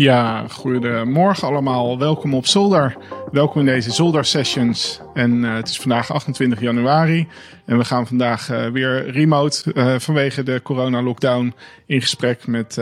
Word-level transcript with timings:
Ja, 0.00 0.48
goedemorgen 0.48 1.48
allemaal. 1.48 1.98
Welkom 1.98 2.34
op 2.34 2.46
Zolder. 2.46 2.96
Welkom 3.32 3.60
in 3.60 3.66
deze 3.66 3.90
Zolder 3.92 4.24
Sessions. 4.24 5.00
En 5.14 5.32
uh, 5.32 5.54
het 5.54 5.68
is 5.68 5.80
vandaag 5.80 6.12
28 6.12 6.60
januari. 6.60 7.28
En 7.64 7.78
we 7.78 7.84
gaan 7.84 8.06
vandaag 8.06 8.50
uh, 8.50 8.66
weer 8.66 9.10
remote 9.10 9.72
uh, 9.74 9.98
vanwege 9.98 10.42
de 10.42 10.60
corona-lockdown 10.62 11.54
in 11.86 12.00
gesprek 12.00 12.46
met 12.46 12.78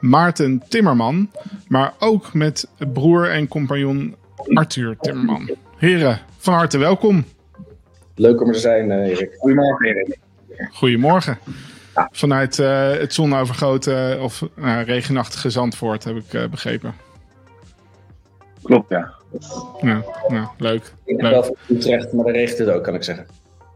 Maarten 0.00 0.62
Timmerman. 0.68 1.30
Maar 1.66 1.92
ook 1.98 2.34
met 2.34 2.68
broer 2.92 3.30
en 3.30 3.48
compagnon 3.48 4.16
Arthur 4.54 4.96
Timmerman. 5.00 5.50
Heren, 5.76 6.18
van 6.38 6.54
harte 6.54 6.78
welkom. 6.78 7.24
Leuk 8.14 8.40
om 8.40 8.48
er 8.48 8.54
te 8.54 8.60
zijn, 8.60 8.90
Erik. 8.90 9.34
Goedemorgen, 9.38 9.86
Erik. 9.86 10.18
Goedemorgen. 10.72 11.38
Vanuit 12.10 12.58
uh, 12.58 12.90
het 12.90 13.14
zonovergoten 13.14 14.20
of 14.20 14.42
uh, 14.58 14.82
regenachtige 14.82 15.50
Zandvoort, 15.50 16.04
heb 16.04 16.16
ik 16.16 16.32
uh, 16.32 16.46
begrepen. 16.46 16.94
Klopt, 18.62 18.88
ja. 18.88 19.12
Ja, 19.80 20.02
ja 20.28 20.50
leuk. 20.58 20.92
Ik 21.04 21.16
ben 21.16 21.30
wel 21.30 21.42
van 21.42 21.56
Utrecht, 21.66 22.12
maar 22.12 22.24
daar 22.24 22.34
regent 22.34 22.58
het 22.58 22.68
ook, 22.68 22.84
kan 22.84 22.94
ik 22.94 23.02
zeggen. 23.02 23.26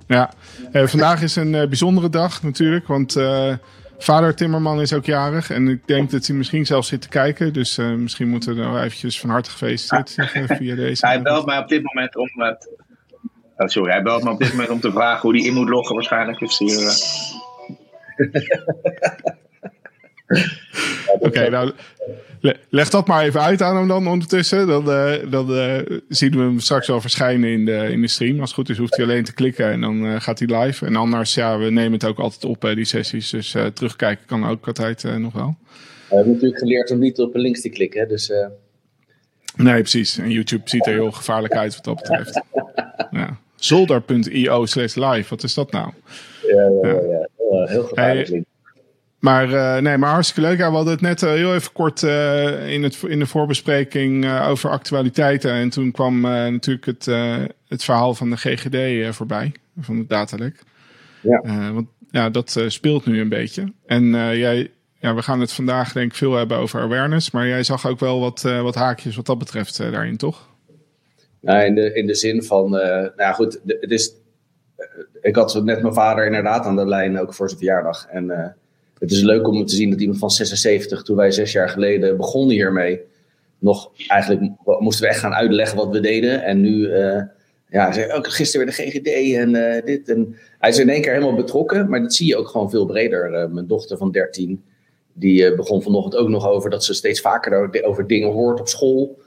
Ja, 0.07 0.33
vandaag 0.73 1.23
is 1.23 1.37
een 1.37 1.51
bijzondere 1.51 2.09
dag 2.09 2.43
natuurlijk, 2.43 2.87
want 2.87 3.17
vader 3.99 4.35
Timmerman 4.35 4.81
is 4.81 4.93
ook 4.93 5.05
jarig. 5.05 5.51
En 5.51 5.69
ik 5.69 5.87
denk 5.87 6.11
dat 6.11 6.27
hij 6.27 6.37
misschien 6.37 6.67
zelfs 6.67 6.89
zit 6.89 7.01
te 7.01 7.09
kijken. 7.09 7.53
Dus 7.53 7.77
misschien 7.77 8.29
moeten 8.29 8.55
we 8.55 8.61
nou 8.61 8.79
eventjes 8.79 9.21
van 9.21 9.31
harte 9.31 9.51
gefeliciteerd 9.51 10.11
zeggen 10.11 10.57
via 10.57 10.75
deze. 10.75 11.07
Hij 11.07 11.23
belt 11.23 11.47
mij 11.47 11.59
op 11.59 11.69
dit 11.69 11.83
moment 11.83 12.17
om... 12.17 12.29
Oh, 13.57 13.69
sorry, 13.69 13.91
hij 13.91 14.03
belt 14.03 14.25
me 14.25 14.31
op 14.31 14.39
dit 14.39 14.51
moment 14.51 14.71
om 14.71 14.81
te 14.81 14.93
vragen 14.93 15.21
hoe 15.21 15.37
hij 15.37 15.47
in 15.47 15.55
moet 15.55 15.69
loggen 15.69 15.95
waarschijnlijk. 15.95 16.39
Dus 16.39 16.59
hier, 16.59 16.79
Oké, 21.19 21.51
nou 21.51 21.73
leg 22.69 22.91
dat 22.91 23.07
maar 23.07 23.25
even 23.25 23.41
uit 23.41 23.63
aan 23.63 23.77
hem 23.77 23.89
dan 23.89 24.07
ondertussen. 24.07 24.67
Dan, 24.67 24.89
uh, 24.89 25.31
dan 25.31 25.51
uh, 25.51 25.79
zien 26.09 26.31
we 26.31 26.39
hem 26.39 26.61
straks 26.61 26.87
wel 26.87 27.01
verschijnen 27.01 27.51
in 27.51 27.65
de, 27.65 27.89
in 27.91 28.01
de 28.01 28.09
stream. 28.09 28.41
Als 28.41 28.49
het 28.49 28.59
goed 28.59 28.69
is 28.69 28.79
hoeft 28.79 28.97
hij 28.97 29.05
alleen 29.05 29.25
te 29.25 29.35
klikken 29.35 29.71
en 29.71 29.81
dan 29.81 30.05
uh, 30.05 30.21
gaat 30.21 30.39
hij 30.39 30.61
live. 30.61 30.87
En 30.87 30.97
anders, 30.97 31.35
ja, 31.35 31.59
we 31.59 31.71
nemen 31.71 31.93
het 31.93 32.05
ook 32.05 32.19
altijd 32.19 32.45
op, 32.45 32.61
die 32.75 32.85
sessies. 32.85 33.31
Dus 33.31 33.57
terugkijken 33.75 34.27
kan 34.27 34.47
ook 34.47 34.67
altijd 34.67 35.19
nog 35.19 35.33
wel. 35.33 35.57
We 36.09 36.15
hebben 36.15 36.33
natuurlijk 36.33 36.61
geleerd 36.61 36.91
om 36.91 36.99
niet 36.99 37.19
op 37.19 37.35
links 37.35 37.61
te 37.61 37.69
klikken, 37.69 38.09
dus... 38.09 38.33
Nee, 39.57 39.81
precies. 39.81 40.19
En 40.19 40.31
YouTube 40.31 40.69
ziet 40.69 40.87
er 40.87 40.93
heel 40.93 41.11
gevaarlijk 41.11 41.55
uit 41.55 41.75
wat 41.75 41.85
dat 41.85 41.97
betreft. 41.97 42.41
ja. 43.11 43.39
Zolder.io 43.57 44.67
slash 44.67 44.95
live, 44.95 45.29
wat 45.29 45.43
is 45.43 45.55
dat 45.55 45.73
nou? 45.73 45.93
Ja, 46.55 46.71
ja, 46.83 47.01
ja. 47.01 47.29
ja. 47.51 47.67
heel 47.67 47.83
gevaarlijk. 47.83 48.29
Hey, 48.29 48.45
maar, 49.23 49.49
uh, 49.51 49.77
nee, 49.77 49.99
maar 49.99 50.13
hartstikke 50.13 50.49
leuk. 50.49 50.59
Ja, 50.59 50.69
we 50.69 50.75
hadden 50.75 50.93
het 50.93 51.03
net 51.03 51.23
uh, 51.23 51.31
heel 51.31 51.55
even 51.55 51.73
kort 51.73 52.03
uh, 52.03 52.73
in, 52.73 52.83
het, 52.83 53.03
in 53.07 53.19
de 53.19 53.27
voorbespreking 53.27 54.41
over 54.41 54.71
actualiteiten. 54.71 55.53
En 55.53 55.71
toen 55.71 55.91
kwam 55.91 56.21
natuurlijk 56.21 56.87
het, 56.87 57.05
het 57.69 57.85
verhaal 57.85 58.15
van 58.15 58.31
de 58.31 58.37
GGD 58.37 59.15
voorbij, 59.15 59.53
van 59.81 59.99
de 59.99 60.07
datalek. 60.07 60.63
Ja. 61.21 61.73
want 61.73 61.87
ja, 62.11 62.31
dat 62.31 62.61
speelt 62.67 63.07
nu 63.07 63.21
een 63.21 63.29
beetje. 63.29 63.73
En 63.87 64.05
jij, 64.37 64.71
ja, 64.99 65.15
we 65.15 65.23
gaan 65.23 65.41
het 65.41 65.53
vandaag 65.53 65.93
denk 65.93 66.11
ik 66.11 66.17
veel 66.17 66.35
hebben 66.35 66.57
over 66.57 66.81
awareness. 66.81 67.31
Maar 67.31 67.47
jij 67.47 67.63
zag 67.63 67.87
ook 67.87 68.01
wel 68.01 68.21
wat, 68.21 68.43
wat 68.43 68.75
haakjes 68.75 69.17
wat 69.17 69.27
dat 69.27 69.39
betreft 69.39 69.79
daarin, 69.79 70.17
toch? 70.17 70.49
Nou, 71.41 71.65
in 71.65 71.75
de, 71.75 71.95
in 71.95 72.07
de 72.07 72.15
zin 72.15 72.43
van, 72.43 72.71
nou 73.17 73.35
goed, 73.35 73.61
het 73.65 73.91
is 73.91 74.15
ik 75.21 75.37
had 75.37 75.65
net 75.65 75.83
mijn 75.83 75.95
vader 75.95 76.27
inderdaad 76.27 76.65
aan 76.65 76.77
de 76.77 76.87
lijn, 76.87 77.21
ook 77.21 77.35
voor 77.35 77.49
zijn 77.49 77.61
verjaardag. 77.61 78.07
En 78.11 78.25
uh, 78.25 78.47
het 78.99 79.11
is 79.11 79.23
leuk 79.23 79.49
om 79.49 79.67
te 79.67 79.75
zien 79.75 79.91
dat 79.91 80.01
iemand 80.01 80.19
van 80.19 80.31
76, 80.31 81.03
toen 81.03 81.17
wij 81.17 81.31
zes 81.31 81.53
jaar 81.53 81.69
geleden 81.69 82.17
begonnen 82.17 82.55
hiermee, 82.55 83.01
nog 83.59 83.91
eigenlijk 84.09 84.53
moesten 84.65 85.05
we 85.05 85.11
echt 85.11 85.21
gaan 85.21 85.35
uitleggen 85.35 85.77
wat 85.77 85.91
we 85.91 86.01
deden. 86.01 86.43
En 86.43 86.61
nu, 86.61 86.89
uh, 86.89 87.23
ja, 87.69 87.93
ook 88.13 88.29
gisteren 88.29 88.67
weer 88.67 88.75
de 88.77 88.83
GGD 88.83 89.35
en 89.35 89.83
dit. 89.85 90.09
En 90.09 90.37
hij 90.59 90.71
is 90.71 90.79
in 90.79 90.89
één 90.89 91.03
keer 91.03 91.13
helemaal 91.13 91.35
betrokken, 91.35 91.89
maar 91.89 92.03
dat 92.03 92.15
zie 92.15 92.27
je 92.27 92.37
ook 92.37 92.49
gewoon 92.49 92.71
veel 92.71 92.87
breder. 92.87 93.51
mijn 93.51 93.67
dochter 93.67 93.97
van 93.97 94.11
13, 94.11 94.63
die 95.13 95.55
begon 95.55 95.83
vanochtend 95.83 96.17
ook 96.17 96.29
nog 96.29 96.49
over 96.49 96.71
dat 96.71 96.85
ze 96.85 96.95
steeds 96.95 97.21
vaker 97.21 97.85
over 97.85 98.07
dingen 98.07 98.31
hoort 98.31 98.61
op 98.61 98.69
school. 98.69 99.21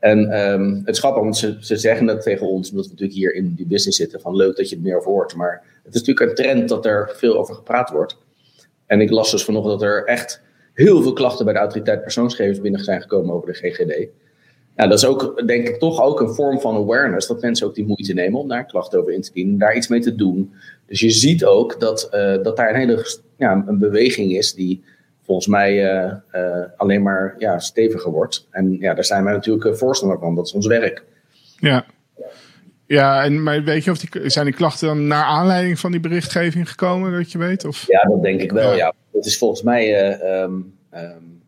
En 0.00 0.48
um, 0.50 0.82
het 0.84 0.94
is 0.94 0.98
grappig, 0.98 1.22
want 1.22 1.36
ze, 1.36 1.56
ze 1.60 1.76
zeggen 1.76 2.06
dat 2.06 2.22
tegen 2.22 2.46
ons, 2.46 2.70
omdat 2.70 2.84
we 2.84 2.90
natuurlijk 2.90 3.18
hier 3.18 3.34
in 3.34 3.54
die 3.54 3.66
business 3.66 3.98
zitten, 3.98 4.20
van 4.20 4.36
leuk 4.36 4.56
dat 4.56 4.68
je 4.68 4.74
het 4.74 4.84
meer 4.84 4.96
over 4.96 5.10
hoort. 5.10 5.34
Maar 5.34 5.62
het 5.84 5.94
is 5.94 6.00
natuurlijk 6.00 6.30
een 6.30 6.44
trend 6.44 6.68
dat 6.68 6.86
er 6.86 7.10
veel 7.14 7.38
over 7.38 7.54
gepraat 7.54 7.90
wordt. 7.90 8.16
En 8.86 9.00
ik 9.00 9.10
las 9.10 9.30
dus 9.30 9.44
vanochtend 9.44 9.80
dat 9.80 9.88
er 9.88 10.04
echt 10.04 10.42
heel 10.72 11.02
veel 11.02 11.12
klachten 11.12 11.44
bij 11.44 11.54
de 11.54 11.60
autoriteit 11.60 12.02
persoonsgegevens 12.02 12.60
binnen 12.60 12.84
zijn 12.84 13.00
gekomen 13.00 13.34
over 13.34 13.52
de 13.52 13.58
GGD. 13.58 14.08
Nou, 14.76 14.88
dat 14.88 14.98
is 14.98 15.04
ook, 15.04 15.46
denk 15.46 15.68
ik, 15.68 15.78
toch 15.78 16.02
ook 16.02 16.20
een 16.20 16.34
vorm 16.34 16.60
van 16.60 16.76
awareness. 16.76 17.26
Dat 17.26 17.40
mensen 17.40 17.66
ook 17.66 17.74
die 17.74 17.86
moeite 17.86 18.12
nemen 18.12 18.40
om 18.40 18.48
daar 18.48 18.66
klachten 18.66 19.00
over 19.00 19.12
in 19.12 19.20
te 19.20 19.32
dienen, 19.32 19.58
daar 19.58 19.76
iets 19.76 19.88
mee 19.88 20.00
te 20.00 20.14
doen. 20.14 20.52
Dus 20.86 21.00
je 21.00 21.10
ziet 21.10 21.44
ook 21.44 21.80
dat, 21.80 22.08
uh, 22.14 22.42
dat 22.42 22.56
daar 22.56 22.70
een 22.70 22.80
hele 22.80 23.20
ja, 23.36 23.64
een 23.66 23.78
beweging 23.78 24.36
is 24.36 24.54
die 24.54 24.82
volgens 25.30 25.48
mij 25.48 25.94
uh, 25.94 26.12
uh, 26.32 26.64
alleen 26.76 27.02
maar 27.02 27.34
ja, 27.38 27.58
steviger 27.58 28.10
wordt. 28.10 28.48
En 28.50 28.76
ja, 28.80 28.94
daar 28.94 29.04
zijn 29.04 29.24
wij 29.24 29.32
natuurlijk 29.32 29.76
voorstander 29.76 30.18
van. 30.18 30.34
Dat 30.34 30.46
is 30.46 30.52
ons 30.52 30.66
werk. 30.66 31.04
Ja. 31.58 31.84
Ja, 32.86 33.24
en 33.24 33.42
maar 33.42 33.64
weet 33.64 33.84
je 33.84 33.90
of 33.90 33.98
die, 33.98 34.30
zijn 34.30 34.44
die 34.44 34.54
klachten 34.54 34.88
dan 34.88 35.06
naar 35.06 35.24
aanleiding 35.24 35.78
van 35.78 35.90
die 35.90 36.00
berichtgeving 36.00 36.68
gekomen, 36.68 37.12
dat 37.12 37.32
je 37.32 37.38
weet? 37.38 37.64
Of? 37.64 37.84
Ja, 37.86 38.02
dat 38.02 38.22
denk 38.22 38.40
ik 38.40 38.52
wel, 38.52 38.74
ja. 38.76 38.94
Het 39.12 39.26
is 39.26 39.38
volgens 39.38 39.62
mij, 39.62 40.12
uh, 40.20 40.42
um, 40.42 40.78
um, 40.94 41.42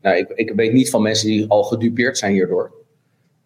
nou, 0.00 0.16
ik, 0.16 0.28
ik 0.28 0.52
weet 0.54 0.72
niet 0.72 0.90
van 0.90 1.02
mensen 1.02 1.28
die 1.28 1.48
al 1.48 1.62
gedupeerd 1.62 2.18
zijn 2.18 2.32
hierdoor. 2.32 2.72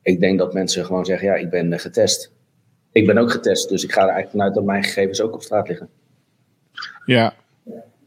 Ik 0.03 0.21
denk 0.21 0.39
dat 0.39 0.55
mensen 0.55 0.85
gewoon 0.85 1.05
zeggen, 1.05 1.29
ja, 1.29 1.35
ik 1.35 1.51
ben 1.51 1.81
getest. 1.81 2.33
Ik 2.93 3.07
ben 3.07 3.19
ook 3.19 3.31
getest, 3.31 3.69
dus 3.69 3.85
ik 3.85 3.93
ga 3.93 4.01
er 4.01 4.09
eigenlijk 4.09 4.37
vanuit 4.37 4.55
dat 4.55 4.65
mijn 4.65 4.85
gegevens 4.85 5.21
ook 5.21 5.35
op 5.35 5.43
straat 5.43 5.69
liggen. 5.69 5.89
Ja, 7.05 7.35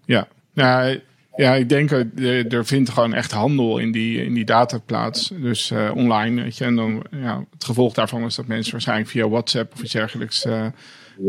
ja. 0.05 0.27
Nou, 0.53 1.01
ja, 1.35 1.55
ik 1.55 1.69
denk 1.69 1.91
er, 1.91 2.07
er 2.47 2.65
vindt 2.65 2.89
gewoon 2.89 3.13
echt 3.13 3.31
handel 3.31 3.77
in 3.77 3.91
die, 3.91 4.25
in 4.25 4.33
die 4.33 4.45
data 4.45 4.79
plaats. 4.85 5.31
Dus 5.41 5.71
uh, 5.71 5.91
online, 5.95 6.41
weet 6.41 6.57
je. 6.57 6.65
En 6.65 6.75
dan, 6.75 7.03
ja, 7.11 7.45
het 7.53 7.63
gevolg 7.63 7.93
daarvan 7.93 8.23
is 8.23 8.35
dat 8.35 8.47
mensen 8.47 8.71
waarschijnlijk 8.71 9.09
via 9.09 9.29
WhatsApp 9.29 9.73
of 9.73 9.81
iets 9.81 9.93
dergelijks 9.93 10.45
uh, 10.45 10.65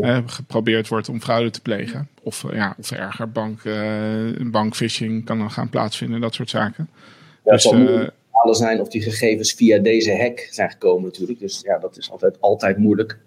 ja. 0.01 0.23
geprobeerd 0.27 0.89
wordt 0.89 1.09
om 1.09 1.21
fraude 1.21 1.51
te 1.51 1.61
plegen. 1.61 2.09
Of, 2.23 2.45
ja, 2.53 2.75
of 2.79 2.91
erger, 2.91 3.31
bank, 3.31 3.63
bankphishing 4.51 5.25
kan 5.25 5.39
dan 5.39 5.51
gaan 5.51 5.69
plaatsvinden, 5.69 6.21
dat 6.21 6.35
soort 6.35 6.51
zaken. 6.51 6.89
Ja, 7.45 7.53
dus, 7.53 7.71
het 8.45 8.57
zijn 8.57 8.81
of 8.81 8.89
die 8.89 9.03
gegevens 9.03 9.53
via 9.53 9.79
deze 9.79 10.17
hack 10.17 10.49
zijn 10.51 10.71
gekomen 10.71 11.05
natuurlijk. 11.05 11.39
Dus 11.39 11.61
ja, 11.65 11.79
dat 11.79 11.97
is 11.99 12.11
altijd, 12.11 12.41
altijd 12.41 12.79
moeilijk. 12.79 13.19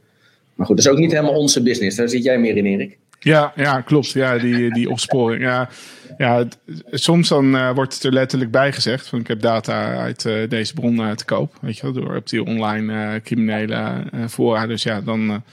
Maar 0.53 0.65
goed, 0.65 0.75
dat 0.75 0.85
is 0.85 0.91
ook 0.91 0.97
niet 0.97 1.11
helemaal 1.11 1.39
onze 1.39 1.63
business. 1.63 1.97
Daar 1.97 2.09
zit 2.09 2.23
jij 2.23 2.39
meer 2.39 2.57
in, 2.57 2.65
Erik. 2.65 2.97
Ja, 3.19 3.53
ja, 3.55 3.81
klopt. 3.81 4.11
Ja, 4.11 4.37
die, 4.37 4.73
die 4.73 4.89
opsporing. 4.89 5.41
Ja, 5.41 5.69
ja, 6.17 6.45
soms 6.91 7.27
dan 7.27 7.55
uh, 7.55 7.71
wordt 7.71 7.93
het 7.93 8.03
er 8.03 8.13
letterlijk 8.13 8.51
bij 8.51 8.73
gezegd. 8.73 9.07
Van 9.07 9.19
ik 9.19 9.27
heb 9.27 9.41
data 9.41 9.95
uit 9.95 10.25
uh, 10.25 10.49
deze 10.49 10.73
bron 10.73 10.95
uh, 10.95 11.11
te 11.11 11.25
koop. 11.25 11.57
Weet 11.61 11.77
je 11.77 11.81
wel, 11.81 11.91
door 11.91 12.15
op 12.15 12.29
die 12.29 12.43
online 12.43 13.21
criminele 13.23 14.03
fora. 14.29 14.67
Dus 14.67 14.83
ja, 14.83 15.01
dan, 15.01 15.43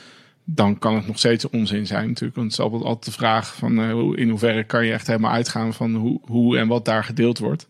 dan 0.45 0.79
kan 0.79 0.95
het 0.95 1.07
nog 1.07 1.19
steeds 1.19 1.51
onzin 1.51 1.87
zijn 1.87 2.09
natuurlijk. 2.09 2.37
Want 2.37 2.51
het 2.51 2.59
is 2.59 2.65
altijd, 2.65 2.83
altijd 2.83 3.05
de 3.05 3.13
vraag 3.13 3.55
van 3.55 3.81
in 4.17 4.29
hoeverre 4.29 4.65
kan 4.65 4.87
je 4.87 4.93
echt 4.93 5.07
helemaal 5.07 5.33
uitgaan 5.33 5.75
van 5.75 5.95
hoe, 5.95 6.21
hoe 6.23 6.59
en 6.59 6.69
wat 6.69 6.85
daar 6.85 7.05
gedeeld 7.05 7.39
wordt. 7.39 7.67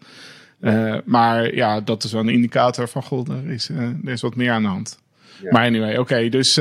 maar 1.04 1.54
ja, 1.54 1.80
dat 1.80 2.04
is 2.04 2.12
wel 2.12 2.20
een 2.20 2.28
indicator 2.28 2.88
van 2.88 3.02
god, 3.02 3.28
er 3.28 3.50
is, 3.50 3.68
er 3.68 3.96
is 4.04 4.20
wat 4.20 4.36
meer 4.36 4.50
aan 4.50 4.62
de 4.62 4.68
hand. 4.68 4.98
Ja. 5.42 5.50
Maar 5.50 5.66
anyway, 5.66 5.90
oké, 5.90 6.00
okay, 6.00 6.28
dus 6.28 6.54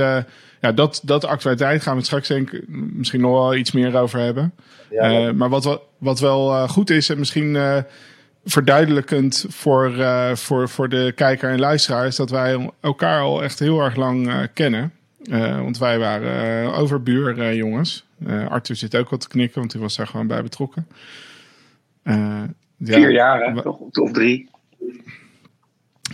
ja, 0.63 0.71
dat, 0.71 1.01
dat 1.03 1.25
actualiteit 1.25 1.81
gaan 1.81 1.97
we 1.97 2.03
straks 2.03 2.27
denk 2.27 2.51
ik 2.51 2.67
misschien 2.67 3.21
nog 3.21 3.31
wel 3.31 3.55
iets 3.55 3.71
meer 3.71 3.97
over 3.97 4.19
hebben. 4.19 4.53
Ja, 4.89 5.27
uh, 5.27 5.31
maar 5.31 5.49
wat, 5.49 5.81
wat 5.97 6.19
wel 6.19 6.51
uh, 6.51 6.69
goed 6.69 6.89
is 6.89 7.09
en 7.09 7.19
misschien 7.19 7.57
verduidelijkend 8.45 9.45
voor, 9.49 9.93
voor, 10.33 10.69
voor 10.69 10.89
de 10.89 11.11
kijker 11.15 11.49
en 11.49 11.59
luisteraar... 11.59 12.05
is 12.05 12.15
dat 12.15 12.29
wij 12.29 12.71
elkaar 12.81 13.21
al 13.21 13.43
echt 13.43 13.59
heel 13.59 13.79
erg 13.79 13.95
lang 13.95 14.47
kennen. 14.53 14.91
want 15.61 15.77
wij 15.77 15.99
waren 15.99 16.73
overbuur 16.73 17.55
jongens. 17.55 18.05
Arthur 18.49 18.75
zit 18.75 18.95
ook 18.95 19.09
wat 19.09 19.21
te 19.21 19.27
knikken, 19.27 19.59
want 19.59 19.73
hij 19.73 19.81
was 19.81 19.95
daar 19.95 20.07
gewoon 20.07 20.27
bij 20.27 20.43
betrokken. 20.43 20.87
Vier 22.79 23.11
jaar, 23.11 23.41
hè? 23.41 23.61
Toch? 23.61 23.79
Of 23.79 24.11
drie? 24.11 24.49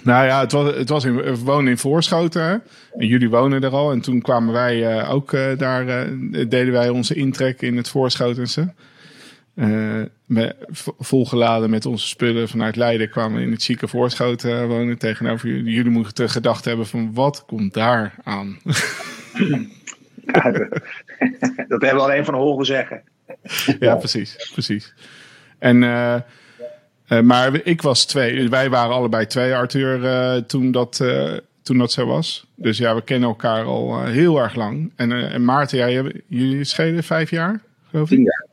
Nou 0.04 0.26
ja, 0.26 0.40
het 0.40 0.52
was, 0.52 0.76
het 0.76 0.90
was 0.90 1.04
in, 1.04 1.16
we 1.16 1.38
wonen 1.38 1.72
in 1.72 1.78
Voorschoten. 1.78 2.64
En 2.98 3.08
jullie 3.08 3.30
wonen 3.30 3.64
er 3.64 3.72
al. 3.72 3.92
En 3.92 4.02
toen 4.02 4.22
kwamen 4.22 4.54
wij 4.54 4.98
uh, 4.98 5.14
ook 5.14 5.32
uh, 5.32 5.58
daar, 5.58 5.86
uh, 5.86 6.46
deden 6.50 6.72
wij 6.72 6.90
onze 6.90 7.16
intrek 7.16 7.62
in 7.62 7.78
het 7.78 7.90
Voorschotense. 7.90 8.74
Met, 10.26 10.56
volgeladen 11.00 11.70
met 11.70 11.86
onze 11.86 12.08
spullen 12.08 12.50
vanuit 12.50 12.76
Leiden 12.76 13.10
kwamen 13.10 13.38
we 13.38 13.44
in 13.44 13.52
het 13.52 13.64
chique 13.64 13.88
Voorschoten 13.88 14.68
wonen. 14.68 14.98
Tegenover 14.98 15.50
jullie. 15.50 15.74
Jullie 15.74 15.92
moeten 15.92 16.30
gedacht 16.30 16.66
hebben 16.66 16.88
van 16.88 17.14
wat 17.14 17.44
komt 17.46 17.74
daar 17.74 18.16
aan? 18.24 18.58
Ja, 20.34 20.52
dat 21.68 21.82
hebben 21.82 21.96
we 21.96 22.02
alleen 22.02 22.26
van 22.26 22.34
horen 22.34 22.66
zeggen. 22.66 23.02
Ja, 23.80 23.96
precies. 23.96 24.50
precies. 24.54 24.94
En 25.58 25.84
Uh, 27.10 27.20
maar 27.22 27.60
ik 27.64 27.82
was 27.82 28.06
twee. 28.06 28.50
Wij 28.50 28.70
waren 28.70 28.96
allebei 28.96 29.26
twee, 29.26 29.56
Arthur, 29.56 30.00
uh, 30.00 30.36
toen, 30.36 30.72
dat, 30.72 31.00
uh, 31.02 31.38
toen 31.62 31.78
dat 31.78 31.92
zo 31.92 32.06
was. 32.06 32.48
Dus 32.56 32.78
ja, 32.78 32.96
we 32.96 33.02
kennen 33.02 33.30
elkaar 33.30 33.64
al 33.64 34.04
heel 34.06 34.38
erg 34.40 34.56
lang. 34.56 34.92
En, 34.96 35.12
en 35.12 35.46
Maarten, 35.46 35.78
jij, 35.78 36.22
jullie 36.28 36.64
schelen 36.64 37.04
vijf 37.04 37.30
jaar, 37.30 37.62
geloof 37.90 38.12
ik? 38.12 38.18
Tien 38.18 38.24
jaar. 38.26 38.48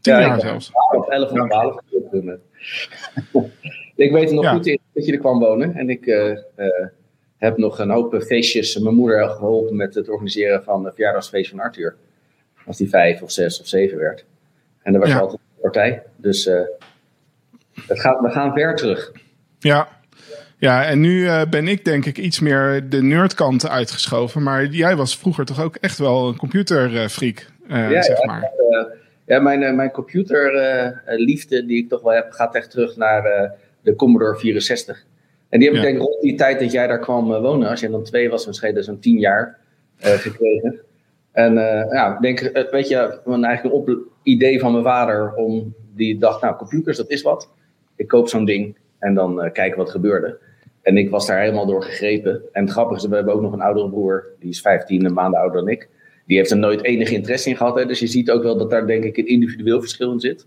Tien 0.00 0.12
ja, 0.14 0.20
jaar 0.20 0.40
zelfs. 0.40 0.70
12, 0.90 1.08
11 1.08 1.30
of 1.30 1.48
12. 1.48 1.80
ik 3.96 4.12
weet 4.12 4.30
nog 4.32 4.44
Ja. 4.44 4.52
goed 4.52 4.78
dat 4.92 5.06
je 5.06 5.12
er 5.12 5.18
kwam 5.18 5.38
wonen. 5.38 5.74
En 5.74 5.90
ik 5.90 6.06
eh, 6.06 6.30
eh, 6.30 6.38
heb 7.36 7.56
nog 7.56 7.78
een 7.78 7.90
hoop 7.90 8.22
feestjes 8.22 8.78
mijn 8.78 8.94
moeder 8.94 9.28
geholpen 9.28 9.76
met 9.76 9.94
het 9.94 10.08
organiseren 10.08 10.62
van 10.62 10.86
een 10.86 10.92
verjaardagsfeest 10.92 11.50
van 11.50 11.60
Arthur. 11.60 11.96
Als 12.66 12.76
die 12.76 12.88
vijf 12.88 13.22
of 13.22 13.30
zes 13.30 13.60
of 13.60 13.66
zeven 13.66 13.98
werd. 13.98 14.24
En 14.82 14.92
daar 14.92 15.00
was 15.00 15.10
Ja. 15.10 15.18
altijd 15.18 15.40
een 15.40 15.60
partij. 15.60 16.02
Dus 16.16 16.46
eh, 16.46 16.60
het 17.86 18.00
gaat, 18.00 18.20
we 18.20 18.30
gaan 18.30 18.52
ver 18.52 18.76
terug. 18.76 19.12
Ja. 19.58 19.88
Ja, 20.58 20.84
en 20.84 21.00
nu 21.00 21.26
eh, 21.28 21.42
ben 21.50 21.68
ik 21.68 21.84
denk 21.84 22.04
ik 22.06 22.18
iets 22.18 22.40
meer 22.40 22.88
de 22.88 23.02
nerdkant 23.02 23.68
uitgeschoven. 23.68 24.42
Maar 24.42 24.64
jij 24.64 24.96
was 24.96 25.18
vroeger 25.18 25.44
toch 25.44 25.62
ook 25.62 25.76
echt 25.76 25.98
wel 25.98 26.28
een 26.28 26.36
computerfreak, 26.36 27.46
eh 27.68 27.90
Ja, 27.90 28.02
zeg 28.02 28.18
ja. 28.18 28.26
maar. 28.26 28.42
Eh, 28.42 28.84
ja, 29.26 29.40
mijn, 29.40 29.62
eh, 29.62 29.74
mijn 29.74 29.90
computerliefde 29.90 31.66
die 31.66 31.82
ik 31.82 31.88
toch 31.88 32.02
wel 32.02 32.12
heb, 32.12 32.30
gaat 32.32 32.54
echt 32.54 32.70
terug 32.70 32.96
naar 32.96 33.24
eh, 33.24 33.50
de 33.82 33.94
Commodore 33.94 34.38
64. 34.38 35.04
En 35.48 35.58
die 35.58 35.68
heb 35.68 35.76
ik 35.76 35.82
Ja. 35.84 35.88
denk 35.88 36.00
ik 36.02 36.08
rond 36.08 36.22
die 36.22 36.34
tijd 36.34 36.60
dat 36.60 36.72
jij 36.72 36.86
daar 36.86 36.98
kwam 36.98 37.32
eh, 37.34 37.40
wonen, 37.40 37.68
als 37.68 37.80
jij 37.80 37.90
dan 37.90 38.02
twee 38.04 38.30
was, 38.30 38.46
misschien 38.46 38.82
zo'n 38.82 38.98
tien 39.00 39.18
jaar 39.18 39.58
eh, 39.98 40.12
gekregen. 40.12 40.80
En 41.32 41.58
eh, 41.58 41.92
ja, 41.92 42.14
ik 42.14 42.20
denk, 42.20 42.40
eh, 42.40 42.70
weet 42.70 42.88
je, 42.88 42.96
eigenlijk 43.26 43.64
een 43.64 43.70
op 43.70 43.98
idee 44.22 44.60
van 44.60 44.72
mijn 44.72 44.84
vader 44.84 45.34
om 45.34 45.74
die 45.94 46.18
dacht, 46.18 46.42
nou 46.42 46.56
computers, 46.56 46.96
dat 46.96 47.10
is 47.10 47.22
wat. 47.22 47.48
Ik 47.98 48.08
koop 48.08 48.28
zo'n 48.28 48.44
ding 48.44 48.76
en 48.98 49.14
dan 49.14 49.42
eh, 49.42 49.52
kijken 49.52 49.78
wat 49.78 49.90
gebeurde. 49.90 50.38
En 50.82 50.96
ik 50.96 51.10
was 51.10 51.26
daar 51.26 51.40
helemaal 51.40 51.66
door 51.66 51.82
gegrepen. 51.82 52.42
En 52.52 52.62
het 52.62 52.72
grappige 52.72 53.00
is, 53.00 53.08
we 53.08 53.14
hebben 53.14 53.34
ook 53.34 53.40
nog 53.40 53.52
een 53.52 53.60
oudere 53.60 53.90
broer, 53.90 54.26
die 54.40 54.50
is 54.50 54.60
15 54.60 55.12
maanden 55.12 55.40
ouder 55.40 55.60
dan 55.60 55.68
ik. 55.68 55.88
Die 56.26 56.36
heeft 56.36 56.50
er 56.50 56.56
nooit 56.56 56.84
enig 56.84 57.10
interesse 57.10 57.48
in 57.48 57.56
gehad. 57.56 57.78
Hè? 57.78 57.86
Dus 57.86 57.98
je 57.98 58.06
ziet 58.06 58.30
ook 58.30 58.42
wel 58.42 58.58
dat 58.58 58.70
daar 58.70 58.86
denk 58.86 59.04
ik 59.04 59.16
een 59.16 59.26
individueel 59.26 59.80
verschil 59.80 60.12
in 60.12 60.20
zit. 60.20 60.46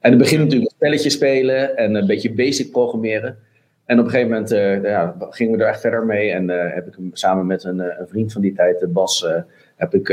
En 0.00 0.10
het 0.10 0.18
begint 0.18 0.40
natuurlijk 0.40 0.70
met 0.70 0.74
spelletjes 0.80 1.12
spelen 1.12 1.76
en 1.76 1.94
een 1.94 2.06
beetje 2.06 2.32
basic 2.32 2.70
programmeren. 2.70 3.38
En 3.84 3.98
op 3.98 4.04
een 4.04 4.10
gegeven 4.10 4.32
moment 4.32 4.50
eh, 4.50 4.82
ja, 4.82 5.16
gingen 5.30 5.58
we 5.58 5.64
er 5.64 5.70
echt 5.70 5.80
verder 5.80 6.06
mee. 6.06 6.30
En 6.30 6.50
eh, 6.50 6.74
heb 6.74 6.86
ik 6.86 6.94
hem 6.94 7.10
samen 7.12 7.46
met 7.46 7.64
een, 7.64 7.78
een 7.78 8.08
vriend 8.08 8.32
van 8.32 8.42
die 8.42 8.52
tijd, 8.52 8.92
Bas, 8.92 9.24
eh, 9.24 9.42
heb 9.76 9.94
ik, 9.94 10.08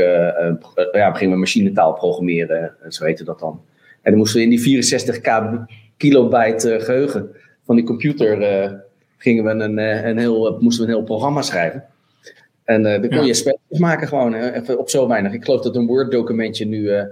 ja, 0.92 1.12
gingen 1.12 1.34
we 1.34 1.38
machinetaal 1.38 1.92
programmeren. 1.92 2.74
zo 2.88 3.04
heette 3.04 3.24
dat 3.24 3.38
dan. 3.38 3.60
En 4.02 4.10
dan 4.10 4.16
moesten 4.18 4.38
we 4.38 4.44
in 4.46 4.50
die 4.50 4.84
64k 4.84 5.64
kilobyte 6.02 6.72
eh, 6.74 6.84
geheugen 6.84 7.30
van 7.66 7.76
die 7.76 7.84
computer 7.84 8.42
eh, 8.42 8.72
gingen 9.16 9.44
we 9.44 9.50
een, 9.50 9.78
eh, 9.78 10.04
een 10.04 10.18
heel, 10.18 10.58
moesten 10.60 10.86
we 10.86 10.90
een 10.90 10.96
heel 10.98 11.06
programma 11.06 11.42
schrijven. 11.42 11.84
En 12.64 12.82
dan 12.82 13.00
kon 13.00 13.18
Ja. 13.18 13.22
je 13.22 13.34
spelletjes 13.34 13.78
maken 13.78 14.08
gewoon, 14.08 14.34
even 14.34 14.78
op 14.78 14.90
zo 14.90 15.08
weinig. 15.08 15.32
Ik 15.32 15.44
geloof 15.44 15.62
dat 15.62 15.76
een 15.76 15.86
Word-documentje 15.86 16.66
nu, 16.66 16.88
eh, 16.88 17.04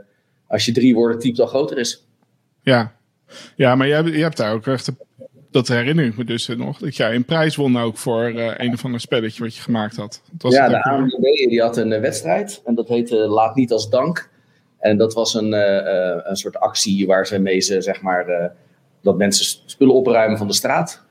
als 0.46 0.64
je 0.64 0.72
drie 0.72 0.94
woorden 0.94 1.18
typt, 1.18 1.40
al 1.40 1.46
groter 1.46 1.78
is. 1.78 2.06
Ja, 2.62 2.92
ja 3.56 3.74
maar 3.74 3.86
je 3.86 3.94
hebt, 3.94 4.08
je 4.08 4.22
hebt 4.22 4.36
daar 4.36 4.52
ook 4.52 4.66
echt... 4.66 4.92
Dat 5.50 5.68
herinner 5.68 6.04
ik 6.04 6.16
me 6.16 6.24
dus 6.24 6.48
nog. 6.48 6.78
Dat 6.78 6.96
jij 6.96 7.14
een 7.14 7.24
prijs 7.24 7.56
won 7.56 7.78
ook 7.78 7.96
voor 7.96 8.24
een 8.56 8.72
of 8.72 8.84
ander 8.84 9.00
spelletje 9.00 9.42
wat 9.42 9.54
je 9.56 9.62
gemaakt 9.62 9.96
had. 9.96 10.22
Was 10.38 10.54
ja, 10.54 10.68
de. 10.68 10.82
ANWB 10.82 11.22
die 11.48 11.60
had 11.60 11.76
een 11.76 12.00
wedstrijd 12.00 12.62
en 12.64 12.74
dat 12.74 12.88
heette 12.88 13.16
Laat 13.16 13.54
niet 13.54 13.72
als 13.72 13.90
dank. 13.90 14.30
En 14.78 14.96
dat 14.96 15.14
was 15.14 15.34
een, 15.34 15.52
een 16.30 16.36
soort 16.36 16.56
actie 16.56 17.06
waar 17.06 17.26
ze 17.26 17.38
mee 17.38 17.60
ze, 17.60 17.80
zeg 17.80 18.02
maar, 18.02 18.52
dat 19.02 19.16
mensen 19.16 19.62
spullen 19.66 19.94
opruimen 19.94 20.38
van 20.38 20.46
de 20.46 20.52
straat. 20.52 21.02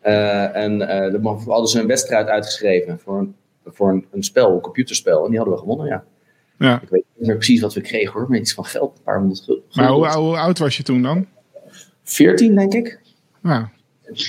Eh, 0.00 0.56
en 0.56 0.88
eh 0.88 1.12
dan 1.12 1.40
hadden 1.46 1.68
ze 1.68 1.80
een 1.80 1.86
wedstrijd 1.86 2.26
uitgeschreven 2.28 2.98
voor 2.98 3.18
een, 3.18 3.34
voor 3.66 3.88
een, 3.90 4.06
een 4.12 4.22
spel, 4.22 4.54
een 4.54 4.60
computerspel. 4.60 5.22
En 5.24 5.28
die 5.28 5.36
hadden 5.38 5.54
we 5.56 5.60
gewonnen, 5.60 5.86
ja. 5.86 6.04
Ja. 6.58 6.80
Ik 6.82 6.88
weet 6.88 7.04
niet 7.16 7.26
meer 7.26 7.36
precies 7.36 7.60
wat 7.60 7.74
we 7.74 7.80
kregen 7.80 8.12
hoor, 8.12 8.28
maar 8.28 8.38
iets 8.38 8.54
van 8.54 8.64
geld, 8.64 8.96
een 8.96 9.02
paar 9.02 9.18
honderd 9.18 9.40
gul- 9.40 9.62
Maar 9.72 9.88
hoe, 9.88 10.04
gulden. 10.04 10.20
hoe 10.28 10.36
oud 10.38 10.58
was 10.58 10.76
je 10.76 10.82
toen 10.82 11.02
dan? 11.02 11.26
14 12.02 12.54
denk 12.54 12.74
ik. 12.74 13.00
Nou, 13.40 13.64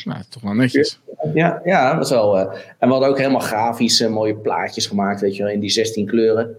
nou 0.04 0.24
toch 0.30 0.42
wel 0.44 0.54
netjes. 0.54 1.00
Ja, 1.34 1.62
ja, 1.66 1.90
dat 1.90 1.98
was 1.98 2.10
wel. 2.10 2.38
eh, 2.40 2.60
en 2.80 2.88
we 2.88 2.94
hadden 2.94 3.10
ook 3.10 3.18
helemaal 3.18 3.40
grafische 3.40 4.10
mooie 4.10 4.36
plaatjes 4.36 4.86
gemaakt, 4.88 5.22
weet 5.22 5.36
je 5.36 5.44
wel, 5.44 5.52
in 5.52 5.60
die 5.60 5.70
16 5.70 6.06
kleuren. 6.06 6.56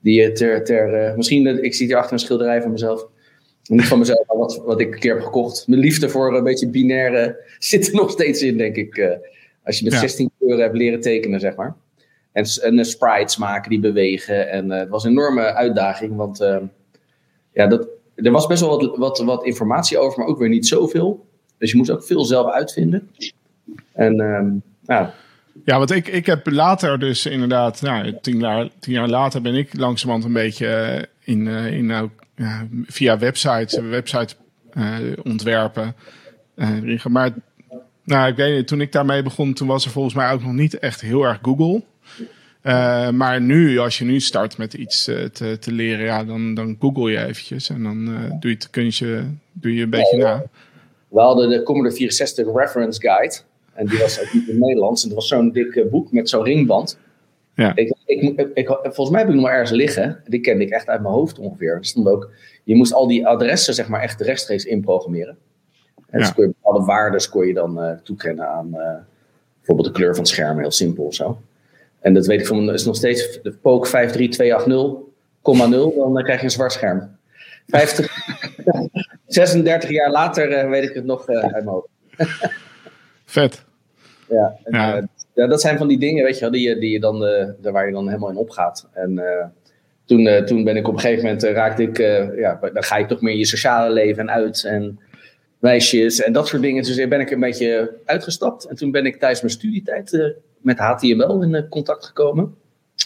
Die 0.00 0.20
je 0.20 0.32
ter, 0.32 0.64
ter 0.64 0.94
eh, 0.94 1.16
misschien, 1.16 1.46
eh, 1.46 1.62
ik 1.62 1.74
zie 1.74 1.86
hier 1.86 1.96
achter 1.96 2.12
een 2.12 2.18
schilderij 2.18 2.62
van 2.62 2.70
mezelf. 2.70 3.06
Niet 3.68 3.86
van 3.86 3.98
mezelf, 3.98 4.26
maar 4.26 4.36
wat, 4.36 4.62
wat 4.64 4.80
ik 4.80 4.94
een 4.94 5.00
keer 5.00 5.14
heb 5.14 5.22
gekocht. 5.24 5.68
Mijn 5.68 5.80
liefde 5.80 6.08
voor 6.08 6.36
een 6.36 6.44
beetje 6.44 6.68
binaire 6.68 7.44
zit 7.58 7.86
er 7.88 7.94
nog 7.94 8.10
steeds 8.10 8.42
in, 8.42 8.56
denk 8.56 8.76
ik. 8.76 8.96
eh, 8.96 9.10
als 9.64 9.78
je 9.78 9.84
met 9.84 9.92
Ja. 9.92 9.98
16 9.98 10.30
kleuren 10.38 10.62
hebt 10.62 10.76
leren 10.76 11.00
tekenen, 11.00 11.40
zeg 11.40 11.56
maar. 11.56 11.74
En, 12.32 12.44
en 12.62 12.78
eh, 12.78 12.84
sprites 12.84 13.36
maken 13.36 13.70
die 13.70 13.80
bewegen. 13.80 14.50
En 14.50 14.70
eh, 14.70 14.78
het 14.78 14.88
was 14.88 15.04
een 15.04 15.10
enorme 15.10 15.42
uitdaging, 15.54 16.16
want 16.16 16.38
ja, 17.52 17.66
dat, 17.66 17.88
er 18.14 18.30
was 18.30 18.46
best 18.46 18.60
wel 18.60 18.78
wat, 18.78 18.96
wat, 18.96 19.18
wat 19.18 19.44
informatie 19.44 19.98
over, 19.98 20.18
maar 20.18 20.28
ook 20.28 20.38
weer 20.38 20.48
niet 20.48 20.66
zoveel. 20.66 21.26
Dus 21.58 21.70
je 21.70 21.76
moest 21.76 21.90
ook 21.90 22.04
veel 22.04 22.24
zelf 22.24 22.50
uitvinden. 22.52 23.10
En 23.92 24.20
ehm, 24.20 24.50
nou, 24.86 25.08
Ja, 25.64 25.78
want 25.78 25.90
ik, 25.90 26.08
ik 26.08 26.26
heb 26.26 26.50
later 26.50 26.98
dus 26.98 27.26
inderdaad, 27.26 27.82
nou, 27.82 28.14
tien, 28.20 28.40
jaar, 28.40 28.68
tien 28.78 28.92
jaar 28.92 29.08
later 29.08 29.42
ben 29.42 29.54
ik 29.54 29.76
langzamerhand 29.78 30.24
een 30.26 30.32
beetje 30.32 31.08
in, 31.24 31.48
eh, 31.48 31.72
in 31.72 31.86
nou, 31.86 32.08
ja, 32.36 32.66
via 32.86 33.18
websites, 33.18 33.76
eh, 33.76 33.88
website 33.88 34.34
eh, 34.72 34.96
ontwerpen. 35.22 35.94
maar 37.08 37.30
nou, 38.04 38.28
ik 38.28 38.36
weet 38.36 38.56
niet, 38.56 38.66
toen 38.66 38.80
ik 38.80 38.92
daarmee 38.92 39.22
begon, 39.22 39.54
toen 39.54 39.68
was 39.68 39.84
er 39.84 39.90
volgens 39.90 40.14
mij 40.14 40.32
ook 40.32 40.42
nog 40.42 40.52
niet 40.52 40.78
echt 40.78 41.00
heel 41.00 41.22
erg 41.22 41.38
Google. 41.42 41.82
Maar 43.12 43.40
nu, 43.40 43.78
als 43.78 43.98
je 43.98 44.04
nu 44.04 44.20
start 44.20 44.58
met 44.58 44.74
iets 44.74 45.04
te, 45.04 45.56
te 45.60 45.72
leren, 45.72 46.04
ja, 46.04 46.24
dan, 46.24 46.54
dan 46.54 46.76
google 46.78 47.10
je 47.10 47.24
eventjes 47.24 47.68
en 47.68 47.82
dan 47.82 48.04
doe 48.40 48.50
je 48.50 48.56
het 48.56 48.70
kunstje 48.70 49.24
doe 49.52 49.74
je 49.74 49.82
een 49.82 49.90
beetje 49.90 50.16
na. 50.16 50.44
we 51.08 51.20
hadden 51.20 51.48
de 51.48 51.62
Commodore 51.62 51.94
64 51.94 52.46
Reference 52.54 53.00
Guide. 53.00 53.36
En 53.72 53.86
die 53.86 53.98
was 53.98 54.20
ook 54.20 54.32
niet 54.32 54.48
in 54.48 54.54
het 54.54 54.64
Nederlands. 54.64 55.02
En 55.02 55.08
dat 55.08 55.18
was 55.18 55.28
zo'n 55.28 55.52
dik 55.52 55.90
boek 55.90 56.12
met 56.12 56.28
zo'n 56.28 56.44
ringband. 56.44 56.98
Ja. 57.54 57.72
Ik, 57.74 57.93
ik, 58.04 58.66
volgens 58.82 59.10
mij 59.10 59.20
heb 59.20 59.28
ik 59.28 59.34
nog 59.34 59.44
maar 59.44 59.52
ergens 59.52 59.70
liggen. 59.70 60.22
Die 60.26 60.40
kende 60.40 60.64
ik 60.64 60.70
echt 60.70 60.88
uit 60.88 61.00
mijn 61.00 61.14
hoofd 61.14 61.38
ongeveer. 61.38 61.74
Er 61.74 61.84
stond 61.84 62.08
ook, 62.08 62.30
je 62.64 62.74
moest 62.74 62.92
al 62.92 63.06
die 63.06 63.26
adressen 63.26 63.74
zeg 63.74 63.88
maar 63.88 64.00
echt 64.02 64.20
rechtstreeks 64.20 64.64
inprogrammeren. 64.64 65.36
En 66.10 66.18
dus 66.18 66.28
Ja. 66.28 66.34
kon 66.34 66.44
je 66.44 66.54
bepaalde 66.60 66.84
waarden 66.84 67.30
kon 67.30 67.46
je 67.46 67.54
dan 67.54 67.82
eh, 67.82 67.92
toekennen 68.02 68.48
aan 68.48 68.74
eh, 68.74 68.94
bijvoorbeeld 69.56 69.86
de 69.86 69.92
kleur 69.92 70.10
van 70.14 70.22
het 70.22 70.28
scherm. 70.32 70.58
Heel 70.58 70.70
simpel 70.70 71.04
of 71.04 71.14
zo. 71.14 71.40
En 72.00 72.14
dat 72.14 72.26
weet 72.26 72.40
ik 72.40 72.46
van, 72.46 72.72
is 72.72 72.84
nog 72.84 72.96
steeds 72.96 73.42
de 73.42 73.52
POK 73.52 73.86
53280,0. 73.86 73.92
Dan 75.42 76.18
eh, 76.18 76.24
krijg 76.24 76.38
je 76.38 76.44
een 76.44 76.50
zwart 76.50 76.72
scherm. 76.72 77.16
50, 77.66 78.16
36 79.26 79.90
jaar 79.98 80.10
later 80.10 80.68
weet 80.70 80.88
ik 80.88 80.94
het 80.94 81.04
nog 81.04 81.28
uit 81.28 81.50
mijn 81.52 81.66
hoofd. 81.66 81.88
Vet. 83.24 83.64
Ja, 84.28 84.56
en, 84.64 84.72
Ja. 84.78 85.06
Ja, 85.34 85.46
dat 85.46 85.60
zijn 85.60 85.78
van 85.78 85.88
die 85.88 85.98
dingen, 85.98 86.24
weet 86.24 86.34
je 86.34 86.40
wel, 86.40 86.50
die, 86.50 86.78
die 86.78 86.90
je 86.90 87.00
dan, 87.00 87.24
eh, 87.24 87.48
daar 87.60 87.72
waar 87.72 87.86
je 87.86 87.92
dan 87.92 88.06
helemaal 88.06 88.30
in 88.30 88.36
opgaat. 88.36 88.88
En 88.92 89.18
eh, 89.18 89.46
toen, 90.04 90.26
eh, 90.26 90.42
toen 90.42 90.64
ben 90.64 90.76
ik 90.76 90.88
op 90.88 90.94
een 90.94 91.00
gegeven 91.00 91.24
moment, 91.24 91.42
raakte 91.42 91.82
ik, 91.82 91.98
ja, 92.38 92.58
dan 92.72 92.82
ga 92.82 92.98
je 92.98 93.06
toch 93.06 93.20
meer 93.20 93.36
je 93.36 93.46
sociale 93.46 93.92
leven 93.92 94.30
uit 94.30 94.64
en 94.64 94.98
meisjes 95.58 96.20
en 96.20 96.32
dat 96.32 96.48
soort 96.48 96.62
dingen. 96.62 96.82
Dus 96.82 97.08
ben 97.08 97.20
ik 97.20 97.30
een 97.30 97.40
beetje 97.40 97.96
uitgestapt. 98.04 98.64
En 98.64 98.76
toen 98.76 98.90
ben 98.90 99.06
ik 99.06 99.18
tijdens 99.18 99.40
mijn 99.40 99.52
studietijd 99.52 100.34
met 100.60 100.78
HTML 100.78 101.42
in 101.42 101.68
contact 101.68 102.06
gekomen. 102.06 102.54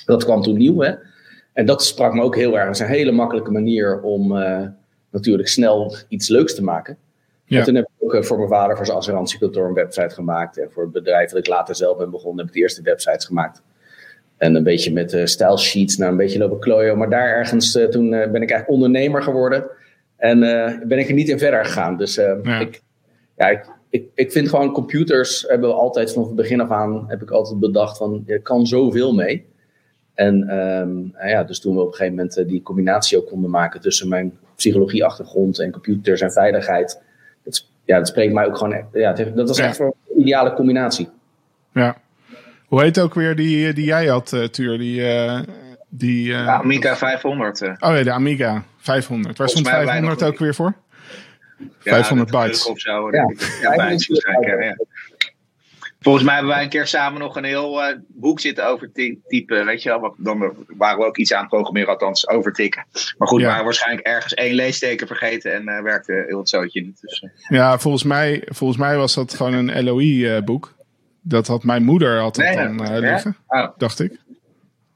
Dat 0.07 0.25
kwam 0.25 0.43
toen 0.43 0.57
nieuw, 0.57 0.81
hè. 0.81 0.95
En 1.53 1.67
dat 1.67 1.85
sprak 1.85 2.15
me 2.15 2.23
ook 2.23 2.37
heel 2.37 2.57
erg. 2.57 2.67
Dat 2.67 2.75
is 2.75 2.81
een 2.81 2.87
hele 2.87 3.13
makkelijke 3.13 3.51
manier 3.51 4.01
om 4.01 4.33
natuurlijk 5.11 5.49
snel 5.49 5.97
iets 6.09 6.29
leuks 6.29 6.55
te 6.55 6.63
maken. 6.63 6.99
Ja. 7.49 7.59
En 7.59 7.65
toen 7.65 7.75
heb 7.75 7.85
ik 7.85 8.05
ook 8.05 8.15
eh, 8.15 8.23
voor 8.23 8.37
mijn 8.37 8.49
vader, 8.49 8.77
voor 8.77 8.87
zijn 8.87 8.99
assurantiekantoor, 8.99 9.67
een 9.67 9.75
website 9.75 10.15
gemaakt. 10.15 10.59
En 10.59 10.71
voor 10.71 10.83
het 10.83 10.93
bedrijf 10.93 11.31
dat 11.31 11.39
ik 11.39 11.47
later 11.47 11.75
zelf 11.75 11.99
ben 11.99 12.11
begonnen, 12.11 12.39
heb 12.39 12.47
ik 12.47 12.53
de 12.53 12.61
eerste 12.61 12.83
websites 12.83 13.25
gemaakt. 13.25 13.63
En 14.37 14.55
een 14.55 14.63
beetje 14.63 14.93
met 14.93 15.13
eh 15.13 15.25
style 15.25 15.59
sheets 15.59 15.97
naar 15.97 16.09
een 16.09 16.17
beetje 16.17 16.39
lopen 16.39 16.59
klooien. 16.59 16.99
Maar 16.99 17.11
daar 17.11 17.29
ergens, 17.29 17.75
eh, 17.75 17.85
toen 17.85 18.11
ben 18.11 18.23
ik 18.35 18.51
eigenlijk 18.51 18.69
ondernemer 18.69 19.23
geworden. 19.23 19.65
En 20.17 20.41
ben 20.89 20.99
ik 20.99 21.09
er 21.09 21.15
niet 21.15 21.29
in 21.29 21.39
verder 21.39 21.65
gegaan. 21.65 21.97
Dus 21.97 22.15
Ja. 22.15 22.61
ik, 22.61 22.83
ja, 23.37 23.49
ik, 23.49 23.65
ik, 23.91 24.09
ik 24.15 24.33
vind 24.33 24.49
gewoon 24.49 24.73
computers 24.73 25.45
hebben 25.49 25.69
we 25.69 25.75
altijd 25.75 26.13
vanaf 26.13 26.27
het 26.27 26.37
begin 26.37 26.61
af 26.61 26.71
aan, 26.71 27.05
heb 27.09 27.23
ik 27.23 27.31
altijd 27.31 27.61
bedacht 27.61 27.97
van, 27.97 28.23
je 28.27 28.43
kan 28.43 28.67
zoveel 28.67 29.15
mee. 29.15 29.47
En 30.15 30.49
ehm, 30.49 30.95
nou 30.95 31.29
ja, 31.29 31.45
dus 31.45 31.61
toen 31.61 31.75
we 31.75 31.81
op 31.81 31.87
een 31.87 31.93
gegeven 31.95 32.15
moment 32.15 32.49
die 32.49 32.63
combinatie 32.63 33.19
ook 33.19 33.27
konden 33.27 33.51
maken 33.51 33.81
tussen 33.81 34.09
mijn 34.09 34.39
psychologieachtergrond 34.57 35.59
en 35.59 35.71
computers 35.71 36.21
en 36.21 36.33
veiligheid. 36.33 37.03
Ja, 37.89 37.97
dat 37.99 38.09
spreekt 38.09 38.33
mij 38.33 38.47
ook 38.47 38.57
gewoon 38.57 38.73
echt. 38.73 38.85
Ja, 38.93 39.13
dat 39.13 39.49
was 39.49 39.57
Ja. 39.59 39.65
echt 39.65 39.77
voor 39.77 39.87
een 40.15 40.21
ideale 40.21 40.53
combinatie. 40.53 41.09
Ja. 41.73 41.97
Hoe 42.67 42.83
heet 42.83 43.01
ook 43.01 43.15
weer 43.15 43.37
die, 43.37 43.73
die 43.73 43.85
jij 43.85 44.07
had, 44.07 44.33
eh, 44.33 44.45
Tuur? 44.45 44.79
Die, 44.79 45.07
eh, 45.13 45.41
die, 45.89 46.33
eh, 46.35 46.45
Ja, 46.45 46.57
Amiga 46.57 46.97
500. 46.97 47.63
eh. 47.63 47.73
Oh 47.79 47.97
ja, 47.97 48.03
de 48.03 48.13
Amiga 48.13 48.63
500. 48.79 49.39
Waar 49.39 49.49
stond 49.49 49.65
mij 49.65 49.75
hebben 49.75 49.93
wij 49.93 50.01
500 50.03 50.21
nog- 50.21 50.31
ook 50.31 50.39
weer 50.47 50.55
voor? 50.55 50.75
500 51.79 52.31
dat 52.33 52.41
bytes. 52.43 52.67
Of 52.67 52.81
zo, 52.81 53.11
Ja. 53.11 53.35
ja, 53.61 53.71
Ja, 53.77 53.87
bytes 53.87 54.07
waarschijnlijk, 54.07 54.49
ja, 54.61 54.65
ja. 54.65 54.77
Volgens 56.01 56.25
mij 56.25 56.35
hebben 56.35 56.53
wij 56.53 56.63
een 56.63 56.69
keer 56.69 56.87
samen 56.87 57.21
nog 57.21 57.37
een 57.37 57.45
heel 57.45 57.83
eh, 57.83 57.97
boek 58.09 58.41
zitten 58.41 58.67
over 58.69 58.93
ty- 58.93 59.19
typen. 59.27 59.65
Weet 59.67 59.83
je 59.83 59.89
wel, 59.89 60.15
dan 60.19 60.55
waren 60.67 60.99
we 60.99 61.05
ook 61.05 61.17
iets 61.17 61.33
aan 61.33 61.41
het 61.41 61.49
programmeren, 61.49 61.89
althans 61.89 62.29
overtikken. 62.29 62.85
Maar 63.19 63.29
goed, 63.29 63.39
Ja. 63.41 63.45
we 63.47 63.51
waren 63.51 63.65
waarschijnlijk 63.65 64.07
ergens 64.07 64.35
één 64.35 64.55
leesteken 64.55 65.07
vergeten 65.07 65.53
en 65.55 65.69
eh, 65.69 65.83
werkte 65.83 66.25
heel 66.27 66.39
het 66.39 66.49
zootje 66.49 66.81
niet. 66.83 67.01
Dus, 67.01 67.21
eh, 67.21 67.31
Ja, 67.59 67.79
volgens 67.79 68.03
mij, 68.05 68.43
volgens 68.47 68.79
mij 68.79 68.97
was 68.97 69.15
dat 69.15 69.35
gewoon 69.35 69.53
een 69.53 69.85
LOI-boek. 69.85 70.75
dat 71.21 71.47
had 71.47 71.65
mijn 71.65 71.85
moeder 71.85 72.17
dat 72.19 72.37
Nee, 72.37 72.57
dan 72.57 72.99
liggen, 73.01 73.37
oh. 73.47 73.69
dacht 73.79 74.01
ik. 74.01 74.13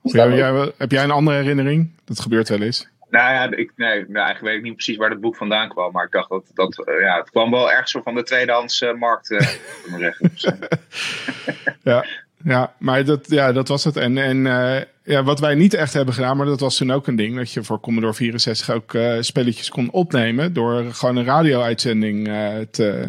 Heb, 0.03 0.31
jij, 0.33 0.73
heb 0.79 0.91
jij 0.91 1.05
een 1.05 1.11
andere 1.11 1.37
herinnering? 1.37 1.91
Dat 2.05 2.21
gebeurt 2.21 2.49
wel 2.49 2.61
eens. 2.63 2.89
Nou 3.13 3.33
ja, 3.33 3.57
ik, 3.57 3.73
nee, 3.77 4.01
nou, 4.01 4.15
eigenlijk 4.15 4.41
weet 4.41 4.57
ik 4.57 4.63
niet 4.63 4.75
precies 4.75 4.97
waar 4.97 5.11
het 5.11 5.21
boek 5.21 5.37
vandaan 5.37 5.69
kwam. 5.69 5.93
Maar 5.93 6.05
ik 6.05 6.13
dacht 6.13 6.29
dat, 6.29 6.51
dat 6.55 6.87
eh, 6.87 7.01
ja, 7.01 7.17
het 7.17 7.31
kwam 7.31 7.51
wel 7.51 7.71
ergens 7.71 7.91
zo 7.91 8.01
van 8.03 8.15
de 8.15 8.23
tweedehands 8.23 8.83
eh, 8.83 8.95
markt, 8.95 9.31
eh, 9.31 9.49
maar 9.91 9.99
zeggen. 9.99 10.31
Dus, 10.33 10.53
Ja, 11.83 12.05
ja 12.45 12.75
maar 12.79 13.05
dat, 13.05 13.31
ja, 13.31 13.53
dat 13.53 13.69
was 13.69 13.85
het. 13.85 13.97
En, 13.97 14.19
en 14.19 14.47
eh, 14.47 14.83
ja, 15.05 15.23
wat 15.23 15.41
wij 15.41 15.55
niet 15.55 15.75
echt 15.75 15.93
hebben 15.93 16.15
gedaan, 16.15 16.37
maar 16.37 16.47
dat 16.47 16.61
was 16.61 16.77
toen 16.77 16.93
ook 16.93 17.07
een 17.07 17.17
ding. 17.17 17.37
Dat 17.37 17.53
je 17.53 17.65
voor 17.65 17.81
Commodore 17.81 18.15
64 18.15 18.71
ook 18.71 18.95
eh, 18.95 19.17
spelletjes 19.21 19.69
kon 19.69 19.91
opnemen. 19.91 20.53
door 20.53 20.85
gewoon 20.85 21.17
een 21.17 21.25
radio-uitzending 21.25 22.29
eh, 22.29 22.59
te, 22.71 23.09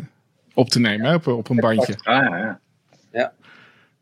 op 0.53 0.69
te 0.69 0.79
nemen 0.79 1.05
hè, 1.05 1.13
op, 1.15 1.27
op 1.27 1.50
een 1.50 1.60
bandje. 1.60 1.93
ah, 1.98 2.29
ja, 2.29 2.60
ja. 3.12 3.33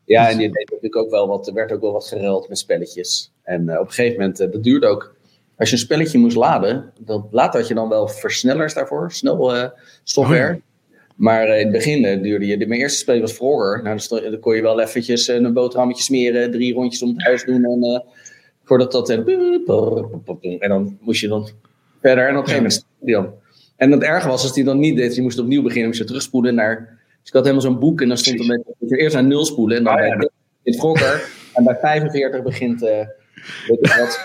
Ja, 0.04 0.28
en 0.28 0.38
je 0.38 0.50
deed 0.50 0.70
natuurlijk 0.70 0.96
ook 0.96 1.10
wel 1.10 1.28
wat, 1.28 1.46
er 1.46 1.54
werd 1.54 1.72
ook 1.72 1.80
wel 1.80 1.92
wat 1.92 2.06
geruild 2.06 2.48
met 2.48 2.58
spelletjes. 2.58 3.32
En 3.42 3.78
op 3.78 3.86
een 3.86 3.92
gegeven 3.92 4.20
moment, 4.20 4.40
eh, 4.40 4.52
dat 4.52 4.62
duurde 4.62 4.86
ook. 4.86 5.14
Als 5.58 5.68
je 5.70 5.74
een 5.76 5.82
spelletje 5.82 6.18
moest 6.18 6.36
laden, 6.36 6.92
dan, 6.98 7.28
later 7.30 7.60
had 7.60 7.68
je 7.68 7.74
dan 7.74 7.88
wel 7.88 8.08
versnellers 8.08 8.74
daarvoor, 8.74 9.12
snel 9.12 9.54
eh, 9.54 9.68
software. 10.04 10.60
Maar 11.16 11.46
eh, 11.48 11.58
in 11.58 11.62
het 11.66 11.72
begin 11.72 12.04
eh, 12.04 12.22
duurde 12.22 12.46
je, 12.46 12.66
mijn 12.66 12.80
eerste 12.80 12.98
spelletje 12.98 13.26
was 13.26 13.36
Frogger. 13.36 13.82
Nou, 13.82 14.00
dan, 14.08 14.30
dan 14.30 14.40
kon 14.40 14.54
je 14.56 14.62
wel 14.62 14.80
eventjes 14.80 15.28
een 15.28 15.52
boterhammetje 15.52 16.02
smeren, 16.02 16.50
drie 16.50 16.74
rondjes 16.74 17.02
om 17.02 17.08
het 17.08 17.22
huis 17.22 17.44
doen. 17.44 17.64
En 17.64 18.04
voordat 18.64 18.92
dat. 18.92 19.10
eh, 19.10 19.16
en 20.58 20.68
dan 20.68 20.98
moest 21.00 21.20
je 21.20 21.28
dan 21.28 21.48
verder. 22.00 22.28
En 22.28 22.36
op 22.36 22.42
een 22.42 22.48
gegeven 22.48 22.82
moment. 23.00 23.30
En 23.76 23.90
het 23.92 24.02
erge 24.02 24.28
was 24.28 24.42
als 24.42 24.52
die 24.54 24.64
dan 24.64 24.78
niet 24.78 24.96
deed, 24.96 25.14
je 25.14 25.22
moest 25.22 25.38
opnieuw 25.38 25.62
beginnen, 25.62 25.86
moest 25.86 25.98
je 26.00 26.04
terugspoelen 26.06 26.54
naar. 26.54 26.76
Dus 27.20 27.28
ik 27.28 27.32
had 27.32 27.42
helemaal 27.42 27.64
zo'n 27.70 27.78
boek 27.78 28.00
en 28.00 28.08
dan 28.08 28.16
stond 28.16 28.40
er 28.40 28.46
met, 28.46 28.62
dat 28.78 28.88
je 28.90 28.96
eerst 28.96 29.14
naar 29.14 29.24
nul 29.24 29.44
spoelen 29.44 29.76
en 29.76 29.84
dan 29.84 29.94
Oh, 29.94 30.00
ja, 30.00 30.08
bij 30.08 30.18
dat- 30.18 30.30
dit 30.62 30.76
Frogger. 30.78 31.28
En 31.54 31.64
bij 31.64 31.76
45 31.80 32.42
begint. 32.42 32.80
weet 32.80 33.06
ik 33.80 33.92
wat. 33.98 34.20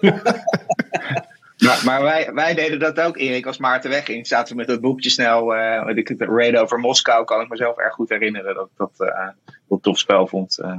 Maar, 0.00 1.80
maar 1.84 2.02
wij, 2.02 2.30
wij 2.34 2.54
deden 2.54 2.78
dat 2.78 3.00
ook, 3.00 3.16
Erik, 3.16 3.46
als 3.46 3.58
Maarten 3.58 3.90
wegging. 3.90 4.26
Zaten 4.26 4.52
we 4.52 4.58
met 4.58 4.68
dat 4.68 4.80
boekje 4.80 5.10
snel, 5.10 5.54
eh 5.54 5.84
weet 5.84 5.96
ik 5.96 6.08
het, 6.08 6.20
Raid 6.20 6.56
over 6.56 6.78
Moskou, 6.78 7.24
kan 7.24 7.40
ik 7.40 7.48
mezelf 7.48 7.76
erg 7.76 7.94
goed 7.94 8.08
herinneren 8.08 8.54
dat 8.54 8.66
ik 8.66 8.76
dat 8.76 9.08
eh, 9.08 9.28
een 9.68 9.80
tof 9.80 9.98
spel 9.98 10.26
vond. 10.26 10.58
eh. 10.58 10.76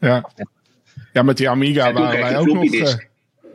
Ja. 0.00 0.24
ja, 1.12 1.22
met 1.22 1.36
die 1.36 1.50
Amiga 1.50 1.92
waren 1.92 2.20
wij 2.20 2.38
ook 2.38 2.46
nog. 2.46 2.64
eh, 2.74 2.94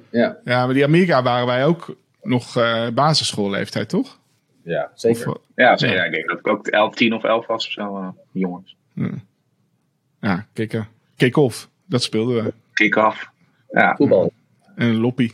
Ja, 0.10 0.38
ja, 0.44 0.66
maar 0.66 0.74
die 0.74 0.84
Amiga 0.84 1.24
waren 1.24 1.48
wij 1.48 1.66
ook 1.66 1.96
nog 2.22 2.58
eh 2.58 2.88
basisschoolleeftijd, 2.94 3.90
toch? 3.90 4.20
ja, 4.64 4.92
zeker. 4.96 5.30
Of, 5.30 5.38
Ja, 5.56 5.78
zo, 5.78 5.88
Ja. 5.88 5.94
ja, 5.94 6.04
ik 6.04 6.12
denk 6.12 6.28
dat 6.30 6.40
ik 6.40 6.48
ook 6.48 6.68
11, 6.68 6.96
10 6.96 7.14
of 7.14 7.24
11 7.24 7.48
was 7.48 7.66
of 7.66 7.72
zo, 7.72 7.98
eh, 7.98 8.08
jongens. 8.32 8.76
ja, 10.20 10.46
kick, 10.54 10.82
kick-off. 11.18 11.70
Dat 11.86 12.04
speelden 12.04 12.44
we. 12.44 12.54
Kick-off. 12.74 13.30
Ja, 13.70 13.96
Voetbal. 13.96 14.32
En 14.75 14.96
loppie. 14.96 15.34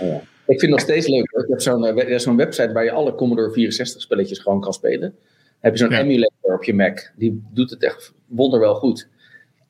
Ja. 0.00 0.14
Ik 0.46 0.60
vind 0.60 0.60
het 0.60 0.70
nog 0.70 0.80
steeds 0.80 1.06
leuk. 1.06 1.30
Hoor. 1.30 1.40
Je 1.40 1.50
hebt 1.50 1.62
zo'n, 1.62 1.84
eh, 1.86 1.96
er 1.96 2.08
is 2.08 2.22
zo'n 2.22 2.36
website 2.36 2.72
waar 2.72 2.84
je 2.84 2.90
alle 2.90 3.14
Commodore 3.14 3.52
64 3.52 4.00
spelletjes 4.02 4.38
gewoon 4.38 4.60
kan 4.60 4.72
spelen. 4.72 5.00
Dan 5.00 5.12
heb 5.60 5.72
je 5.72 5.78
zo'n 5.78 5.90
Ja. 5.90 5.98
emulator 6.00 6.54
op 6.54 6.64
je 6.64 6.74
Mac. 6.74 7.12
Die 7.16 7.42
doet 7.52 7.70
het 7.70 7.82
echt 7.82 8.12
wonderwel 8.26 8.74
goed. 8.74 9.08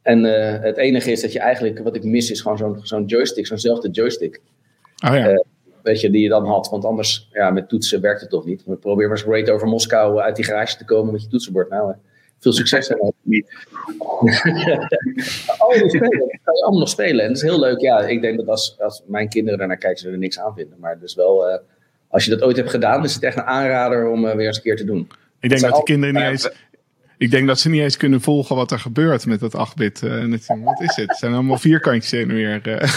En 0.02 0.24
eh, 0.24 0.62
het 0.62 0.76
enige 0.76 1.10
is 1.10 1.20
dat 1.20 1.32
je 1.32 1.38
eigenlijk, 1.38 1.78
wat 1.78 1.96
ik 1.96 2.04
mis, 2.04 2.30
is 2.30 2.40
gewoon 2.40 2.58
zo'n 2.58 2.78
zo'n 2.82 3.04
joystick, 3.04 3.46
zo'nzelfde 3.46 3.90
joystick. 3.90 4.40
Oh 5.08 5.14
ja. 5.14 5.28
Eh, 5.28 5.38
Weet 5.82 6.00
je, 6.00 6.10
die 6.10 6.22
je 6.22 6.28
dan 6.28 6.46
had. 6.46 6.68
Want 6.70 6.84
anders, 6.84 7.28
ja, 7.32 7.50
met 7.50 7.68
toetsen 7.68 8.00
werkt 8.00 8.20
het 8.20 8.30
toch 8.30 8.44
niet. 8.46 8.64
We 8.64 8.76
proberen 8.76 9.08
maar 9.08 9.18
eens 9.18 9.26
Raid 9.26 9.50
over 9.50 9.66
Moskou 9.68 10.18
uit 10.18 10.36
die 10.36 10.44
garage 10.44 10.76
te 10.76 10.84
komen 10.84 11.12
met 11.12 11.22
je 11.22 11.28
toetsenbord. 11.28 11.70
Nou, 11.70 11.90
eh, 11.90 11.96
veel 12.38 12.52
succes. 12.52 12.88
en 12.88 13.12
Niet. 13.22 13.46
die 14.20 14.32
spelen. 14.32 14.78
Dat 14.78 16.40
kan 16.44 16.54
je 16.54 16.62
allemaal 16.62 16.78
nog 16.80 16.88
spelen. 16.88 17.20
En 17.24 17.28
dat 17.28 17.36
is 17.36 17.42
heel 17.42 17.60
leuk. 17.60 17.80
Ja, 17.80 18.00
ik 18.00 18.20
denk 18.20 18.36
dat 18.36 18.46
als, 18.48 18.76
als 18.78 19.02
mijn 19.06 19.28
kinderen 19.28 19.58
daarnaar 19.58 19.76
kijken, 19.76 19.98
ze 20.00 20.10
er 20.10 20.18
niks 20.18 20.38
aan 20.40 20.54
vinden. 20.54 20.78
Maar 20.80 20.98
dus 21.00 21.14
wel, 21.14 21.48
eh, 21.48 21.58
als 22.08 22.24
je 22.24 22.30
dat 22.30 22.42
ooit 22.42 22.56
hebt 22.56 22.70
gedaan, 22.70 23.04
is 23.04 23.14
het 23.14 23.22
echt 23.22 23.36
een 23.36 23.42
aanrader 23.42 24.08
om 24.10 24.26
eh, 24.26 24.34
weer 24.36 24.46
eens 24.46 24.56
een 24.56 24.62
keer 24.62 24.76
te 24.76 24.84
doen. 24.84 25.08
ik 25.40 25.48
denk 25.48 25.58
zijn 25.60 25.70
dat 25.72 25.80
de 25.86 25.92
kinderen 25.92 26.14
niet 26.14 26.24
eens... 26.24 26.50
Ik 27.18 27.30
denk 27.30 27.46
dat 27.46 27.58
ze 27.60 27.68
niet 27.68 27.80
eens 27.82 27.96
kunnen 27.96 28.20
volgen 28.20 28.56
wat 28.56 28.70
er 28.70 28.78
gebeurt 28.78 29.26
met 29.26 29.40
dat 29.40 29.54
8-bit. 29.72 30.02
eh, 30.02 30.12
en 30.22 30.32
het- 30.32 30.46
wat 30.64 30.80
is 30.80 30.96
het? 30.96 31.08
Het 31.08 31.18
zijn 31.18 31.32
allemaal 31.32 31.58
vierkantjes 31.58 32.12
en 32.20 32.28
weer. 32.28 32.60
eh, 32.68 32.92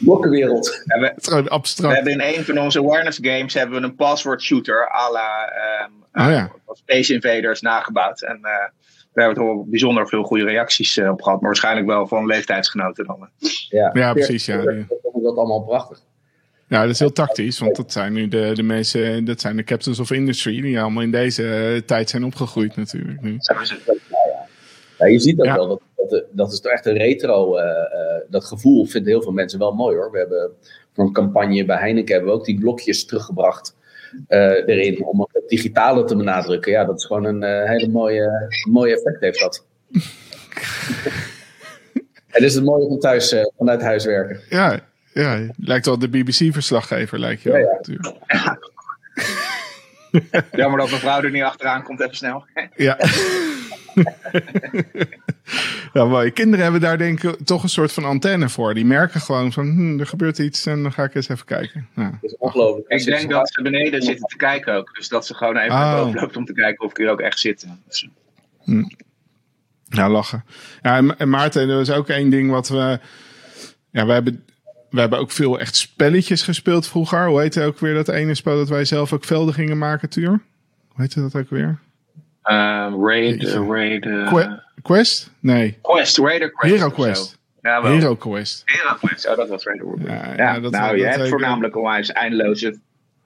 Blokkenwereld. 0.00 0.82
Ja, 0.84 1.00
we, 1.00 1.06
het 1.06 1.16
is 1.20 1.28
gewoon 1.28 1.44
we 1.44 1.50
abstract. 1.50 1.94
hebben 1.94 2.12
in 2.12 2.20
een 2.20 2.44
van 2.44 2.58
onze 2.58 2.78
awareness 2.78 3.18
games 3.22 3.54
hebben 3.54 3.80
we 3.80 3.86
een 3.86 3.94
password 3.94 4.42
shooter 4.42 4.90
à 4.92 5.10
la 5.12 5.48
ehm, 5.48 5.90
Oh 6.26 6.30
ja. 6.32 6.50
Space 6.72 7.12
Invaders 7.14 7.60
nagebouwd. 7.60 8.22
En 8.22 8.36
eh, 8.36 8.42
daar 8.42 8.72
hebben 9.12 9.34
we 9.34 9.40
toch 9.48 9.54
wel 9.56 9.66
bijzonder 9.70 10.08
veel 10.08 10.22
goede 10.22 10.44
reacties 10.44 10.96
eh, 10.96 11.10
op 11.10 11.22
gehad. 11.22 11.40
Maar 11.40 11.48
waarschijnlijk 11.50 11.86
wel 11.86 12.06
van 12.06 12.26
leeftijdsgenoten 12.26 13.04
dan. 13.06 13.28
eh. 13.40 13.48
Ja, 13.68 13.90
Ja, 13.92 14.12
precies, 14.12 14.46
ja. 14.46 14.62
Vond 15.02 15.24
dat 15.24 15.36
allemaal 15.36 15.62
prachtig. 15.64 15.98
Ja, 16.68 16.80
dat 16.82 16.90
is 16.90 16.98
heel 16.98 17.12
tactisch, 17.12 17.58
want 17.58 17.76
dat 17.76 17.92
zijn 17.92 18.12
nu 18.12 18.28
de, 18.28 18.50
de 18.54 18.62
mensen, 18.62 19.24
dat 19.24 19.40
zijn 19.40 19.56
de 19.56 19.64
captains 19.64 19.98
of 19.98 20.10
industry, 20.10 20.60
die 20.60 20.80
allemaal 20.80 21.02
in 21.02 21.10
deze 21.10 21.54
eh, 21.54 21.80
tijd 21.82 22.10
zijn 22.10 22.24
opgegroeid 22.24 22.76
natuurlijk. 22.76 23.20
Nu. 23.20 23.36
Ja, 24.98 25.06
je 25.06 25.18
ziet 25.18 25.38
ook 25.38 25.44
Ja. 25.46 25.54
wel, 25.54 25.68
dat, 25.68 25.80
dat, 26.10 26.24
dat 26.30 26.52
is 26.52 26.60
toch 26.60 26.72
echt 26.72 26.86
een 26.86 26.96
retro, 26.96 27.56
eh, 27.56 27.68
eh, 27.70 28.20
dat 28.28 28.44
gevoel 28.44 28.86
vinden 28.86 29.12
heel 29.12 29.22
veel 29.22 29.32
mensen 29.32 29.58
wel 29.58 29.72
mooi 29.72 29.96
hoor. 29.96 30.10
We 30.10 30.18
hebben 30.18 30.50
voor 30.94 31.04
een 31.04 31.12
campagne 31.12 31.64
bij 31.64 31.76
Heineken 31.78 32.14
hebben 32.14 32.32
we 32.32 32.38
ook 32.38 32.44
die 32.44 32.58
blokjes 32.58 33.04
teruggebracht 33.04 33.74
eh, 34.28 34.68
erin, 34.68 35.04
om 35.04 35.28
het 35.32 35.48
digitale 35.48 36.04
te 36.04 36.16
benadrukken. 36.16 36.72
Ja, 36.72 36.84
dat 36.84 36.98
is 36.98 37.04
gewoon 37.04 37.24
een 37.24 37.42
eh, 37.42 37.68
hele 37.68 37.88
mooie, 37.88 38.48
mooie 38.70 38.94
effect 38.94 39.20
heeft 39.20 39.40
dat. 39.40 39.64
Het 42.26 42.44
is 42.44 42.54
het 42.54 42.64
mooie 42.64 42.88
van 42.88 42.98
thuis, 42.98 43.32
eh, 43.32 43.44
vanuit 43.58 43.82
huis 43.82 44.04
werken. 44.04 44.40
Ja, 44.48 44.80
ja, 45.12 45.46
lijkt 45.56 45.86
wel 45.86 45.98
de 45.98 46.08
BBC-verslaggever, 46.08 47.18
lijkt 47.18 47.42
je 47.42 47.50
wel. 47.50 47.58
Ja, 47.58 47.64
ja. 47.66 47.72
natuurlijk. 47.72 48.14
Jammer 50.60 50.78
dat 50.80 50.90
mevrouw 50.90 51.22
er 51.22 51.30
niet 51.30 51.42
achteraan 51.42 51.82
komt, 51.82 52.00
even 52.00 52.16
snel. 52.16 52.44
Ja. 52.76 52.98
ja, 55.92 56.04
mooi. 56.04 56.30
Kinderen 56.30 56.62
hebben 56.62 56.80
daar 56.80 56.98
denk 56.98 57.22
ik 57.22 57.36
toch 57.44 57.62
een 57.62 57.68
soort 57.68 57.92
van 57.92 58.04
antenne 58.04 58.48
voor. 58.48 58.74
Die 58.74 58.84
merken 58.84 59.20
gewoon 59.20 59.52
van, 59.52 59.66
hm, 59.66 60.00
er 60.00 60.06
gebeurt 60.06 60.38
iets 60.38 60.66
en 60.66 60.82
dan 60.82 60.92
ga 60.92 61.04
ik 61.04 61.14
eens 61.14 61.28
even 61.28 61.44
kijken. 61.46 61.88
Ja. 61.96 62.10
Dat 62.10 62.30
is 62.30 62.36
ongelooflijk. 62.38 62.88
Ik 62.88 63.04
denk 63.04 63.30
dat 63.30 63.52
ze 63.52 63.62
beneden 63.62 64.02
zitten 64.02 64.26
te 64.26 64.36
kijken 64.36 64.74
ook. 64.74 64.94
Dus 64.94 65.08
dat 65.08 65.26
ze 65.26 65.34
gewoon 65.34 65.56
even 65.56 65.68
naar 65.74 65.98
Oh. 65.98 66.04
boven 66.04 66.20
loopt 66.20 66.36
om 66.36 66.44
te 66.44 66.52
kijken 66.52 66.84
of 66.84 66.90
ik 66.90 66.96
hier 66.96 67.10
ook 67.10 67.20
echt 67.20 67.38
zit. 67.38 67.66
Dus, 67.88 68.08
Ja, 69.88 70.08
lachen. 70.10 70.44
Ja, 70.82 70.96
en, 70.96 71.18
en 71.18 71.28
Maarten, 71.30 71.68
er 71.68 71.76
was 71.76 71.90
ook 71.90 72.08
één 72.08 72.30
ding 72.30 72.50
wat 72.50 72.68
we... 72.68 72.98
Ja, 73.90 74.06
we 74.06 74.12
hebben, 74.12 74.44
we 74.90 75.00
hebben 75.00 75.18
ook 75.18 75.30
veel 75.30 75.58
echt 75.60 75.76
spelletjes 75.76 76.42
gespeeld 76.42 76.86
vroeger. 76.86 77.26
Hoe 77.26 77.40
heette 77.40 77.62
ook 77.64 77.78
weer 77.78 77.94
dat 77.94 78.08
ene 78.08 78.34
spel 78.34 78.56
dat 78.56 78.68
wij 78.68 78.84
zelf 78.84 79.12
ook 79.12 79.24
velden 79.24 79.54
gingen 79.54 79.78
maken, 79.78 80.08
Tuur? 80.08 80.28
Hoe 80.88 81.00
heette 81.04 81.20
dat 81.20 81.34
ook 81.36 81.50
weer? 81.50 81.78
Eh, 82.46 82.92
raid, 83.00 83.44
eh, 83.44 83.68
raid, 83.68 84.04
eh, 84.06 84.32
Que- 84.32 84.60
Quest? 84.82 85.30
Nee, 85.40 85.78
Quest, 85.82 86.18
Raider 86.18 86.50
Quest. 86.52 86.74
Hero. 86.74 86.90
Quest. 86.90 87.38
Ja, 87.62 87.82
wel. 87.82 87.92
Hero 87.92 88.16
Quest. 88.16 88.62
Hero 88.64 88.94
Quest, 89.00 89.28
oh 89.28 89.36
dat 89.36 89.48
was 89.48 89.64
Raider 89.64 89.86
Quest. 89.86 90.06
Ja, 90.08 90.14
Ja, 90.14 90.34
ja, 90.36 90.60
dat- 90.60 90.72
nou, 90.72 90.88
dat- 90.90 90.98
je 91.00 91.06
dat- 91.06 91.14
hebt 91.14 91.28
voornamelijk 91.28 91.76
onwijs 91.76 92.12
eindeloze 92.12 92.78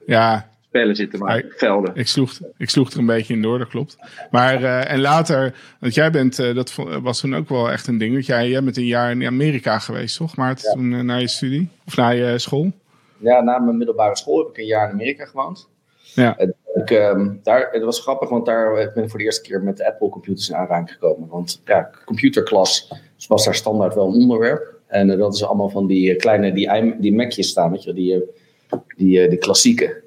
Ja, 0.07 0.49
spellen 0.69 0.97
zitten, 0.97 1.19
maar 1.19 1.31
Hij- 1.31 1.45
velden. 1.57 1.95
Ik 1.95 2.07
sloeg, 2.09 2.33
ik 2.57 2.71
sloeg 2.71 2.91
er 2.91 2.99
een 2.99 3.07
beetje 3.07 3.35
in 3.35 3.43
door, 3.43 3.59
dat 3.59 3.69
klopt. 3.69 3.97
Maar, 4.31 4.63
eh, 4.63 4.91
en 4.93 5.01
later, 5.01 5.55
want 5.81 5.95
jij 5.95 6.11
bent, 6.11 6.39
eh, 6.39 6.55
dat 6.55 6.75
was 7.03 7.21
toen 7.21 7.37
ook 7.37 7.49
wel 7.49 7.71
echt 7.71 7.87
een 7.87 7.99
ding. 7.99 8.13
Want 8.13 8.27
jij, 8.27 8.49
jij 8.49 8.63
bent 8.65 8.77
een 8.77 8.87
jaar 8.87 9.11
in 9.11 9.27
Amerika 9.27 9.79
geweest, 9.79 10.17
toch? 10.17 10.37
Maar 10.37 10.59
Ja. 10.63 10.73
toen 10.73 11.05
naar 11.07 11.21
je 11.21 11.29
studie? 11.29 11.69
Of 11.87 11.97
naar 11.97 12.15
je 12.17 12.39
school? 12.39 12.73
Ja, 13.19 13.41
na 13.41 13.59
mijn 13.59 13.77
middelbare 13.77 14.17
school 14.17 14.39
heb 14.39 14.49
ik 14.49 14.59
een 14.59 14.67
jaar 14.67 14.87
in 14.89 14.93
Amerika 14.95 15.25
gewoond. 15.25 15.69
Ja. 16.15 16.37
Ik, 16.75 16.91
ehm, 16.91 17.31
daar, 17.43 17.69
het 17.71 17.83
was 17.83 18.01
grappig, 18.01 18.29
want 18.29 18.47
daar 18.47 18.91
ben 18.95 19.05
ik 19.05 19.11
voor 19.11 19.19
de 19.19 19.25
eerste 19.25 19.43
keer 19.43 19.63
met 19.63 19.77
de 19.77 19.87
Apple 19.87 20.09
computers 20.09 20.49
in 20.49 20.55
aanraking 20.57 20.91
gekomen. 20.93 21.29
Want 21.29 21.63
ja, 21.65 21.91
computerklas 22.05 22.93
was 23.29 23.45
daar 23.45 23.55
standaard 23.55 23.95
wel 23.95 24.07
een 24.07 24.15
onderwerp. 24.23 24.75
En 24.87 25.11
eh, 25.11 25.19
dat 25.19 25.35
is 25.35 25.45
allemaal 25.45 25.69
van 25.69 25.87
die 25.87 26.11
eh, 26.11 26.19
kleine, 26.19 26.53
die, 26.53 26.97
die 26.99 27.15
Macjes 27.15 27.49
staan, 27.49 27.71
weet 27.71 27.83
je, 27.83 27.93
die, 27.93 28.15
eh, 28.15 28.79
die, 28.97 29.29
de 29.29 29.37
klassieke. 29.37 30.03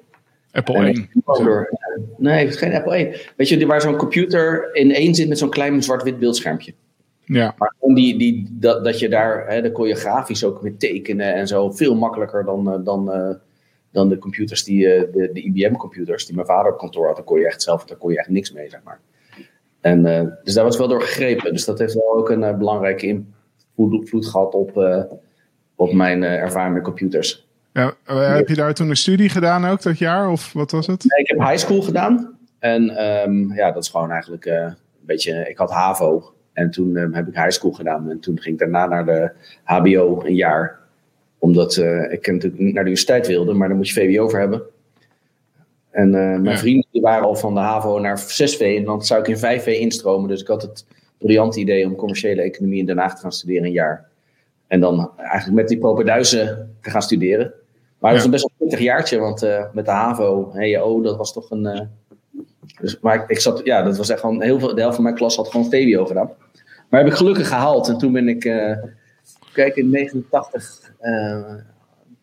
Apple 0.52 0.74
En 0.74 0.84
1. 0.84 1.08
Door- 1.24 1.70
Nee, 2.16 2.44
het 2.44 2.48
is 2.54 2.56
geen 2.60 2.74
Apple 2.74 2.96
1. 2.96 3.14
Weet 3.36 3.48
je, 3.48 3.56
die- 3.56 3.66
waar 3.66 3.80
zo'n 3.80 3.96
computer 3.96 4.68
in 4.74 4.92
één 4.94 5.14
zit 5.14 5.28
met 5.28 5.38
zo'n 5.38 5.50
klein 5.50 5.82
zwart-wit 5.82 6.18
beeldschermpje. 6.18 6.74
Ja, 7.24 7.54
Maar 7.58 7.74
die, 7.94 8.18
die, 8.18 8.46
dat, 8.50 8.84
dat 8.84 8.98
je 8.98 9.08
daar, 9.08 9.48
hè, 9.48 9.62
daar 9.62 9.70
kon 9.70 9.88
je 9.88 9.94
grafisch 9.94 10.44
ook 10.44 10.62
mee 10.62 10.76
tekenen 10.76 11.34
en 11.34 11.46
zo. 11.46 11.70
Veel 11.70 11.94
makkelijker 11.94 12.44
dan, 12.44 12.84
dan, 12.84 13.04
dan 13.94 14.08
de 14.08 14.18
computers 14.18 14.64
die, 14.64 14.86
uh, 14.86 15.12
de, 15.12 15.30
de 15.32 15.42
IBM-computers 15.42 16.26
die 16.26 16.34
mijn 16.34 16.46
vader 16.46 16.72
op 16.72 16.78
kantoor 16.78 17.06
had. 17.06 17.16
Daar 17.16 17.24
kon 17.24 17.38
je 17.38 17.46
echt 17.46 17.62
zelf, 17.62 17.84
daar 17.84 17.96
kon 17.96 18.12
je 18.12 18.18
echt 18.18 18.28
niks 18.28 18.52
mee, 18.52 18.70
zeg 18.70 18.80
maar. 18.84 19.00
En, 19.80 20.06
uh, 20.06 20.22
dus 20.42 20.54
daar 20.54 20.64
was 20.64 20.76
wel 20.76 20.88
door 20.88 21.02
gegrepen. 21.02 21.52
Dus 21.52 21.64
dat 21.64 21.78
heeft 21.78 21.94
wel 21.94 22.16
ook 22.16 22.30
een 22.30 22.42
uh, 22.42 22.56
belangrijke 22.56 23.24
invloed 23.76 24.26
gehad 24.26 24.54
op, 24.54 24.76
op 25.74 25.92
mijn 25.92 26.22
ervaring 26.22 26.74
met 26.74 26.82
computers. 26.82 27.48
Ja, 27.72 27.94
heb 28.04 28.48
je 28.48 28.54
daar 28.54 28.74
toen 28.74 28.88
een 28.88 28.96
studie 28.96 29.28
gedaan 29.28 29.64
ook 29.64 29.82
dat 29.82 29.98
jaar? 29.98 30.28
Of 30.28 30.52
wat 30.52 30.70
was 30.70 30.86
het? 30.86 31.04
Nee, 31.04 31.20
ik 31.20 31.28
heb 31.28 31.38
high 31.38 31.56
school 31.56 31.82
gedaan. 31.82 32.38
En 32.58 33.04
um, 33.04 33.54
ja, 33.54 33.72
dat 33.72 33.82
is 33.82 33.88
gewoon 33.88 34.10
eigenlijk 34.10 34.44
een 34.44 34.76
beetje... 35.00 35.48
Ik 35.48 35.56
had 35.56 35.70
HAVO. 35.70 36.32
En 36.52 36.70
toen 36.70 36.96
um, 36.96 37.14
heb 37.14 37.28
ik 37.28 37.34
high 37.34 37.50
school 37.50 37.72
gedaan. 37.72 38.10
En 38.10 38.20
toen 38.20 38.40
ging 38.40 38.54
ik 38.54 38.60
daarna 38.60 38.86
naar 38.86 39.04
de 39.04 39.32
HBO 39.64 40.22
een 40.24 40.34
jaar 40.34 40.83
omdat 41.44 41.76
uh, 41.76 42.12
ik 42.12 42.26
natuurlijk 42.26 42.62
niet 42.62 42.74
naar 42.74 42.84
de 42.84 42.90
universiteit 42.90 43.26
wilde, 43.26 43.52
maar 43.52 43.68
dan 43.68 43.76
moet 43.76 43.88
je 43.88 43.94
VWO 43.94 44.28
voor 44.28 44.38
hebben. 44.38 44.62
En 45.90 46.06
uh, 46.06 46.12
mijn 46.12 46.44
ja. 46.44 46.56
vrienden 46.56 46.86
die 46.90 47.00
waren 47.00 47.24
al 47.24 47.34
van 47.34 47.54
de 47.54 47.60
HAVO 47.60 47.98
naar 47.98 48.20
6V 48.20 48.58
en 48.58 48.84
dan 48.84 49.04
zou 49.04 49.20
ik 49.20 49.28
in 49.28 49.60
5V 49.60 49.64
instromen. 49.64 50.28
Dus 50.28 50.40
ik 50.40 50.46
had 50.46 50.62
het 50.62 50.86
briljante 51.18 51.60
idee 51.60 51.86
om 51.86 51.94
commerciële 51.94 52.42
economie 52.42 52.78
in 52.78 52.86
Den 52.86 52.98
Haag 52.98 53.14
te 53.14 53.20
gaan 53.20 53.32
studeren 53.32 53.64
een 53.64 53.72
jaar. 53.72 54.08
En 54.66 54.80
dan 54.80 55.10
eigenlijk 55.16 55.54
met 55.54 55.68
die 55.68 55.78
propenduizen 55.78 56.74
te 56.80 56.90
gaan 56.90 57.02
studeren. 57.02 57.52
Maar 57.98 58.12
dat 58.12 58.12
was 58.12 58.24
een 58.24 58.30
best 58.30 58.42
wel 58.42 58.52
een 58.58 58.66
pittig 58.66 58.86
jaartje, 58.86 59.18
want 59.18 59.42
uh, 59.42 59.64
met 59.72 59.84
de 59.84 59.90
HAVO, 59.90 60.50
HEO, 60.52 61.02
dat 61.02 61.16
was 61.16 61.32
toch 61.32 61.50
een... 61.50 61.88
dus, 62.80 63.00
maar 63.00 63.14
ik, 63.14 63.28
ik, 63.28 63.40
zat, 63.40 63.60
ja, 63.64 63.82
dat 63.82 63.96
was 63.96 64.08
echt 64.08 64.20
gewoon 64.20 64.42
heel 64.42 64.58
veel, 64.58 64.74
de 64.74 64.80
helft 64.80 64.94
van 64.94 65.04
mijn 65.04 65.16
klas 65.16 65.36
had 65.36 65.50
gewoon 65.50 65.70
VWO 65.70 66.04
gedaan. 66.04 66.30
Maar 66.88 67.00
heb 67.00 67.10
ik 67.10 67.16
gelukkig 67.16 67.48
gehaald 67.48 67.88
en 67.88 67.98
toen 67.98 68.12
ben 68.12 68.28
ik 68.28 68.44
kijk, 69.54 69.76
in 69.76 69.90
89, 69.90 70.92
uh, 71.02 71.54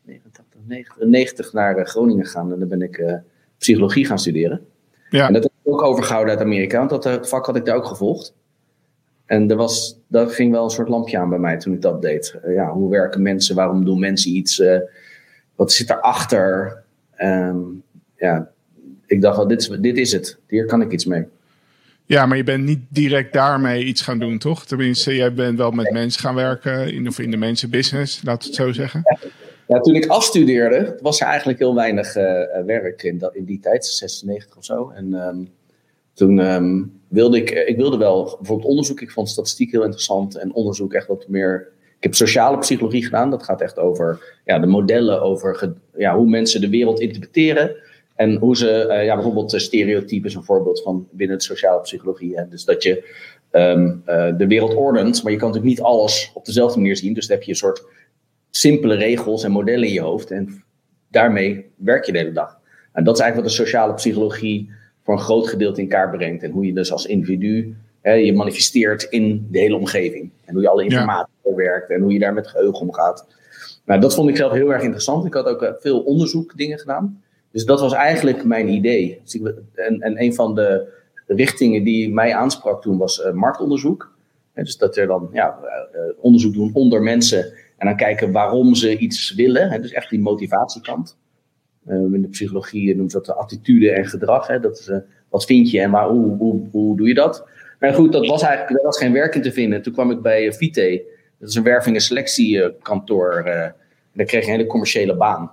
89 0.05 0.45
90, 0.65 1.03
90 1.05 1.53
naar 1.53 1.85
Groningen 1.85 2.25
gegaan 2.25 2.53
en 2.53 2.59
dan 2.59 2.67
ben 2.67 2.81
ik 2.81 2.97
uh, 2.97 3.13
psychologie 3.57 4.05
gaan 4.05 4.19
studeren. 4.19 4.65
Ja. 5.09 5.27
En 5.27 5.33
dat 5.33 5.43
heb 5.43 5.51
ik 5.63 5.73
ook 5.73 5.81
overgehouden 5.81 6.33
uit 6.33 6.43
Amerika, 6.43 6.77
want 6.77 6.89
dat 6.89 7.03
het 7.03 7.29
vak 7.29 7.45
had 7.45 7.55
ik 7.55 7.65
daar 7.65 7.75
ook 7.75 7.85
gevolgd. 7.85 8.33
En 9.25 9.49
er 9.49 9.55
was, 9.55 9.99
dat 10.07 10.31
ging 10.33 10.51
wel 10.51 10.63
een 10.63 10.69
soort 10.69 10.89
lampje 10.89 11.17
aan 11.17 11.29
bij 11.29 11.39
mij 11.39 11.57
toen 11.57 11.73
ik 11.73 11.81
dat 11.81 12.01
deed. 12.01 12.39
Ja, 12.47 12.71
hoe 12.71 12.89
werken 12.89 13.21
mensen? 13.21 13.55
Waarom 13.55 13.85
doen 13.85 13.99
mensen 13.99 14.31
iets? 14.31 14.63
Wat 15.55 15.71
zit 15.71 15.89
erachter? 15.89 16.77
Um, 17.23 17.83
ja, 18.15 18.51
ik 19.05 19.21
dacht 19.21 19.37
wel, 19.37 19.47
dit 19.47 19.77
dit 19.81 19.97
is 19.97 20.11
het. 20.11 20.39
Hier 20.47 20.65
kan 20.65 20.81
ik 20.81 20.91
iets 20.91 21.05
mee. 21.05 21.27
Ja, 22.11 22.25
maar 22.25 22.37
je 22.37 22.43
bent 22.43 22.63
niet 22.63 22.79
direct 22.89 23.33
daarmee 23.33 23.83
iets 23.83 24.01
gaan 24.01 24.19
doen, 24.19 24.37
toch? 24.37 24.65
Tenminste, 24.65 25.15
jij 25.15 25.33
bent 25.33 25.57
wel 25.57 25.71
met 25.71 25.91
mensen 25.91 26.21
gaan 26.21 26.35
werken, 26.35 26.93
in, 26.93 27.07
of 27.07 27.19
in 27.19 27.31
de 27.31 27.37
mensenbusiness, 27.37 28.21
we 28.21 28.31
het 28.31 28.43
zo 28.43 28.71
zeggen. 28.71 29.03
Ja, 29.67 29.79
toen 29.79 29.95
ik 29.95 30.05
afstudeerde, 30.05 30.97
was 31.01 31.21
er 31.21 31.27
eigenlijk 31.27 31.59
heel 31.59 31.75
weinig 31.75 32.15
uh, 32.15 32.23
werk 32.65 33.03
in, 33.03 33.17
dat, 33.17 33.35
in 33.35 33.45
die 33.45 33.59
tijd, 33.59 33.85
96 33.85 34.57
of 34.57 34.65
zo. 34.65 34.89
En 34.95 35.13
um, 35.13 35.49
toen 36.13 36.39
um, 36.39 37.01
wilde 37.07 37.37
ik, 37.37 37.49
ik 37.49 37.77
wilde 37.77 37.97
wel 37.97 38.35
bijvoorbeeld 38.37 38.69
onderzoek, 38.69 39.01
ik 39.01 39.11
vond 39.11 39.29
statistiek 39.29 39.71
heel 39.71 39.83
interessant 39.83 40.35
en 40.35 40.53
onderzoek 40.53 40.93
echt 40.93 41.07
wat 41.07 41.27
meer. 41.27 41.67
Ik 41.97 42.03
heb 42.03 42.15
sociale 42.15 42.57
psychologie 42.57 43.03
gedaan, 43.03 43.29
dat 43.29 43.43
gaat 43.43 43.61
echt 43.61 43.77
over 43.77 44.39
ja, 44.45 44.59
de 44.59 44.67
modellen, 44.67 45.21
over 45.21 45.73
ja, 45.97 46.15
hoe 46.15 46.29
mensen 46.29 46.61
de 46.61 46.69
wereld 46.69 46.99
interpreteren. 46.99 47.75
En 48.21 48.35
hoe 48.35 48.57
ze, 48.57 48.87
uh, 48.89 49.05
ja, 49.05 49.13
bijvoorbeeld 49.13 49.53
stereotypen 49.55 50.29
is 50.29 50.35
een 50.35 50.43
voorbeeld 50.43 50.81
van 50.81 51.07
binnen 51.11 51.37
de 51.37 51.43
sociale 51.43 51.81
psychologie. 51.81 52.35
Hè? 52.35 52.47
Dus 52.47 52.65
dat 52.65 52.83
je 52.83 53.15
um, 53.51 54.03
uh, 54.07 54.37
de 54.37 54.47
wereld 54.47 54.75
ordent, 54.75 55.23
maar 55.23 55.31
je 55.31 55.37
kan 55.37 55.47
natuurlijk 55.47 55.75
niet 55.75 55.85
alles 55.85 56.31
op 56.33 56.45
dezelfde 56.45 56.79
manier 56.79 56.97
zien. 56.97 57.13
Dus 57.13 57.27
dan 57.27 57.37
heb 57.37 57.45
je 57.45 57.51
een 57.51 57.57
soort 57.57 57.83
simpele 58.49 58.95
regels 58.95 59.43
en 59.43 59.51
modellen 59.51 59.87
in 59.87 59.93
je 59.93 60.01
hoofd. 60.01 60.31
En 60.31 60.63
daarmee 61.09 61.71
werk 61.75 62.05
je 62.05 62.11
de 62.11 62.17
hele 62.17 62.31
dag. 62.31 62.59
En 62.93 63.03
dat 63.03 63.15
is 63.15 63.21
eigenlijk 63.21 63.49
wat 63.49 63.57
de 63.57 63.63
sociale 63.63 63.93
psychologie 63.93 64.69
voor 65.03 65.13
een 65.13 65.19
groot 65.19 65.47
gedeelte 65.47 65.81
in 65.81 65.87
kaart 65.87 66.11
brengt. 66.17 66.43
En 66.43 66.51
hoe 66.51 66.65
je 66.65 66.73
dus 66.73 66.91
als 66.91 67.05
individu 67.05 67.75
hè, 68.01 68.13
je 68.13 68.33
manifesteert 68.33 69.03
in 69.03 69.47
de 69.51 69.59
hele 69.59 69.75
omgeving. 69.75 70.29
En 70.45 70.53
hoe 70.53 70.61
je 70.61 70.69
alle 70.69 70.83
informatie 70.83 71.33
ja. 71.43 71.55
werkt 71.55 71.89
en 71.89 72.01
hoe 72.01 72.13
je 72.13 72.19
daar 72.19 72.33
met 72.33 72.47
geheugen 72.47 72.79
omgaat. 72.79 73.27
Nou, 73.85 74.01
dat 74.01 74.15
vond 74.15 74.29
ik 74.29 74.35
zelf 74.35 74.51
heel 74.51 74.73
erg 74.73 74.83
interessant. 74.83 75.25
Ik 75.25 75.33
had 75.33 75.45
ook 75.45 75.61
uh, 75.61 75.69
veel 75.79 75.99
onderzoekdingen 75.99 76.79
gedaan. 76.79 77.21
Dus 77.51 77.65
dat 77.65 77.79
was 77.79 77.93
eigenlijk 77.93 78.43
mijn 78.43 78.67
idee. 78.67 79.19
Dus 79.23 79.35
ik, 79.35 79.53
en, 79.73 79.99
en 79.99 80.21
een 80.21 80.33
van 80.33 80.55
de 80.55 80.99
richtingen 81.27 81.83
die 81.83 82.13
mij 82.13 82.35
aansprak 82.35 82.81
toen 82.81 82.97
was 82.97 83.19
uh, 83.19 83.31
marktonderzoek. 83.31 84.13
En 84.53 84.63
dus 84.63 84.77
dat 84.77 84.97
er 84.97 85.07
dan 85.07 85.29
ja, 85.33 85.59
uh, 85.61 85.99
onderzoek 86.17 86.53
doen 86.53 86.71
onder 86.73 87.01
mensen 87.01 87.53
en 87.77 87.87
dan 87.87 87.95
kijken 87.95 88.31
waarom 88.31 88.75
ze 88.75 88.97
iets 88.97 89.33
willen. 89.33 89.69
Hè, 89.69 89.79
dus 89.79 89.91
echt 89.91 90.09
die 90.09 90.19
motivatiekant. 90.19 91.17
In 91.85 92.21
de 92.21 92.27
psychologie 92.27 92.95
noemt 92.95 93.11
dat 93.11 93.25
de 93.25 93.33
attitude 93.33 93.91
en 93.91 94.05
gedrag. 94.05 94.47
Hè, 94.47 94.59
dat 94.59 94.79
is, 94.79 94.91
wat 95.29 95.45
vind 95.45 95.71
je 95.71 95.81
en 95.81 95.91
waar, 95.91 96.09
hoe, 96.09 96.37
hoe, 96.37 96.61
hoe 96.71 96.97
doe 96.97 97.07
je 97.07 97.13
dat? 97.13 97.47
Maar 97.79 97.93
goed, 97.93 98.11
dat 98.11 98.27
was 98.27 98.41
eigenlijk 98.41 98.75
daar 98.75 98.85
was 98.85 98.97
geen 98.97 99.13
werk 99.13 99.35
in 99.35 99.41
te 99.41 99.51
vinden. 99.51 99.81
Toen 99.81 99.93
kwam 99.93 100.11
ik 100.11 100.21
bij 100.21 100.53
Vite. 100.53 101.03
Dat 101.39 101.49
is 101.49 101.55
een 101.55 101.63
werving- 101.63 101.95
en 101.95 102.01
selectiekantoor. 102.01 103.41
daar 104.13 104.25
kreeg 104.25 104.45
je 104.45 104.51
een 104.51 104.57
hele 104.57 104.65
commerciële 104.65 105.15
baan. 105.15 105.51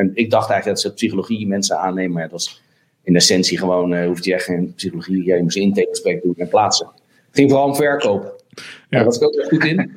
En 0.00 0.10
ik 0.14 0.30
dacht 0.30 0.50
eigenlijk 0.50 0.80
dat 0.80 0.90
ze 0.90 0.94
psychologie 0.94 1.46
mensen 1.46 1.78
aannemen, 1.78 2.12
maar 2.12 2.22
het 2.22 2.32
was 2.32 2.62
in 3.02 3.16
essentie 3.16 3.58
gewoon, 3.58 3.92
uh, 3.92 4.06
hoeft 4.06 4.24
je 4.24 4.34
echt 4.34 4.44
geen 4.44 4.72
psychologie, 4.74 5.24
je 5.24 5.42
moest 5.42 5.56
intakegesprek 5.56 6.22
doen 6.22 6.34
en 6.36 6.48
plaatsen. 6.48 6.86
Het 6.96 7.36
ging 7.38 7.50
vooral 7.50 7.66
om 7.66 7.74
verkoop. 7.74 8.42
Ja. 8.48 8.62
Daar 8.88 9.04
was 9.04 9.16
ik 9.16 9.22
ook 9.22 9.44
goed 9.48 9.64
in. 9.64 9.92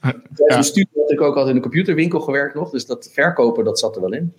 Tijdens 0.00 0.36
mijn 0.48 0.64
studie 0.64 0.90
had 0.94 1.10
ik 1.10 1.20
ook 1.20 1.28
altijd 1.28 1.48
in 1.48 1.56
een 1.56 1.62
computerwinkel 1.62 2.20
gewerkt 2.20 2.54
nog, 2.54 2.70
dus 2.70 2.86
dat 2.86 3.10
verkopen, 3.12 3.64
dat 3.64 3.78
zat 3.78 3.94
er 3.94 4.00
wel 4.00 4.12
in. 4.12 4.34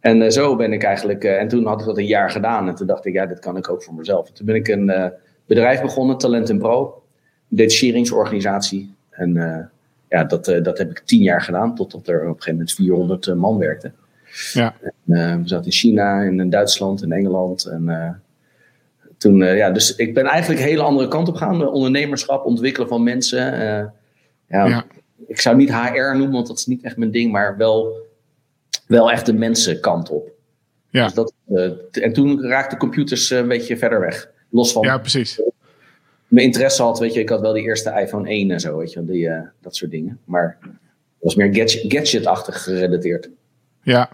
En 0.00 0.20
uh, 0.20 0.28
zo 0.28 0.56
ben 0.56 0.72
ik 0.72 0.82
eigenlijk, 0.82 1.24
uh, 1.24 1.40
en 1.40 1.48
toen 1.48 1.66
had 1.66 1.80
ik 1.80 1.86
dat 1.86 1.98
een 1.98 2.06
jaar 2.06 2.30
gedaan 2.30 2.68
en 2.68 2.74
toen 2.74 2.86
dacht 2.86 3.06
ik, 3.06 3.12
ja, 3.12 3.26
dit 3.26 3.38
kan 3.38 3.56
ik 3.56 3.70
ook 3.70 3.82
voor 3.82 3.94
mezelf. 3.94 4.30
Toen 4.30 4.46
ben 4.46 4.54
ik 4.54 4.68
een 4.68 5.12
bedrijf 5.46 5.80
begonnen, 5.80 6.18
Talent 6.18 6.58
Pro, 6.58 7.02
een 7.50 7.56
detacheringsorganisatie. 7.56 8.94
En 9.10 9.70
ja, 10.08 10.24
dat, 10.24 10.44
dat 10.44 10.78
heb 10.78 10.90
ik 10.90 10.98
tien 10.98 11.22
jaar 11.22 11.42
gedaan, 11.42 11.74
totdat 11.74 12.08
er 12.08 12.20
op 12.20 12.26
een 12.26 12.42
gegeven 12.42 12.52
moment 12.52 12.72
400 12.72 13.34
man 13.34 13.58
werkten. 13.58 13.94
Ja. 14.52 14.74
En, 14.82 14.92
uh, 15.06 15.36
we 15.36 15.48
zaten 15.48 15.64
in 15.64 15.72
China, 15.72 16.22
en 16.22 16.40
in 16.40 16.50
Duitsland, 16.50 17.02
in 17.02 17.12
Engeland. 17.12 17.64
En 17.64 17.82
uh, 17.88 18.10
toen, 19.18 19.40
uh, 19.40 19.56
ja, 19.56 19.70
dus 19.70 19.96
ik 19.96 20.14
ben 20.14 20.24
eigenlijk 20.24 20.60
een 20.60 20.66
hele 20.66 20.82
andere 20.82 21.08
kant 21.08 21.28
op 21.28 21.34
gegaan. 21.34 21.68
Ondernemerschap, 21.68 22.44
ontwikkelen 22.44 22.88
van 22.88 23.02
mensen. 23.02 23.40
Ja, 24.48 24.66
ja, 24.66 24.84
Ik 25.26 25.40
zou 25.40 25.56
niet 25.56 25.74
HR 25.74 26.16
noemen, 26.16 26.30
want 26.30 26.46
dat 26.46 26.58
is 26.58 26.66
niet 26.66 26.82
echt 26.82 26.96
mijn 26.96 27.10
ding, 27.10 27.32
maar 27.32 27.56
wel, 27.56 28.06
wel 28.86 29.10
echt 29.10 29.26
de 29.26 29.32
mensenkant 29.32 30.10
op. 30.10 30.30
Ja. 30.90 31.04
Dus 31.04 31.14
dat, 31.14 31.32
en 31.90 32.12
toen 32.12 32.42
raakten 32.42 32.78
computers 32.78 33.30
een 33.30 33.48
beetje 33.48 33.76
verder 33.76 34.00
weg. 34.00 34.30
Los 34.50 34.72
van. 34.72 34.82
Ja, 34.82 34.98
precies. 34.98 35.42
Mijn 36.28 36.46
interesse 36.46 36.82
had, 36.82 36.98
weet 36.98 37.14
je, 37.14 37.20
ik 37.20 37.28
had 37.28 37.40
wel 37.40 37.52
die 37.52 37.62
eerste 37.62 38.00
iPhone 38.00 38.28
1 38.28 38.50
en 38.50 38.60
zo, 38.60 38.78
weet 38.78 38.92
je, 38.92 39.04
die, 39.04 39.30
dat 39.60 39.76
soort 39.76 39.90
dingen. 39.90 40.18
Maar 40.24 40.58
het 40.60 40.70
was 41.20 41.34
meer 41.34 41.54
gadget, 41.54 41.92
gadget-achtig 41.92 42.62
gerelateerd. 42.62 43.28
Ja, 43.82 44.10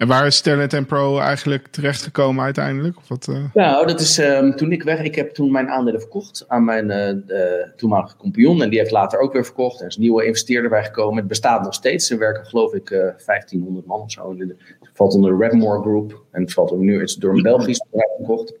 en 0.00 0.08
waar 0.08 0.26
is 0.26 0.40
Talent 0.40 0.72
en 0.72 0.86
Pro 0.86 1.18
eigenlijk 1.18 1.66
terechtgekomen 1.68 2.44
uiteindelijk? 2.44 2.96
Of 2.96 3.08
wat, 3.08 3.26
uh... 3.30 3.44
Nou, 3.54 3.86
dat 3.86 4.00
is 4.00 4.18
um, 4.18 4.56
toen 4.56 4.72
ik 4.72 4.82
weg. 4.82 5.02
Ik 5.02 5.14
heb 5.14 5.30
toen 5.30 5.52
mijn 5.52 5.68
aandelen 5.68 6.00
verkocht 6.00 6.44
aan 6.48 6.64
mijn 6.64 6.90
uh, 7.28 7.62
toenmalige 7.76 8.16
compagnon. 8.16 8.62
En 8.62 8.70
die 8.70 8.78
heeft 8.78 8.90
later 8.90 9.18
ook 9.18 9.32
weer 9.32 9.44
verkocht. 9.44 9.80
Er 9.80 9.86
is 9.86 9.94
een 9.96 10.02
nieuwe 10.02 10.24
investeerder 10.24 10.70
bijgekomen. 10.70 11.16
Het 11.16 11.26
bestaat 11.26 11.62
nog 11.62 11.74
steeds. 11.74 12.10
Er 12.10 12.18
werken 12.18 12.46
geloof 12.46 12.74
ik 12.74 12.90
uh, 12.90 12.98
1500 12.98 13.86
man 13.86 14.00
of 14.00 14.10
zo. 14.10 14.36
Het 14.38 14.90
valt 14.94 15.14
onder 15.14 15.38
de 15.38 15.44
Redmore 15.44 15.80
Group. 15.80 16.22
En 16.30 16.42
het 16.42 16.52
valt 16.52 16.78
nu 16.78 17.00
het 17.00 17.08
is 17.08 17.14
door 17.14 17.36
een 17.36 17.42
Belgisch 17.42 17.84
bedrijf 17.90 18.10
verkocht. 18.16 18.54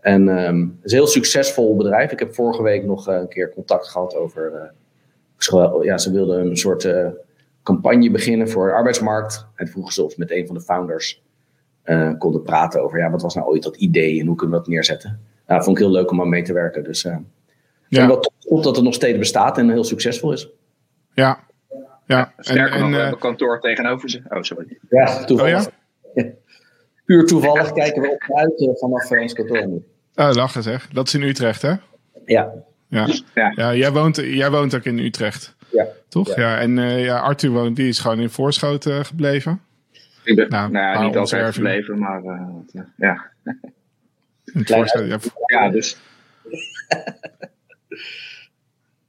En 0.00 0.28
um, 0.28 0.76
het 0.76 0.84
is 0.84 0.92
een 0.92 0.98
heel 0.98 1.06
succesvol 1.06 1.76
bedrijf. 1.76 2.12
Ik 2.12 2.18
heb 2.18 2.34
vorige 2.34 2.62
week 2.62 2.84
nog 2.84 3.06
een 3.06 3.28
keer 3.28 3.52
contact 3.52 3.88
gehad 3.88 4.14
over. 4.14 4.72
ja, 5.82 5.98
ze 5.98 6.12
wilden 6.12 6.46
een 6.46 6.56
soort 6.56 6.88
campagne 7.62 8.10
beginnen 8.10 8.48
voor 8.48 8.66
de 8.66 8.72
arbeidsmarkt. 8.72 9.46
En 9.54 9.68
vroegen 9.68 9.92
ze 9.92 10.02
of 10.02 10.16
met 10.16 10.30
een 10.30 10.46
van 10.46 10.54
de 10.54 10.62
founders 10.62 11.22
uh, 11.84 12.12
konden 12.18 12.42
praten 12.42 12.82
over 12.82 12.98
ja, 12.98 13.10
wat 13.10 13.22
was 13.22 13.34
nou 13.34 13.46
ooit 13.46 13.62
dat 13.62 13.76
idee 13.76 14.20
en 14.20 14.26
hoe 14.26 14.36
kunnen 14.36 14.56
we 14.56 14.62
dat 14.62 14.72
neerzetten. 14.72 15.10
Nou, 15.46 15.58
dat 15.58 15.64
vond 15.64 15.76
ik 15.76 15.82
heel 15.82 15.92
leuk 15.92 16.10
om 16.10 16.20
aan 16.20 16.28
mee 16.28 16.42
te 16.42 16.52
werken. 16.52 16.84
Dus 16.84 17.04
uh, 17.04 17.16
ja. 17.88 18.06
wel 18.06 18.20
tof 18.20 18.62
dat 18.62 18.76
het 18.76 18.84
nog 18.84 18.94
steeds 18.94 19.18
bestaat 19.18 19.58
en 19.58 19.70
heel 19.70 19.84
succesvol 19.84 20.32
is. 20.32 20.48
Ja. 21.14 21.44
Ja, 22.06 22.32
sterker 22.38 22.72
en, 22.72 22.80
nog, 22.80 22.90
we 22.90 22.96
hebben 22.96 23.18
kantoor 23.18 23.60
tegenover 23.60 24.10
ze. 24.10 24.22
Oh, 24.28 24.42
sorry. 24.42 24.78
Ja, 24.88 25.24
toevallig. 25.24 25.66
Oh, 25.66 25.72
ja? 26.14 26.24
Puur 27.04 27.26
toevallig 27.26 27.72
kijken 27.72 28.02
we 28.02 28.10
op 28.10 28.36
uit 28.36 28.78
vanaf 28.78 29.10
ons 29.10 29.32
kantoor 29.32 29.66
nu. 29.66 29.84
Oh, 30.14 30.30
lachen 30.32 30.62
zeg. 30.62 30.88
Dat 30.88 31.06
is 31.06 31.14
in 31.14 31.22
Utrecht, 31.22 31.62
hè? 31.62 31.74
Ja. 32.24 32.52
Ja, 32.88 33.08
ja. 33.34 33.52
ja 33.56 33.74
jij, 33.74 33.92
woont, 33.92 34.16
jij 34.16 34.50
woont 34.50 34.74
ook 34.74 34.84
in 34.84 34.98
Utrecht. 34.98 35.56
Ja. 35.72 35.86
Toch? 36.08 36.36
Ja. 36.36 36.58
En 36.58 36.76
uh, 36.76 37.04
ja, 37.04 37.18
Arthur 37.18 37.74
die 37.74 37.88
is 37.88 37.98
gewoon 37.98 38.20
in 38.20 38.30
Voorschoten 38.30 38.98
uh, 38.98 39.04
gebleven. 39.04 39.60
Ik 40.24 40.36
ben, 40.36 40.48
nou, 40.48 40.70
nou 40.70 40.98
ja, 40.98 41.06
niet 41.06 41.16
altijd 41.16 41.54
gebleven, 41.54 41.98
maar 41.98 42.22
uh, 42.22 42.40
ja. 42.72 42.86
Ja. 42.96 43.30
ja, 45.46 45.68
dus. 45.70 45.96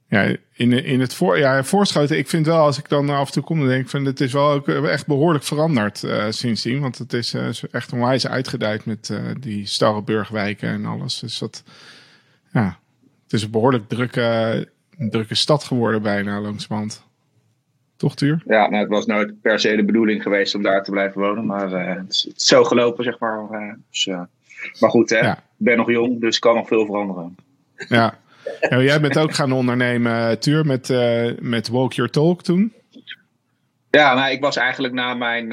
ja, 0.08 0.36
in, 0.52 0.72
in 0.72 1.00
het 1.00 1.14
voor, 1.14 1.38
ja, 1.38 1.64
voorschoten, 1.64 2.18
ik 2.18 2.28
vind 2.28 2.46
wel, 2.46 2.58
als 2.58 2.78
ik 2.78 2.88
dan 2.88 3.10
af 3.10 3.26
en 3.26 3.32
toe 3.32 3.42
kom, 3.42 3.58
dan 3.58 3.68
denk 3.68 3.82
ik 3.82 3.88
van, 3.88 4.04
het 4.04 4.20
is 4.20 4.32
wel 4.32 4.50
ook 4.50 4.68
echt 4.68 5.06
behoorlijk 5.06 5.44
veranderd 5.44 6.02
uh, 6.02 6.26
sindsdien. 6.28 6.80
Want 6.80 6.98
het 6.98 7.12
is 7.12 7.34
uh, 7.34 7.48
echt 7.70 7.92
onwijs 7.92 8.26
uitgedijd 8.26 8.84
met 8.84 9.08
uh, 9.08 9.18
die 9.40 9.66
Starreburgwijken 9.66 10.68
en 10.68 10.84
alles. 10.84 11.18
Dus 11.18 11.38
dat, 11.38 11.62
ja, 12.52 12.78
het 13.22 13.32
is 13.32 13.42
een 13.42 13.50
behoorlijk 13.50 13.88
drukke, 13.88 14.68
drukke 14.98 15.34
stad 15.34 15.64
geworden 15.64 16.02
bijna 16.02 16.40
langzamerhand. 16.40 17.04
Toch, 17.96 18.16
Tuur? 18.16 18.42
Ja, 18.46 18.68
nou, 18.68 18.82
het 18.82 18.88
was 18.88 19.06
nooit 19.06 19.40
per 19.40 19.60
se 19.60 19.76
de 19.76 19.84
bedoeling 19.84 20.22
geweest 20.22 20.54
om 20.54 20.62
daar 20.62 20.84
te 20.84 20.90
blijven 20.90 21.20
wonen. 21.20 21.46
Maar 21.46 21.70
het 21.70 22.10
is, 22.10 22.22
het, 22.22 22.36
is, 22.36 22.46
zo 22.46 22.64
gelopen, 22.64 23.04
zeg 23.04 23.18
maar. 23.18 23.38
Dus, 23.90 24.06
maar 24.80 24.90
goed, 24.90 25.10
hè, 25.10 25.18
ja. 25.18 25.36
ik 25.36 25.42
ben 25.56 25.76
nog 25.76 25.90
jong, 25.90 26.20
dus 26.20 26.38
kan 26.38 26.54
nog 26.54 26.68
veel 26.68 26.86
veranderen. 26.86 27.36
Ja, 27.88 28.18
ja, 28.60 28.82
jij 28.82 29.00
bent 29.00 29.18
ook 29.18 29.34
gaan 29.34 29.52
ondernemen, 29.52 30.38
Tuur, 30.38 30.66
met, 30.66 30.88
uh, 30.88 31.30
met 31.40 31.68
Walk 31.68 31.92
Your 31.92 32.10
Talk 32.10 32.42
toen. 32.42 32.72
Ja, 33.90 34.14
nou, 34.14 34.30
ik 34.30 34.40
was 34.40 34.56
eigenlijk 34.56 34.94
na 34.94 35.14
mijn, 35.14 35.48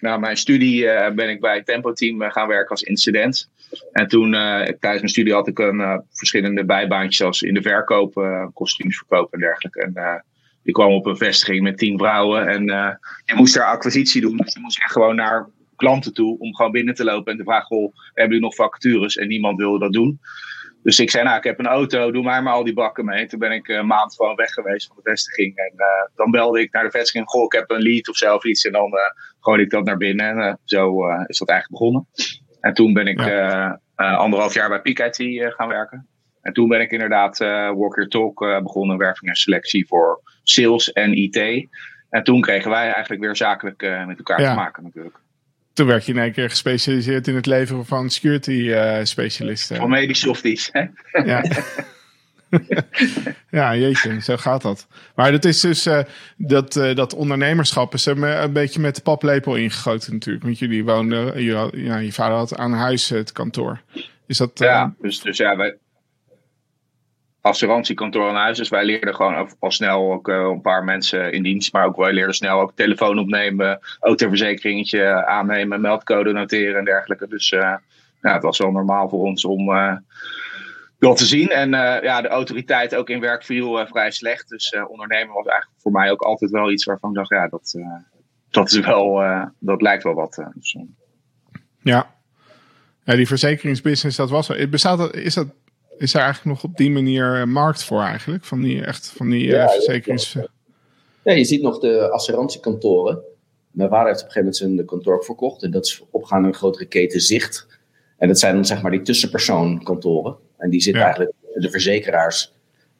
na 0.00 0.16
mijn 0.16 0.36
studie 0.36 0.84
ben 1.14 1.28
ik 1.28 1.40
bij 1.40 1.56
het 1.56 1.66
Tempo 1.66 1.92
Team 1.92 2.20
gaan 2.20 2.48
werken 2.48 2.70
als 2.70 2.82
incident. 2.82 3.48
En 3.92 4.08
toen 4.08 4.30
tijdens 4.30 4.80
mijn 4.80 5.08
studie 5.08 5.32
had 5.32 5.48
ik 5.48 5.58
een, 5.58 6.04
verschillende 6.10 6.64
bijbaantjes 6.64 7.16
zoals 7.16 7.42
in 7.42 7.54
de 7.54 7.62
verkoop, 7.62 8.12
kostuums 8.54 8.96
verkopen 8.96 9.32
en 9.32 9.40
dergelijke. 9.40 9.80
En 9.80 10.24
ik 10.62 10.72
kwam 10.72 10.92
op 10.92 11.06
een 11.06 11.16
vestiging 11.16 11.62
met 11.62 11.78
tien 11.78 11.98
vrouwen 11.98 12.48
en 12.48 12.64
je 13.24 13.34
moest 13.34 13.54
daar 13.54 13.66
acquisitie 13.66 14.20
doen. 14.20 14.36
Dus 14.36 14.54
je 14.54 14.60
moest 14.60 14.82
echt 14.82 14.92
gewoon 14.92 15.16
naar 15.16 15.48
klanten 15.78 16.12
toe 16.12 16.38
om 16.38 16.54
gewoon 16.54 16.72
binnen 16.72 16.94
te 16.94 17.04
lopen 17.04 17.32
en 17.32 17.38
te 17.38 17.44
vragen, 17.44 17.66
goh, 17.66 17.94
hebben 18.04 18.34
jullie 18.34 18.40
nog 18.40 18.54
vacatures? 18.54 19.16
En 19.16 19.28
niemand 19.28 19.58
wilde 19.58 19.78
dat 19.78 19.92
doen. 19.92 20.20
Dus 20.82 21.00
ik 21.00 21.10
zei, 21.10 21.24
nou, 21.24 21.36
ik 21.36 21.44
heb 21.44 21.58
een 21.58 21.66
auto, 21.66 22.10
doe 22.10 22.22
maar 22.22 22.42
maar 22.42 22.52
al 22.52 22.64
die 22.64 22.72
bakken 22.72 23.04
mee. 23.04 23.26
Toen 23.26 23.38
ben 23.38 23.52
ik 23.52 23.68
een 23.68 23.86
maand 23.86 24.14
gewoon 24.14 24.36
weg 24.36 24.50
geweest 24.50 24.86
van 24.86 24.96
de 24.96 25.10
vestiging. 25.10 25.56
En 25.56 25.72
uh, 25.76 25.86
dan 26.16 26.30
belde 26.30 26.60
ik 26.60 26.72
naar 26.72 26.84
de 26.84 26.90
vestiging, 26.90 27.28
goh, 27.28 27.44
ik 27.44 27.52
heb 27.52 27.70
een 27.70 27.82
lead 27.82 28.08
of 28.08 28.16
zelf 28.16 28.44
iets. 28.44 28.64
En 28.64 28.72
dan 28.72 28.94
uh, 28.94 29.00
gooi 29.40 29.62
ik 29.62 29.70
dat 29.70 29.84
naar 29.84 29.96
binnen. 29.96 30.26
En 30.26 30.38
uh, 30.38 30.54
zo 30.64 31.08
is 31.26 31.38
dat 31.38 31.48
eigenlijk 31.48 31.80
begonnen. 31.80 32.06
En 32.68 32.74
toen 32.74 32.92
ben 32.92 33.06
ik 33.06 33.20
ja. 33.20 33.80
anderhalf 33.96 34.54
jaar 34.54 34.68
bij 34.68 34.80
Peak 34.80 35.18
IT 35.18 35.54
gaan 35.54 35.68
werken. 35.68 36.06
En 36.42 36.52
toen 36.52 36.68
ben 36.68 36.80
ik 36.80 36.90
inderdaad 36.90 37.38
Walk 37.38 37.94
Your 37.94 38.08
Talk 38.08 38.62
begonnen, 38.62 38.96
werving 38.96 39.30
en 39.30 39.36
selectie 39.36 39.86
voor 39.86 40.20
sales 40.42 40.92
en 40.92 41.12
IT. 41.12 41.68
En 42.10 42.22
toen 42.22 42.40
kregen 42.40 42.70
wij 42.70 42.92
eigenlijk 42.92 43.22
weer 43.22 43.36
zakelijk 43.36 43.80
met 44.06 44.18
elkaar 44.18 44.40
ja. 44.40 44.50
te 44.50 44.56
maken 44.56 44.82
natuurlijk 44.82 45.16
toen 45.72 45.86
werd 45.86 46.06
je 46.06 46.12
in 46.12 46.18
één 46.18 46.32
keer 46.32 46.50
gespecialiseerd 46.50 47.26
in 47.28 47.34
het 47.34 47.46
leveren 47.46 47.86
van 47.86 48.10
security 48.10 48.50
uh, 48.50 48.98
specialisten. 49.02 49.76
Van 49.76 50.14
softies, 50.14 50.68
hè? 50.72 50.86
Ja. 51.24 51.44
ja, 53.50 53.76
jeetje, 53.76 54.20
zo 54.20 54.36
gaat 54.36 54.62
dat. 54.62 54.86
Maar 55.14 55.32
dat 55.32 55.44
is 55.44 55.60
dus 55.60 55.86
uh, 55.86 56.00
dat, 56.36 56.76
uh, 56.76 56.94
dat 56.94 57.14
ondernemerschap 57.14 57.94
is 57.94 58.06
er 58.06 58.22
een 58.22 58.52
beetje 58.52 58.80
met 58.80 58.94
de 58.96 59.02
paplepel 59.02 59.56
ingegoten 59.56 60.12
natuurlijk. 60.12 60.44
Want 60.44 60.58
jullie 60.58 60.84
woonden, 60.84 61.42
je, 61.42 61.54
had, 61.54 61.70
ja, 61.74 61.96
je 61.96 62.12
vader 62.12 62.36
had 62.36 62.56
aan 62.56 62.72
huis 62.72 63.08
het 63.08 63.32
kantoor. 63.32 63.80
Is 64.26 64.36
dat, 64.36 64.50
ja, 64.54 64.94
dus, 65.00 65.20
dus 65.20 65.36
ja, 65.36 65.56
wij, 65.56 65.76
assurantiekantoor 67.40 68.28
aan 68.28 68.34
huis. 68.34 68.56
Dus 68.56 68.68
wij 68.68 68.84
leerden 68.84 69.14
gewoon 69.14 69.48
al 69.58 69.70
snel 69.70 70.12
ook 70.12 70.28
een 70.28 70.60
paar 70.60 70.84
mensen 70.84 71.32
in 71.32 71.42
dienst. 71.42 71.72
Maar 71.72 71.86
ook 71.86 71.96
wij 71.96 72.12
leerden 72.12 72.34
snel 72.34 72.60
ook 72.60 72.72
telefoon 72.74 73.18
opnemen, 73.18 73.80
autoverzekeringetje 74.00 75.26
aannemen, 75.26 75.80
meldcode 75.80 76.32
noteren 76.32 76.78
en 76.78 76.84
dergelijke. 76.84 77.28
Dus 77.28 77.48
ja, 77.48 77.80
het 78.20 78.42
was 78.42 78.58
wel 78.58 78.70
normaal 78.70 79.08
voor 79.08 79.24
ons 79.24 79.44
om 79.44 79.70
dat 80.98 81.16
te 81.16 81.26
zien. 81.26 81.48
En 81.48 81.70
ja, 81.70 82.20
de 82.20 82.28
autoriteit 82.28 82.94
ook 82.94 83.08
in 83.08 83.20
werk 83.20 83.44
viel 83.44 83.86
vrij 83.86 84.10
slecht. 84.10 84.48
Dus 84.48 84.76
ondernemen 84.88 85.34
was 85.34 85.46
eigenlijk 85.46 85.80
voor 85.80 85.92
mij 85.92 86.10
ook 86.10 86.22
altijd 86.22 86.50
wel 86.50 86.70
iets 86.70 86.84
waarvan 86.84 87.10
ik 87.10 87.16
dacht, 87.16 87.30
ja, 87.30 87.48
dat, 87.48 87.74
dat 88.50 88.70
is 88.70 88.78
wel, 88.78 89.22
dat 89.58 89.82
lijkt 89.82 90.02
wel 90.02 90.14
wat. 90.14 90.42
Dus, 90.54 90.76
ja. 91.82 92.14
ja, 93.04 93.14
die 93.14 93.26
verzekeringsbusiness, 93.26 94.16
dat 94.16 94.30
was 94.30 94.48
wel. 94.48 94.68
Bestaat 94.68 94.98
dat, 94.98 95.14
is 95.14 95.34
dat 95.34 95.48
is 95.98 96.14
er 96.14 96.20
eigenlijk 96.20 96.54
nog 96.54 96.70
op 96.70 96.76
die 96.76 96.90
manier 96.90 97.48
markt 97.48 97.84
voor 97.84 98.02
eigenlijk? 98.02 98.44
Van 98.44 98.60
die, 98.60 98.84
echt, 98.84 99.08
van 99.16 99.30
die 99.30 99.46
ja, 99.46 99.64
uh, 99.64 99.70
verzekerings... 99.70 100.36
Ja, 101.22 101.32
je 101.32 101.44
ziet 101.44 101.62
nog 101.62 101.78
de 101.78 102.10
assurantiekantoren. 102.10 103.22
Mijn 103.70 103.88
vader 103.88 104.06
heeft 104.06 104.20
op 104.20 104.26
een 104.26 104.32
gegeven 104.32 104.64
moment 104.64 104.78
zijn 104.78 104.86
kantoor 104.86 105.24
verkocht. 105.24 105.62
En 105.62 105.70
dat 105.70 105.84
is 105.84 106.02
opgegaan 106.10 106.42
in 106.42 106.48
een 106.48 106.54
grotere 106.54 106.86
keten 106.86 107.20
Zicht. 107.20 107.66
En 108.16 108.28
dat 108.28 108.38
zijn 108.38 108.54
dan 108.54 108.64
zeg 108.64 108.82
maar 108.82 108.90
die 108.90 109.02
tussenpersoonkantoren. 109.02 110.36
En 110.58 110.70
die 110.70 110.80
zitten 110.80 111.02
ja. 111.02 111.08
eigenlijk 111.08 111.36
de 111.54 111.70
verzekeraars 111.70 112.54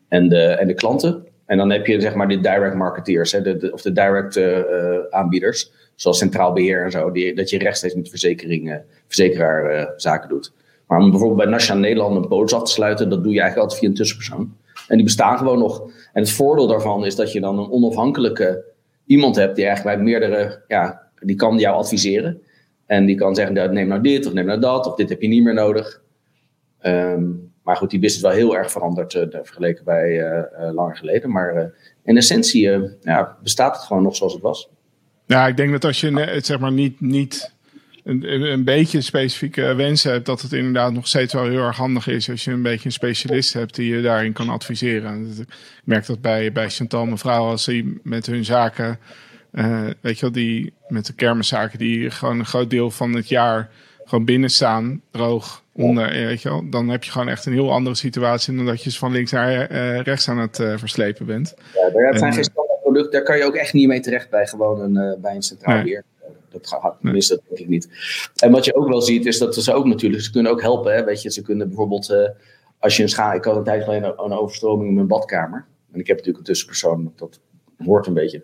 en 0.08 0.28
de, 0.28 0.42
en 0.42 0.66
de 0.66 0.74
klanten. 0.74 1.26
En 1.46 1.56
dan 1.56 1.70
heb 1.70 1.86
je 1.86 2.00
zeg 2.00 2.14
maar 2.14 2.28
de 2.28 2.40
direct 2.40 2.74
marketeers, 2.74 3.32
hè, 3.32 3.42
de, 3.42 3.56
de, 3.56 3.72
of 3.72 3.82
de 3.82 3.92
direct 3.92 4.36
uh, 4.36 4.58
aanbieders. 5.10 5.72
Zoals 5.94 6.18
Centraal 6.18 6.52
Beheer 6.52 6.84
en 6.84 6.90
zo. 6.90 7.10
Die, 7.10 7.34
dat 7.34 7.50
je 7.50 7.58
rechtstreeks 7.58 7.94
met 7.94 8.04
de 8.04 8.10
verzekering, 8.10 8.82
verzekeraar 9.06 9.74
uh, 9.74 9.86
zaken 9.96 10.28
doet. 10.28 10.52
Maar 10.86 10.98
om 10.98 11.10
bijvoorbeeld 11.10 11.40
bij 11.40 11.50
Nationaal 11.50 11.82
Nederland 11.82 12.16
een 12.16 12.28
polis 12.28 12.52
af 12.52 12.62
te 12.62 12.72
sluiten, 12.72 13.08
dat 13.08 13.22
doe 13.22 13.32
je 13.32 13.40
eigenlijk 13.40 13.70
altijd 13.70 13.80
via 13.80 13.88
een 13.88 13.94
tussenpersoon. 13.94 14.56
En 14.88 14.96
die 14.96 15.04
bestaan 15.04 15.38
gewoon 15.38 15.58
nog. 15.58 15.90
En 16.12 16.22
het 16.22 16.30
voordeel 16.30 16.66
daarvan 16.66 17.04
is 17.04 17.16
dat 17.16 17.32
je 17.32 17.40
dan 17.40 17.58
een 17.58 17.70
onafhankelijke 17.70 18.64
iemand 19.06 19.36
hebt 19.36 19.56
die 19.56 19.66
eigenlijk 19.66 19.96
bij 19.96 20.04
meerdere, 20.04 20.62
ja, 20.68 21.10
die 21.20 21.36
kan 21.36 21.58
jou 21.58 21.76
adviseren. 21.76 22.42
En 22.86 23.06
die 23.06 23.16
kan 23.16 23.34
zeggen, 23.34 23.74
neem 23.74 23.88
nou 23.88 24.00
dit 24.02 24.26
of 24.26 24.32
neem 24.32 24.46
nou 24.46 24.60
dat, 24.60 24.86
of 24.86 24.94
dit 24.94 25.08
heb 25.08 25.22
je 25.22 25.28
niet 25.28 25.42
meer 25.42 25.54
nodig. 25.54 26.02
Um, 26.82 27.47
maar 27.68 27.76
goed, 27.76 27.90
die 27.90 27.98
business 27.98 28.24
is 28.24 28.30
wel 28.30 28.46
heel 28.46 28.56
erg 28.56 28.70
veranderd 28.70 29.14
uh, 29.14 29.22
vergeleken 29.30 29.84
bij 29.84 30.10
uh, 30.10 30.72
langer 30.72 30.96
geleden. 30.96 31.30
Maar 31.30 31.72
in 32.04 32.16
essentie 32.16 32.70
ja, 33.00 33.36
bestaat 33.42 33.76
het 33.76 33.84
gewoon 33.84 34.02
nog 34.02 34.16
zoals 34.16 34.32
het 34.32 34.42
was. 34.42 34.68
Ja, 35.26 35.46
ik 35.46 35.56
denk 35.56 35.70
dat 35.70 35.84
als 35.84 36.00
je 36.00 36.38
zeg 36.42 36.58
maar 36.58 36.72
niet, 36.72 37.00
niet 37.00 37.54
een, 38.04 38.42
een 38.42 38.64
beetje 38.64 39.00
specifieke 39.00 39.74
wensen 39.74 40.12
hebt, 40.12 40.26
dat 40.26 40.42
het 40.42 40.52
inderdaad 40.52 40.92
nog 40.92 41.06
steeds 41.06 41.32
wel 41.32 41.44
heel 41.44 41.62
erg 41.62 41.76
handig 41.76 42.06
is 42.06 42.30
als 42.30 42.44
je 42.44 42.50
een 42.50 42.62
beetje 42.62 42.86
een 42.86 42.92
specialist 42.92 43.52
hebt 43.52 43.74
die 43.74 43.94
je 43.94 44.02
daarin 44.02 44.32
kan 44.32 44.48
adviseren. 44.48 45.34
Ik 45.38 45.48
merk 45.84 46.06
dat 46.06 46.20
bij, 46.20 46.52
bij 46.52 46.70
Chantal 46.70 47.06
mevrouw 47.06 47.44
als 47.44 47.64
ze 47.64 47.98
met 48.02 48.26
hun 48.26 48.44
zaken, 48.44 48.98
weet 50.00 50.18
je 50.18 50.20
wel, 50.20 50.32
die 50.32 50.72
met 50.86 51.06
de 51.06 51.14
kermiszaken 51.14 51.78
die 51.78 52.10
gewoon 52.10 52.38
een 52.38 52.46
groot 52.46 52.70
deel 52.70 52.90
van 52.90 53.14
het 53.14 53.28
jaar 53.28 53.70
gewoon 54.04 54.24
binnen 54.24 54.50
staan, 54.50 55.02
droog, 55.10 55.62
onder, 55.78 56.10
weet 56.10 56.42
je 56.42 56.48
wel, 56.48 56.70
dan 56.70 56.88
heb 56.88 57.04
je 57.04 57.10
gewoon 57.10 57.28
echt 57.28 57.46
een 57.46 57.52
heel 57.52 57.72
andere 57.72 57.96
situatie 57.96 58.56
dan 58.56 58.66
dat 58.66 58.82
je 58.82 58.92
van 58.92 59.12
links 59.12 59.30
naar 59.30 59.72
uh, 59.72 60.00
rechts 60.00 60.28
aan 60.28 60.38
het 60.38 60.58
uh, 60.58 60.76
verslepen 60.76 61.26
bent. 61.26 61.54
Ja, 61.74 61.90
daar 61.90 62.18
zijn 62.18 62.32
geen 62.32 62.44
standaard 62.44 62.80
producten, 62.82 63.12
daar 63.12 63.22
kan 63.22 63.36
je 63.36 63.44
ook 63.44 63.54
echt 63.54 63.72
niet 63.72 63.88
mee 63.88 64.00
terecht 64.00 64.30
bij 64.30 64.46
gewoon 64.46 64.80
een, 64.80 65.20
bij 65.20 65.34
een 65.34 65.42
centraal 65.42 65.74
nee. 65.74 65.84
beheer. 65.84 66.04
Dat 66.50 66.66
gaat, 66.66 66.96
tenminste, 67.00 67.34
dat 67.34 67.42
denk 67.48 67.60
ik 67.60 67.68
niet. 67.68 67.88
En 68.36 68.50
wat 68.50 68.64
je 68.64 68.74
ook 68.74 68.88
wel 68.88 69.00
ziet, 69.00 69.26
is 69.26 69.38
dat 69.38 69.54
ze 69.54 69.72
ook 69.72 69.86
natuurlijk, 69.86 70.22
ze 70.22 70.30
kunnen 70.30 70.52
ook 70.52 70.62
helpen. 70.62 70.94
Hè? 70.94 71.04
Weet 71.04 71.22
je, 71.22 71.30
ze 71.30 71.42
kunnen 71.42 71.68
bijvoorbeeld, 71.68 72.10
uh, 72.10 72.28
als 72.78 72.96
je 72.96 73.02
een 73.02 73.08
schaal, 73.08 73.34
ik 73.34 73.44
had 73.44 73.56
een 73.56 73.64
tijd 73.64 73.84
geleden 73.84 74.24
een, 74.24 74.32
overstroming 74.32 74.88
in 74.88 74.94
mijn 74.94 75.06
badkamer. 75.06 75.66
En 75.92 76.00
ik 76.00 76.06
heb 76.06 76.16
natuurlijk 76.16 76.38
een 76.38 76.52
tussenpersoon, 76.52 77.12
dat 77.16 77.40
hoort 77.78 78.06
een 78.06 78.14
beetje. 78.14 78.42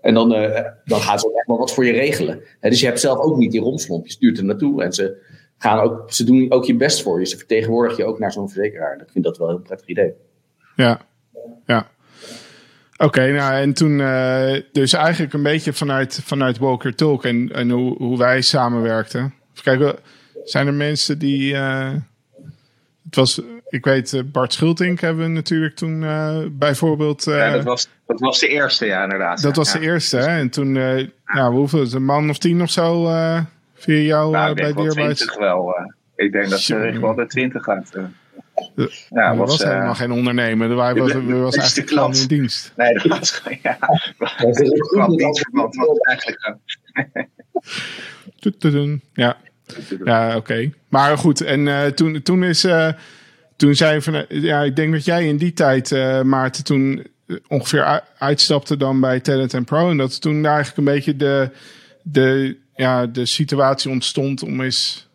En 0.00 0.14
dan, 0.14 0.34
uh, 0.34 0.60
dan 0.84 1.00
gaan 1.00 1.18
ze 1.18 1.26
ook 1.26 1.34
echt 1.34 1.46
wel 1.46 1.58
wat 1.58 1.72
voor 1.72 1.86
je 1.86 1.92
regelen. 1.92 2.42
Hè? 2.60 2.70
Dus 2.70 2.80
je 2.80 2.86
hebt 2.86 3.00
zelf 3.00 3.18
ook 3.18 3.36
niet 3.36 3.50
die 3.50 3.60
romslomp, 3.60 4.06
je 4.06 4.12
stuurt 4.12 4.38
er 4.38 4.44
naartoe. 4.44 4.82
En 4.82 4.92
ze, 4.92 5.16
gaan 5.62 5.78
ook, 5.78 6.12
ze 6.12 6.24
doen 6.24 6.50
ook 6.50 6.64
je 6.64 6.76
best 6.76 7.02
voor 7.02 7.18
je. 7.18 7.26
Ze 7.26 7.36
vertegenwoordigen 7.36 8.04
je 8.04 8.10
ook 8.10 8.18
naar 8.18 8.32
zo'n 8.32 8.48
verzekeraar. 8.48 9.00
Ik 9.00 9.10
vind 9.12 9.24
dat 9.24 9.38
wel 9.38 9.48
een 9.48 9.54
heel 9.54 9.62
prettig 9.62 9.88
idee. 9.88 10.12
Ja, 10.74 11.00
ja. 11.66 11.90
Oké, 12.96 13.32
nou 13.32 13.54
en 13.54 13.72
toen 13.72 13.98
uh, 13.98 14.60
dus 14.72 14.92
eigenlijk 14.92 15.32
een 15.32 15.42
beetje 15.42 15.72
vanuit, 15.72 16.20
vanuit 16.24 16.58
Walker 16.58 16.94
Talk 16.94 17.24
en, 17.24 17.52
en 17.52 17.70
hoe, 17.70 17.96
hoe 17.96 18.18
wij 18.18 18.40
samenwerkten. 18.40 19.34
Kijk, 19.62 19.94
zijn 20.44 20.66
er 20.66 20.74
mensen 20.74 21.18
die. 21.18 21.52
Uh, 21.52 21.92
het 23.04 23.14
was, 23.14 23.40
ik 23.68 23.84
weet, 23.84 24.22
Bart 24.32 24.52
Schultink 24.52 25.00
hebben 25.00 25.24
we 25.24 25.30
natuurlijk 25.30 25.76
toen 25.76 26.02
uh, 26.02 26.38
bijvoorbeeld. 26.50 27.24
ja, 27.24 27.50
dat 27.50 27.64
was, 27.64 27.88
dat 28.06 28.20
was 28.20 28.38
de 28.38 28.48
eerste, 28.48 28.86
ja, 28.86 29.02
inderdaad. 29.02 29.42
Dat 29.42 29.56
was 29.56 29.72
ja. 29.72 29.78
de 29.78 29.84
eerste, 29.84 30.16
hè? 30.16 30.38
En 30.38 30.50
toen, 30.50 30.74
ja, 31.24 31.50
hoeveel, 31.50 31.92
een 31.92 32.04
man 32.04 32.30
of 32.30 32.38
tien 32.38 32.62
of 32.62 32.70
zo 32.70 33.08
via 33.80 33.98
jou 33.98 34.32
nou, 34.32 34.54
bij 34.54 34.72
Dierbaarheid? 34.72 35.36
wel. 35.38 35.74
ik 36.16 36.32
denk 36.32 36.48
dat 36.48 36.60
ze 36.60 36.76
echt 36.76 37.00
wel 37.00 37.14
de 37.14 37.26
twintig 37.26 37.64
gaat. 37.64 37.92
Ja, 39.08 39.30
er 39.30 39.36
was, 39.36 39.50
was 39.50 39.64
helemaal 39.64 39.90
uh, 39.90 39.96
geen 39.96 40.12
ondernemer. 40.12 40.70
Er 40.70 40.76
was, 40.76 41.12
was 41.40 41.56
eigenlijk 41.56 41.88
gewoon 41.88 42.14
in 42.14 42.26
dienst. 42.26 42.72
Nee, 42.76 42.92
dat 42.92 43.06
was 43.06 43.42
ja. 43.62 43.78
kwam 44.88 45.16
dienstverband 45.16 45.74
was 45.74 45.98
eigenlijk 45.98 46.56
Ja, 49.12 49.36
ja 50.04 50.28
oké. 50.28 50.36
Okay. 50.36 50.74
Maar 50.88 51.18
goed, 51.18 51.40
en 51.40 51.66
uh, 51.66 51.86
toen, 51.86 52.22
toen 52.22 52.44
is... 52.44 52.64
Uh, 52.64 52.92
toen 53.56 53.74
zei 53.74 54.02
van... 54.02 54.24
Ja, 54.28 54.62
ik 54.62 54.76
denk 54.76 54.92
dat 54.92 55.04
jij 55.04 55.26
in 55.26 55.36
die 55.36 55.52
tijd, 55.52 55.90
uh, 55.90 56.22
Maarten, 56.22 56.64
toen 56.64 57.06
ongeveer 57.48 58.02
uitstapte 58.18 58.76
dan 58.76 59.00
bij 59.00 59.20
Talent 59.20 59.64
Pro. 59.64 59.90
En 59.90 59.96
dat 59.96 60.20
toen 60.20 60.46
eigenlijk 60.46 60.76
een 60.76 60.94
beetje 60.94 61.16
de, 61.16 61.50
de, 62.02 62.56
ja, 62.80 63.06
de 63.06 63.26
situatie 63.26 63.90
ontstond 63.90 64.42
om 64.42 64.60
eens 64.60 65.08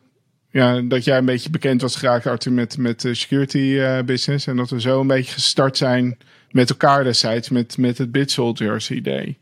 ja, 0.49 0.81
dat 0.81 1.03
jij 1.03 1.17
een 1.17 1.25
beetje 1.25 1.49
bekend 1.49 1.81
was 1.81 1.95
geraakt, 1.95 2.27
Arthur, 2.27 2.51
met, 2.51 2.77
met 2.77 3.01
de 3.01 3.13
security 3.13 3.79
business. 4.05 4.47
En 4.47 4.55
dat 4.55 4.69
we 4.69 4.81
zo 4.81 4.99
een 5.01 5.07
beetje 5.07 5.33
gestart 5.33 5.77
zijn 5.77 6.17
met 6.51 6.69
elkaar 6.69 7.03
destijds, 7.03 7.49
met, 7.49 7.77
met 7.77 7.97
het 7.97 8.11
Bit 8.11 8.31
Soldiers 8.31 8.91
idee. 8.91 9.37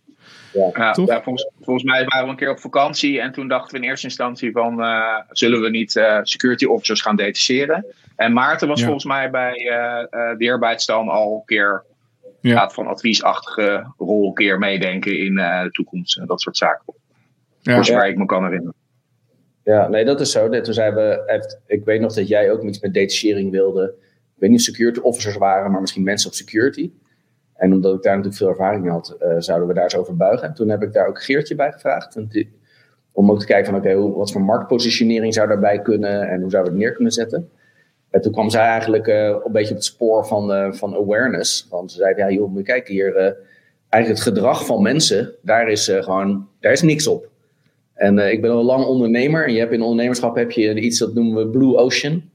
Ja, 0.53 0.93
ja 1.05 1.21
volgens, 1.21 1.49
volgens, 1.61 1.83
mij 1.83 2.05
waren 2.05 2.25
we 2.25 2.31
een 2.31 2.37
keer 2.37 2.49
op 2.49 2.59
vakantie 2.59 3.19
en 3.19 3.31
toen 3.31 3.47
dachten 3.47 3.71
we 3.71 3.83
in 3.83 3.89
eerste 3.89 4.07
instantie 4.07 4.51
van 4.51 4.79
uh, 4.79 5.19
zullen 5.29 5.61
we 5.61 5.69
niet 5.69 5.95
uh, 5.95 6.19
security 6.23 6.65
officers 6.65 7.01
gaan 7.01 7.15
detacheren. 7.15 7.85
En 8.15 8.33
Maarten 8.33 8.67
was 8.67 8.83
volgens 8.83 9.05
mij 9.05 9.29
bij 9.29 9.55
uh, 9.55 10.37
de 10.37 10.51
arbeidsstand 10.51 11.09
al 11.09 11.35
een 11.35 11.45
keer 11.45 11.83
ja. 12.41 12.57
gaat 12.57 12.73
van 12.73 12.87
adviesachtige 12.87 13.93
rol 13.97 14.27
een 14.27 14.33
keer 14.33 14.59
meedenken 14.59 15.19
in 15.19 15.35
de 15.35 15.69
toekomst 15.71 16.17
en 16.17 16.25
dat 16.25 16.41
soort 16.41 16.57
zaken. 16.57 16.93
Ja. 17.63 17.75
Voor 17.75 17.85
zover 17.85 18.07
ik 18.07 18.17
me 18.17 18.25
kan 18.25 18.43
herinneren. 18.43 18.75
Ja, 19.63 19.87
nee, 19.87 20.05
dat 20.05 20.21
is 20.21 20.31
zo. 20.31 20.49
Toen 20.49 20.73
zijn 20.73 20.93
we, 20.93 21.41
ik 21.65 21.85
weet 21.85 22.01
nog 22.01 22.13
dat 22.13 22.27
jij 22.27 22.51
ook 22.51 22.63
iets 22.63 22.79
met 22.79 22.93
detachering 22.93 23.51
wilde. 23.51 23.93
Ik 24.35 24.39
weet 24.39 24.49
niet 24.49 24.59
of 24.59 24.65
security 24.65 24.99
officers 24.99 25.37
waren, 25.37 25.71
maar 25.71 25.81
misschien 25.81 26.03
mensen 26.03 26.29
op 26.29 26.35
security. 26.35 26.91
En 27.53 27.73
omdat 27.73 27.95
ik 27.95 28.01
daar 28.01 28.15
natuurlijk 28.15 28.41
veel 28.41 28.49
ervaring 28.49 28.89
had, 28.89 29.17
uh, 29.21 29.35
zouden 29.37 29.67
we 29.67 29.73
daar 29.73 29.83
eens 29.83 29.95
over 29.95 30.15
buigen. 30.15 30.47
En 30.47 30.53
toen 30.53 30.69
heb 30.69 30.81
ik 30.83 30.93
daar 30.93 31.07
ook 31.07 31.23
Geertje 31.23 31.55
bij 31.55 31.71
gevraagd. 31.71 32.17
om 33.11 33.31
ook 33.31 33.39
te 33.39 33.45
kijken 33.45 33.71
van 33.71 33.79
oké, 33.79 34.17
wat 34.17 34.31
voor 34.31 34.41
marktpositionering 34.41 35.33
zou 35.33 35.47
daarbij 35.47 35.81
kunnen 35.81 36.29
en 36.29 36.41
hoe 36.41 36.49
zouden 36.49 36.73
we 36.73 36.77
het 36.77 36.87
neer 36.87 36.95
kunnen 36.95 37.13
zetten. 37.13 37.49
En 38.09 38.21
toen 38.21 38.31
kwam 38.31 38.49
zij 38.49 38.61
eigenlijk 38.61 39.07
uh, 39.07 39.15
een 39.15 39.51
beetje 39.51 39.69
op 39.69 39.75
het 39.75 39.85
spoor 39.85 40.25
van, 40.25 40.51
uh, 40.51 40.73
van 40.73 40.95
awareness. 40.95 41.67
Want 41.69 41.91
ze 41.91 41.97
zeiden, 41.97 42.25
ja 42.25 42.31
joh, 42.31 42.49
moet 42.49 42.57
je 42.57 42.63
kijken 42.63 42.93
hier, 42.93 43.15
eigenlijk 43.89 44.23
het 44.23 44.33
gedrag 44.33 44.65
van 44.65 44.81
mensen, 44.81 45.33
daar 45.41 45.69
is 45.69 45.87
gewoon, 45.87 46.47
daar 46.59 46.71
is 46.71 46.81
niks 46.81 47.07
op. 47.07 47.31
En 47.93 48.17
ik 48.17 48.41
ben 48.41 48.51
al 48.51 48.63
lang 48.63 48.85
ondernemer 48.85 49.45
en 49.45 49.53
je 49.53 49.59
hebt 49.59 49.73
in 49.73 49.81
ondernemerschap 49.81 50.35
heb 50.35 50.51
je 50.51 50.79
iets 50.79 50.99
dat 50.99 51.13
noemen 51.13 51.35
we 51.35 51.49
Blue 51.49 51.75
Ocean. 51.75 52.31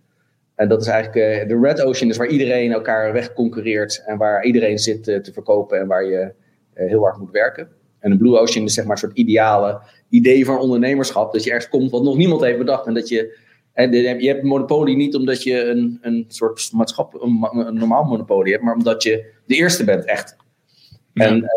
En 0.55 0.69
dat 0.69 0.81
is 0.81 0.87
eigenlijk 0.87 1.43
uh, 1.43 1.49
de 1.49 1.67
Red 1.67 1.83
Ocean, 1.83 2.11
is 2.11 2.17
waar 2.17 2.29
iedereen 2.29 2.73
elkaar 2.73 3.13
wegconcurreert 3.13 4.03
en 4.07 4.19
waar 4.19 4.45
iedereen 4.45 4.79
zit 4.79 5.09
uh, 5.09 5.19
te 5.19 5.33
verkopen 5.33 5.81
en 5.81 5.87
waar 5.87 6.05
je 6.05 6.33
heel 6.75 7.03
hard 7.03 7.19
moet 7.19 7.31
werken. 7.31 7.69
En 7.99 8.11
de 8.11 8.17
Blue 8.17 8.39
Ocean 8.39 8.65
is 8.65 8.75
zeg 8.75 8.85
maar 8.85 8.93
een 8.93 8.99
soort 8.99 9.17
ideale 9.17 9.81
idee 10.09 10.45
van 10.45 10.59
ondernemerschap. 10.59 11.33
Dat 11.33 11.45
je 11.45 11.51
ergens 11.51 11.69
komt 11.69 11.91
wat 11.91 12.03
nog 12.03 12.17
niemand 12.17 12.41
heeft 12.41 12.59
bedacht. 12.59 12.87
En 12.87 12.95
dat 12.95 13.09
je, 13.09 13.39
en 13.73 13.93
je 13.93 14.29
hebt 14.29 14.43
monopolie 14.43 14.97
niet 14.97 15.15
omdat 15.15 15.43
je 15.43 15.65
een, 15.65 15.99
een 16.03 16.25
soort 16.29 16.71
maatschapp, 16.73 17.15
een, 17.15 17.49
een, 17.67 17.75
normaal 17.75 18.05
monopolie 18.05 18.53
hebt, 18.53 18.65
maar 18.65 18.75
omdat 18.75 19.03
je 19.03 19.33
de 19.47 19.55
eerste 19.55 19.85
bent, 19.85 20.05
echt. 20.05 20.37
En 21.19 21.49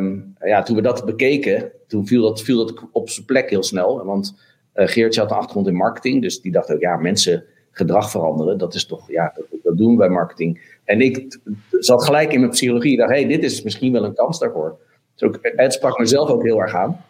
um, 0.00 0.34
ja, 0.40 0.62
toen 0.62 0.76
we 0.76 0.82
dat 0.82 1.04
bekeken, 1.04 1.72
toen 1.86 2.06
viel 2.06 2.22
dat, 2.22 2.42
viel 2.42 2.66
dat 2.66 2.84
op 2.92 3.10
zijn 3.10 3.26
plek 3.26 3.50
heel 3.50 3.62
snel. 3.62 4.04
Want 4.04 4.34
Geertje 4.74 5.20
had 5.20 5.30
een 5.30 5.36
achtergrond 5.36 5.66
in 5.66 5.74
marketing, 5.74 6.22
dus 6.22 6.40
die 6.40 6.52
dacht 6.52 6.72
ook, 6.72 6.80
ja, 6.80 6.96
mensen 6.96 7.44
gedrag 7.70 8.10
veranderen. 8.10 8.58
Dat 8.58 8.74
is 8.74 8.86
toch, 8.86 9.10
ja, 9.10 9.32
dat, 9.36 9.60
dat 9.62 9.76
doen 9.76 9.90
we 9.90 9.96
bij 9.96 10.08
marketing. 10.08 10.76
En 10.84 11.00
ik 11.00 11.38
zat 11.70 12.04
gelijk 12.04 12.32
in 12.32 12.40
mijn 12.40 12.52
psychologie. 12.52 12.96
dacht, 12.96 13.10
hey, 13.10 13.26
dit 13.26 13.44
is 13.44 13.62
misschien 13.62 13.92
wel 13.92 14.04
een 14.04 14.14
kans 14.14 14.38
daarvoor. 14.38 14.78
Dus 15.14 15.28
ook, 15.28 15.38
het 15.42 15.72
sprak 15.72 15.98
mezelf 15.98 16.30
ook 16.30 16.42
heel 16.42 16.60
erg 16.60 16.74
aan. 16.74 17.04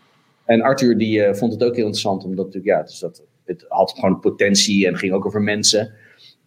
En 0.45 0.63
Arthur 0.63 0.99
die 0.99 1.19
uh, 1.19 1.35
vond 1.35 1.53
het 1.53 1.63
ook 1.63 1.75
heel 1.75 1.85
interessant, 1.85 2.25
omdat 2.25 2.45
natuurlijk, 2.45 2.77
ja, 2.77 2.83
dus 2.83 2.99
dat, 2.99 3.23
het 3.45 3.65
had 3.69 3.95
gewoon 3.99 4.21
potentie 4.21 4.87
en 4.87 4.97
ging 4.97 5.13
ook 5.13 5.27
over 5.27 5.43
mensen. 5.43 5.93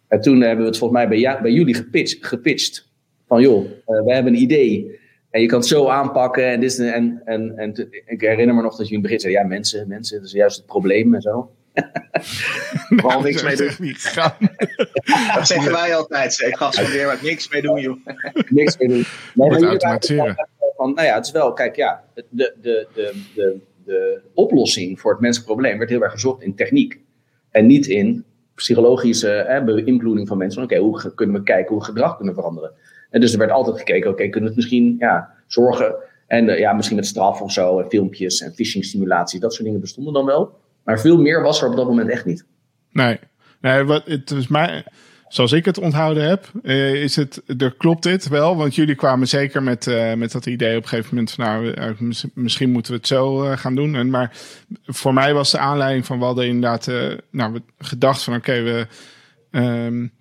En 0.08 0.20
toen 0.20 0.40
hebben 0.40 0.64
we 0.64 0.70
het 0.70 0.78
volgens 0.78 1.00
mij 1.00 1.08
bij, 1.08 1.38
bij 1.42 1.52
jullie 1.52 1.74
gepitcht, 1.74 2.26
gepitcht. 2.26 2.90
Van 3.26 3.42
joh, 3.42 3.64
uh, 3.64 4.04
wij 4.04 4.14
hebben 4.14 4.32
een 4.34 4.40
idee. 4.40 5.00
En 5.32 5.40
je 5.40 5.46
kan 5.46 5.58
het 5.58 5.68
zo 5.68 5.88
aanpakken. 5.88 6.46
En, 6.46 6.60
dit, 6.60 6.78
en, 6.78 7.22
en, 7.24 7.56
en, 7.56 7.90
ik 8.06 8.20
herinner 8.20 8.54
me 8.54 8.62
nog 8.62 8.76
dat 8.76 8.88
je 8.88 8.94
in 8.94 8.98
het 8.98 9.02
begin 9.02 9.20
zei: 9.20 9.32
ja, 9.32 9.42
mensen, 9.42 9.88
mensen, 9.88 10.16
dat 10.16 10.26
is 10.26 10.32
juist 10.32 10.56
het 10.56 10.66
probleem 10.66 11.14
en 11.14 11.20
zo. 11.20 11.50
Vooral 13.00 13.20
niks 13.20 13.42
mee 13.42 13.56
doen. 13.56 13.68
dat 15.34 15.46
zeggen 15.46 15.72
wij 15.72 15.96
altijd. 15.96 16.40
Ik 16.46 16.56
ga 16.56 16.72
zo 16.72 16.90
weer 16.90 17.06
wat 17.06 17.22
niks 17.22 17.50
mee 17.50 17.62
doen, 17.62 17.80
joh. 17.80 17.96
niks 18.48 18.78
mee 18.78 18.88
doen. 18.88 19.04
Nee, 19.34 19.48
Moet 19.48 19.62
automatiseren. 19.62 20.48
Van, 20.76 20.94
nou 20.94 21.06
ja, 21.06 21.14
het 21.14 21.26
is 21.26 21.32
wel, 21.32 21.52
kijk, 21.52 21.76
ja, 21.76 22.04
de, 22.14 22.24
de, 22.30 22.54
de, 22.60 22.86
de, 23.34 23.60
de 23.84 24.20
oplossing 24.34 25.00
voor 25.00 25.10
het 25.10 25.20
menselijk 25.20 25.50
probleem 25.50 25.78
werd 25.78 25.90
heel 25.90 26.02
erg 26.02 26.12
gezocht 26.12 26.42
in 26.42 26.54
techniek. 26.54 27.00
En 27.50 27.66
niet 27.66 27.86
in 27.86 28.24
psychologische 28.54 29.44
hè, 29.46 29.64
beïnvloeding 29.64 30.28
van 30.28 30.38
mensen. 30.38 30.62
Oké, 30.62 30.76
hoe 30.76 31.12
kunnen 31.14 31.36
we 31.36 31.42
kijken 31.42 31.68
hoe 31.68 31.78
we 31.78 31.84
gedrag 31.84 32.16
kunnen 32.16 32.34
veranderen? 32.34 32.72
En 33.12 33.20
dus 33.20 33.32
er 33.32 33.38
werd 33.38 33.50
altijd 33.50 33.78
gekeken, 33.78 34.10
oké, 34.10 34.28
kunnen 34.28 34.40
we 34.40 34.46
het 34.46 34.56
misschien 34.56 34.96
ja, 34.98 35.30
zorgen. 35.46 35.94
En 36.26 36.48
uh, 36.48 36.58
ja, 36.58 36.72
misschien 36.72 36.96
met 36.96 37.06
straf 37.06 37.40
of 37.40 37.52
zo, 37.52 37.80
en 37.80 37.88
filmpjes 37.88 38.40
en 38.40 38.54
phishing 38.54 38.84
simulaties, 38.84 39.40
dat 39.40 39.52
soort 39.52 39.64
dingen 39.64 39.80
bestonden 39.80 40.12
dan 40.12 40.24
wel. 40.24 40.60
Maar 40.84 41.00
veel 41.00 41.18
meer 41.18 41.42
was 41.42 41.62
er 41.62 41.68
op 41.68 41.76
dat 41.76 41.86
moment 41.86 42.10
echt 42.10 42.24
niet. 42.24 42.46
Nee, 42.90 43.18
nee 43.60 43.84
wat, 43.84 44.02
het 44.06 44.30
is 44.30 44.48
mij, 44.48 44.84
zoals 45.28 45.52
ik 45.52 45.64
het 45.64 45.78
onthouden 45.78 46.28
heb, 46.28 46.50
eh, 46.62 47.02
is 47.02 47.16
het, 47.16 47.42
er 47.58 47.74
klopt 47.76 48.02
dit 48.02 48.28
wel. 48.28 48.56
Want 48.56 48.74
jullie 48.74 48.94
kwamen 48.94 49.28
zeker 49.28 49.62
met, 49.62 49.86
uh, 49.86 50.14
met 50.14 50.32
dat 50.32 50.46
idee 50.46 50.76
op 50.76 50.82
een 50.82 50.88
gegeven 50.88 51.14
moment 51.14 51.32
van 51.32 51.44
nou, 51.44 51.66
uh, 51.66 52.14
misschien 52.34 52.70
moeten 52.70 52.92
we 52.92 52.98
het 52.98 53.06
zo 53.06 53.36
gaan 53.38 53.74
doen. 53.74 53.94
En, 53.94 54.10
maar 54.10 54.36
voor 54.84 55.14
mij 55.14 55.34
was 55.34 55.50
de 55.50 55.58
aanleiding 55.58 56.06
van 56.06 56.34
we 56.34 56.46
inderdaad 56.46 56.90
nou, 57.30 57.60
gedacht 57.78 58.22
van 58.22 58.34
oké, 58.34 58.62
we, 58.62 58.86
um, 59.50 60.12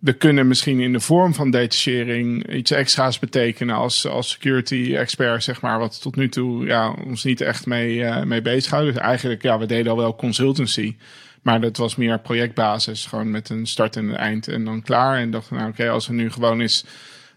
we 0.00 0.12
kunnen 0.12 0.46
misschien 0.46 0.80
in 0.80 0.92
de 0.92 1.00
vorm 1.00 1.34
van 1.34 1.50
detachering 1.50 2.52
iets 2.52 2.70
extra's 2.70 3.18
betekenen 3.18 3.74
als, 3.74 4.06
als 4.06 4.30
security 4.30 4.94
expert, 4.96 5.42
zeg 5.42 5.60
maar, 5.60 5.78
wat 5.78 6.02
tot 6.02 6.16
nu 6.16 6.28
toe 6.28 6.66
ja, 6.66 6.94
ons 7.06 7.24
niet 7.24 7.40
echt 7.40 7.66
mee, 7.66 7.96
uh, 7.96 8.22
mee 8.22 8.42
bezighouden. 8.42 8.94
Dus 8.94 9.02
eigenlijk, 9.02 9.42
ja, 9.42 9.58
we 9.58 9.66
deden 9.66 9.92
al 9.92 9.98
wel 9.98 10.16
consultancy, 10.16 10.96
maar 11.42 11.60
dat 11.60 11.76
was 11.76 11.96
meer 11.96 12.20
projectbasis, 12.20 13.06
gewoon 13.06 13.30
met 13.30 13.48
een 13.48 13.66
start 13.66 13.96
en 13.96 14.08
een 14.08 14.16
eind 14.16 14.48
en 14.48 14.64
dan 14.64 14.82
klaar. 14.82 15.18
En 15.18 15.30
dachten, 15.30 15.56
nou 15.56 15.68
oké, 15.68 15.88
als 15.90 16.06
we 16.06 16.14
nu 16.14 16.30
gewoon 16.30 16.60
eens 16.60 16.84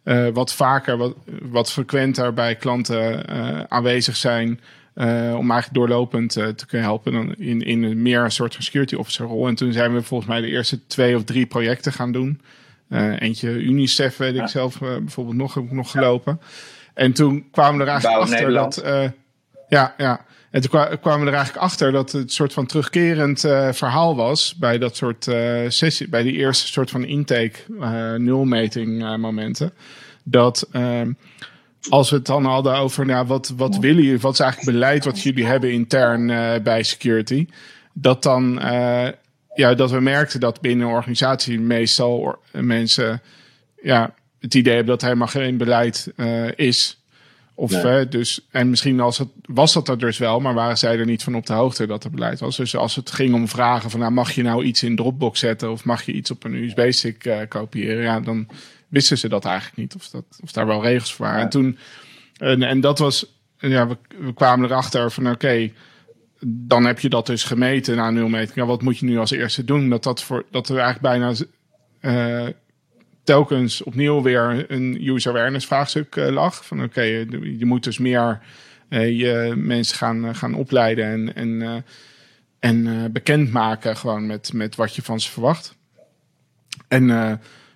uh, 0.03 0.27
wat 0.33 0.53
vaker, 0.53 0.97
wat, 0.97 1.15
wat 1.41 1.71
frequenter 1.71 2.33
bij 2.33 2.55
klanten 2.55 3.25
uh, 3.29 3.59
aanwezig 3.67 4.15
zijn, 4.15 4.59
uh, 4.95 5.35
om 5.37 5.51
eigenlijk 5.51 5.73
doorlopend 5.73 6.37
uh, 6.37 6.47
te 6.47 6.65
kunnen 6.65 6.87
helpen 6.87 7.11
dan 7.11 7.35
in, 7.35 7.61
in 7.61 7.83
een 7.83 8.01
meer 8.01 8.23
een 8.23 8.31
soort 8.31 8.53
van 8.53 8.63
security 8.63 8.95
officer 8.95 9.25
rol. 9.25 9.47
En 9.47 9.55
toen 9.55 9.73
zijn 9.73 9.93
we 9.93 10.01
volgens 10.01 10.29
mij 10.29 10.41
de 10.41 10.47
eerste 10.47 10.87
twee 10.87 11.15
of 11.15 11.23
drie 11.23 11.45
projecten 11.45 11.93
gaan 11.93 12.11
doen. 12.11 12.41
Uh, 12.89 13.21
eentje 13.21 13.49
UNICEF 13.49 14.17
weet 14.17 14.35
ik 14.35 14.47
zelf 14.47 14.79
bijvoorbeeld 14.79 15.35
nog, 15.35 15.53
heb 15.53 15.63
ik 15.63 15.71
nog 15.71 15.91
gelopen. 15.91 16.39
En 16.93 17.13
toen 17.13 17.45
kwamen 17.51 17.77
we 17.77 17.83
er 17.83 17.89
eigenlijk 17.89 18.21
achter 18.21 18.51
dat... 18.51 18.83
ja, 19.69 19.93
ja. 19.97 20.25
En 20.51 20.61
toen 20.61 20.69
kwamen 20.99 21.19
we 21.19 21.31
er 21.31 21.37
eigenlijk 21.37 21.65
achter 21.65 21.91
dat 21.91 22.11
het 22.11 22.31
soort 22.31 22.53
van 22.53 22.65
terugkerend 22.65 23.39
verhaal 23.71 24.15
was 24.15 24.55
bij 24.55 24.77
dat 24.77 24.95
soort 24.95 25.23
sessie, 25.67 26.09
bij 26.09 26.23
die 26.23 26.33
eerste 26.33 26.67
soort 26.67 26.89
van 26.89 27.05
intake 27.05 27.59
nulmeting 28.17 29.17
momenten. 29.17 29.73
Dat 30.23 30.67
ehm, 30.71 31.11
als 31.89 32.09
we 32.09 32.15
het 32.15 32.25
dan 32.25 32.45
hadden 32.45 32.75
over 32.75 33.05
nou, 33.05 33.27
wat, 33.27 33.53
wat 33.55 33.77
willen 33.77 34.03
jullie, 34.03 34.19
wat 34.19 34.33
is 34.33 34.39
eigenlijk 34.39 34.71
beleid 34.71 35.05
wat 35.05 35.21
jullie 35.21 35.45
hebben 35.45 35.71
intern 35.71 36.29
uh, 36.29 36.53
bij 36.63 36.83
security, 36.83 37.47
dat 37.93 38.23
dan 38.23 38.59
uh, 38.61 39.07
ja, 39.53 39.73
dat 39.73 39.91
we 39.91 39.99
merkten 39.99 40.39
dat 40.39 40.61
binnen 40.61 40.87
een 40.87 40.93
organisatie 40.93 41.59
meestal 41.59 42.39
mensen 42.51 43.21
ja, 43.81 44.13
het 44.39 44.53
idee 44.53 44.73
hebben 44.73 44.91
dat 44.91 45.01
er 45.01 45.07
helemaal 45.07 45.27
geen 45.27 45.57
beleid 45.57 46.13
uh, 46.15 46.51
is. 46.55 46.97
Of 47.55 47.83
nee. 47.83 48.07
dus, 48.07 48.47
en 48.51 48.69
misschien 48.69 48.99
als 48.99 49.17
het, 49.17 49.27
was 49.45 49.73
dat 49.73 49.89
er 49.89 49.97
dus 49.97 50.17
wel, 50.17 50.39
maar 50.39 50.53
waren 50.53 50.77
zij 50.77 50.99
er 50.99 51.05
niet 51.05 51.23
van 51.23 51.35
op 51.35 51.45
de 51.45 51.53
hoogte 51.53 51.87
dat 51.87 52.03
er 52.03 52.11
beleid 52.11 52.39
was. 52.39 52.57
Dus 52.57 52.75
als 52.75 52.95
het 52.95 53.11
ging 53.11 53.33
om 53.33 53.47
vragen 53.47 53.89
van 53.89 53.99
nou, 53.99 54.11
mag 54.11 54.31
je 54.31 54.43
nou 54.43 54.63
iets 54.63 54.83
in 54.83 54.95
Dropbox 54.95 55.39
zetten 55.39 55.71
of 55.71 55.85
mag 55.85 56.03
je 56.03 56.11
iets 56.11 56.31
op 56.31 56.43
een 56.43 56.53
USB-stick 56.53 57.45
kopiëren, 57.49 58.03
ja, 58.03 58.19
dan 58.19 58.47
wisten 58.93 59.17
ze 59.17 59.29
dat 59.29 59.45
eigenlijk 59.45 59.77
niet. 59.77 59.95
Of, 59.95 60.09
dat, 60.09 60.25
of 60.41 60.51
daar 60.51 60.67
wel 60.67 60.83
regels 60.83 61.13
voor 61.13 61.25
waren. 61.25 61.41
En 61.41 61.49
toen, 61.49 61.77
en, 62.37 62.63
en 62.63 62.81
dat 62.81 62.99
was, 62.99 63.25
ja, 63.57 63.87
we, 63.87 63.97
we 64.19 64.33
kwamen 64.33 64.69
erachter 64.69 65.11
van 65.11 65.29
oké, 65.29 65.71
dan 66.45 66.85
heb 66.85 66.99
je 66.99 67.09
dat 67.09 67.25
dus 67.25 67.43
gemeten 67.43 67.95
na 67.95 68.09
nulmeting. 68.09 68.55
Ja, 68.55 68.65
wat 68.65 68.81
moet 68.81 68.97
je 68.97 69.05
nu 69.05 69.17
als 69.17 69.31
eerste 69.31 69.65
doen? 69.65 69.89
Dat, 69.89 70.03
dat, 70.03 70.23
voor, 70.23 70.45
dat 70.51 70.69
er 70.69 70.77
eigenlijk 70.77 71.01
bijna 71.01 71.33
uh, 72.01 72.49
telkens 73.23 73.83
opnieuw 73.83 74.21
weer 74.21 74.71
een 74.71 75.07
user 75.07 75.31
awareness 75.31 75.65
vraagstuk 75.65 76.15
uh, 76.15 76.29
lag. 76.29 76.65
Van 76.65 76.77
oké, 76.77 76.87
okay, 76.87 77.27
je 77.57 77.65
moet 77.65 77.83
dus 77.83 77.97
meer 77.97 78.41
je 78.89 79.53
mensen 79.55 79.97
gaan, 79.97 80.35
gaan 80.35 80.53
opleiden 80.53 81.05
en, 81.05 81.35
en, 81.35 81.85
en 82.59 83.11
bekendmaken 83.11 83.97
gewoon 83.97 84.25
met, 84.25 84.53
met 84.53 84.75
wat 84.75 84.95
je 84.95 85.01
van 85.01 85.19
ze 85.19 85.31
verwacht. 85.31 85.75
En 86.87 87.05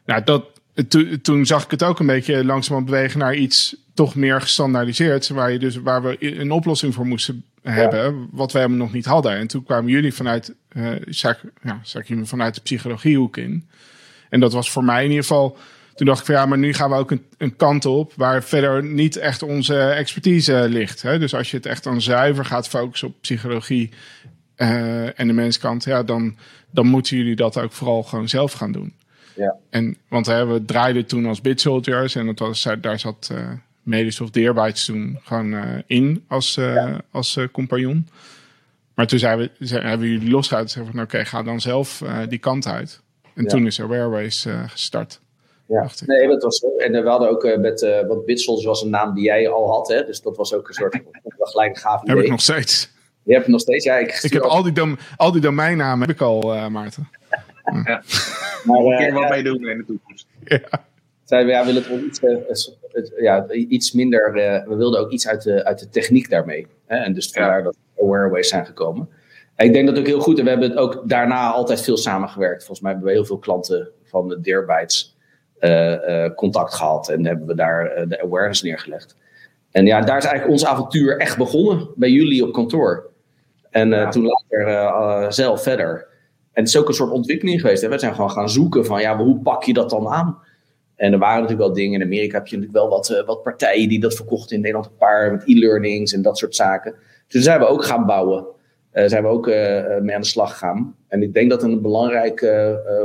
nou, 0.06 0.24
dat, 0.24 0.57
to, 0.88 1.22
toen 1.22 1.46
zag 1.46 1.64
ik 1.64 1.72
het 1.72 1.84
ook 1.84 2.00
een 2.00 2.06
beetje 2.06 2.46
langzaam 2.46 2.86
bewegen 2.86 3.20
naar 3.20 3.36
iets 3.36 3.76
toch 3.94 4.16
meer 4.16 4.42
gestandaardiseerd. 4.42 5.28
Waar, 5.28 5.52
je 5.52 5.60
dus, 5.60 5.76
waar 5.76 6.04
we 6.04 6.40
een 6.40 6.52
oplossing 6.52 6.94
voor 6.94 7.06
moesten 7.06 7.44
hebben, 7.62 8.28
wat 8.32 8.52
wij 8.52 8.68
nog 8.68 8.94
niet 8.94 9.06
hadden. 9.06 9.32
En 9.32 9.48
toen 9.48 9.64
kwamen 9.64 9.92
jullie 9.92 10.14
vanuit, 10.14 10.54
uh, 10.74 10.90
zag, 11.06 11.44
ja, 11.64 11.80
zag 11.84 12.08
je 12.08 12.26
vanuit 12.26 12.56
de 12.56 12.62
psychologiehoek 12.62 13.38
in. 13.38 13.70
En 14.30 14.40
dat 14.40 14.54
was 14.54 14.72
voor 14.72 14.84
mij 14.84 15.04
in 15.04 15.10
ieder 15.10 15.26
geval. 15.26 15.58
Toen 15.96 16.06
dacht 16.06 16.20
ik 16.20 16.26
van 16.26 16.36
ja, 16.36 16.46
maar 16.46 16.58
nu 16.58 16.74
gaan 16.74 16.90
we 16.90 16.96
ook 16.96 17.12
een, 17.12 17.26
een 17.38 17.56
kant 17.56 17.86
op 17.86 18.14
waar 18.16 18.44
verder 18.44 18.84
niet 18.84 19.16
echt 19.16 19.44
onze 19.44 19.80
expertise 19.80 20.66
ligt. 20.70 21.02
Hè? 21.02 21.20
Dus 21.20 21.36
als 21.36 21.52
je 21.52 21.58
het 21.58 21.66
echt 21.66 21.84
dan 21.84 22.02
zuiver 22.02 22.46
gaat 22.46 22.68
focussen 22.68 23.08
op 23.08 23.22
psychologie 23.22 23.92
en 24.56 25.28
de 25.28 25.34
menskant, 25.34 25.84
ja, 25.84 26.04
dan, 26.04 26.38
dan 26.72 26.88
moeten 26.88 27.18
jullie 27.18 27.36
dat 27.36 27.58
ook 27.58 27.72
vooral 27.72 28.04
gewoon 28.04 28.30
zelf 28.30 28.52
gaan 28.54 28.72
doen. 28.72 28.94
Ja. 29.38 29.56
En, 29.70 29.98
want 30.10 30.26
hè, 30.26 30.46
we 30.46 30.66
draaiden 30.66 31.06
toen 31.06 31.26
als 31.26 31.42
Bit 31.42 31.62
Soldiers 31.62 32.16
en 32.16 32.26
dat 32.26 32.40
was, 32.40 32.68
daar 32.82 33.00
zat 33.00 33.30
uh, 33.86 34.22
of 34.22 34.30
Deerbytes 34.30 34.86
toen 34.86 35.20
gewoon 35.24 35.54
uh, 35.54 35.64
in 35.86 36.26
als, 36.28 36.56
ja. 36.56 37.02
als 37.12 37.40
compagnon. 37.52 38.08
Maar 38.94 39.08
toen 39.08 39.20
zijn 39.20 39.38
we, 39.38 39.50
zijn, 39.60 39.86
hebben 39.86 40.08
jullie 40.08 40.30
losgehaald 40.30 40.66
en 40.66 40.72
zeggen 40.72 40.92
van 40.92 41.04
oké, 41.04 41.14
okay, 41.14 41.26
ga 41.26 41.44
dan 41.44 41.62
zelf 41.62 42.04
die 42.30 42.40
kant 42.40 42.68
uit. 42.68 43.02
En 43.36 43.44
ja. 43.44 43.50
toen 43.50 43.66
is 43.66 43.80
er 43.80 43.90
Airways 43.90 44.48
gestart. 44.68 45.20
Ja, 45.68 45.90
nee, 46.06 46.28
dat 46.28 46.44
was 46.44 46.66
En 46.78 46.92
we 46.92 47.10
hadden 47.10 47.30
ook 47.30 47.58
met, 47.58 47.82
uh, 47.82 48.08
want 48.08 48.26
Bitsels 48.26 48.66
was 48.66 48.82
een 48.82 48.90
naam 48.90 49.14
die 49.14 49.24
jij 49.24 49.50
al 49.50 49.70
had, 49.70 49.88
hè? 49.88 50.06
dus 50.06 50.22
dat 50.22 50.38
was 50.38 50.54
ook 50.54 50.68
een 50.68 50.74
soort 50.74 51.02
gelijk 51.40 51.78
gaaf 51.78 52.02
idee. 52.02 52.16
Heb 52.16 52.24
ik 52.24 52.32
nog 52.32 52.42
steeds. 52.42 52.90
Je 53.24 53.32
hebt 53.32 53.44
het 53.44 53.52
nog 53.52 53.62
steeds, 53.62 53.86
ja. 53.86 53.98
Ik, 53.98 54.20
ik 54.22 54.34
heb 54.34 54.42
al 54.42 54.64
die, 54.64 54.72
dom, 54.72 54.98
al 55.16 55.32
die 55.32 55.42
domeinnamen 55.42 56.08
heb 56.08 56.16
ik 56.16 56.22
al, 56.22 56.56
uh, 56.56 56.68
Maarten. 56.68 57.10
Ja. 57.84 58.04
Maar, 58.66 58.82
uh, 58.82 58.98
keer 58.98 59.14
wat 59.14 59.30
mee 59.30 59.44
doen 59.44 59.68
in 59.68 59.78
de 59.78 59.86
toekomst. 59.86 60.28
Ja. 60.44 60.60
Zeiden 61.24 61.52
we, 61.52 61.58
ja, 61.58 61.66
willen 61.66 61.84
het 61.84 62.04
iets, 62.04 62.22
het, 62.92 63.14
ja, 63.20 63.48
iets 63.52 63.92
minder, 63.92 64.34
we 64.68 64.76
wilden 64.76 65.00
ook 65.00 65.12
iets 65.12 65.28
uit 65.28 65.44
de, 65.44 65.66
uit 65.66 65.80
de 65.80 65.90
techniek 65.90 66.30
daarmee. 66.30 66.68
Hè? 66.86 66.98
En 66.98 67.14
dus 67.14 67.32
vandaar 67.32 67.58
ja. 67.58 67.64
dat 67.64 67.78
Awareways 67.98 68.48
zijn 68.48 68.66
gekomen. 68.66 69.10
En 69.56 69.66
ik 69.66 69.74
denk 69.74 69.88
dat 69.88 70.00
ook 70.00 70.06
heel 70.06 70.20
goed, 70.20 70.38
en 70.38 70.44
we 70.44 70.50
hebben 70.50 70.70
het 70.70 70.80
ook 70.80 71.02
daarna 71.06 71.52
altijd 71.52 71.82
veel 71.82 71.98
samengewerkt. 71.98 72.58
Volgens 72.58 72.80
mij 72.80 72.92
hebben 72.92 73.10
we 73.10 73.16
heel 73.16 73.26
veel 73.26 73.38
klanten 73.38 73.90
van 74.04 74.28
de 74.28 74.42
Deerbytes 74.42 75.16
uh, 75.60 75.92
uh, 75.92 76.36
contact 76.36 76.74
gehad 76.74 77.10
en 77.10 77.26
hebben 77.26 77.48
we 77.48 77.56
daar 77.56 77.98
uh, 77.98 78.10
de 78.10 78.22
awareness 78.22 78.62
neergelegd. 78.62 79.16
En 79.72 79.86
ja, 79.86 80.02
daar 80.02 80.18
is 80.18 80.26
eigenlijk 80.26 80.54
ons 80.54 80.66
avontuur 80.66 81.18
echt 81.18 81.38
begonnen 81.38 81.88
bij 81.96 82.10
jullie 82.10 82.46
op 82.46 82.54
kantoor. 82.54 83.10
En 83.70 83.90
ja. 83.90 84.10
toen 84.10 84.26
later 84.26 85.34
zelf 85.34 85.64
verder. 85.64 86.07
En 86.58 86.64
het 86.64 86.72
is 86.72 86.78
ook 86.78 86.88
een 86.88 86.94
soort 86.94 87.12
ontwikkeling 87.12 87.62
geweest. 87.62 87.82
Hè? 87.82 87.90
We 87.90 88.00
zijn 88.00 88.16
gewoon 88.16 88.32
gaan 88.32 88.50
zoeken 88.50 88.86
van 88.86 89.02
ja, 89.02 89.18
hoe 89.18 89.40
pak 89.40 89.64
je 89.64 89.74
dat 89.74 89.90
dan 89.90 90.08
aan? 90.08 90.38
En 90.96 91.14
er 91.14 91.20
waren 91.20 91.42
natuurlijk 91.42 91.68
wel 91.68 91.76
dingen. 91.76 92.00
In 92.00 92.06
Amerika 92.06 92.38
heb 92.38 92.48
je 92.48 92.56
natuurlijk 92.56 92.84
wel 92.84 92.90
wat, 92.90 93.24
wat 93.26 93.44
partijen 93.44 93.90
die 93.90 94.00
dat 94.00 94.16
verkochten. 94.16 94.56
In 94.56 94.62
Nederland 94.62 94.86
een 94.92 94.98
paar 94.98 95.32
met 95.32 95.44
e-learnings 95.46 96.14
en 96.14 96.22
dat 96.22 96.38
soort 96.38 96.56
zaken. 96.56 96.96
Dus 97.28 97.44
zijn 97.44 97.60
we 97.60 97.66
ook 97.66 97.84
gaan 97.84 98.06
bouwen. 98.06 98.46
Uh, 98.94 99.08
zijn 99.08 99.24
we 99.24 99.30
ook 99.30 99.48
uh, 99.48 99.56
mee 100.02 100.16
aan 100.16 100.22
de 100.22 100.28
slag 100.28 100.52
gegaan. 100.52 100.96
En 101.08 101.22
ik 101.22 101.34
denk 101.34 101.50
dat 101.50 101.64
een 101.64 101.82
belangrijk 101.82 102.56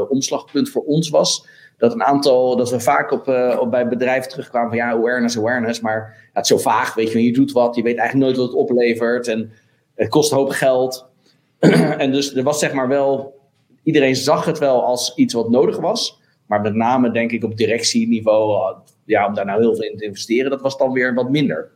omslagpunt 0.08 0.70
voor 0.70 0.82
ons 0.82 1.08
was 1.08 1.46
dat 1.76 1.92
een 1.92 2.02
aantal, 2.02 2.56
dat 2.56 2.70
we 2.70 2.80
vaak 2.80 3.10
op, 3.10 3.28
op 3.60 3.70
bij 3.70 3.88
bedrijven 3.88 4.30
terugkwamen 4.30 4.68
van 4.68 4.78
ja, 4.78 4.90
awareness, 4.90 5.38
awareness, 5.38 5.80
maar 5.80 6.30
het 6.32 6.42
is 6.42 6.48
zo 6.48 6.58
vaag, 6.58 6.94
weet 6.94 7.12
je, 7.12 7.24
je 7.24 7.32
doet 7.32 7.52
wat, 7.52 7.76
je 7.76 7.82
weet 7.82 7.96
eigenlijk 7.96 8.26
nooit 8.26 8.36
wat 8.36 8.46
het 8.46 8.70
oplevert 8.70 9.28
en 9.28 9.52
het 9.94 10.08
kost 10.08 10.32
een 10.32 10.38
hoop 10.38 10.50
geld. 10.50 11.10
en 11.98 12.12
dus 12.12 12.34
er 12.34 12.42
was 12.42 12.58
zeg 12.58 12.72
maar 12.72 12.88
wel, 12.88 13.40
iedereen 13.83 14.16
zag 14.16 14.45
het 14.45 14.59
wel 14.59 14.85
als 14.85 15.14
iets 15.14 15.35
wat 15.35 15.51
nodig 15.51 15.79
was, 15.79 16.21
maar 16.47 16.61
met 16.61 16.75
name 16.75 17.11
denk 17.11 17.33
ik 17.33 17.45
op 17.45 17.57
directieniveau, 17.57 18.75
ja, 19.05 19.27
om 19.27 19.35
daar 19.35 19.47
nou 19.47 19.61
heel 19.61 19.75
veel 19.75 19.90
in 19.90 19.97
te 19.97 20.05
investeren, 20.05 20.51
dat 20.51 20.61
was 20.61 20.79
dan 20.79 20.92
weer 20.92 21.14
wat 21.14 21.31
minder. 21.31 21.71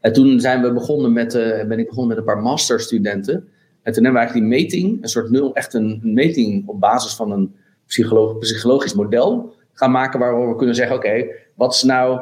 En 0.00 0.12
toen 0.12 0.40
zijn 0.40 0.62
we 0.62 0.72
begonnen 0.72 1.12
met, 1.12 1.34
uh, 1.34 1.64
ben 1.64 1.78
ik 1.78 1.86
begonnen 1.86 2.08
met 2.08 2.18
een 2.18 2.34
paar 2.34 2.42
masterstudenten. 2.42 3.34
En 3.82 3.92
toen 3.92 4.04
hebben 4.04 4.12
we 4.12 4.18
eigenlijk 4.18 4.50
die 4.50 4.58
meting, 4.58 5.02
een 5.02 5.08
soort 5.08 5.30
nul, 5.30 5.54
echt 5.54 5.74
een 5.74 6.00
meting 6.02 6.68
op 6.68 6.80
basis 6.80 7.14
van 7.14 7.30
een 7.30 7.54
psychologisch, 8.38 8.94
model 8.94 9.54
gaan 9.72 9.90
maken 9.90 10.20
waar 10.20 10.48
we 10.48 10.56
kunnen 10.56 10.74
zeggen: 10.74 10.96
oké, 10.96 11.26
wat 11.54 11.74
is 11.74 11.82
nou. 11.82 12.20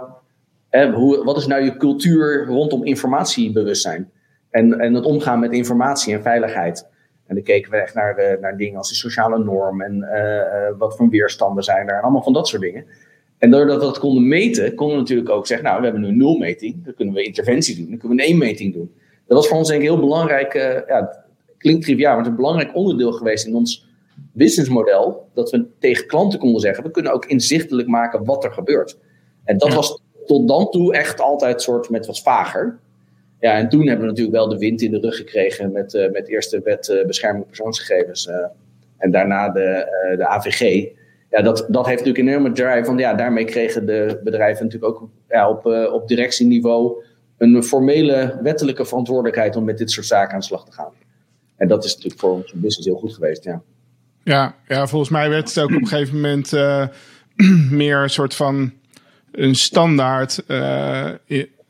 hoe, 0.95 1.25
wat 1.25 1.37
is 1.37 1.47
nou 1.47 1.65
je 1.65 1.77
cultuur 1.77 2.47
rondom 2.47 2.85
informatiebewustzijn? 2.85 4.11
En, 4.51 4.79
en 4.79 4.95
het 4.95 5.05
omgaan 5.05 5.41
met 5.41 5.53
informatie 5.53 6.15
en 6.15 6.23
veiligheid. 6.23 6.87
En 7.29 7.35
dan 7.35 7.45
keken 7.45 7.71
we 7.71 7.77
echt 7.77 7.95
naar, 7.95 8.15
de, 8.17 8.39
naar 8.41 8.57
dingen 8.57 8.79
als 8.79 8.89
de 8.89 8.95
sociale 8.95 9.45
norm 9.45 9.83
en 9.83 9.97
uh, 9.97 10.79
wat 10.79 10.97
voor 10.97 11.09
weerstanden 11.09 11.65
zijn 11.65 11.89
er 11.89 11.95
en 11.95 12.03
allemaal 12.03 12.23
van 12.23 12.33
dat 12.33 12.49
soort 12.49 12.63
dingen. 12.63 12.85
En 13.39 13.51
doordat 13.51 13.79
we 13.79 13.85
dat 13.85 13.99
konden 13.99 14.29
meten, 14.29 14.75
konden 14.75 14.97
we 14.97 15.03
natuurlijk 15.03 15.31
ook 15.31 15.47
zeggen, 15.47 15.67
nou, 15.67 15.79
we 15.79 15.85
hebben 15.85 16.03
nu 16.03 16.09
een 16.09 16.17
nulmeting, 16.17 16.85
dan 16.85 16.95
kunnen 16.95 17.15
we 17.15 17.23
interventie 17.23 17.77
doen, 17.77 17.89
dan 17.89 17.99
kunnen 17.99 18.17
we 18.17 18.23
een 18.23 18.29
één-meting 18.29 18.75
doen. 18.75 18.93
Dat 19.27 19.37
was 19.37 19.49
voor 19.49 19.57
ons 19.57 19.69
denk 19.69 19.81
ik 19.81 19.89
heel 19.89 20.01
belangrijk, 20.01 20.55
uh, 20.55 20.63
ja, 20.87 21.25
klinkt 21.59 21.85
triviaal, 21.85 22.17
maar 22.17 22.25
het 22.25 22.27
is 22.27 22.31
een 22.31 22.43
belangrijk 22.43 22.77
onderdeel 22.77 23.13
geweest 23.13 23.47
in 23.47 23.55
ons 23.55 23.87
businessmodel, 24.33 25.29
dat 25.35 25.51
we 25.51 25.67
tegen 25.79 26.07
klanten 26.07 26.39
konden 26.39 26.61
zeggen, 26.61 26.85
we 26.85 26.91
kunnen 26.91 27.13
ook 27.13 27.27
inzichtelijk 27.27 27.89
maken 27.89 28.25
wat 28.25 28.45
er 28.45 28.53
gebeurt. 28.53 28.99
En 29.45 29.59
dat 29.59 29.75
was 29.75 30.03
tot 30.27 30.49
dan 30.49 30.71
toe 30.71 30.95
echt 30.95 31.21
altijd 31.21 31.63
soort 31.63 31.91
met 31.91 32.07
wat 32.07 32.21
vager. 32.21 32.79
Ja, 33.41 33.57
en 33.57 33.69
toen 33.69 33.87
hebben 33.87 34.01
we 34.01 34.11
natuurlijk 34.11 34.37
wel 34.37 34.49
de 34.49 34.59
wind 34.59 34.83
in 34.83 34.91
de 34.91 34.99
rug 34.99 35.17
gekregen 35.17 35.73
met, 35.73 35.95
uh, 35.95 36.11
met 36.11 36.29
eerst 36.29 36.51
de 36.51 36.61
wet 36.65 36.89
uh, 36.89 37.07
bescherming 37.07 37.47
persoonsgegevens 37.47 38.27
uh, 38.27 38.35
en 38.99 39.11
daarna 39.11 39.49
de, 39.49 39.87
de 40.17 40.27
AVG. 40.27 40.89
Ja, 41.31 41.43
dat, 41.43 41.67
dat 41.69 41.87
heeft 41.87 41.99
natuurlijk 41.99 42.19
een 42.19 42.29
enorme 42.29 42.53
drive, 42.53 42.87
want 42.87 43.01
ja, 43.01 43.15
daarmee 43.15 43.45
kregen 43.45 43.87
de 43.87 44.21
bedrijven 44.25 44.65
natuurlijk 44.65 44.93
ook 44.93 45.09
ja, 45.29 45.51
op, 45.51 45.67
op 45.93 46.09
directieniveau 46.09 47.05
een 47.39 47.63
formele 47.63 48.39
wettelijke 48.43 48.85
verantwoordelijkheid 48.85 49.57
om 49.57 49.65
met 49.65 49.79
dit 49.79 49.91
soort 49.91 50.07
zaken 50.07 50.33
aan 50.33 50.39
de 50.39 50.45
slag 50.45 50.65
te 50.65 50.73
gaan. 50.73 50.93
En 51.57 51.69
dat 51.69 51.85
is 51.85 51.95
natuurlijk 51.95 52.21
voor 52.21 52.33
onze 52.33 52.57
business 52.57 52.89
heel 52.89 52.99
goed 52.99 53.15
geweest, 53.15 53.45
ja. 53.45 53.63
Ja, 54.25 54.55
ja, 54.69 54.87
volgens 54.87 55.11
mij 55.11 55.29
werd 55.29 55.49
het 55.49 55.59
ook 55.59 55.75
op 55.75 55.81
een 55.81 55.87
gegeven 55.87 56.15
moment 56.15 56.53
meer 57.83 57.97
een 57.97 58.11
soort 58.11 58.35
van 58.35 58.73
een 59.33 59.55
standaard, 59.55 60.45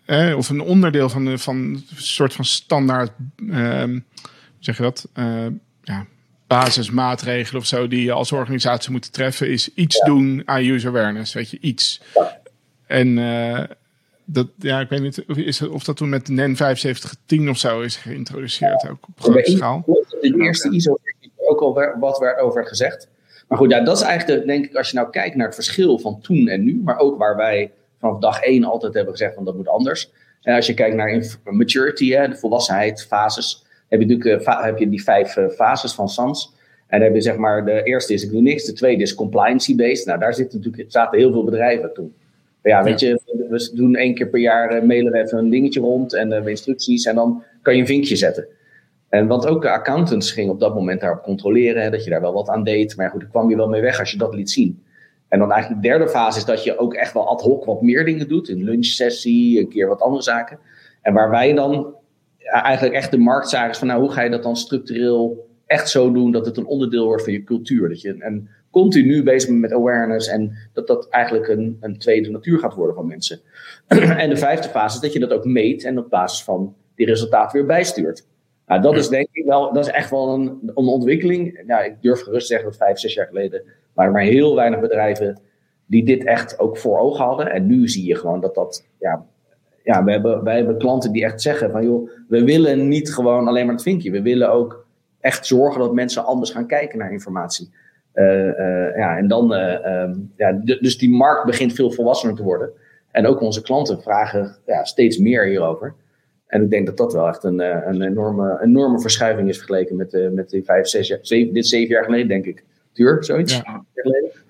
eh, 0.09 0.37
of 0.37 0.49
een 0.49 0.61
onderdeel 0.61 1.09
van, 1.09 1.25
de, 1.25 1.39
van 1.39 1.57
een 1.57 1.85
soort 1.97 2.33
van 2.33 2.45
standaard, 2.45 3.11
uh, 3.37 3.83
hoe 3.83 4.03
zeg 4.59 4.77
je 4.77 4.83
dat? 4.83 5.09
Uh, 5.19 5.47
ja, 5.83 6.07
basismaatregelen 6.47 7.61
of 7.61 7.67
zo 7.67 7.89
die 7.89 8.05
je 8.05 8.13
als 8.13 8.33
organisatie 8.33 8.91
moet 8.91 9.13
treffen, 9.13 9.51
is 9.51 9.75
iets 9.75 9.97
ja. 9.97 10.05
doen 10.05 10.43
aan 10.45 10.65
user 10.65 10.91
awareness, 10.91 11.33
weet 11.33 11.51
je, 11.51 11.59
iets. 11.61 12.01
Ja. 12.15 12.41
En 12.87 13.15
dat, 14.25 14.49
ja, 14.59 14.81
ik 14.81 14.89
weet 14.89 15.01
niet 15.01 15.25
is 15.27 15.59
het, 15.59 15.71
of 15.71 15.85
dat 15.85 15.97
toen 15.97 16.09
met 16.09 16.29
NEN 16.29 16.57
7510 16.57 17.49
of 17.49 17.59
zo 17.59 17.81
is 17.81 17.97
geïntroduceerd, 17.97 18.89
ook 18.89 19.09
op 19.09 19.21
grote 19.21 19.51
schaal. 19.51 19.83
De 20.21 20.35
eerste 20.39 20.71
ISO 20.71 20.99
ook 21.37 21.61
al 21.61 21.97
wat 22.01 22.19
werd 22.19 22.41
over 22.41 22.67
gezegd. 22.67 23.09
Maar 23.49 23.59
goed, 23.59 23.71
ja, 23.71 23.81
dat 23.81 23.97
is 23.97 24.03
eigenlijk, 24.03 24.41
de, 24.41 24.47
denk 24.47 24.65
ik, 24.65 24.75
als 24.75 24.91
je 24.91 24.97
nou 24.97 25.11
kijkt 25.11 25.37
naar 25.37 25.47
het 25.47 25.55
verschil 25.55 25.99
van 25.99 26.21
toen 26.21 26.49
en 26.49 26.65
nu, 26.65 26.81
maar 26.85 26.99
ook 26.99 27.19
waar 27.19 27.37
wij 27.37 27.73
vanaf 27.99 28.19
dag 28.19 28.41
één 28.41 28.65
altijd 28.65 28.95
hebben 28.95 29.13
gezegd 29.13 29.35
van 29.35 29.45
dat 29.45 29.57
moet 29.57 29.69
anders. 29.69 30.13
En 30.43 30.55
als 30.55 30.67
je 30.67 30.75
kijkt 30.75 30.97
naar 30.97 31.39
maturity, 31.45 32.11
hè, 32.11 32.29
de 32.29 32.37
volwassenheid, 32.37 33.03
fases, 33.03 33.67
heb 33.89 34.01
je 34.01 34.07
natuurlijk 34.07 34.49
uh, 34.49 34.65
heb 34.65 34.79
je 34.79 34.89
die 34.89 35.03
vijf 35.03 35.37
uh, 35.37 35.49
fases 35.49 35.95
van 35.95 36.09
SANS. 36.09 36.57
En 36.87 36.99
dan 36.99 37.09
heb 37.09 37.17
je 37.17 37.23
zeg 37.23 37.37
maar, 37.37 37.65
de 37.65 37.83
eerste 37.83 38.13
is 38.13 38.23
ik 38.23 38.31
doe 38.31 38.41
niks, 38.41 38.65
de 38.65 38.73
tweede 38.73 39.03
is 39.03 39.15
compliancy-based. 39.15 40.07
Nou, 40.07 40.19
daar 40.19 40.35
zitten 40.35 40.59
natuurlijk, 40.59 40.93
zaten 40.93 41.19
heel 41.19 41.33
veel 41.33 41.45
bedrijven 41.45 41.93
toen. 41.95 42.15
Ja, 42.63 42.83
weet 42.83 43.01
je, 43.01 43.21
we 43.49 43.71
doen 43.75 43.95
één 43.95 44.15
keer 44.15 44.29
per 44.29 44.41
jaar, 44.41 44.77
uh, 44.77 44.83
mailen 44.83 45.13
we 45.13 45.19
even 45.19 45.39
een 45.39 45.51
dingetje 45.51 45.81
rond 45.81 46.15
en 46.15 46.33
uh, 46.33 46.47
instructies 46.47 47.05
en 47.05 47.15
dan 47.15 47.43
kan 47.63 47.75
je 47.75 47.81
een 47.81 47.87
vinkje 47.87 48.17
zetten. 48.17 48.47
En 49.09 49.27
want 49.27 49.47
ook 49.47 49.63
de 49.63 49.71
accountants 49.71 50.33
gingen 50.33 50.53
op 50.53 50.61
dat 50.61 50.75
moment 50.75 51.01
daarop 51.01 51.23
controleren, 51.23 51.83
hè, 51.83 51.91
dat 51.91 52.05
je 52.05 52.11
daar 52.11 52.21
wel 52.21 52.33
wat 52.33 52.49
aan 52.49 52.65
deed. 52.65 52.97
Maar 52.97 53.11
goed, 53.11 53.21
daar 53.21 53.31
kwam 53.31 53.51
je 53.51 53.57
wel 53.57 53.69
mee 53.69 53.81
weg 53.81 53.99
als 53.99 54.11
je 54.11 54.19
dat 54.19 54.35
liet 54.35 54.51
zien. 54.51 54.83
En 55.29 55.39
dan 55.39 55.53
eigenlijk 55.53 55.83
de 55.83 55.89
derde 55.89 56.09
fase 56.09 56.39
is 56.39 56.45
dat 56.45 56.65
je 56.65 56.79
ook 56.79 56.95
echt 56.95 57.13
wel 57.13 57.29
ad 57.29 57.43
hoc 57.43 57.65
wat 57.65 57.83
meer 57.83 58.05
dingen 58.05 58.29
doet. 58.29 58.49
Een 58.49 58.65
lunchsessie, 58.65 59.61
een 59.61 59.69
keer 59.69 59.89
wat 59.89 60.01
andere 60.01 60.23
zaken. 60.23 60.59
En 61.03 61.15
waar 61.15 61.31
wij 61.31 61.55
dan 61.55 61.95
eigenlijk 62.39 62.95
echt 62.95 63.11
de 63.11 63.19
markt 63.19 63.49
zagen 63.49 63.75
van 63.75 63.87
nou, 63.87 64.01
hoe 64.01 64.11
ga 64.11 64.23
je 64.23 64.31
dat 64.31 64.43
dan 64.43 64.57
structureel 64.57 65.47
echt 65.67 65.89
zo 65.89 66.13
doen 66.13 66.31
dat 66.31 66.47
het 66.47 66.57
een 66.57 66.67
onderdeel 66.67 67.05
wordt 67.05 67.25
van 67.25 67.33
je 67.33 67.45
cultuur. 67.45 67.89
Dat 67.89 68.01
je 68.01 68.17
en 68.19 68.49
continu 68.71 69.23
bezig 69.23 69.49
bent 69.49 69.61
met 69.61 69.73
awareness 69.73 70.29
en 70.29 70.57
dat 70.73 70.87
dat 70.87 71.09
eigenlijk 71.09 71.49
een, 71.49 71.77
een 71.81 71.99
tweede 71.99 72.31
natuur 72.31 72.59
gaat 72.59 72.75
worden 72.75 72.95
van 72.95 73.07
mensen. 73.07 73.41
en 74.23 74.31
de 74.31 74.37
vijfde 74.37 74.69
fase 74.69 74.95
is 74.95 75.03
dat 75.03 75.13
je 75.13 75.19
dat 75.19 75.33
ook 75.33 75.45
meet 75.45 75.85
en 75.85 75.99
op 75.99 76.11
basis 76.11 76.45
van 76.45 76.75
die 76.95 77.07
resultaten 77.07 77.59
weer 77.59 77.67
bijstuurt. 77.67 78.27
Nou, 78.67 78.81
dat 78.81 78.97
is 78.97 79.09
denk 79.09 79.29
ik 79.33 79.45
wel, 79.45 79.73
dat 79.73 79.87
is 79.87 79.93
echt 79.93 80.11
wel 80.11 80.35
een, 80.35 80.73
een 80.75 80.87
ontwikkeling. 80.87 81.63
Ja, 81.67 81.81
ik 81.81 82.03
durf 82.03 82.21
gerust 82.21 82.47
zeggen 82.47 82.69
dat 82.69 82.77
vijf, 82.77 82.99
zes 82.99 83.15
jaar 83.15 83.27
geleden 83.27 83.63
waren 83.99 84.13
maar 84.13 84.23
heel 84.23 84.55
weinig 84.55 84.81
bedrijven 84.81 85.41
die 85.87 86.05
dit 86.05 86.25
echt 86.25 86.59
ook 86.59 86.79
voor 86.79 86.99
ogen 86.99 87.25
hadden. 87.25 87.51
En 87.51 87.67
nu 87.67 87.89
zie 87.89 88.07
je 88.07 88.15
gewoon 88.15 88.41
dat 88.41 88.55
dat, 88.55 88.87
ja, 88.99 89.25
ja 89.85 90.05
we 90.05 90.11
hebben, 90.11 90.45
wij 90.45 90.57
hebben 90.57 90.79
klanten 90.79 91.13
die 91.13 91.25
echt 91.25 91.41
zeggen 91.41 91.71
van 91.71 91.85
joh, 91.85 92.11
we 92.29 92.45
willen 92.45 92.89
niet 92.89 93.15
gewoon 93.15 93.49
alleen 93.49 93.65
maar 93.65 93.75
het 93.75 93.83
vinkje. 93.83 94.11
We 94.11 94.23
willen 94.23 94.53
ook 94.53 94.87
echt 95.21 95.47
zorgen 95.47 95.81
dat 95.81 95.95
mensen 95.95 96.25
anders 96.25 96.51
gaan 96.51 96.67
kijken 96.67 96.99
naar 96.99 97.13
informatie. 97.13 97.71
Uh, 98.15 98.47
uh, 98.47 98.97
ja, 98.97 99.17
en 99.17 99.29
dan, 99.29 99.53
uh, 99.53 100.03
um, 100.03 100.33
ja, 100.37 100.53
dus 100.53 100.99
die 100.99 101.11
markt 101.11 101.45
begint 101.45 101.73
veel 101.73 101.91
volwassener 101.91 102.37
te 102.37 102.43
worden. 102.43 102.71
En 103.11 103.27
ook 103.27 103.41
onze 103.41 103.63
klanten 103.63 104.03
vragen 104.03 104.57
ja, 104.67 104.85
steeds 104.85 105.19
meer 105.19 105.47
hierover. 105.47 105.95
En 106.47 106.63
ik 106.63 106.71
denk 106.71 106.87
dat 106.87 106.97
dat 106.97 107.13
wel 107.13 107.29
echt 107.29 107.45
een, 107.45 107.61
eh, 107.61 107.87
een 107.87 108.03
enorme, 108.03 108.61
enorme 108.63 109.01
verschuiving 109.01 109.49
is 109.49 109.57
vergeleken 109.57 109.97
met, 109.97 110.29
met 110.33 110.51
die 110.51 110.65
vijf, 110.65 110.87
zes 110.87 111.09
jaar, 111.09 111.19
zeven, 111.23 111.55
dit 111.55 111.67
zeven 111.67 111.95
jaar 111.95 112.05
geleden, 112.05 112.29
denk 112.29 112.45
ik. 112.45 112.65
Duur, 112.99 113.25
zoiets? 113.25 113.57
Ja. 113.57 113.85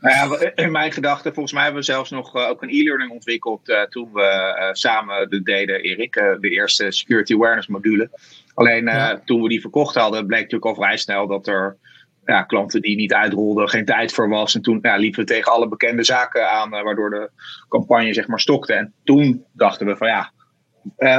Nou 0.01 0.41
ja, 0.41 0.53
in 0.55 0.73
mijn 0.73 0.93
gedachten, 0.93 1.33
volgens 1.33 1.55
mij 1.55 1.63
hebben 1.63 1.81
we 1.81 1.87
zelfs 1.87 2.11
nog 2.11 2.37
uh, 2.37 2.49
ook 2.49 2.63
een 2.63 2.69
e-learning 2.69 3.11
ontwikkeld 3.11 3.69
uh, 3.69 3.83
toen 3.83 4.13
we 4.13 4.71
samen 4.73 5.31
de 5.31 5.43
deden, 5.43 5.81
Erik, 5.81 6.15
de 6.41 6.49
eerste 6.49 6.91
Security 6.91 7.35
Awareness 7.35 7.67
module. 7.67 8.11
Alleen 8.55 8.91
toen 9.25 9.43
we 9.43 9.49
die 9.49 9.61
verkocht 9.61 9.95
hadden, 9.95 10.27
bleek 10.27 10.41
natuurlijk 10.41 10.71
al 10.71 10.83
vrij 10.83 10.97
snel 10.97 11.27
dat 11.27 11.47
er 11.47 11.77
ja, 12.25 12.43
klanten 12.43 12.83
die 12.83 12.97
niet 12.97 13.13
uitrolden, 13.13 13.69
geen 13.69 13.85
tijd 13.85 14.13
voor 14.13 14.29
was. 14.29 14.55
En 14.55 14.63
toen 14.63 14.79
ja, 14.83 14.97
liepen 14.97 15.21
we 15.21 15.27
tegen 15.27 15.53
alle 15.53 15.69
bekende 15.69 16.05
zaken 16.05 16.51
aan, 16.51 16.71
waardoor 16.71 17.11
de 17.11 17.31
campagne 17.69 18.15
zeg 18.15 18.27
maar 18.27 18.41
stokte. 18.41 18.73
En 18.73 18.95
toen 19.05 19.45
dachten 19.53 19.87
we 19.87 19.97
van 19.97 20.09
ja, 20.09 20.33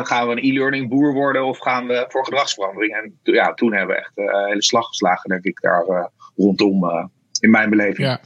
gaan 0.04 0.28
we 0.28 0.32
een 0.32 0.52
e-learning 0.52 0.90
boer 0.90 1.14
worden 1.14 1.46
of 1.46 1.58
gaan 1.58 1.88
we 1.88 2.06
voor 2.08 2.26
gedragsverandering? 2.26 2.94
En 2.94 3.20
ja, 3.24 3.54
toen 3.54 3.74
hebben 3.74 3.96
we 3.96 4.02
echt 4.02 4.12
een 4.16 4.46
hele 4.46 4.64
slag 4.64 4.88
geslagen, 4.88 5.30
denk 5.30 5.44
ik, 5.44 5.62
daar 5.62 6.10
rondom 6.36 7.10
in 7.40 7.50
mijn 7.50 7.70
beleving. 7.70 8.08
Ja. 8.08 8.22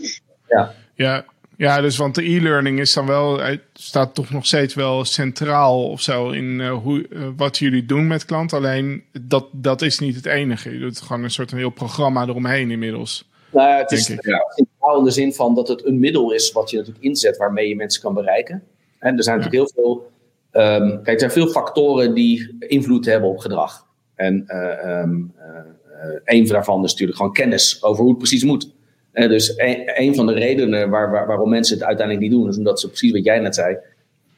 Ja. 0.48 0.74
ja, 0.96 1.26
ja, 1.58 1.82
dus 1.82 1.98
want 1.98 2.16
de 2.16 2.30
e-learning 2.30 2.80
is 2.80 2.94
dan 2.94 3.06
wel, 3.06 3.42
staat 3.74 4.16
toch 4.16 4.30
nog 4.30 4.46
steeds 4.46 4.74
wel 4.74 5.06
centraal 5.06 5.90
of 5.90 6.02
zo 6.02 6.30
in 6.30 6.60
uh, 6.60 6.74
hoe, 6.74 7.06
uh, 7.10 7.28
wat 7.38 7.58
jullie 7.58 7.86
doen 7.86 8.08
met 8.08 8.26
klanten. 8.26 8.58
Alleen 8.58 9.04
dat, 9.22 9.48
dat 9.52 9.82
is 9.82 10.00
niet 10.00 10.16
het 10.16 10.26
enige. 10.26 10.74
Je 10.74 10.80
doet 10.80 11.02
gewoon 11.02 11.24
een 11.24 11.32
soort 11.32 11.52
een 11.52 11.58
heel 11.58 11.70
programma 11.70 12.24
eromheen 12.24 12.72
inmiddels. 12.72 13.30
Nou 13.52 13.70
ja, 13.70 13.78
het 13.78 13.92
is 13.92 14.04
centraal 14.04 14.98
in 14.98 15.04
de 15.04 15.12
zin 15.12 15.34
van 15.34 15.56
dat 15.56 15.68
het 15.68 15.86
een 15.86 16.00
middel 16.00 16.32
is 16.32 16.52
wat 16.52 16.70
je 16.70 16.78
natuurlijk 16.78 17.06
inzet 17.06 17.38
waarmee 17.38 17.68
je 17.68 17.76
mensen 17.76 18.02
kan 18.02 18.14
bereiken. 18.14 18.64
En 19.00 19.18
er 19.18 19.24
zijn 19.24 19.38
natuurlijk 19.40 19.74
heel 19.74 19.84
veel, 19.84 20.12
um, 20.62 20.90
kijk, 20.90 21.08
er 21.08 21.20
zijn 21.20 21.32
veel 21.32 21.48
factoren 21.48 22.14
die 22.14 22.56
invloed 22.60 23.06
hebben 23.06 23.30
op 23.30 23.38
gedrag. 23.38 23.86
En 24.16 24.44
uh, 24.48 25.02
um, 25.02 25.34
een 26.26 26.48
daarvan 26.48 26.84
is 26.84 26.92
natuurlijk 26.92 27.18
gewoon 27.18 27.34
kennis 27.34 27.84
over 27.84 28.02
hoe 28.02 28.10
het 28.10 28.20
precies 28.20 28.44
moet 28.44 28.72
dus 29.14 29.54
een, 29.96 30.16
van 30.16 30.26
de 30.26 30.34
redenen 30.34 30.90
waar, 30.90 31.12
waar, 31.12 31.28
waarom 31.28 31.50
mensen 31.50 31.78
het 31.78 31.86
uiteindelijk 31.86 32.28
niet 32.28 32.38
doen, 32.40 32.50
is 32.50 32.58
omdat 32.58 32.80
ze 32.80 32.88
precies 32.88 33.12
wat 33.12 33.24
jij 33.24 33.40
net 33.40 33.56
zei. 33.56 33.78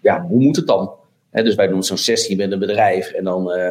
Ja, 0.02 0.26
hoe 0.28 0.42
moet 0.42 0.56
het 0.56 0.68
dan? 0.68 0.92
dus 1.32 1.56
wij 1.56 1.68
doen 1.68 1.84
zo'n 1.84 1.98
sessie 1.98 2.38
met 2.38 2.52
een 2.52 2.60
bedrijf 2.60 3.12
en 3.12 3.24
dan 3.24 3.52
uh, 3.58 3.70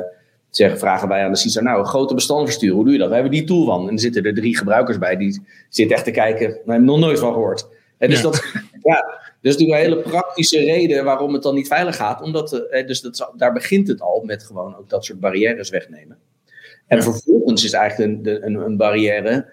zeggen, 0.50 0.78
vragen 0.78 1.08
wij 1.08 1.24
aan 1.24 1.32
de 1.32 1.38
CISO, 1.38 1.60
nou, 1.60 1.84
grote 1.84 2.14
bestanden 2.14 2.46
versturen, 2.46 2.74
hoe 2.74 2.84
doe 2.84 2.92
je 2.92 2.98
dat? 2.98 3.08
We 3.08 3.14
hebben 3.14 3.32
die 3.32 3.44
tool 3.44 3.64
van. 3.64 3.88
En 3.88 3.92
er 3.92 4.00
zitten 4.00 4.24
er 4.24 4.34
drie 4.34 4.56
gebruikers 4.56 4.98
bij 4.98 5.16
die 5.16 5.42
zitten 5.68 5.96
echt 5.96 6.04
te 6.04 6.10
kijken, 6.10 6.48
we 6.48 6.70
hebben 6.70 6.84
nog 6.84 6.98
nooit 6.98 7.18
van 7.18 7.32
gehoord. 7.32 7.68
dus, 7.98 8.16
ja. 8.16 8.22
Dat, 8.22 8.42
ja, 8.82 9.20
dus 9.40 9.52
natuurlijk 9.52 9.84
een 9.84 9.90
hele 9.90 10.02
praktische 10.02 10.58
reden 10.58 11.04
waarom 11.04 11.32
het 11.32 11.42
dan 11.42 11.54
niet 11.54 11.66
veilig 11.66 11.96
gaat. 11.96 12.22
Omdat, 12.22 12.52
uh, 12.70 12.86
dus 12.86 13.00
dat, 13.00 13.32
daar 13.36 13.52
begint 13.52 13.88
het 13.88 14.00
al 14.00 14.22
met 14.24 14.44
gewoon 14.44 14.76
ook 14.76 14.88
dat 14.88 15.04
soort 15.04 15.20
barrières 15.20 15.70
wegnemen. 15.70 16.18
En 16.86 17.02
vervolgens 17.02 17.64
is 17.64 17.72
eigenlijk 17.72 18.26
een, 18.26 18.46
een, 18.46 18.54
een 18.54 18.76
barrière 18.76 19.46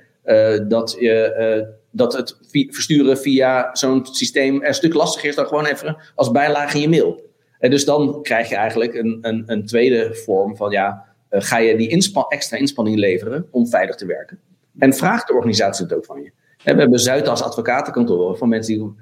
dat, 0.68 0.96
je, 1.00 1.36
uh, 1.62 1.68
dat 1.92 2.14
het 2.14 2.38
versturen 2.70 3.18
via 3.18 3.70
zo'n 3.76 4.06
systeem 4.06 4.64
een 4.64 4.74
stuk 4.74 4.94
lastiger 4.94 5.30
is 5.30 5.36
dan 5.36 5.48
gewoon 5.48 5.66
even 5.66 5.98
als 6.16 6.32
bijlage 6.32 6.76
in 6.76 6.82
je 6.82 6.90
mail. 6.90 7.30
En 7.60 7.70
dus 7.70 7.86
dan 7.86 8.22
krijg 8.22 8.50
je 8.50 8.56
eigenlijk 8.56 8.94
een, 8.94 9.18
een, 9.22 9.44
een 9.46 9.66
tweede 9.66 10.16
vorm 10.16 10.56
van 10.56 10.72
ja, 10.72 11.06
uh, 11.32 11.42
ga 11.42 11.58
je 11.58 11.78
die 11.78 12.12
extra 12.30 12.58
inspanning 12.58 12.98
leveren 12.98 13.48
om 13.52 13.68
veilig 13.68 13.96
te 13.96 14.06
werken. 14.06 14.40
En 14.80 14.94
vraagt 14.94 15.28
de 15.28 15.34
organisatie 15.34 15.86
het 15.86 15.94
ook 15.94 16.06
van 16.06 16.22
je. 16.22 16.32
we 16.64 16.80
hebben 16.80 17.00
Zuidas 17.00 17.44
advocatenkantoren 17.44 18.38
van 18.38 18.50
mensen 18.50 18.74
die 18.74 18.94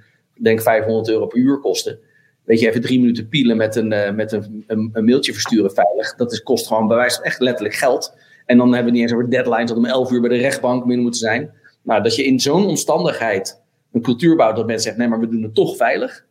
denk 0.43 0.61
500 0.61 1.09
euro 1.09 1.27
per 1.27 1.37
uur 1.37 1.59
kosten. 1.59 1.99
Weet 2.43 2.59
je, 2.59 2.67
even 2.67 2.81
drie 2.81 2.99
minuten 2.99 3.27
pielen 3.27 3.57
met 3.57 3.75
een, 3.75 4.15
met 4.15 4.31
een, 4.31 4.63
een, 4.67 4.89
een 4.93 5.05
mailtje 5.05 5.33
versturen 5.33 5.71
veilig. 5.71 6.15
Dat 6.15 6.31
is, 6.31 6.43
kost 6.43 6.67
gewoon 6.67 6.87
bij 6.87 6.97
wijze 6.97 7.21
echt 7.21 7.39
letterlijk 7.39 7.75
geld. 7.75 8.13
En 8.49 8.57
dan 8.57 8.73
hebben 8.73 8.85
we 8.85 8.91
niet 8.91 9.01
eens 9.01 9.13
over 9.13 9.29
deadlines 9.29 9.67
dat 9.67 9.77
om 9.77 9.85
11 9.85 10.11
uur 10.11 10.21
bij 10.21 10.29
de 10.29 10.35
rechtbank 10.35 10.85
binnen 10.85 11.01
moeten 11.01 11.19
zijn. 11.19 11.51
Maar 11.81 12.03
dat 12.03 12.15
je 12.15 12.23
in 12.23 12.39
zo'n 12.39 12.65
omstandigheid 12.65 13.61
een 13.91 14.01
cultuur 14.01 14.35
bouwt 14.35 14.55
dat 14.55 14.65
mensen 14.65 14.83
zeggen: 14.83 15.01
nee, 15.01 15.09
maar 15.09 15.19
we 15.19 15.33
doen 15.33 15.43
het 15.43 15.55
toch 15.55 15.75
veilig. 15.75 16.25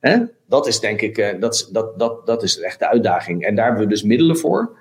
Hè? 0.00 0.18
Dat 0.46 0.66
is 0.66 0.80
denk 0.80 1.00
ik, 1.00 1.18
uh, 1.18 1.40
dat, 1.40 1.68
dat, 1.72 1.98
dat, 1.98 2.26
dat 2.26 2.42
is 2.42 2.60
echt 2.60 2.78
de 2.78 2.88
uitdaging. 2.88 3.44
En 3.44 3.54
daar 3.54 3.66
hebben 3.66 3.82
we 3.84 3.88
dus 3.88 4.02
middelen 4.02 4.36
voor. 4.36 4.78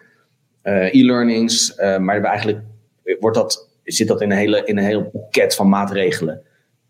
Uh, 0.63 0.93
e-learnings, 0.93 1.77
uh, 1.77 1.97
maar 1.97 2.23
eigenlijk 2.23 2.59
wordt 3.19 3.37
dat, 3.37 3.69
zit 3.83 4.07
dat 4.07 4.21
in 4.21 4.31
een, 4.31 4.37
hele, 4.37 4.63
in 4.65 4.77
een 4.77 4.83
heel 4.83 5.03
pakket 5.03 5.55
van 5.55 5.69
maatregelen. 5.69 6.41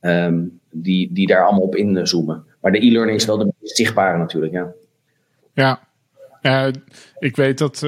Um, 0.01 0.59
die, 0.71 1.13
die 1.13 1.27
daar 1.27 1.45
allemaal 1.45 1.65
op 1.65 1.75
inzoomen. 1.75 2.45
Maar 2.61 2.71
de 2.71 2.85
e-learning 2.85 3.17
is 3.17 3.25
wel 3.25 3.37
de 3.37 3.51
zichtbare 3.61 4.17
natuurlijk, 4.17 4.53
ja. 4.53 4.73
Ja, 6.41 6.71
ik 7.19 7.35
weet 7.35 7.57
dat 7.57 7.83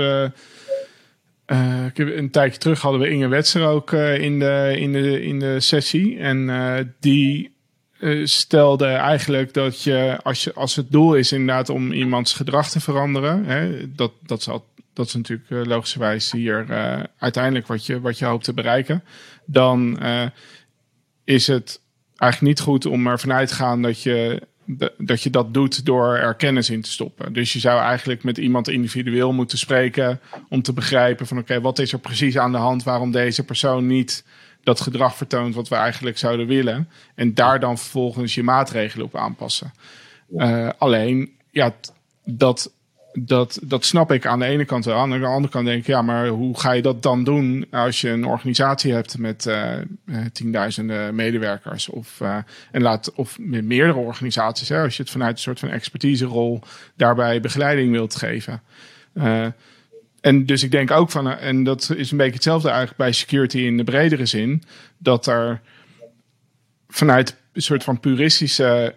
uh, 1.47 1.85
een 1.93 2.31
tijdje 2.31 2.59
terug 2.59 2.81
hadden 2.81 3.01
we 3.01 3.09
Inge 3.09 3.27
Wetser 3.27 3.67
ook 3.67 3.91
uh, 3.91 4.17
in, 4.19 4.39
de, 4.39 4.75
in, 4.77 4.93
de, 4.93 5.23
in 5.23 5.39
de 5.39 5.59
sessie. 5.59 6.17
En 6.17 6.37
uh, 6.37 6.77
die 6.99 7.53
stelde 8.23 8.85
eigenlijk 8.85 9.53
dat 9.53 9.83
je 9.83 10.19
als, 10.23 10.43
je, 10.43 10.53
als 10.53 10.75
het 10.75 10.91
doel 10.91 11.15
is 11.15 11.31
inderdaad 11.31 11.69
om 11.69 11.91
iemands 11.91 12.33
gedrag 12.33 12.69
te 12.69 12.79
veranderen, 12.79 13.45
hè, 13.45 13.91
dat, 13.95 14.11
dat, 14.25 14.39
is 14.39 14.47
al, 14.47 14.65
dat 14.93 15.05
is 15.05 15.13
natuurlijk 15.13 15.67
logischerwijs 15.67 16.31
hier 16.31 16.65
uiteindelijk 17.17 17.67
wat 17.67 17.85
je, 17.85 18.01
wat 18.01 18.19
je 18.19 18.25
hoopt 18.25 18.43
te 18.43 18.53
bereiken, 18.53 19.03
dan 19.45 19.99
is 21.23 21.47
het 21.47 21.81
eigenlijk 22.15 22.57
niet 22.57 22.67
goed 22.67 22.85
om 22.85 23.07
ervan 23.07 23.33
uit 23.33 23.47
te 23.47 23.55
gaan 23.55 23.81
dat 23.81 24.01
je 24.01 24.41
dat 24.97 25.21
je 25.21 25.29
dat 25.29 25.53
doet 25.53 25.85
door 25.85 26.15
er 26.15 26.35
kennis 26.35 26.69
in 26.69 26.81
te 26.81 26.91
stoppen. 26.91 27.33
Dus 27.33 27.53
je 27.53 27.59
zou 27.59 27.81
eigenlijk 27.81 28.23
met 28.23 28.37
iemand 28.37 28.67
individueel 28.67 29.33
moeten 29.33 29.57
spreken 29.57 30.19
om 30.49 30.61
te 30.61 30.73
begrijpen 30.73 31.27
van 31.27 31.37
oké, 31.37 31.61
wat 31.61 31.79
is 31.79 31.91
er 31.91 31.99
precies 31.99 32.37
aan 32.37 32.51
de 32.51 32.57
hand 32.57 32.83
waarom 32.83 33.11
deze 33.11 33.43
persoon 33.43 33.87
niet 33.87 34.25
dat 34.63 34.81
gedrag 34.81 35.15
vertoont 35.15 35.55
wat 35.55 35.67
we 35.67 35.75
eigenlijk 35.75 36.17
zouden 36.17 36.47
willen. 36.47 36.89
En 37.15 37.33
daar 37.33 37.59
dan 37.59 37.77
vervolgens 37.77 38.35
je 38.35 38.43
maatregelen 38.43 39.05
op 39.05 39.15
aanpassen. 39.15 39.73
Uh, 40.29 40.69
alleen, 40.77 41.31
ja, 41.51 41.75
dat 42.23 42.71
dat, 43.17 43.59
dat 43.63 43.85
snap 43.85 44.11
ik 44.11 44.25
aan 44.25 44.39
de 44.39 44.45
ene 44.45 44.65
kant 44.65 44.85
wel. 44.85 44.97
Aan 44.97 45.09
de 45.09 45.25
andere 45.25 45.53
kant 45.53 45.65
denk 45.65 45.79
ik, 45.79 45.87
ja, 45.87 46.01
maar 46.01 46.27
hoe 46.27 46.59
ga 46.59 46.71
je 46.71 46.81
dat 46.81 47.03
dan 47.03 47.23
doen 47.23 47.67
als 47.71 48.01
je 48.01 48.09
een 48.09 48.25
organisatie 48.25 48.93
hebt 48.93 49.17
met 49.17 49.45
uh, 49.45 49.71
tienduizenden 50.33 51.15
medewerkers 51.15 51.89
of, 51.89 52.19
uh, 52.21 52.37
en 52.71 52.81
laat, 52.81 53.13
of 53.13 53.37
met 53.39 53.65
meerdere 53.65 53.99
organisaties, 53.99 54.69
hè, 54.69 54.81
als 54.81 54.97
je 54.97 55.03
het 55.03 55.11
vanuit 55.11 55.31
een 55.31 55.41
soort 55.41 55.59
van 55.59 55.69
expertiserol 55.69 56.61
daarbij 56.95 57.41
begeleiding 57.41 57.91
wilt 57.91 58.15
geven. 58.15 58.61
En 60.21 60.45
dus 60.45 60.63
ik 60.63 60.71
denk 60.71 60.91
ook 60.91 61.11
van, 61.11 61.29
en 61.29 61.63
dat 61.63 61.93
is 61.95 62.11
een 62.11 62.17
beetje 62.17 62.33
hetzelfde 62.33 62.67
eigenlijk 62.67 62.97
bij 62.97 63.11
security 63.11 63.57
in 63.57 63.77
de 63.77 63.83
bredere 63.83 64.25
zin, 64.25 64.63
dat 64.97 65.27
er 65.27 65.61
vanuit 66.87 67.35
een 67.53 67.61
soort 67.61 67.83
van 67.83 67.99
puristische 67.99 68.95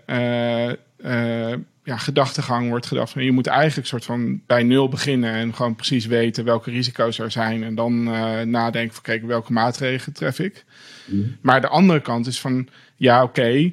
ja, 1.88 1.96
gedachtegang 1.96 2.68
wordt 2.68 2.86
gedacht 2.86 3.12
van 3.12 3.24
je 3.24 3.32
moet 3.32 3.46
eigenlijk 3.46 3.88
soort 3.88 4.04
van 4.04 4.40
bij 4.46 4.62
nul 4.62 4.88
beginnen 4.88 5.32
en 5.32 5.54
gewoon 5.54 5.74
precies 5.74 6.06
weten 6.06 6.44
welke 6.44 6.70
risico's 6.70 7.18
er 7.18 7.30
zijn 7.30 7.62
en 7.62 7.74
dan 7.74 8.08
uh, 8.08 8.40
nadenken 8.40 8.94
van 8.94 9.02
kijk 9.02 9.26
welke 9.26 9.52
maatregelen 9.52 10.14
tref 10.14 10.38
ik. 10.38 10.64
Mhm. 11.04 11.20
Maar 11.40 11.60
de 11.60 11.68
andere 11.68 12.00
kant 12.00 12.26
is 12.26 12.40
van 12.40 12.68
ja 12.96 13.22
oké, 13.22 13.72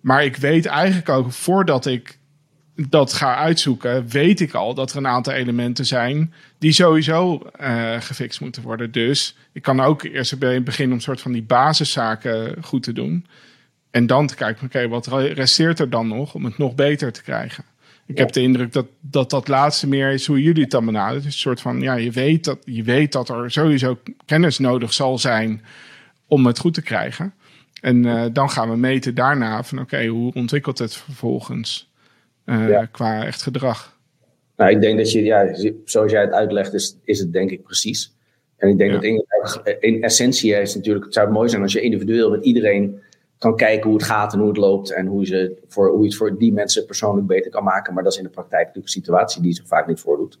maar 0.00 0.24
ik 0.24 0.36
weet 0.36 0.66
eigenlijk 0.66 1.08
ook 1.08 1.32
voordat 1.32 1.86
ik 1.86 2.18
dat 2.88 3.12
ga 3.12 3.36
uitzoeken, 3.36 4.08
weet 4.08 4.40
ik 4.40 4.54
al 4.54 4.74
dat 4.74 4.90
er 4.90 4.96
een 4.96 5.06
aantal 5.06 5.32
elementen 5.32 5.86
zijn 5.86 6.34
die 6.58 6.72
sowieso 6.72 7.50
uh, 7.60 8.00
gefixt 8.00 8.40
moeten 8.40 8.62
worden. 8.62 8.92
Dus 8.92 9.36
ik 9.52 9.62
kan 9.62 9.80
ook 9.80 10.02
eerst 10.02 10.38
bij 10.38 10.54
het 10.54 10.64
begin 10.64 10.92
om 10.92 11.00
soort 11.00 11.20
van 11.20 11.32
die 11.32 11.42
basiszaken 11.42 12.56
goed 12.62 12.82
te 12.82 12.92
doen. 12.92 13.26
En 13.92 14.06
dan 14.06 14.26
te 14.26 14.34
kijken, 14.34 14.66
oké, 14.66 14.88
wat 14.88 15.06
resteert 15.06 15.78
er 15.78 15.90
dan 15.90 16.08
nog 16.08 16.34
om 16.34 16.44
het 16.44 16.58
nog 16.58 16.74
beter 16.74 17.12
te 17.12 17.22
krijgen? 17.22 17.64
Ik 18.06 18.18
heb 18.18 18.32
de 18.32 18.40
indruk 18.40 18.72
dat, 18.72 18.86
dat 19.00 19.30
dat 19.30 19.48
laatste 19.48 19.88
meer 19.88 20.10
is 20.10 20.26
hoe 20.26 20.42
jullie 20.42 20.62
het 20.62 20.70
dan 20.70 20.84
benaderen. 20.84 21.16
Het 21.16 21.26
is 21.26 21.34
een 21.34 21.40
soort 21.40 21.60
van, 21.60 21.80
ja, 21.80 21.94
je 21.94 22.10
weet, 22.10 22.44
dat, 22.44 22.58
je 22.64 22.82
weet 22.82 23.12
dat 23.12 23.28
er 23.28 23.50
sowieso 23.50 23.98
kennis 24.24 24.58
nodig 24.58 24.92
zal 24.92 25.18
zijn 25.18 25.62
om 26.26 26.46
het 26.46 26.58
goed 26.58 26.74
te 26.74 26.82
krijgen. 26.82 27.34
En 27.80 28.04
uh, 28.04 28.24
dan 28.32 28.50
gaan 28.50 28.70
we 28.70 28.76
meten 28.76 29.14
daarna 29.14 29.62
van, 29.62 29.80
oké, 29.80 30.06
hoe 30.06 30.34
ontwikkelt 30.34 30.78
het 30.78 30.96
vervolgens 30.96 31.92
uh, 32.46 32.80
qua 32.90 33.24
echt 33.24 33.42
gedrag? 33.42 33.98
Nou, 34.56 34.70
ik 34.70 34.80
denk 34.80 34.98
dat 34.98 35.12
je, 35.12 35.22
ja, 35.22 35.56
zoals 35.84 36.12
jij 36.12 36.20
het 36.20 36.32
uitlegt, 36.32 36.74
is, 36.74 36.96
is 37.04 37.18
het 37.18 37.32
denk 37.32 37.50
ik 37.50 37.62
precies. 37.62 38.14
En 38.56 38.68
ik 38.68 38.78
denk 38.78 38.90
ja. 38.90 38.96
dat 38.96 39.04
in, 39.04 39.24
in 39.80 40.02
essentie 40.02 40.54
is 40.54 40.74
natuurlijk, 40.74 41.04
het 41.04 41.14
zou 41.14 41.30
mooi 41.30 41.48
zijn 41.48 41.62
als 41.62 41.72
je 41.72 41.80
individueel 41.80 42.30
met 42.30 42.44
iedereen 42.44 43.00
kan 43.42 43.56
kijken 43.56 43.90
hoe 43.90 43.98
het 43.98 44.06
gaat 44.06 44.32
en 44.32 44.38
hoe 44.38 44.48
het 44.48 44.56
loopt. 44.56 44.92
En 44.92 45.06
hoe, 45.06 45.26
ze 45.26 45.62
voor, 45.68 45.90
hoe 45.90 46.00
je 46.00 46.06
het 46.06 46.16
voor 46.16 46.38
die 46.38 46.52
mensen 46.52 46.86
persoonlijk 46.86 47.26
beter 47.26 47.50
kan 47.50 47.64
maken. 47.64 47.94
Maar 47.94 48.02
dat 48.02 48.12
is 48.12 48.18
in 48.18 48.24
de 48.24 48.30
praktijk 48.30 48.66
natuurlijk 48.66 48.94
een 48.94 49.00
situatie 49.00 49.42
die 49.42 49.54
zich 49.54 49.66
vaak 49.66 49.86
niet 49.86 50.00
voordoet. 50.00 50.38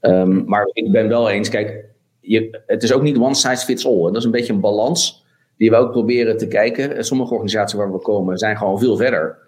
Um, 0.00 0.44
maar 0.46 0.70
ik 0.72 0.92
ben 0.92 1.08
wel 1.08 1.30
eens, 1.30 1.48
kijk, 1.48 1.84
je, 2.20 2.60
het 2.66 2.82
is 2.82 2.92
ook 2.92 3.02
niet 3.02 3.18
one 3.18 3.34
size 3.34 3.64
fits 3.64 3.86
all. 3.86 4.02
Dat 4.02 4.16
is 4.16 4.24
een 4.24 4.30
beetje 4.30 4.52
een 4.52 4.60
balans 4.60 5.26
die 5.56 5.70
we 5.70 5.76
ook 5.76 5.90
proberen 5.90 6.36
te 6.36 6.48
kijken. 6.48 7.04
Sommige 7.04 7.32
organisaties 7.32 7.78
waar 7.78 7.92
we 7.92 7.98
komen 7.98 8.38
zijn 8.38 8.56
gewoon 8.56 8.78
veel 8.78 8.96
verder. 8.96 9.38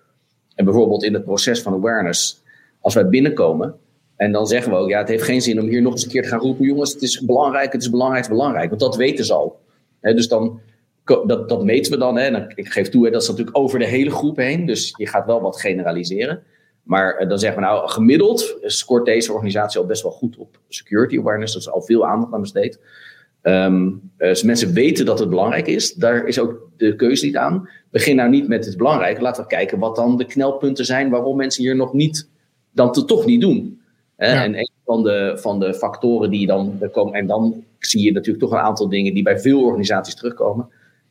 En 0.55 0.64
bijvoorbeeld 0.64 1.03
in 1.03 1.14
het 1.14 1.24
proces 1.24 1.62
van 1.62 1.72
awareness, 1.72 2.43
als 2.80 2.95
wij 2.95 3.09
binnenkomen 3.09 3.74
en 4.16 4.32
dan 4.32 4.47
zeggen 4.47 4.72
we 4.72 4.78
ook, 4.78 4.88
ja, 4.88 4.99
het 4.99 5.09
heeft 5.09 5.24
geen 5.24 5.43
zin 5.43 5.61
om 5.61 5.66
hier 5.66 5.82
nog 5.82 5.93
eens 5.93 6.05
een 6.05 6.11
keer 6.11 6.22
te 6.22 6.28
gaan 6.28 6.41
roepen, 6.41 6.66
jongens, 6.66 6.93
het 6.93 7.03
is 7.03 7.20
belangrijk, 7.20 7.72
het 7.72 7.82
is 7.82 7.91
belangrijk, 7.91 8.22
het 8.24 8.32
is 8.32 8.38
belangrijk. 8.38 8.68
Want 8.68 8.80
dat 8.80 8.97
weten 8.97 9.24
ze 9.24 9.34
al. 9.34 9.61
dus 10.01 10.28
dan 10.28 10.61
dat, 11.26 11.48
dat 11.48 11.64
meten 11.64 11.92
we 11.92 11.98
dan. 11.98 12.16
Hè. 12.16 12.48
ik 12.54 12.68
geef 12.68 12.88
toe, 12.88 13.04
hè, 13.04 13.11
dat 13.11 13.22
is 13.22 13.28
natuurlijk 13.28 13.56
over 13.56 13.78
de 13.78 13.86
hele 13.86 14.11
groep 14.11 14.36
heen. 14.36 14.66
Dus 14.66 14.94
je 14.96 15.06
gaat 15.06 15.26
wel 15.26 15.40
wat 15.40 15.61
generaliseren. 15.61 16.42
Maar 16.82 17.28
dan 17.28 17.38
zeggen 17.38 17.61
we 17.61 17.66
nou, 17.66 17.88
gemiddeld 17.88 18.58
scoort 18.62 19.04
deze 19.04 19.32
organisatie 19.32 19.80
al 19.80 19.86
best 19.86 20.02
wel 20.02 20.12
goed 20.12 20.36
op 20.36 20.58
security 20.68 21.18
awareness. 21.18 21.52
Dat 21.52 21.62
is 21.62 21.70
al 21.70 21.82
veel 21.82 22.06
aandacht 22.06 22.32
aan 22.32 22.40
besteed. 22.40 22.80
Um, 23.42 24.11
dus 24.16 24.42
mensen 24.42 24.72
weten 24.72 25.04
dat 25.04 25.18
het 25.18 25.28
belangrijk 25.28 25.66
is. 25.66 25.94
Daar 25.94 26.26
is 26.26 26.38
ook 26.38 26.68
de 26.76 26.96
keuze 26.96 27.24
niet 27.24 27.36
aan. 27.36 27.68
Begin 27.90 28.16
nou 28.16 28.30
niet 28.30 28.48
met 28.48 28.64
het 28.64 28.76
belangrijke. 28.76 29.22
Laten 29.22 29.42
we 29.42 29.48
kijken 29.48 29.78
wat 29.78 29.96
dan 29.96 30.16
de 30.16 30.24
knelpunten 30.24 30.84
zijn 30.84 31.11
waarom 31.11 31.36
mensen 31.36 31.62
hier 31.62 31.76
nog 31.76 31.92
niet, 31.92 32.28
dan 32.72 32.92
toch 32.92 33.26
niet 33.26 33.40
doen. 33.40 33.80
En 34.16 34.58
een 34.58 34.70
van 34.84 35.02
de, 35.02 35.38
van 35.40 35.61
de 35.61 35.74
factoren 35.74 36.30
die 36.30 36.46
dan 36.46 36.78
komen, 36.92 37.14
en 37.14 37.26
dan 37.26 37.64
zie 37.78 38.04
je 38.04 38.12
natuurlijk 38.12 38.44
toch 38.44 38.52
een 38.52 38.64
aantal 38.64 38.88
dingen 38.88 39.14
die 39.14 39.22
bij 39.22 39.38
veel 39.38 39.62
organisaties 39.62 40.14
terugkomen. 40.14 40.68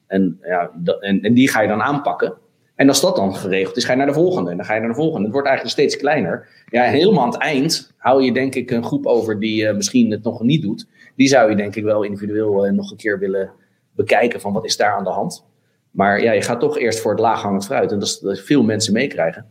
En, 0.09 0.39
ja, 0.41 0.71
en, 0.99 1.21
en 1.21 1.33
die 1.33 1.49
ga 1.49 1.61
je 1.61 1.67
dan 1.67 1.81
aanpakken. 1.81 2.33
En 2.75 2.87
als 2.87 3.01
dat 3.01 3.15
dan 3.15 3.35
geregeld 3.35 3.77
is, 3.77 3.83
ga 3.83 3.91
je 3.91 3.97
naar 3.97 4.07
de 4.07 4.13
volgende. 4.13 4.51
En 4.51 4.57
dan 4.57 4.65
ga 4.65 4.73
je 4.73 4.79
naar 4.79 4.89
de 4.89 4.95
volgende. 4.95 5.23
Het 5.23 5.31
wordt 5.31 5.47
eigenlijk 5.47 5.77
steeds 5.77 5.97
kleiner. 5.97 6.47
Ja, 6.69 6.83
helemaal 6.83 7.23
aan 7.23 7.29
het 7.29 7.41
eind 7.41 7.93
hou 7.97 8.23
je 8.23 8.33
denk 8.33 8.55
ik 8.55 8.71
een 8.71 8.83
groep 8.83 9.05
over 9.05 9.39
die 9.39 9.63
uh, 9.63 9.75
misschien 9.75 10.11
het 10.11 10.23
nog 10.23 10.41
niet 10.41 10.61
doet. 10.61 10.87
Die 11.15 11.27
zou 11.27 11.49
je 11.49 11.55
denk 11.55 11.75
ik 11.75 11.83
wel 11.83 12.03
individueel 12.03 12.65
uh, 12.65 12.71
nog 12.71 12.91
een 12.91 12.97
keer 12.97 13.19
willen 13.19 13.51
bekijken 13.95 14.41
van 14.41 14.53
wat 14.53 14.65
is 14.65 14.77
daar 14.77 14.95
aan 14.95 15.03
de 15.03 15.09
hand. 15.09 15.45
Maar 15.91 16.21
ja, 16.21 16.31
je 16.31 16.41
gaat 16.41 16.59
toch 16.59 16.77
eerst 16.77 16.99
voor 16.99 17.11
het 17.11 17.19
laaghangend 17.19 17.65
fruit. 17.65 17.91
En 17.91 17.99
dat 17.99 18.07
is 18.07 18.19
dat 18.19 18.39
veel 18.39 18.63
mensen 18.63 18.93
meekrijgen. 18.93 19.45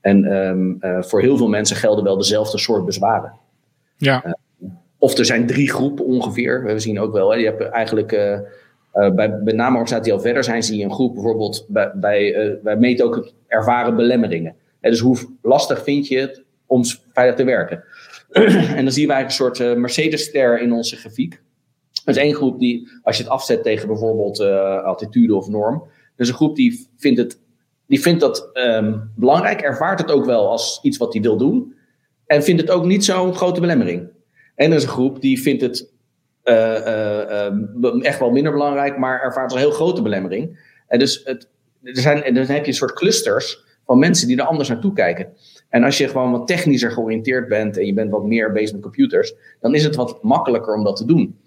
En 0.00 0.24
um, 0.24 0.76
uh, 0.80 1.02
voor 1.02 1.20
heel 1.20 1.36
veel 1.36 1.48
mensen 1.48 1.76
gelden 1.76 2.04
wel 2.04 2.16
dezelfde 2.16 2.58
soort 2.58 2.84
bezwaren. 2.84 3.32
Ja. 3.96 4.36
of 4.98 5.18
er 5.18 5.24
zijn 5.24 5.46
drie 5.46 5.70
groepen 5.70 6.04
ongeveer. 6.04 6.64
We 6.64 6.78
zien 6.78 7.00
ook 7.00 7.12
wel, 7.12 7.30
hè, 7.30 7.36
je 7.36 7.44
hebt 7.44 7.62
eigenlijk 7.62 8.12
uh, 8.96 9.10
bij 9.10 9.28
met 9.28 9.54
name 9.54 10.00
die 10.02 10.12
al 10.12 10.20
verder 10.20 10.44
zijn, 10.44 10.62
zie 10.62 10.78
je 10.78 10.84
een 10.84 10.92
groep 10.92 11.14
bijvoorbeeld 11.14 11.66
bij, 11.68 11.92
bij 11.94 12.46
uh, 12.46 12.54
wij 12.62 12.76
meten 12.76 13.04
ook 13.04 13.32
ervaren 13.46 13.96
belemmeringen. 13.96 14.56
En 14.80 14.90
dus 14.90 15.00
hoe 15.00 15.18
lastig 15.42 15.82
vind 15.82 16.08
je 16.08 16.18
het 16.18 16.42
om 16.66 16.82
veilig 17.12 17.34
te 17.36 17.44
werken? 17.44 17.84
en 18.76 18.84
dan 18.84 18.92
zien 18.92 19.08
wij 19.08 19.24
een 19.24 19.30
soort 19.30 19.58
uh, 19.58 19.74
Mercedes-ster 19.74 20.60
in 20.60 20.72
onze 20.72 20.96
grafiek. 20.96 21.40
Is 22.04 22.16
één 22.16 22.34
groep 22.34 22.58
die, 22.58 22.88
als 23.02 23.16
je 23.16 23.22
het 23.22 23.32
afzet 23.32 23.62
tegen 23.62 23.88
bijvoorbeeld 23.88 24.40
attitude 24.84 25.34
of 25.34 25.48
norm, 25.48 25.88
dus 26.16 26.28
een 26.28 26.34
groep 26.34 26.56
die 26.56 26.88
vindt, 26.96 27.18
het, 27.18 27.40
die 27.86 28.00
vindt 28.00 28.20
dat 28.20 28.50
um, 28.54 29.12
belangrijk, 29.16 29.60
ervaart 29.60 29.98
het 29.98 30.10
ook 30.10 30.24
wel 30.24 30.50
als 30.50 30.78
iets 30.82 30.96
wat 30.96 31.12
hij 31.12 31.22
wil 31.22 31.36
doen, 31.36 31.74
en 32.26 32.42
vindt 32.42 32.60
het 32.60 32.70
ook 32.70 32.84
niet 32.84 33.04
zo'n 33.04 33.34
grote 33.34 33.60
belemmering. 33.60 34.08
En 34.54 34.70
er 34.70 34.76
is 34.76 34.82
een 34.82 34.88
groep 34.88 35.20
die 35.20 35.42
vindt 35.42 35.62
het 35.62 35.92
echt 38.00 38.18
wel 38.18 38.30
minder 38.30 38.52
belangrijk, 38.52 38.98
maar 38.98 39.20
ervaart 39.22 39.52
een 39.52 39.58
heel 39.58 39.70
grote 39.70 40.02
belemmering. 40.02 40.58
En 40.88 40.98
dus 40.98 41.20
het, 41.24 41.48
er 41.82 42.00
zijn, 42.00 42.22
en 42.22 42.34
dan 42.34 42.44
heb 42.44 42.62
je 42.62 42.70
een 42.70 42.76
soort 42.76 42.92
clusters 42.92 43.64
van 43.86 43.98
mensen 43.98 44.28
die 44.28 44.36
er 44.36 44.46
anders 44.46 44.68
naartoe 44.68 44.92
kijken. 44.92 45.28
En 45.68 45.84
als 45.84 45.98
je 45.98 46.08
gewoon 46.08 46.30
wat 46.30 46.46
technischer 46.46 46.90
georiënteerd 46.90 47.48
bent 47.48 47.78
en 47.78 47.86
je 47.86 47.94
bent 47.94 48.10
wat 48.10 48.24
meer 48.24 48.52
bezig 48.52 48.72
met 48.72 48.82
computers, 48.82 49.34
dan 49.60 49.74
is 49.74 49.84
het 49.84 49.96
wat 49.96 50.22
makkelijker 50.22 50.74
om 50.74 50.84
dat 50.84 50.96
te 50.96 51.04
doen. 51.04 51.38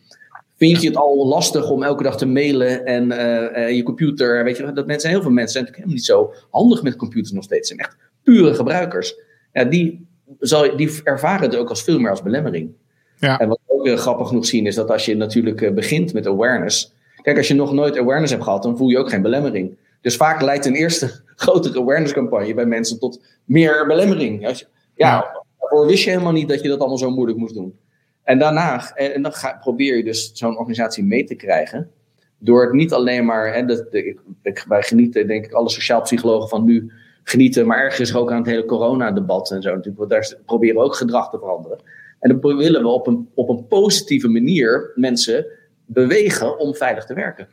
Vind 0.57 0.81
je 0.81 0.87
het 0.87 0.97
al 0.97 1.27
lastig 1.27 1.69
om 1.69 1.83
elke 1.83 2.03
dag 2.03 2.17
te 2.17 2.25
mailen 2.25 2.85
en 2.85 3.11
uh, 3.11 3.71
je 3.75 3.83
computer, 3.83 4.43
weet 4.43 4.57
je, 4.57 4.71
dat 4.71 4.87
mensen, 4.87 5.09
heel 5.09 5.21
veel 5.21 5.31
mensen 5.31 5.51
zijn 5.51 5.63
natuurlijk 5.63 6.01
helemaal 6.09 6.29
niet 6.29 6.41
zo 6.41 6.47
handig 6.49 6.83
met 6.83 6.95
computers 6.95 7.31
nog 7.31 7.43
steeds. 7.43 7.67
Ze 7.67 7.75
zijn 7.75 7.87
echt 7.87 7.97
pure 8.23 8.53
gebruikers. 8.53 9.19
Ja, 9.53 9.63
die, 9.63 10.07
zal, 10.39 10.75
die 10.75 11.01
ervaren 11.03 11.49
het 11.49 11.55
ook 11.55 11.69
als 11.69 11.83
veel 11.83 11.99
meer 11.99 12.09
als 12.09 12.23
belemmering. 12.23 12.71
Ja. 13.15 13.39
En 13.39 13.47
wat 13.47 13.58
ook 13.79 13.87
uh, 13.87 13.97
grappig 13.97 14.27
genoeg 14.27 14.45
zien 14.45 14.65
is 14.65 14.75
dat 14.75 14.91
als 14.91 15.05
je 15.05 15.15
natuurlijk 15.15 15.61
uh, 15.61 15.71
begint 15.71 16.13
met 16.13 16.27
awareness. 16.27 16.93
Kijk, 17.21 17.37
als 17.37 17.47
je 17.47 17.53
nog 17.53 17.73
nooit 17.73 17.97
awareness 17.97 18.31
hebt 18.31 18.43
gehad, 18.43 18.63
dan 18.63 18.77
voel 18.77 18.89
je 18.89 18.97
ook 18.97 19.09
geen 19.09 19.21
belemmering. 19.21 19.77
Dus 20.01 20.15
vaak 20.15 20.41
leidt 20.41 20.65
een 20.65 20.75
eerste 20.75 21.21
grotere 21.35 21.79
awareness 21.79 22.13
campagne 22.13 22.53
bij 22.53 22.65
mensen 22.65 22.99
tot 22.99 23.21
meer 23.45 23.87
belemmering. 23.87 24.47
Als 24.47 24.59
je, 24.59 24.65
ja, 24.95 25.43
daarvoor 25.59 25.87
wist 25.87 26.03
je 26.03 26.09
helemaal 26.09 26.31
niet 26.31 26.49
dat 26.49 26.61
je 26.61 26.67
dat 26.67 26.79
allemaal 26.79 26.97
zo 26.97 27.09
moeilijk 27.09 27.37
moest 27.37 27.53
doen. 27.53 27.79
En 28.23 28.39
daarna, 28.39 28.95
en, 28.95 29.13
en 29.13 29.21
dan 29.21 29.33
ga, 29.33 29.57
probeer 29.61 29.97
je 29.97 30.03
dus 30.03 30.31
zo'n 30.33 30.57
organisatie 30.57 31.03
mee 31.03 31.23
te 31.23 31.35
krijgen. 31.35 31.89
Door 32.37 32.63
het 32.63 32.73
niet 32.73 32.93
alleen 32.93 33.25
maar, 33.25 33.53
hè, 33.53 33.65
dat, 33.65 33.87
ik, 33.91 34.19
ik, 34.41 34.65
wij 34.67 34.81
genieten, 34.81 35.27
denk 35.27 35.45
ik, 35.45 35.51
alle 35.51 35.69
sociaal 35.69 36.01
psychologen 36.01 36.49
van 36.49 36.65
nu 36.65 36.91
genieten, 37.23 37.67
maar 37.67 37.77
ergens 37.77 38.15
ook 38.15 38.31
aan 38.31 38.37
het 38.37 38.45
hele 38.45 38.65
coronadebat 38.65 39.51
en 39.51 39.61
zo 39.61 39.69
natuurlijk. 39.69 39.97
Want 39.97 40.09
daar 40.09 40.33
proberen 40.45 40.75
we 40.75 40.81
ook 40.81 40.95
gedrag 40.95 41.29
te 41.29 41.37
veranderen. 41.37 41.79
En 42.19 42.39
dan 42.39 42.57
willen 42.57 42.81
we 42.81 42.87
op 42.87 43.07
een, 43.07 43.29
op 43.33 43.49
een 43.49 43.67
positieve 43.67 44.27
manier 44.27 44.91
mensen 44.95 45.45
bewegen 45.85 46.59
om 46.59 46.75
veilig 46.75 47.05
te 47.05 47.13
werken. 47.13 47.47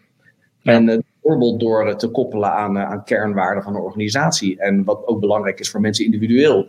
Ja. 0.60 0.72
En 0.72 0.88
uh, 0.88 0.98
bijvoorbeeld 1.20 1.60
door 1.60 1.86
het 1.86 1.98
te 1.98 2.08
koppelen 2.08 2.52
aan, 2.52 2.76
uh, 2.76 2.90
aan 2.90 3.04
kernwaarden 3.04 3.62
van 3.62 3.74
een 3.74 3.80
organisatie. 3.80 4.58
En 4.58 4.84
wat 4.84 5.06
ook 5.06 5.20
belangrijk 5.20 5.60
is 5.60 5.70
voor 5.70 5.80
mensen 5.80 6.04
individueel. 6.04 6.66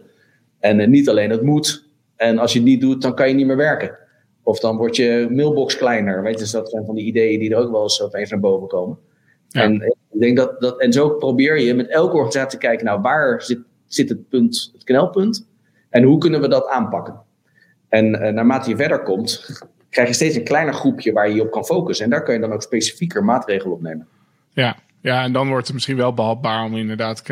En 0.59 0.89
niet 0.89 1.09
alleen 1.09 1.29
het 1.29 1.41
moet. 1.41 1.85
En 2.15 2.37
als 2.37 2.53
je 2.53 2.59
het 2.59 2.67
niet 2.67 2.81
doet, 2.81 3.01
dan 3.01 3.15
kan 3.15 3.27
je 3.27 3.35
niet 3.35 3.45
meer 3.45 3.57
werken. 3.57 3.97
Of 4.43 4.59
dan 4.59 4.77
wordt 4.77 4.95
je 4.95 5.27
mailbox 5.31 5.77
kleiner. 5.77 6.21
Weet 6.21 6.33
je, 6.33 6.39
dus 6.39 6.51
dat 6.51 6.69
zijn 6.69 6.85
van 6.85 6.95
die 6.95 7.05
ideeën 7.05 7.39
die 7.39 7.51
er 7.51 7.57
ook 7.57 7.71
wel 7.71 7.81
eens 7.81 8.01
opeens 8.01 8.29
naar 8.29 8.39
boven 8.39 8.67
komen. 8.67 8.97
Ja. 9.47 9.61
En 9.61 9.81
ik 10.11 10.19
denk 10.19 10.37
dat, 10.37 10.61
dat, 10.61 10.81
en 10.81 10.93
zo 10.93 11.09
probeer 11.09 11.59
je 11.59 11.73
met 11.73 11.87
elke 11.87 12.15
organisatie 12.15 12.59
te 12.59 12.65
kijken, 12.65 12.85
nou 12.85 13.01
waar 13.01 13.41
zit, 13.41 13.59
zit 13.85 14.09
het 14.09 14.29
punt, 14.29 14.69
het 14.73 14.83
knelpunt? 14.83 15.47
En 15.89 16.03
hoe 16.03 16.17
kunnen 16.17 16.41
we 16.41 16.47
dat 16.47 16.67
aanpakken? 16.67 17.21
En 17.89 18.05
uh, 18.05 18.27
naarmate 18.29 18.69
je 18.69 18.75
verder 18.75 19.03
komt, 19.03 19.49
krijg 19.89 20.07
je 20.07 20.13
steeds 20.13 20.35
een 20.35 20.43
kleiner 20.43 20.73
groepje 20.73 21.11
waar 21.11 21.29
je 21.29 21.35
je 21.35 21.41
op 21.41 21.51
kan 21.51 21.65
focussen. 21.65 22.05
En 22.05 22.11
daar 22.11 22.23
kun 22.23 22.33
je 22.33 22.39
dan 22.39 22.51
ook 22.51 22.61
specifieker 22.61 23.23
maatregelen 23.23 23.73
op 23.73 23.81
nemen. 23.81 24.07
Ja, 24.53 24.75
ja 25.01 25.23
en 25.23 25.31
dan 25.31 25.47
wordt 25.47 25.65
het 25.65 25.73
misschien 25.73 25.97
wel 25.97 26.13
behapbaar 26.13 26.63
om 26.63 26.75
inderdaad 26.75 27.23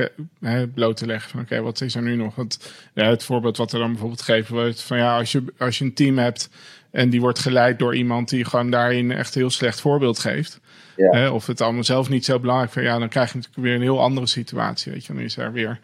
bloot 0.74 0.97
te 0.97 1.06
leggen 1.06 1.30
van 1.30 1.39
oké, 1.39 1.51
okay, 1.51 1.64
wat 1.64 1.82
is 1.82 1.95
er 1.95 2.01
nu 2.01 2.16
nog? 2.16 2.36
Want 2.36 2.74
ja, 2.93 3.10
het 3.10 3.24
voorbeeld 3.24 3.58
wat 3.58 3.72
er 3.72 3.80
dan 3.80 3.89
bijvoorbeeld 3.89 4.22
gegeven 4.22 4.56
wordt 4.56 4.82
van 4.82 4.97
ja, 4.97 5.18
als 5.18 5.32
je, 5.32 5.43
als 5.58 5.78
je 5.78 5.86
een 5.86 5.93
team 5.93 6.18
hebt 6.18 6.49
en 6.91 7.10
die 7.10 7.22
wordt 7.22 7.39
geleid 7.39 7.80
door 7.80 7.95
iemand 7.95 8.30
die 8.30 8.45
gewoon 8.45 8.70
daarin 8.70 9.12
echt 9.12 9.36
een 9.36 9.41
heel 9.41 9.49
slecht 9.49 9.82
voorbeeld 9.82 10.20
geeft. 10.20 10.60
Ja. 10.95 11.32
Of 11.32 11.47
het 11.47 11.62
allemaal 11.62 11.84
zelf 11.84 12.10
niet 12.10 12.26
zo 12.26 12.39
belangrijk 12.39 12.72
vindt, 12.72 12.89
ja, 12.89 12.99
dan 12.99 13.10
krijg 13.10 13.32
je 13.32 13.36
natuurlijk 13.36 13.64
weer 13.64 13.76
een 13.76 13.82
heel 13.82 14.01
andere 14.01 14.28
situatie. 14.28 14.91
Weet 14.91 15.06
je, 15.06 15.14
dan 15.14 15.22
is 15.22 15.38
er 15.38 15.51
weer, 15.51 15.80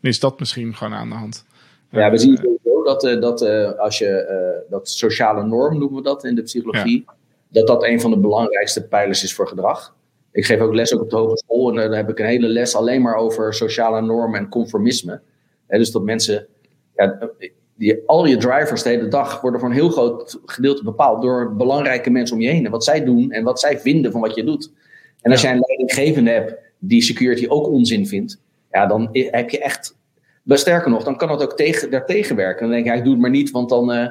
dan 0.00 0.10
is 0.10 0.20
dat 0.20 0.38
misschien 0.38 0.74
gewoon 0.76 0.94
aan 0.94 1.08
de 1.08 1.14
hand. 1.14 1.44
Ja, 1.90 2.10
we 2.10 2.18
zien 2.18 2.36
sowieso 2.36 2.73
dat, 2.84 3.04
uh, 3.04 3.20
dat 3.20 3.42
uh, 3.42 3.72
als 3.78 3.98
je 3.98 4.26
uh, 4.30 4.70
dat 4.70 4.88
sociale 4.88 5.42
norm 5.42 5.78
noemen 5.78 5.96
we 5.96 6.02
dat 6.02 6.24
in 6.24 6.34
de 6.34 6.42
psychologie, 6.42 7.04
ja. 7.06 7.14
dat 7.48 7.66
dat 7.66 7.84
een 7.84 8.00
van 8.00 8.10
de 8.10 8.18
belangrijkste 8.18 8.86
pijlers 8.86 9.22
is 9.22 9.34
voor 9.34 9.48
gedrag. 9.48 9.94
Ik 10.32 10.44
geef 10.44 10.60
ook 10.60 10.74
les 10.74 10.94
ook 10.94 11.02
op 11.02 11.10
de 11.10 11.16
hogeschool 11.16 11.68
en 11.68 11.76
daar 11.76 11.96
heb 11.96 12.08
ik 12.08 12.18
een 12.18 12.26
hele 12.26 12.48
les 12.48 12.74
alleen 12.74 13.02
maar 13.02 13.16
over 13.16 13.54
sociale 13.54 14.00
normen 14.00 14.40
en 14.40 14.48
conformisme. 14.48 15.20
He, 15.66 15.78
dus 15.78 15.90
dat 15.90 16.02
mensen, 16.02 16.46
ja, 16.96 17.30
die, 17.74 18.02
al 18.06 18.26
je 18.26 18.36
drivers 18.36 18.82
de 18.82 18.88
hele 18.88 19.08
dag 19.08 19.40
worden 19.40 19.60
voor 19.60 19.68
een 19.68 19.74
heel 19.74 19.88
groot 19.88 20.40
gedeelte 20.44 20.84
bepaald 20.84 21.22
door 21.22 21.56
belangrijke 21.56 22.10
mensen 22.10 22.36
om 22.36 22.42
je 22.42 22.48
heen. 22.48 22.64
En 22.64 22.70
wat 22.70 22.84
zij 22.84 23.04
doen 23.04 23.30
en 23.30 23.44
wat 23.44 23.60
zij 23.60 23.78
vinden 23.80 24.12
van 24.12 24.20
wat 24.20 24.34
je 24.34 24.44
doet. 24.44 24.72
En 25.20 25.30
als 25.30 25.40
ja. 25.40 25.48
jij 25.48 25.56
een 25.56 25.64
leidinggevende 25.66 26.30
hebt 26.30 26.54
die 26.78 27.02
security 27.02 27.46
ook 27.48 27.68
onzin 27.68 28.06
vindt, 28.06 28.40
ja, 28.70 28.86
dan 28.86 29.08
heb 29.12 29.50
je 29.50 29.58
echt 29.58 29.96
maar 30.44 30.58
sterker 30.58 30.90
nog, 30.90 31.04
dan 31.04 31.16
kan 31.16 31.30
het 31.30 31.42
ook 31.42 31.56
tegen, 31.56 31.90
daartegen 31.90 32.36
werken. 32.36 32.60
Dan 32.60 32.70
denk 32.70 32.84
je, 32.84 32.90
ja, 32.90 32.96
ik 32.96 33.04
doe 33.04 33.12
het 33.12 33.22
maar 33.22 33.30
niet, 33.30 33.50
want 33.50 33.68
dan 33.68 33.96
uh, 33.96 34.06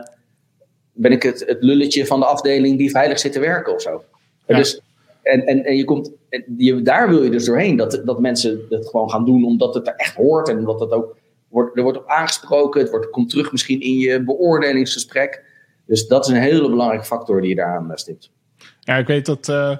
ben 0.91 1.11
ik 1.11 1.23
het, 1.23 1.43
het 1.47 1.63
lulletje 1.63 2.05
van 2.05 2.19
de 2.19 2.25
afdeling 2.25 2.77
die 2.77 2.91
veilig 2.91 3.19
zit 3.19 3.31
te 3.31 3.39
werken 3.39 3.73
of 3.73 3.81
zo. 3.81 4.03
Ja. 4.47 4.57
Dus, 4.57 4.81
en, 5.21 5.45
en, 5.45 5.65
en 5.65 5.75
je 5.75 5.83
komt, 5.83 6.11
je, 6.57 6.81
daar 6.81 7.09
wil 7.09 7.23
je 7.23 7.29
dus 7.29 7.45
doorheen, 7.45 7.75
dat, 7.75 8.01
dat 8.05 8.19
mensen 8.19 8.65
het 8.69 8.89
gewoon 8.89 9.09
gaan 9.09 9.25
doen 9.25 9.45
omdat 9.45 9.73
het 9.73 9.87
er 9.87 9.95
echt 9.95 10.15
hoort 10.15 10.49
en 10.49 10.57
omdat 10.57 10.79
het 10.79 10.91
ook 10.91 11.15
wordt, 11.53 11.77
er 11.77 11.83
wordt 11.83 11.97
op 11.97 12.07
aangesproken. 12.07 12.81
Het 12.81 12.89
wordt, 12.89 13.09
komt 13.09 13.29
terug 13.29 13.51
misschien 13.51 13.81
in 13.81 13.97
je 13.97 14.23
beoordelingsgesprek. 14.23 15.43
Dus 15.85 16.07
dat 16.07 16.25
is 16.25 16.31
een 16.31 16.41
hele 16.41 16.69
belangrijke 16.69 17.05
factor 17.05 17.41
die 17.41 17.49
je 17.49 17.55
daaraan 17.55 17.91
stipt. 17.93 18.31
Ja, 18.79 18.97
ik 18.97 19.07
weet 19.07 19.25
dat. 19.25 19.47
Uh, 19.47 19.77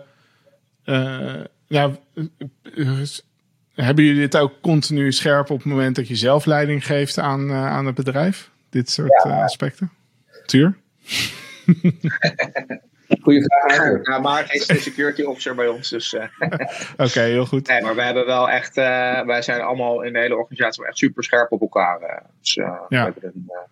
uh, 0.86 1.44
ja, 1.68 1.92
hebben 3.74 4.04
jullie 4.04 4.20
dit 4.20 4.38
ook 4.38 4.54
continu 4.62 5.12
scherp 5.12 5.50
op 5.50 5.58
het 5.58 5.66
moment 5.66 5.96
dat 5.96 6.08
je 6.08 6.16
zelf 6.16 6.46
leiding 6.46 6.86
geeft 6.86 7.18
aan, 7.18 7.50
uh, 7.50 7.68
aan 7.68 7.86
het 7.86 7.96
bedrijf? 7.96 8.50
Dit 8.70 8.90
soort 8.90 9.24
ja. 9.24 9.30
uh, 9.30 9.44
aspecten? 9.44 9.92
Tuur? 10.46 10.78
Goeie 13.22 13.44
vraag. 13.44 14.00
Ja, 14.04 14.20
maar 14.20 14.46
hij 14.46 14.56
is 14.56 14.66
de 14.66 14.80
security 14.80 15.22
officer 15.22 15.56
bij 15.56 15.68
ons. 15.68 15.90
Dus, 15.90 16.14
uh. 16.14 16.24
Oké, 16.40 16.66
okay, 16.98 17.30
heel 17.30 17.46
goed. 17.46 17.68
Nee, 17.68 17.82
maar 17.82 17.96
wij 17.96 18.06
hebben 18.06 18.26
wel 18.26 18.50
echt, 18.50 18.76
wij 19.26 19.42
zijn 19.42 19.62
allemaal 19.62 20.02
in 20.02 20.14
de 20.14 20.20
hele 20.20 20.38
organisatie 20.38 20.86
echt 20.86 20.98
super 20.98 21.24
scherp 21.24 21.52
op 21.52 21.62
elkaar. 21.62 22.24
Dus, 22.40 22.54
ja. 22.54 22.86
we 22.90 22.96
hebben 22.96 23.24
een, 23.24 23.46
ja. 23.48 23.68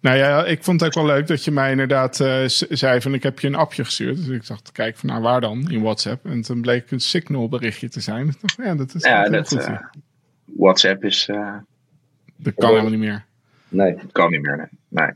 Nou 0.00 0.16
ja, 0.16 0.44
ik 0.44 0.64
vond 0.64 0.80
het 0.80 0.88
ook 0.88 1.04
wel 1.04 1.14
leuk 1.14 1.26
dat 1.26 1.44
je 1.44 1.50
mij 1.50 1.70
inderdaad 1.70 2.20
uh, 2.20 2.44
zei 2.46 3.00
van 3.00 3.14
ik 3.14 3.22
heb 3.22 3.38
je 3.38 3.46
een 3.46 3.54
appje 3.54 3.84
gestuurd. 3.84 4.16
Dus 4.16 4.28
ik 4.28 4.46
dacht, 4.46 4.72
kijk 4.72 4.96
van 4.96 5.08
nou 5.08 5.22
waar 5.22 5.40
dan 5.40 5.70
in 5.70 5.82
WhatsApp? 5.82 6.26
En 6.26 6.42
toen 6.42 6.60
bleek 6.60 6.90
een 6.90 7.00
signal 7.00 7.48
berichtje 7.48 7.88
te 7.88 8.00
zijn. 8.00 8.28
Ik 8.28 8.40
dacht, 8.40 8.56
ja, 8.56 8.74
dat 8.74 8.94
is 8.94 9.04
ja, 9.04 9.28
dat, 9.28 9.48
goed. 9.48 9.68
Uh, 9.68 9.80
WhatsApp 10.44 11.04
is... 11.04 11.28
Uh, 11.28 11.56
dat 12.36 12.54
kan 12.54 12.68
helemaal 12.68 12.90
niet 12.90 13.00
meer. 13.00 13.24
Nee. 13.68 13.94
Dat 13.94 14.12
kan 14.12 14.30
niet 14.30 14.42
meer, 14.42 14.56
nee. 14.56 15.04
nee. 15.04 15.14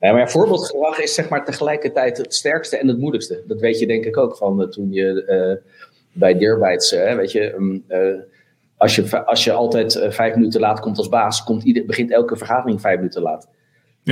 Ja, 0.00 0.12
maar 0.12 0.30
voorbeeldgedrag 0.30 0.98
is 0.98 1.14
zeg 1.14 1.28
maar 1.28 1.44
tegelijkertijd 1.44 2.16
het 2.16 2.34
sterkste 2.34 2.76
en 2.76 2.88
het 2.88 2.98
moeilijkste. 2.98 3.42
Dat 3.46 3.60
weet 3.60 3.78
je 3.78 3.86
denk 3.86 4.04
ik 4.04 4.16
ook 4.16 4.36
van 4.36 4.70
toen 4.70 4.92
je 4.92 5.60
bij 6.12 6.38
Deerbytes, 6.38 6.90
weet 6.90 7.32
je... 7.32 7.54
Um, 7.54 7.84
als 8.76 8.94
je, 8.94 9.24
als 9.24 9.44
je 9.44 9.52
altijd 9.52 10.06
vijf 10.08 10.34
minuten 10.34 10.60
laat 10.60 10.80
komt 10.80 10.98
als 10.98 11.08
baas, 11.08 11.44
komt 11.44 11.62
ieder, 11.62 11.84
begint 11.84 12.10
elke 12.10 12.36
vergadering 12.36 12.80
vijf 12.80 12.96
minuten 12.96 13.22
laat. 13.22 13.48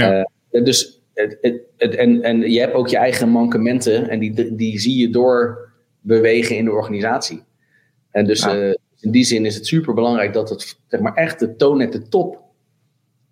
Ja. 0.01 0.29
dus 0.51 1.03
het, 1.15 1.39
het, 1.41 1.61
het, 1.77 1.95
en, 1.95 2.23
en 2.23 2.51
je 2.51 2.61
hebt 2.61 2.75
ook 2.75 2.89
je 2.89 2.97
eigen 2.97 3.29
mankementen 3.29 4.09
en 4.09 4.19
die, 4.19 4.55
die 4.55 4.79
zie 4.79 4.97
je 4.97 5.11
door 5.11 5.69
bewegen 6.01 6.57
in 6.57 6.65
de 6.65 6.73
organisatie. 6.73 7.43
En 8.11 8.27
dus 8.27 8.47
in 9.01 9.11
die 9.11 9.25
zin 9.25 9.47
is 9.47 9.55
het 9.55 9.67
super 9.67 9.95
belangrijk 9.95 10.33
dat 10.33 10.49
het 10.49 10.79
zeg 10.87 11.01
maar, 11.01 11.15
echt 11.15 11.39
de 11.39 11.57
toon 11.57 11.83
at 11.83 11.93
de 11.93 12.09
top 12.09 12.43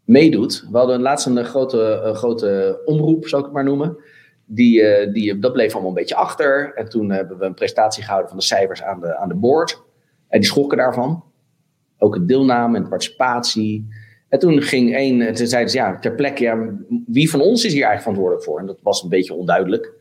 meedoet. 0.04 0.66
We 0.70 0.78
hadden 0.78 1.00
laatst 1.00 1.26
een 1.26 1.44
grote, 1.44 2.00
een 2.04 2.14
grote 2.14 2.80
omroep, 2.84 3.26
zou 3.26 3.40
ik 3.40 3.46
het 3.46 3.56
maar 3.56 3.64
noemen. 3.64 3.96
Die, 4.44 4.80
uh, 4.80 5.12
die, 5.12 5.38
dat 5.38 5.52
bleef 5.52 5.72
allemaal 5.72 5.90
een 5.90 5.96
beetje 5.96 6.14
achter. 6.14 6.72
En 6.74 6.88
toen 6.88 7.10
hebben 7.10 7.38
we 7.38 7.44
een 7.44 7.54
presentatie 7.54 8.02
gehouden 8.02 8.30
van 8.30 8.38
de 8.38 8.44
cijfers 8.44 8.82
aan 8.82 9.00
de, 9.00 9.16
aan 9.16 9.28
de 9.28 9.34
board. 9.34 9.82
En 10.28 10.40
die 10.40 10.48
schrokken 10.48 10.78
daarvan. 10.78 11.24
Ook 11.98 12.14
het 12.14 12.28
deelname 12.28 12.76
en 12.76 12.88
participatie. 12.88 13.88
En 14.32 14.38
toen 14.38 14.62
ging 14.62 14.94
één, 14.94 15.20
en 15.20 15.34
toen 15.34 15.46
zeiden 15.46 15.70
ze 15.70 15.76
ja, 15.76 15.98
ter 15.98 16.14
plekke, 16.14 16.42
ja, 16.42 16.68
wie 17.06 17.30
van 17.30 17.40
ons 17.40 17.64
is 17.64 17.72
hier 17.72 17.84
eigenlijk 17.84 18.00
verantwoordelijk 18.00 18.44
voor? 18.44 18.58
En 18.58 18.66
dat 18.66 18.78
was 18.82 19.02
een 19.02 19.08
beetje 19.08 19.34
onduidelijk. 19.34 19.92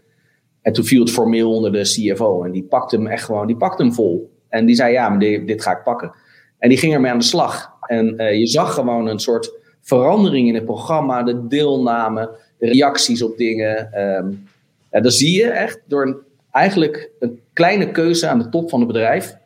En 0.61 0.73
toen 0.73 0.85
viel 0.85 0.99
het 0.99 1.11
formeel 1.11 1.51
onder 1.51 1.71
de 1.71 1.81
CFO. 1.81 2.43
En 2.43 2.51
die 2.51 2.63
pakte 2.63 2.95
hem 2.95 3.07
echt 3.07 3.23
gewoon, 3.23 3.47
die 3.47 3.55
pakte 3.55 3.83
hem 3.83 3.93
vol. 3.93 4.31
En 4.49 4.65
die 4.65 4.75
zei 4.75 4.91
ja, 4.91 5.17
dit, 5.17 5.47
dit 5.47 5.61
ga 5.61 5.71
ik 5.71 5.83
pakken. 5.83 6.11
En 6.57 6.69
die 6.69 6.77
ging 6.77 6.93
ermee 6.93 7.11
aan 7.11 7.17
de 7.17 7.23
slag. 7.23 7.71
En 7.87 8.21
uh, 8.21 8.33
je 8.33 8.47
zag 8.47 8.73
gewoon 8.73 9.07
een 9.07 9.19
soort 9.19 9.53
verandering 9.81 10.47
in 10.47 10.55
het 10.55 10.65
programma, 10.65 11.23
de 11.23 11.47
deelname, 11.47 12.29
de 12.57 12.67
reacties 12.67 13.21
op 13.21 13.37
dingen. 13.37 14.01
Um, 14.01 14.47
ja, 14.91 14.99
dan 14.99 15.11
zie 15.11 15.37
je 15.37 15.49
echt 15.49 15.79
door 15.87 16.07
een, 16.07 16.17
eigenlijk 16.51 17.09
een 17.19 17.39
kleine 17.53 17.91
keuze 17.91 18.27
aan 18.27 18.39
de 18.39 18.49
top 18.49 18.69
van 18.69 18.79
het 18.79 18.87
bedrijf, 18.87 19.37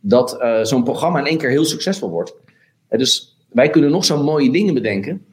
dat 0.00 0.38
uh, 0.40 0.62
zo'n 0.62 0.84
programma 0.84 1.18
in 1.18 1.26
één 1.26 1.38
keer 1.38 1.50
heel 1.50 1.64
succesvol 1.64 2.10
wordt. 2.10 2.34
Dus 2.88 3.35
wij 3.56 3.70
kunnen 3.70 3.90
nog 3.90 4.04
zo 4.04 4.22
mooie 4.22 4.52
dingen 4.52 4.74
bedenken. 4.74 5.24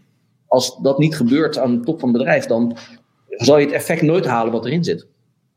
Als 0.47 0.77
dat 0.81 0.97
niet 0.97 1.15
gebeurt 1.15 1.57
aan 1.57 1.77
de 1.77 1.83
top 1.83 1.99
van 1.99 2.09
het 2.09 2.17
bedrijf, 2.17 2.45
dan 2.45 2.77
zal 3.29 3.57
je 3.57 3.65
het 3.65 3.73
effect 3.73 4.01
nooit 4.01 4.25
halen 4.25 4.51
wat 4.51 4.65
erin 4.65 4.83
zit. 4.83 5.05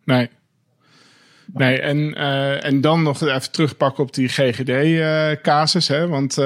Nee. 0.05 0.29
Nee, 1.53 1.81
en, 1.81 1.99
uh, 1.99 2.65
en 2.65 2.81
dan 2.81 3.03
nog 3.03 3.21
even 3.21 3.53
terugpakken 3.53 4.05
op 4.05 4.15
die 4.15 4.29
GGD-casus. 4.29 5.89
hè? 5.89 6.09
Want 6.09 6.39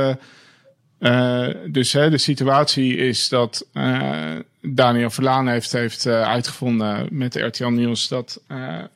uh, 0.99 1.49
dus 1.67 1.93
hè, 1.93 2.11
de 2.11 2.19
situatie 2.19 2.97
is 2.97 3.29
dat 3.29 3.69
uh, 3.73 4.37
Daniel 4.61 5.11
Verlaan 5.11 5.49
heeft, 5.49 5.73
heeft 5.73 6.07
uitgevonden 6.07 7.09
met 7.11 7.35
RTL 7.35 7.69
Nieuws 7.69 8.09
dat, 8.09 8.43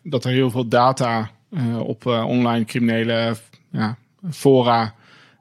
dat 0.02 0.24
er 0.24 0.30
heel 0.30 0.50
veel 0.50 0.68
data 0.68 1.30
op 1.78 2.06
online 2.06 2.64
criminele 2.64 3.36
ja, 3.70 3.96
fora 4.30 4.94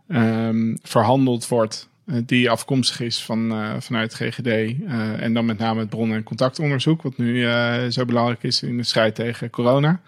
um, 0.08 0.78
verhandeld 0.82 1.48
wordt. 1.48 1.90
die 2.06 2.50
afkomstig 2.50 3.00
is 3.00 3.24
van, 3.24 3.54
vanuit 3.80 4.14
GGD. 4.14 4.76
en 5.20 5.34
dan 5.34 5.46
met 5.46 5.58
name 5.58 5.80
het 5.80 5.90
bron- 5.90 6.14
en 6.14 6.24
contactonderzoek, 6.24 7.02
wat 7.02 7.18
nu 7.18 7.46
zo 7.90 8.06
belangrijk 8.06 8.44
is 8.44 8.64
in 8.64 8.78
de 8.78 8.84
strijd 8.84 9.16
tegen 9.16 9.50
corona. 9.50 10.02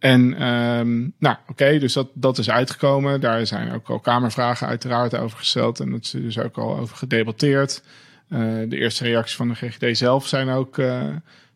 En 0.00 0.46
um, 0.46 1.12
nou, 1.18 1.36
oké, 1.48 1.78
dus 1.78 1.92
dat, 1.92 2.08
dat 2.12 2.38
is 2.38 2.50
uitgekomen. 2.50 3.20
Daar 3.20 3.46
zijn 3.46 3.72
ook 3.72 3.88
al 3.88 3.98
kamervragen 3.98 4.66
uiteraard 4.66 5.16
over 5.16 5.38
gesteld. 5.38 5.80
En 5.80 5.90
dat 5.90 6.02
is 6.02 6.10
dus 6.10 6.38
ook 6.38 6.58
al 6.58 6.78
over 6.78 6.96
gedebatteerd. 6.96 7.82
Uh, 8.28 8.38
de 8.68 8.76
eerste 8.76 9.04
reacties 9.04 9.36
van 9.36 9.48
de 9.48 9.54
GGD 9.54 9.98
zelf 9.98 10.26
zijn 10.26 10.48
ook. 10.48 10.78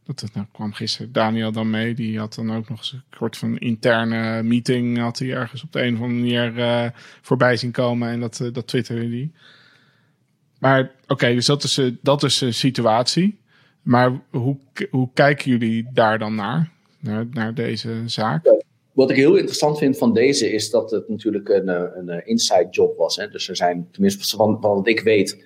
Dat 0.04 0.30
nou, 0.34 0.46
kwam 0.52 0.72
gisteren 0.72 1.12
Daniel 1.12 1.52
dan 1.52 1.70
mee. 1.70 1.94
Die 1.94 2.18
had 2.18 2.34
dan 2.34 2.56
ook 2.56 2.68
nog 2.68 2.78
eens 2.78 2.92
een 2.92 3.02
soort 3.10 3.36
van 3.36 3.58
interne 3.58 4.42
meeting. 4.42 4.98
Had 4.98 5.18
hij 5.18 5.30
ergens 5.30 5.62
op 5.62 5.72
de 5.72 5.82
een 5.82 5.94
of 5.94 6.00
andere 6.00 6.20
manier 6.20 6.58
uh, 6.58 6.86
voorbij 7.22 7.56
zien 7.56 7.72
komen. 7.72 8.08
En 8.08 8.20
dat, 8.20 8.40
dat 8.52 8.66
twitterde 8.66 9.08
hij. 9.08 9.30
Maar 10.58 10.90
oké, 11.06 11.34
dus 11.34 11.46
dat 11.46 11.62
is, 11.62 11.80
dat 12.02 12.22
is 12.22 12.38
de 12.38 12.52
situatie. 12.52 13.38
Maar 13.82 14.20
hoe, 14.30 14.56
hoe 14.90 15.08
kijken 15.14 15.50
jullie 15.50 15.86
daar 15.92 16.18
dan 16.18 16.34
naar? 16.34 16.72
naar, 17.04 17.26
naar 17.30 17.54
deze 17.54 18.02
zaak? 18.06 18.62
Wat 18.92 19.10
ik 19.10 19.16
heel 19.16 19.36
interessant 19.36 19.78
vind 19.78 19.98
van 19.98 20.12
deze 20.12 20.52
is 20.52 20.70
dat 20.70 20.90
het 20.90 21.08
natuurlijk 21.08 21.48
een, 21.48 21.68
eh, 21.68 21.82
een 21.94 22.08
eh, 22.08 22.28
inside 22.28 22.66
job 22.70 22.96
was. 22.96 23.16
Hè? 23.16 23.28
Dus 23.28 23.48
er 23.48 23.56
zijn, 23.56 23.88
tenminste 23.90 24.36
van, 24.36 24.58
van 24.60 24.74
wat 24.74 24.88
ik 24.88 25.00
weet, 25.00 25.44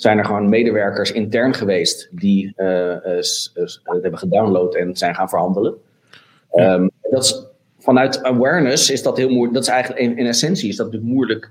zijn 0.00 0.18
er 0.18 0.24
gewoon 0.24 0.48
medewerkers 0.48 1.12
intern 1.12 1.54
geweest 1.54 2.08
die 2.10 2.52
uh, 2.56 2.68
uh, 2.68 3.16
het 3.54 4.02
hebben 4.02 4.18
gedownload 4.18 4.74
en 4.74 4.96
zijn 4.96 5.14
gaan 5.14 5.28
verhandelen. 5.28 5.74
Ja. 6.52 6.74
Um, 6.74 6.90
dat 7.10 7.24
is, 7.24 7.46
vanuit 7.78 8.22
awareness 8.22 8.90
is 8.90 9.02
dat 9.02 9.16
heel 9.16 9.28
moeilijk. 9.28 9.54
Dat 9.54 9.62
is 9.62 9.68
eigenlijk 9.68 10.00
in, 10.00 10.16
in 10.16 10.26
essentie 10.26 10.68
is 10.68 10.76
dat 10.76 10.86
natuurlijk 10.86 11.12
moeilijk, 11.12 11.50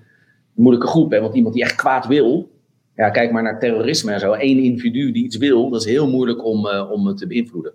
moeilijke 0.53 0.87
groep. 0.87 1.11
Hè? 1.11 1.21
Want 1.21 1.35
iemand 1.35 1.53
die 1.53 1.63
echt 1.63 1.75
kwaad 1.75 2.07
wil, 2.07 2.49
ja, 2.95 3.09
kijk 3.09 3.31
maar 3.31 3.43
naar 3.43 3.59
terrorisme 3.59 4.11
en 4.11 4.19
zo. 4.19 4.33
Eén 4.33 4.63
individu 4.63 5.11
die 5.11 5.23
iets 5.23 5.37
wil, 5.37 5.69
dat 5.69 5.81
is 5.81 5.87
heel 5.87 6.09
moeilijk 6.09 6.45
om, 6.45 6.65
uh, 6.65 6.91
om 6.91 7.07
het 7.07 7.17
te 7.17 7.27
beïnvloeden. 7.27 7.73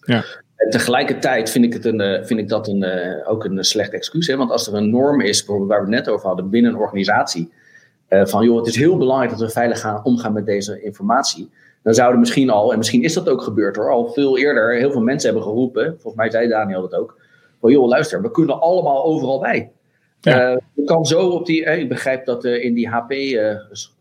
Ja. 0.00 0.24
En 0.56 0.70
tegelijkertijd 0.70 1.50
vind 1.50 1.64
ik, 1.64 1.72
het 1.72 1.84
een, 1.84 2.00
uh, 2.00 2.24
vind 2.24 2.40
ik 2.40 2.48
dat 2.48 2.68
een, 2.68 2.82
uh, 2.82 3.30
ook 3.30 3.44
een 3.44 3.64
slecht 3.64 3.92
excuus. 3.92 4.26
Hè? 4.26 4.36
Want 4.36 4.50
als 4.50 4.66
er 4.66 4.74
een 4.74 4.90
norm 4.90 5.20
is, 5.20 5.44
waar 5.44 5.66
we 5.66 5.74
het 5.74 5.88
net 5.88 6.08
over 6.08 6.26
hadden, 6.26 6.50
binnen 6.50 6.72
een 6.72 6.78
organisatie. 6.78 7.52
Uh, 8.08 8.26
van 8.26 8.44
joh, 8.44 8.56
het 8.56 8.66
is 8.66 8.76
heel 8.76 8.96
belangrijk 8.96 9.30
dat 9.30 9.40
we 9.40 9.48
veilig 9.48 9.80
gaan 9.80 10.04
omgaan 10.04 10.32
met 10.32 10.46
deze 10.46 10.82
informatie. 10.82 11.50
Dan 11.82 11.94
zouden 11.94 12.20
misschien 12.20 12.50
al, 12.50 12.72
en 12.72 12.78
misschien 12.78 13.02
is 13.02 13.12
dat 13.12 13.28
ook 13.28 13.42
gebeurd 13.42 13.76
hoor, 13.76 13.90
al 13.90 14.08
veel 14.08 14.38
eerder 14.38 14.74
heel 14.74 14.90
veel 14.90 15.00
mensen 15.00 15.30
hebben 15.30 15.48
geroepen. 15.48 15.86
Volgens 15.86 16.14
mij 16.14 16.30
zei 16.30 16.48
Daniel 16.48 16.80
dat 16.80 16.94
ook. 16.94 17.18
Van 17.60 17.70
joh, 17.70 17.88
luister, 17.88 18.22
we 18.22 18.30
kunnen 18.30 18.60
allemaal 18.60 19.04
overal 19.04 19.40
bij. 19.40 19.70
Ja. 20.20 20.60
je 20.74 20.84
kan 20.84 21.06
zo 21.06 21.28
op 21.28 21.46
die, 21.46 21.64
ik 21.64 21.88
begrijp 21.88 22.24
dat 22.24 22.44
in 22.44 22.74
die 22.74 22.88
HP 22.88 23.12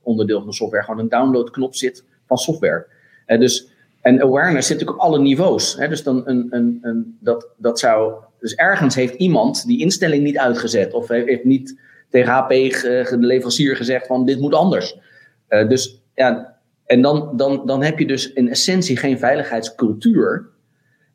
onderdeel 0.03 0.37
van 0.37 0.47
de 0.47 0.53
software 0.53 0.83
gewoon 0.83 0.99
een 0.99 1.09
downloadknop 1.09 1.75
zit 1.75 2.03
van 2.27 2.37
software. 2.37 2.85
dus 3.25 3.69
en 4.05 4.21
awareness 4.21 4.67
zit 4.67 4.77
natuurlijk 4.79 5.05
op 5.05 5.11
alle 5.11 5.21
niveaus. 5.23 5.75
Hè? 5.75 5.87
Dus, 5.87 6.03
dan 6.03 6.21
een, 6.25 6.47
een, 6.49 6.79
een, 6.81 7.17
dat, 7.19 7.47
dat 7.57 7.79
zou, 7.79 8.13
dus 8.39 8.55
ergens 8.55 8.95
heeft 8.95 9.13
iemand 9.13 9.65
die 9.65 9.79
instelling 9.79 10.23
niet 10.23 10.37
uitgezet. 10.37 10.93
Of 10.93 11.07
heeft 11.07 11.43
niet 11.43 11.79
tegen 12.15 12.33
HP, 12.33 12.49
de 12.49 13.17
leverancier, 13.19 13.75
gezegd 13.75 14.07
van 14.07 14.25
dit 14.25 14.39
moet 14.39 14.53
anders. 14.53 14.99
Uh, 15.49 15.69
dus 15.69 16.01
ja, 16.13 16.57
en 16.85 17.01
dan, 17.01 17.31
dan, 17.37 17.65
dan 17.65 17.83
heb 17.83 17.99
je 17.99 18.07
dus 18.07 18.33
in 18.33 18.49
essentie 18.49 18.97
geen 18.97 19.19
veiligheidscultuur. 19.19 20.49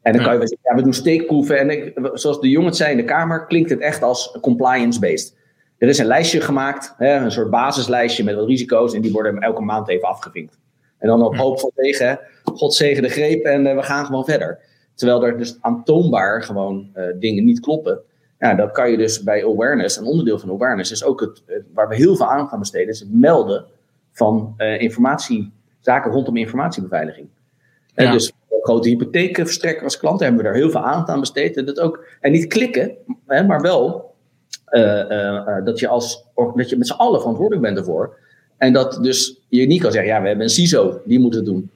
En 0.02 0.12
dan 0.12 0.22
kan 0.22 0.32
je 0.32 0.38
wel 0.38 0.48
zeggen, 0.48 0.70
ja, 0.70 0.76
we 0.76 0.82
doen 0.82 0.92
steekproeven. 0.92 1.58
En 1.58 1.70
ik, 1.70 2.10
zoals 2.12 2.40
de 2.40 2.48
jongens 2.48 2.76
zei 2.76 2.90
in 2.90 2.96
de 2.96 3.04
Kamer, 3.04 3.46
klinkt 3.46 3.70
het 3.70 3.80
echt 3.80 4.02
als 4.02 4.38
compliance-based. 4.40 5.36
Er 5.78 5.88
is 5.88 5.98
een 5.98 6.06
lijstje 6.06 6.40
gemaakt, 6.40 6.94
hè, 6.96 7.16
een 7.16 7.32
soort 7.32 7.50
basislijstje 7.50 8.24
met 8.24 8.34
wat 8.34 8.48
risico's. 8.48 8.94
En 8.94 9.00
die 9.00 9.12
worden 9.12 9.38
elke 9.38 9.62
maand 9.62 9.88
even 9.88 10.08
afgevinkt. 10.08 10.58
En 10.98 11.08
dan 11.08 11.22
op 11.22 11.36
hoop 11.36 11.60
van 11.60 11.70
tegen, 11.74 12.20
God 12.44 12.74
zegen 12.74 13.02
de 13.02 13.08
greep 13.08 13.44
en 13.44 13.66
uh, 13.66 13.74
we 13.74 13.82
gaan 13.82 14.06
gewoon 14.06 14.24
verder. 14.24 14.58
Terwijl 14.94 15.24
er 15.24 15.38
dus 15.38 15.58
aantoonbaar 15.60 16.42
gewoon 16.42 16.90
uh, 16.94 17.04
dingen 17.18 17.44
niet 17.44 17.60
kloppen. 17.60 18.00
Ja, 18.40 18.54
dan 18.54 18.72
kan 18.72 18.90
je 18.90 18.96
dus 18.96 19.22
bij 19.22 19.44
awareness, 19.44 19.96
een 19.96 20.04
onderdeel 20.04 20.38
van 20.38 20.50
awareness 20.50 20.90
is 20.90 21.04
ook 21.04 21.20
het, 21.20 21.42
waar 21.74 21.88
we 21.88 21.94
heel 21.94 22.16
veel 22.16 22.30
aandacht 22.30 22.52
aan 22.52 22.58
besteden, 22.58 22.88
is 22.88 23.00
het 23.00 23.12
melden 23.12 23.64
van 24.12 24.54
informatie, 24.58 25.52
zaken 25.80 26.12
rondom 26.12 26.36
informatiebeveiliging. 26.36 27.28
Ja. 27.94 28.04
En 28.04 28.12
dus 28.12 28.32
grote 28.62 28.88
hypotheekverstrekker 28.88 29.84
als 29.84 29.98
klant 29.98 30.20
hebben 30.20 30.38
we 30.38 30.44
daar 30.44 30.54
heel 30.54 30.70
veel 30.70 30.80
aandacht 30.80 31.08
aan 31.08 31.20
besteed. 31.20 31.56
En, 31.56 31.64
dat 31.64 31.80
ook, 31.80 32.04
en 32.20 32.32
niet 32.32 32.46
klikken, 32.46 32.96
hè, 33.26 33.46
maar 33.46 33.60
wel 33.60 34.14
dat 35.64 35.78
je, 35.78 35.88
als, 35.88 36.26
dat 36.54 36.68
je 36.68 36.76
met 36.76 36.86
z'n 36.86 36.92
allen 36.92 37.20
verantwoordelijk 37.20 37.66
bent 37.66 37.78
ervoor. 37.78 38.16
En 38.56 38.72
dat 38.72 38.98
dus 39.02 39.40
je 39.48 39.66
niet 39.66 39.82
kan 39.82 39.92
zeggen, 39.92 40.10
ja, 40.10 40.20
we 40.20 40.26
hebben 40.26 40.44
een 40.44 40.52
CISO, 40.52 41.00
die 41.04 41.20
moet 41.20 41.34
het 41.34 41.44
doen. 41.44 41.70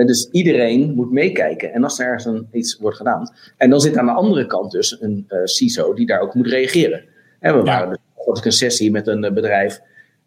En 0.00 0.06
dus 0.06 0.28
iedereen 0.30 0.94
moet 0.94 1.12
meekijken. 1.12 1.72
En 1.72 1.84
als 1.84 1.98
er 1.98 2.06
ergens 2.06 2.24
een, 2.24 2.48
iets 2.52 2.78
wordt 2.78 2.96
gedaan. 2.96 3.32
En 3.56 3.70
dan 3.70 3.80
zit 3.80 3.96
aan 3.96 4.06
de 4.06 4.12
andere 4.12 4.46
kant 4.46 4.70
dus 4.70 5.00
een 5.00 5.26
uh, 5.28 5.38
CISO 5.44 5.94
die 5.94 6.06
daar 6.06 6.20
ook 6.20 6.34
moet 6.34 6.46
reageren. 6.46 7.04
En 7.40 7.56
we 7.56 7.62
waren 7.62 7.88
dus, 7.88 7.98
had 8.26 8.38
ik 8.38 8.44
een 8.44 8.52
sessie 8.52 8.90
met 8.90 9.06
een 9.06 9.24
uh, 9.24 9.32
bedrijf. 9.32 9.80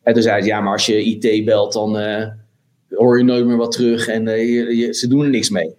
En 0.03 0.13
toen 0.13 0.21
zei 0.21 0.41
ze, 0.41 0.47
ja, 0.47 0.61
maar 0.61 0.71
als 0.73 0.85
je 0.85 1.03
IT 1.03 1.45
belt, 1.45 1.73
dan 1.73 1.99
uh, 1.99 2.27
hoor 2.89 3.17
je 3.17 3.23
nooit 3.23 3.45
meer 3.45 3.57
wat 3.57 3.71
terug. 3.71 4.07
En 4.07 4.25
je, 4.25 4.77
je, 4.77 4.93
ze 4.93 5.07
doen 5.07 5.23
er 5.23 5.29
niks 5.29 5.49
mee. 5.49 5.75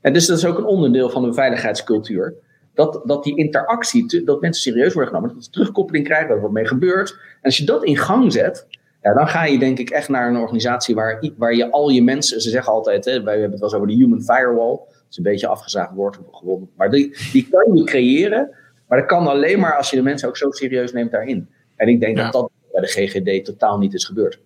En 0.00 0.12
dus 0.12 0.26
dat 0.26 0.38
is 0.38 0.44
ook 0.44 0.58
een 0.58 0.64
onderdeel 0.64 1.10
van 1.10 1.24
een 1.24 1.34
veiligheidscultuur. 1.34 2.34
Dat, 2.74 3.00
dat 3.04 3.24
die 3.24 3.36
interactie, 3.36 4.24
dat 4.24 4.40
mensen 4.40 4.62
serieus 4.62 4.92
worden 4.92 5.12
genomen. 5.12 5.34
Dat 5.34 5.44
ze 5.44 5.50
terugkoppeling 5.50 6.04
krijgen, 6.04 6.28
dat 6.28 6.36
er 6.36 6.42
wat 6.42 6.52
mee 6.52 6.66
gebeurt. 6.66 7.10
En 7.10 7.42
als 7.42 7.56
je 7.56 7.64
dat 7.64 7.84
in 7.84 7.96
gang 7.96 8.32
zet, 8.32 8.66
ja, 9.08 9.14
dan 9.14 9.28
ga 9.28 9.44
je 9.44 9.58
denk 9.58 9.78
ik 9.78 9.90
echt 9.90 10.08
naar 10.08 10.28
een 10.28 10.36
organisatie 10.36 10.94
waar, 10.94 11.30
waar 11.36 11.54
je 11.54 11.70
al 11.70 11.88
je 11.88 12.02
mensen, 12.02 12.40
ze 12.40 12.50
zeggen 12.50 12.72
altijd, 12.72 13.04
hè, 13.04 13.22
wij 13.22 13.32
hebben 13.32 13.50
het 13.50 13.60
wel 13.60 13.68
eens 13.68 13.78
over 13.78 13.88
de 13.88 14.02
human 14.02 14.22
firewall. 14.22 14.76
Dat 14.76 15.06
is 15.10 15.16
een 15.16 15.22
beetje 15.22 15.46
afgezaagd 15.46 15.94
woord 15.94 16.18
geworden. 16.30 16.70
Maar 16.76 16.90
die, 16.90 17.16
die 17.32 17.48
kan 17.50 17.76
je 17.76 17.84
creëren, 17.84 18.56
maar 18.88 18.98
dat 18.98 19.06
kan 19.06 19.26
alleen 19.26 19.60
maar 19.60 19.76
als 19.76 19.90
je 19.90 19.96
de 19.96 20.02
mensen 20.02 20.28
ook 20.28 20.36
zo 20.36 20.50
serieus 20.50 20.92
neemt 20.92 21.10
daarin. 21.10 21.48
En 21.76 21.88
ik 21.88 22.00
denk 22.00 22.16
ja. 22.16 22.22
dat 22.22 22.32
dat 22.32 22.50
bij 22.72 22.80
de 22.80 22.86
GGD 22.86 23.44
totaal 23.44 23.78
niet 23.78 23.94
is 23.94 24.04
gebeurd. 24.04 24.40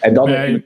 En 0.00 0.14
dan 0.14 0.28
nee. 0.30 0.64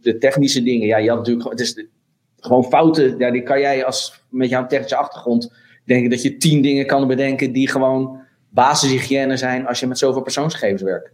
de 0.00 0.18
technische 0.18 0.62
dingen. 0.62 0.86
Ja, 0.86 0.96
je 0.96 1.08
had 1.08 1.18
natuurlijk 1.18 1.50
het 1.50 1.60
is 1.60 1.74
de, 1.74 1.88
gewoon 2.36 2.64
fouten. 2.64 3.18
Ja, 3.18 3.30
die 3.30 3.42
kan 3.42 3.60
jij 3.60 3.84
als 3.84 4.24
met 4.30 4.48
jouw 4.48 4.66
technische 4.66 4.96
achtergrond 4.96 5.54
denken 5.84 6.10
dat 6.10 6.22
je 6.22 6.36
tien 6.36 6.62
dingen 6.62 6.86
kan 6.86 7.06
bedenken 7.06 7.52
die 7.52 7.68
gewoon 7.68 8.20
basishygiëne 8.48 9.36
zijn 9.36 9.66
als 9.66 9.80
je 9.80 9.86
met 9.86 9.98
zoveel 9.98 10.22
persoonsgegevens 10.22 10.82
werkt? 10.82 11.10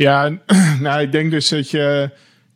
Ja, 0.00 0.38
nou, 0.80 1.00
ik 1.00 1.12
denk 1.12 1.30
dus 1.30 1.48
dat 1.48 1.70
je, 1.70 2.10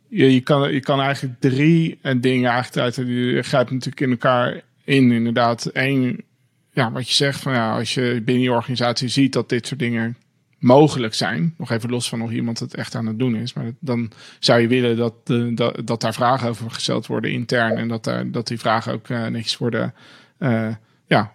je, 0.07 0.33
je, 0.33 0.41
kan, 0.41 0.73
je 0.73 0.79
kan 0.79 1.01
eigenlijk 1.01 1.39
drie 1.39 1.99
eh, 2.01 2.15
dingen 2.17 2.51
eigenlijk 2.51 2.81
uit, 2.97 3.07
die 3.07 3.41
grijpen 3.41 3.73
natuurlijk 3.73 4.01
in 4.01 4.09
elkaar 4.09 4.61
in. 4.83 5.11
Inderdaad, 5.11 5.65
één, 5.65 6.23
ja, 6.71 6.91
wat 6.91 7.07
je 7.07 7.13
zegt 7.13 7.39
van 7.39 7.53
ja, 7.53 7.77
als 7.77 7.93
je 7.93 8.21
binnen 8.23 8.43
je 8.43 8.51
organisatie 8.51 9.07
ziet 9.07 9.33
dat 9.33 9.49
dit 9.49 9.67
soort 9.67 9.79
dingen 9.79 10.17
mogelijk 10.59 11.13
zijn, 11.13 11.53
nog 11.57 11.71
even 11.71 11.89
los 11.89 12.09
van 12.09 12.21
of 12.21 12.31
iemand 12.31 12.59
het 12.59 12.75
echt 12.75 12.95
aan 12.95 13.05
het 13.05 13.19
doen 13.19 13.35
is, 13.35 13.53
maar 13.53 13.71
dan 13.79 14.11
zou 14.39 14.61
je 14.61 14.67
willen 14.67 14.97
dat, 14.97 15.13
dat, 15.53 15.81
dat 15.87 16.01
daar 16.01 16.13
vragen 16.13 16.49
over 16.49 16.71
gesteld 16.71 17.07
worden 17.07 17.31
intern 17.31 17.77
en 17.77 17.87
dat, 17.87 18.03
daar, 18.03 18.31
dat 18.31 18.47
die 18.47 18.59
vragen 18.59 18.93
ook 18.93 19.09
uh, 19.09 19.25
netjes 19.27 19.57
worden 19.57 19.93
uh, 20.39 20.75
ja, 21.07 21.34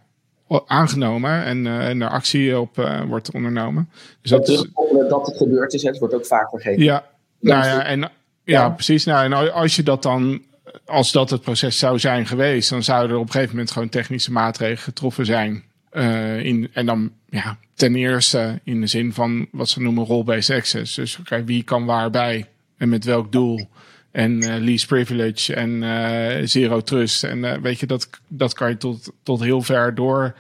aangenomen 0.67 1.45
en, 1.45 1.65
uh, 1.65 1.89
en 1.89 2.03
er 2.03 2.09
actie 2.09 2.59
op 2.59 2.79
uh, 2.79 3.03
wordt 3.03 3.31
ondernomen. 3.31 3.91
Dus 4.21 4.31
dat, 4.31 4.47
dat, 4.47 4.69
dat 5.09 5.27
het 5.27 5.37
gebeurd 5.37 5.73
is, 5.73 5.83
het 5.83 5.99
wordt 5.99 6.15
ook 6.15 6.27
vaak 6.27 6.49
vergeten. 6.49 6.83
Ja, 6.83 7.05
nou 7.41 7.65
ja, 7.65 7.85
en, 7.85 8.01
ja, 8.01 8.11
ja, 8.45 8.71
precies. 8.71 9.05
Nou, 9.05 9.25
en 9.25 9.53
als 9.53 9.77
je 9.77 9.83
dat 9.83 10.03
dan, 10.03 10.43
als 10.85 11.13
dat 11.13 11.31
het 11.31 11.41
proces 11.41 11.79
zou 11.79 11.99
zijn 11.99 12.27
geweest, 12.27 12.71
dan 12.71 12.83
zouden 12.83 13.11
er 13.11 13.17
op 13.17 13.27
een 13.27 13.33
gegeven 13.33 13.55
moment 13.55 13.71
gewoon 13.71 13.89
technische 13.89 14.33
maatregelen 14.33 14.83
getroffen 14.83 15.27
zijn. 15.27 15.65
Uh, 15.93 16.45
in, 16.45 16.71
en 16.73 16.87
dan 16.87 17.13
ja, 17.29 17.57
ten 17.75 17.95
eerste 17.95 18.61
in 18.65 18.81
de 18.81 18.87
zin 18.87 19.13
van 19.13 19.49
wat 19.53 19.69
ze 19.69 19.81
noemen 19.81 20.05
role-based 20.05 20.57
access. 20.57 20.95
Dus 20.95 21.19
okay, 21.19 21.45
wie 21.45 21.63
kan 21.63 21.85
waarbij 21.85 22.47
en 22.77 22.89
met 22.89 23.05
welk 23.05 23.33
doel. 23.33 23.69
En 24.13 24.45
uh, 24.45 24.57
least 24.57 24.87
privilege 24.87 25.55
en 25.55 25.83
uh, 25.83 26.47
zero 26.47 26.81
trust. 26.81 27.25
En 27.25 27.39
uh, 27.39 27.53
weet 27.53 27.81
je, 27.81 27.87
dat, 27.87 28.11
dat 28.29 28.55
kan 28.55 28.69
je 28.69 28.77
tot, 28.77 29.13
tot 29.23 29.43
heel 29.43 29.63
ver 29.63 29.95
door 29.95 30.35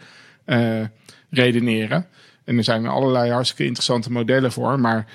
redeneren. 1.31 2.07
En 2.45 2.57
er 2.57 2.65
zijn 2.65 2.87
allerlei 2.87 3.31
hartstikke 3.31 3.65
interessante 3.65 4.13
modellen 4.13 4.53
voor. 4.53 4.81
Maar 4.81 5.07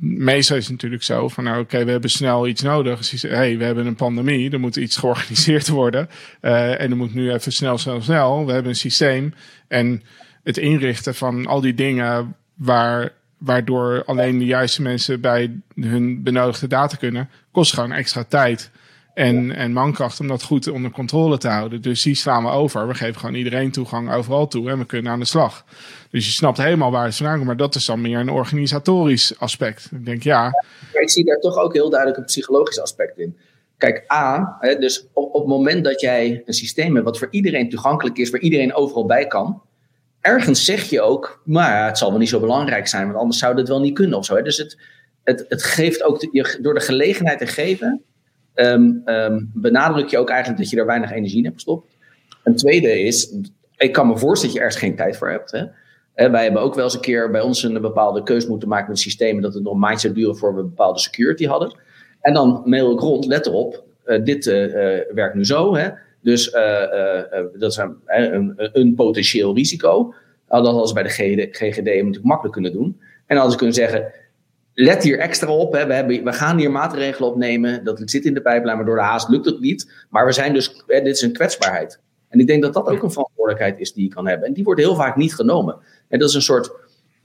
meestal 0.00 0.56
is 0.56 0.62
het 0.62 0.72
natuurlijk 0.72 1.02
zo 1.02 1.28
van, 1.28 1.44
nou, 1.44 1.60
oké, 1.60 1.84
we 1.84 1.90
hebben 1.90 2.10
snel 2.10 2.46
iets 2.46 2.62
nodig. 2.62 3.08
Dus 3.08 3.22
hey, 3.22 3.58
we 3.58 3.64
hebben 3.64 3.86
een 3.86 3.94
pandemie, 3.94 4.50
er 4.50 4.60
moet 4.60 4.76
iets 4.76 4.96
georganiseerd 5.02 5.68
worden. 5.68 6.08
en 6.40 6.90
er 6.90 6.96
moet 6.96 7.14
nu 7.14 7.32
even 7.32 7.52
snel, 7.52 7.78
snel, 7.78 8.02
snel. 8.02 8.46
We 8.46 8.52
hebben 8.52 8.70
een 8.70 8.76
systeem. 8.76 9.34
En 9.68 10.02
het 10.42 10.56
inrichten 10.56 11.14
van 11.14 11.46
al 11.46 11.60
die 11.60 11.74
dingen 11.74 12.36
waar 12.54 13.12
waardoor 13.38 14.04
alleen 14.04 14.38
de 14.38 14.44
juiste 14.44 14.82
mensen 14.82 15.20
bij 15.20 15.60
hun 15.74 16.22
benodigde 16.22 16.66
data 16.66 16.96
kunnen, 16.96 17.30
kost 17.52 17.72
gewoon 17.72 17.92
extra 17.92 18.24
tijd 18.24 18.70
en, 19.18 19.54
en 19.54 19.72
mankracht 19.72 20.20
om 20.20 20.28
dat 20.28 20.42
goed 20.42 20.68
onder 20.68 20.90
controle 20.90 21.38
te 21.38 21.48
houden. 21.48 21.82
Dus 21.82 22.02
die 22.02 22.14
slaan 22.14 22.44
we 22.44 22.50
over. 22.50 22.88
We 22.88 22.94
geven 22.94 23.20
gewoon 23.20 23.34
iedereen 23.34 23.70
toegang 23.70 24.12
overal 24.12 24.48
toe 24.48 24.70
en 24.70 24.78
we 24.78 24.84
kunnen 24.84 25.12
aan 25.12 25.18
de 25.18 25.24
slag. 25.24 25.64
Dus 26.10 26.26
je 26.26 26.32
snapt 26.32 26.58
helemaal 26.58 26.90
waar 26.90 27.04
het 27.04 27.16
vandaan 27.16 27.34
komt, 27.34 27.46
maar 27.46 27.56
dat 27.56 27.74
is 27.74 27.84
dan 27.84 28.00
meer 28.00 28.18
een 28.18 28.30
organisatorisch 28.30 29.38
aspect. 29.38 29.88
Ik 29.92 30.04
denk 30.04 30.22
ja. 30.22 30.64
Ik 30.92 31.10
zie 31.10 31.24
daar 31.24 31.40
toch 31.40 31.56
ook 31.56 31.72
heel 31.72 31.90
duidelijk 31.90 32.20
een 32.20 32.26
psychologisch 32.26 32.80
aspect 32.80 33.18
in. 33.18 33.36
Kijk, 33.78 34.12
A, 34.12 34.58
dus 34.78 35.06
op, 35.12 35.34
op 35.34 35.40
het 35.40 35.48
moment 35.48 35.84
dat 35.84 36.00
jij 36.00 36.42
een 36.44 36.54
systeem 36.54 36.92
hebt 36.94 37.04
wat 37.04 37.18
voor 37.18 37.28
iedereen 37.30 37.68
toegankelijk 37.68 38.18
is, 38.18 38.30
waar 38.30 38.40
iedereen 38.40 38.74
overal 38.74 39.06
bij 39.06 39.26
kan, 39.26 39.62
ergens 40.28 40.64
zeg 40.64 40.82
je 40.82 41.00
ook, 41.00 41.42
maar 41.44 41.86
het 41.86 41.98
zal 41.98 42.10
wel 42.10 42.18
niet 42.18 42.28
zo 42.28 42.40
belangrijk 42.40 42.86
zijn, 42.86 43.06
want 43.06 43.18
anders 43.18 43.38
zou 43.38 43.56
het 43.56 43.68
wel 43.68 43.80
niet 43.80 43.94
kunnen 43.94 44.18
of 44.18 44.24
zo. 44.24 44.36
Hè? 44.36 44.42
Dus 44.42 44.56
het, 44.56 44.78
het, 45.24 45.44
het 45.48 45.62
geeft 45.62 46.02
ook, 46.02 46.28
door 46.62 46.74
de 46.74 46.80
gelegenheid 46.80 47.38
te 47.38 47.46
geven, 47.46 48.02
um, 48.54 49.02
benadruk 49.54 50.08
je 50.08 50.18
ook 50.18 50.30
eigenlijk 50.30 50.60
dat 50.60 50.70
je 50.70 50.76
er 50.76 50.86
weinig 50.86 51.12
energie 51.12 51.38
in 51.38 51.44
hebt 51.44 51.54
gestopt. 51.54 51.96
Een 52.44 52.56
tweede 52.56 53.00
is, 53.00 53.34
ik 53.76 53.92
kan 53.92 54.06
me 54.06 54.18
voorstellen 54.18 54.54
dat 54.54 54.54
je 54.54 54.60
ergens 54.60 54.82
geen 54.82 54.96
tijd 54.96 55.16
voor 55.16 55.30
hebt. 55.30 55.50
Hè? 55.50 55.64
wij 56.30 56.42
hebben 56.42 56.62
ook 56.62 56.74
wel 56.74 56.84
eens 56.84 56.94
een 56.94 57.00
keer 57.00 57.30
bij 57.30 57.40
ons 57.40 57.62
een 57.62 57.80
bepaalde 57.80 58.22
keuze 58.22 58.48
moeten 58.48 58.68
maken 58.68 58.88
met 58.88 58.98
systemen 58.98 59.42
dat 59.42 59.54
het 59.54 59.62
nog 59.62 59.72
een 59.72 59.78
maand 59.78 60.14
duren 60.14 60.36
voor 60.36 60.54
we 60.54 60.62
bepaalde 60.62 60.98
security 60.98 61.46
hadden. 61.46 61.76
En 62.20 62.34
dan 62.34 62.62
mail 62.64 62.92
ik 62.92 63.00
rond, 63.00 63.26
let 63.26 63.46
erop, 63.46 63.84
uh, 64.06 64.24
dit 64.24 64.46
uh, 64.46 64.64
uh, 64.64 65.00
werkt 65.14 65.34
nu 65.34 65.44
zo. 65.44 65.74
Hè? 65.74 65.88
Dus 66.20 66.52
uh, 66.52 66.62
uh, 66.62 67.44
dat 67.58 67.70
is 67.70 67.76
een, 67.76 67.96
een, 68.06 68.54
een, 68.56 68.94
potentieel 68.94 69.54
risico. 69.54 70.14
Dat 70.48 70.66
hadden 70.66 70.88
ze 70.88 70.94
bij 70.94 71.02
de 71.02 71.48
GGD 71.52 71.84
natuurlijk 71.84 72.24
makkelijk 72.24 72.54
kunnen 72.54 72.72
doen. 72.72 73.00
En 73.26 73.34
hadden 73.34 73.52
ze 73.52 73.58
kunnen 73.58 73.76
zeggen, 73.76 74.12
let 74.74 75.02
hier 75.02 75.18
extra 75.18 75.50
op. 75.50 75.72
Hè. 75.72 75.86
We, 75.86 75.94
hebben, 75.94 76.24
we 76.24 76.32
gaan 76.32 76.58
hier 76.58 76.70
maatregelen 76.70 77.30
opnemen. 77.30 77.84
Dat 77.84 78.02
zit 78.04 78.24
in 78.24 78.34
de 78.34 78.40
pijplijn, 78.40 78.76
maar 78.76 78.86
door 78.86 78.96
de 78.96 79.02
haast 79.02 79.28
lukt 79.28 79.44
het 79.44 79.60
niet. 79.60 80.06
Maar 80.10 80.26
we 80.26 80.32
zijn 80.32 80.52
dus, 80.52 80.84
hè, 80.86 81.02
dit 81.02 81.14
is 81.14 81.22
een 81.22 81.32
kwetsbaarheid. 81.32 82.00
En 82.28 82.40
ik 82.40 82.46
denk 82.46 82.62
dat 82.62 82.74
dat 82.74 82.88
ook 82.88 83.02
een 83.02 83.10
verantwoordelijkheid 83.10 83.78
is 83.78 83.92
die 83.92 84.04
je 84.04 84.14
kan 84.14 84.26
hebben. 84.26 84.48
En 84.48 84.54
die 84.54 84.64
wordt 84.64 84.80
heel 84.80 84.94
vaak 84.94 85.16
niet 85.16 85.34
genomen. 85.34 85.76
En 86.08 86.18
dat 86.18 86.28
is 86.28 86.34
een 86.34 86.42
soort 86.42 86.70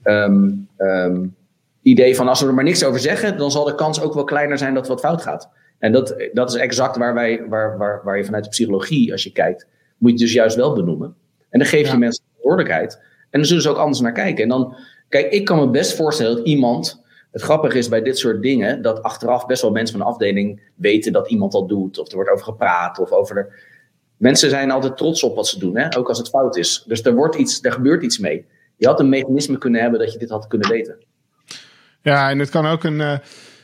um, 0.04 0.68
um, 0.78 1.36
idee 1.82 2.16
van 2.16 2.28
als 2.28 2.40
we 2.40 2.46
er 2.46 2.54
maar 2.54 2.64
niks 2.64 2.84
over 2.84 3.00
zeggen, 3.00 3.38
dan 3.38 3.50
zal 3.50 3.64
de 3.64 3.74
kans 3.74 4.00
ook 4.00 4.14
wel 4.14 4.24
kleiner 4.24 4.58
zijn 4.58 4.74
dat 4.74 4.88
wat 4.88 5.00
fout 5.00 5.22
gaat. 5.22 5.48
En 5.84 5.92
dat, 5.92 6.28
dat 6.32 6.54
is 6.54 6.60
exact 6.60 6.96
waar, 6.96 7.14
wij, 7.14 7.44
waar, 7.48 7.78
waar, 7.78 8.00
waar 8.04 8.16
je 8.16 8.24
vanuit 8.24 8.44
de 8.44 8.50
psychologie, 8.50 9.12
als 9.12 9.22
je 9.22 9.32
kijkt, 9.32 9.66
moet 9.98 10.10
je 10.10 10.16
dus 10.16 10.32
juist 10.32 10.56
wel 10.56 10.74
benoemen. 10.74 11.16
En 11.50 11.58
dan 11.58 11.68
geef 11.68 11.90
je 11.90 11.96
mensen 11.96 12.24
verantwoordelijkheid. 12.24 12.94
En 13.30 13.40
dan 13.40 13.44
zullen 13.44 13.62
ze 13.62 13.68
ook 13.68 13.76
anders 13.76 14.00
naar 14.00 14.12
kijken. 14.12 14.42
En 14.42 14.48
dan, 14.48 14.76
kijk, 15.08 15.32
ik 15.32 15.44
kan 15.44 15.58
me 15.58 15.70
best 15.70 15.96
voorstellen 15.96 16.36
dat 16.36 16.46
iemand. 16.46 17.02
Het 17.30 17.42
grappige 17.42 17.78
is 17.78 17.88
bij 17.88 18.02
dit 18.02 18.18
soort 18.18 18.42
dingen 18.42 18.82
dat 18.82 19.02
achteraf 19.02 19.46
best 19.46 19.62
wel 19.62 19.70
mensen 19.70 19.96
van 19.96 20.06
de 20.06 20.12
afdeling 20.12 20.70
weten 20.74 21.12
dat 21.12 21.30
iemand 21.30 21.52
dat 21.52 21.68
doet. 21.68 21.98
Of 21.98 22.08
er 22.08 22.14
wordt 22.14 22.30
over 22.30 22.44
gepraat. 22.44 22.98
Of 22.98 23.10
over 23.10 23.34
de. 23.34 23.52
Mensen 24.16 24.50
zijn 24.50 24.70
altijd 24.70 24.96
trots 24.96 25.22
op 25.22 25.34
wat 25.36 25.46
ze 25.46 25.58
doen, 25.58 25.76
hè? 25.76 25.96
ook 25.96 26.08
als 26.08 26.18
het 26.18 26.28
fout 26.28 26.56
is. 26.56 26.84
Dus 26.86 27.02
er, 27.02 27.14
wordt 27.14 27.36
iets, 27.36 27.62
er 27.62 27.72
gebeurt 27.72 28.02
iets 28.02 28.18
mee. 28.18 28.46
Je 28.76 28.86
had 28.86 29.00
een 29.00 29.08
mechanisme 29.08 29.58
kunnen 29.58 29.80
hebben 29.80 30.00
dat 30.00 30.12
je 30.12 30.18
dit 30.18 30.30
had 30.30 30.46
kunnen 30.46 30.68
weten. 30.68 31.04
Ja, 32.02 32.30
en 32.30 32.38
het 32.38 32.50
kan 32.50 32.66
ook 32.66 32.84
een. 32.84 33.00
Uh, 33.00 33.18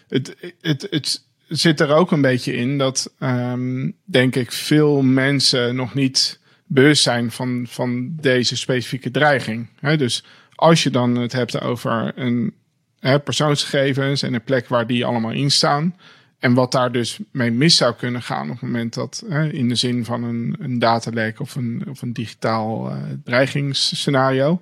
het, 0.09 0.37
het, 0.61 0.87
het, 0.91 1.29
zit 1.51 1.81
er 1.81 1.95
ook 1.95 2.11
een 2.11 2.21
beetje 2.21 2.55
in 2.55 2.79
dat, 2.79 3.15
um, 3.19 3.97
denk 4.05 4.37
ik, 4.37 4.53
veel 4.53 5.03
mensen 5.03 5.77
nog 5.77 5.95
niet 5.95 6.41
bewust 6.67 7.03
zijn 7.03 7.31
van, 7.31 7.65
van 7.69 8.17
deze 8.21 8.57
specifieke 8.57 9.11
dreiging. 9.11 9.69
He, 9.81 9.97
dus 9.97 10.25
als 10.55 10.83
je 10.83 10.91
dan 10.91 11.17
het 11.17 11.33
hebt 11.33 11.61
over 11.61 12.13
een 12.15 12.55
he, 12.99 13.21
persoonsgegevens 13.21 14.23
en 14.23 14.35
een 14.35 14.45
plek 14.45 14.69
waar 14.69 14.87
die 14.87 15.05
allemaal 15.05 15.33
in 15.33 15.51
staan. 15.51 15.97
En 16.39 16.55
wat 16.55 16.73
daar 16.73 16.93
dus 16.93 17.19
mee 17.31 17.51
mis 17.51 17.77
zou 17.77 17.95
kunnen 17.95 18.23
gaan 18.23 18.45
op 18.45 18.53
het 18.53 18.63
moment 18.63 18.95
dat, 18.95 19.25
in 19.51 19.69
de 19.69 19.75
zin 19.75 20.05
van 20.05 20.25
een, 20.25 20.57
een 20.59 20.79
datalek 20.79 21.41
of 21.41 21.55
een, 21.55 21.83
of 21.89 22.03
een 22.03 22.13
digitaal 22.13 22.91
uh, 22.91 22.97
dreigingsscenario, 23.25 24.61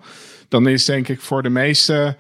dan 0.49 0.69
is 0.69 0.85
denk 0.85 1.09
ik 1.09 1.21
voor 1.21 1.43
de 1.43 1.49
meeste 1.49 2.17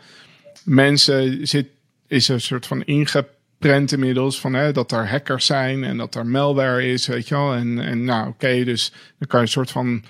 mensen 0.65 1.47
zit, 1.47 1.67
is 2.07 2.29
een 2.29 2.41
soort 2.41 2.67
van 2.67 2.85
ingeprent 2.85 3.37
prent 3.59 3.93
inmiddels 3.93 4.41
van 4.41 4.55
hè, 4.55 4.73
dat 4.73 4.93
er 4.93 5.09
hackers 5.09 5.47
zijn 5.47 5.85
en 5.85 5.97
dat 5.97 6.15
er 6.15 6.27
malware 6.27 6.87
is, 6.87 7.07
weet 7.07 7.29
je 7.29 7.35
wel. 7.35 7.55
En, 7.55 7.79
en 7.79 8.05
nou, 8.05 8.29
oké, 8.29 8.65
dus 8.65 8.93
dan 9.19 9.29
kan 9.29 9.41
je 9.41 9.47
een 9.47 9.53
soort 9.53 9.71
van, 9.71 10.05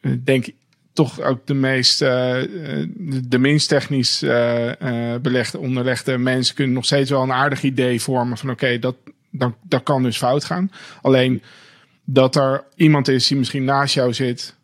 eh, 0.00 0.12
denk 0.24 0.46
toch 0.92 1.20
ook 1.20 1.46
de 1.46 1.54
meest, 1.54 2.02
uh, 2.02 2.08
de 3.24 3.38
minst 3.38 3.68
technisch 3.68 4.18
belegde, 5.22 5.58
onderlegde 5.58 6.18
mensen 6.18 6.54
kunnen 6.54 6.74
nog 6.74 6.84
steeds 6.84 7.10
wel 7.10 7.22
een 7.22 7.32
aardig 7.32 7.62
idee 7.62 8.00
vormen 8.00 8.38
van 8.38 8.50
oké, 8.50 8.78
dat, 8.78 8.96
dat, 9.30 9.54
dat 9.62 9.82
kan 9.82 10.02
dus 10.02 10.16
fout 10.16 10.44
gaan. 10.44 10.70
Alleen 11.02 11.42
dat 12.04 12.36
er 12.36 12.64
iemand 12.74 13.08
is 13.08 13.28
die 13.28 13.38
misschien 13.38 13.64
naast 13.64 13.94
jou 13.94 14.12
zit, 14.12 14.54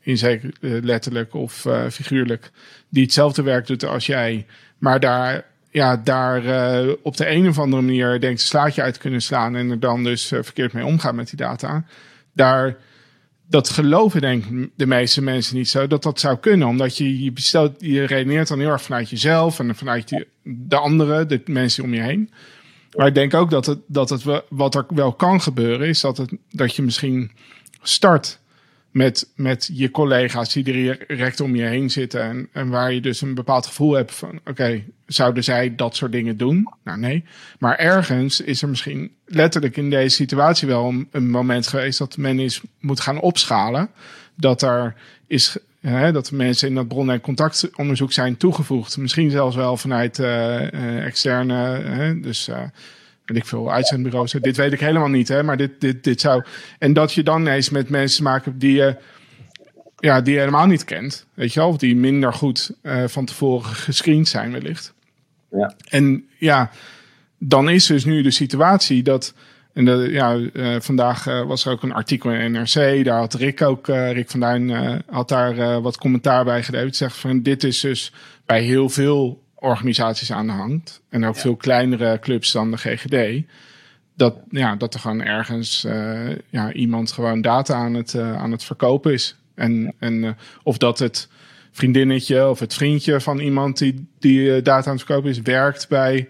in 0.00 0.18
zeker 0.18 0.52
letterlijk 0.60 1.34
of 1.34 1.66
figuurlijk, 1.90 2.50
die 2.88 3.02
hetzelfde 3.02 3.42
werk 3.42 3.66
doet 3.66 3.84
als 3.84 4.06
jij, 4.06 4.46
maar 4.78 5.00
daar 5.00 5.49
ja, 5.70 5.96
daar 5.96 6.44
uh, 6.44 6.92
op 7.02 7.16
de 7.16 7.28
een 7.28 7.48
of 7.48 7.58
andere 7.58 7.82
manier 7.82 8.20
denkt 8.20 8.40
een 8.40 8.46
slaatje 8.46 8.82
uit 8.82 8.98
kunnen 8.98 9.22
slaan 9.22 9.56
en 9.56 9.70
er 9.70 9.80
dan 9.80 10.04
dus 10.04 10.32
uh, 10.32 10.42
verkeerd 10.42 10.72
mee 10.72 10.84
omgaan 10.84 11.14
met 11.14 11.28
die 11.28 11.38
data. 11.38 11.84
Daar, 12.32 12.76
dat 13.48 13.68
geloven 13.68 14.20
denk 14.20 14.44
de 14.74 14.86
meeste 14.86 15.22
mensen 15.22 15.56
niet 15.56 15.68
zo 15.68 15.86
dat 15.86 16.02
dat 16.02 16.20
zou 16.20 16.36
kunnen. 16.36 16.68
Omdat 16.68 16.96
je, 16.96 17.24
je, 17.24 17.32
bestelt, 17.32 17.74
je 17.78 18.04
redeneert 18.04 18.48
dan 18.48 18.58
heel 18.58 18.70
erg 18.70 18.82
vanuit 18.82 19.10
jezelf 19.10 19.58
en 19.58 19.76
vanuit 19.76 20.08
die, 20.08 20.24
de 20.42 20.76
anderen, 20.76 21.28
de 21.28 21.42
mensen 21.44 21.84
om 21.84 21.94
je 21.94 22.02
heen. 22.02 22.30
Maar 22.96 23.06
ik 23.06 23.14
denk 23.14 23.34
ook 23.34 23.50
dat 23.50 23.66
het, 23.66 23.78
dat 23.86 24.10
het 24.10 24.22
wat 24.48 24.74
er 24.74 24.84
wel 24.88 25.12
kan 25.12 25.40
gebeuren 25.40 25.88
is 25.88 26.00
dat, 26.00 26.16
het, 26.16 26.32
dat 26.50 26.76
je 26.76 26.82
misschien 26.82 27.30
start 27.82 28.39
met, 28.90 29.32
met 29.34 29.70
je 29.72 29.90
collega's 29.90 30.52
die 30.52 30.64
direct 30.64 31.40
om 31.40 31.56
je 31.56 31.62
heen 31.62 31.90
zitten. 31.90 32.22
En, 32.22 32.48
en 32.52 32.68
waar 32.68 32.92
je 32.92 33.00
dus 33.00 33.20
een 33.20 33.34
bepaald 33.34 33.66
gevoel 33.66 33.92
hebt 33.92 34.14
van: 34.14 34.40
oké, 34.44 34.84
zouden 35.06 35.44
zij 35.44 35.74
dat 35.74 35.96
soort 35.96 36.12
dingen 36.12 36.36
doen? 36.36 36.68
Nou, 36.84 36.98
nee. 36.98 37.24
Maar 37.58 37.76
ergens 37.76 38.40
is 38.40 38.62
er 38.62 38.68
misschien 38.68 39.12
letterlijk 39.26 39.76
in 39.76 39.90
deze 39.90 40.14
situatie 40.14 40.68
wel 40.68 41.06
een, 41.10 41.30
moment 41.30 41.66
geweest 41.66 41.98
dat 41.98 42.16
men 42.16 42.38
is 42.38 42.60
moet 42.80 43.00
gaan 43.00 43.20
opschalen. 43.20 43.90
Dat 44.34 44.62
er 44.62 44.94
is. 45.26 45.56
Hè, 45.80 46.12
dat 46.12 46.30
mensen 46.30 46.68
in 46.68 46.74
dat 46.74 46.88
bron- 46.88 47.10
en 47.10 47.20
contactonderzoek 47.20 48.12
zijn 48.12 48.36
toegevoegd. 48.36 48.96
Misschien 48.96 49.30
zelfs 49.30 49.56
wel 49.56 49.76
vanuit 49.76 50.18
uh, 50.18 51.04
externe. 51.06 51.54
Hè, 51.82 52.20
dus 52.20 52.48
uh, 52.48 52.62
ik 53.36 53.44
veel, 53.44 53.72
uitzendbureaus. 53.72 54.32
Dit 54.32 54.56
weet 54.56 54.72
ik 54.72 54.80
helemaal 54.80 55.08
niet, 55.08 55.28
hè, 55.28 55.42
maar 55.42 55.56
dit, 55.56 55.80
dit, 55.80 56.04
dit 56.04 56.20
zou. 56.20 56.44
En 56.78 56.92
dat 56.92 57.12
je 57.12 57.22
dan 57.22 57.46
eens 57.46 57.70
met 57.70 57.88
mensen 57.88 58.24
maken 58.24 58.58
die 58.58 58.72
je 58.72 58.96
ja, 60.00 60.20
die 60.20 60.32
je 60.32 60.38
helemaal 60.38 60.66
niet 60.66 60.84
kent. 60.84 61.26
Weet 61.34 61.52
je 61.52 61.60
wel, 61.60 61.68
of 61.68 61.76
die 61.76 61.96
minder 61.96 62.32
goed 62.32 62.70
uh, 62.82 63.04
van 63.06 63.24
tevoren 63.24 63.70
gescreend 63.70 64.28
zijn 64.28 64.52
wellicht. 64.52 64.94
Ja. 65.50 65.74
En 65.88 66.24
ja, 66.38 66.70
dan 67.38 67.68
is 67.68 67.86
dus 67.86 68.04
nu 68.04 68.22
de 68.22 68.30
situatie 68.30 69.02
dat... 69.02 69.34
En 69.72 69.84
de, 69.84 70.08
ja, 70.10 70.36
uh, 70.36 70.76
vandaag 70.80 71.26
uh, 71.26 71.42
was 71.42 71.64
er 71.64 71.72
ook 71.72 71.82
een 71.82 71.92
artikel 71.92 72.30
in 72.30 72.52
NRC. 72.52 73.04
Daar 73.04 73.18
had 73.18 73.34
Rick 73.34 73.62
ook, 73.62 73.86
Rick 73.86 74.30
van 74.30 74.40
Duin, 74.40 75.02
had 75.06 75.28
daar 75.28 75.80
wat 75.80 75.98
commentaar 75.98 76.44
bij 76.44 76.62
gegeven. 76.62 76.94
Zegt 76.94 77.16
van 77.16 77.42
dit 77.42 77.64
is 77.64 77.80
dus 77.80 78.12
bij 78.46 78.62
heel 78.62 78.88
veel 78.88 79.42
organisaties 79.60 80.32
aan 80.32 80.46
de 80.46 80.52
hand. 80.52 81.00
En 81.08 81.24
ook 81.24 81.34
ja. 81.34 81.40
veel 81.40 81.56
kleinere 81.56 82.18
clubs 82.18 82.52
dan 82.52 82.70
de 82.70 82.76
GGD 82.76 83.44
dat, 84.20 84.34
ja, 84.50 84.76
dat 84.76 84.94
er 84.94 85.00
gewoon 85.00 85.22
ergens 85.22 85.84
uh, 85.84 86.28
ja, 86.48 86.72
iemand 86.72 87.12
gewoon 87.12 87.40
data 87.40 87.74
aan 87.74 87.94
het, 87.94 88.14
uh, 88.14 88.36
aan 88.36 88.52
het 88.52 88.64
verkopen 88.64 89.12
is. 89.12 89.36
En, 89.54 89.94
en 89.98 90.14
uh, 90.14 90.30
of 90.62 90.78
dat 90.78 90.98
het 90.98 91.28
vriendinnetje 91.70 92.48
of 92.48 92.58
het 92.58 92.74
vriendje 92.74 93.20
van 93.20 93.38
iemand 93.38 93.78
die, 93.78 94.08
die 94.18 94.62
data 94.62 94.90
aan 94.90 94.96
het 94.96 95.04
verkopen 95.04 95.30
is, 95.30 95.40
werkt 95.40 95.88
bij 95.88 96.28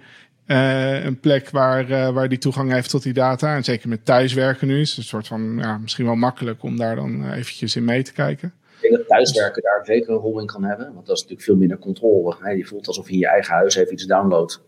een 1.05 1.20
plek 1.20 1.51
waar, 1.51 2.12
waar 2.12 2.28
die 2.28 2.39
toegang 2.39 2.72
heeft 2.72 2.91
tot 2.91 3.03
die 3.03 3.12
data. 3.12 3.57
En 3.57 3.64
zeker 3.64 3.89
met 3.89 4.05
thuiswerken 4.05 4.66
nu 4.66 4.81
is 4.81 4.89
het 4.89 4.99
een 4.99 5.05
soort 5.05 5.26
van 5.26 5.57
ja, 5.59 5.78
misschien 5.78 6.05
wel 6.05 6.14
makkelijk 6.14 6.62
om 6.62 6.76
daar 6.76 6.97
dan 6.97 7.31
eventjes 7.33 7.76
in 7.76 7.85
mee 7.85 8.03
te 8.03 8.12
kijken. 8.12 8.53
Denk 8.91 9.09
dat 9.09 9.16
thuiswerken 9.16 9.62
daar 9.62 9.80
zeker 9.84 10.11
een 10.11 10.18
rol 10.18 10.41
in 10.41 10.47
kan 10.47 10.64
hebben. 10.64 10.95
Want 10.95 11.07
dat 11.07 11.16
is 11.16 11.22
natuurlijk 11.22 11.49
veel 11.49 11.57
minder 11.57 11.78
controle. 11.78 12.36
Hè? 12.41 12.51
Je 12.51 12.64
voelt 12.64 12.86
alsof 12.86 13.07
je 13.07 13.12
in 13.12 13.18
je 13.18 13.26
eigen 13.26 13.55
huis 13.55 13.74
even 13.74 13.93
iets 13.93 14.07
downloadt. 14.07 14.62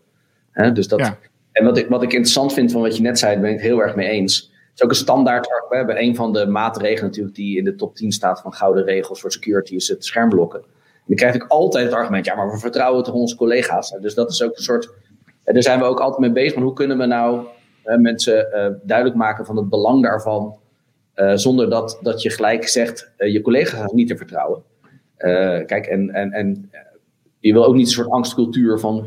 Hè? 0.51 0.71
Dus 0.71 0.87
dat, 0.87 0.99
ja. 0.99 1.17
En 1.51 1.65
wat 1.65 1.77
ik, 1.77 1.87
wat 1.87 2.03
ik 2.03 2.11
interessant 2.11 2.53
vind 2.53 2.71
van 2.71 2.81
wat 2.81 2.95
je 2.97 3.01
net 3.01 3.19
zei, 3.19 3.33
daar 3.33 3.41
ben 3.41 3.51
ik 3.51 3.57
het 3.57 3.65
heel 3.65 3.81
erg 3.81 3.95
mee 3.95 4.09
eens. 4.09 4.41
Het 4.41 4.81
is 4.81 4.83
ook 4.83 4.89
een 4.89 4.95
standaard. 4.95 5.47
We 5.69 5.75
hebben 5.75 6.01
een 6.01 6.15
van 6.15 6.33
de 6.33 6.45
maatregelen 6.45 7.09
natuurlijk 7.09 7.35
die 7.35 7.57
in 7.57 7.63
de 7.63 7.75
top 7.75 7.95
10 7.95 8.11
staat 8.11 8.41
van 8.41 8.53
gouden 8.53 8.83
regels 8.83 9.21
voor 9.21 9.31
security, 9.31 9.75
is 9.75 9.87
het 9.87 10.05
schermblokken. 10.05 10.59
En 10.59 11.03
dan 11.05 11.15
krijg 11.15 11.35
ik 11.35 11.45
altijd 11.47 11.85
het 11.85 11.93
argument, 11.93 12.25
ja, 12.25 12.35
maar 12.35 12.51
we 12.51 12.57
vertrouwen 12.57 13.03
toch 13.03 13.13
onze 13.13 13.35
collega's. 13.35 13.97
Dus 14.01 14.13
dat 14.13 14.31
is 14.31 14.43
ook 14.43 14.57
een 14.57 14.63
soort. 14.63 14.89
En 15.43 15.53
daar 15.53 15.63
zijn 15.63 15.79
we 15.79 15.85
ook 15.85 15.99
altijd 15.99 16.19
mee 16.19 16.31
bezig. 16.31 16.55
Maar 16.55 16.63
hoe 16.63 16.73
kunnen 16.73 16.97
we 16.97 17.05
nou 17.05 17.47
uh, 17.85 17.97
mensen 17.97 18.47
uh, 18.53 18.67
duidelijk 18.83 19.17
maken 19.17 19.45
van 19.45 19.57
het 19.57 19.69
belang 19.69 20.03
daarvan, 20.03 20.57
uh, 21.15 21.35
zonder 21.35 21.69
dat, 21.69 21.99
dat 22.01 22.21
je 22.21 22.29
gelijk 22.29 22.67
zegt 22.67 23.11
je 23.17 23.41
collega's 23.41 23.91
niet 23.91 24.07
te 24.07 24.17
vertrouwen. 24.17 24.63
kijk, 25.65 25.85
en, 25.85 26.09
en, 26.09 26.31
en 26.31 26.69
je 27.39 27.53
wil 27.53 27.65
ook 27.65 27.75
niet 27.75 27.85
een 27.85 27.93
soort 27.93 28.09
angstcultuur 28.09 28.79
van 28.79 29.05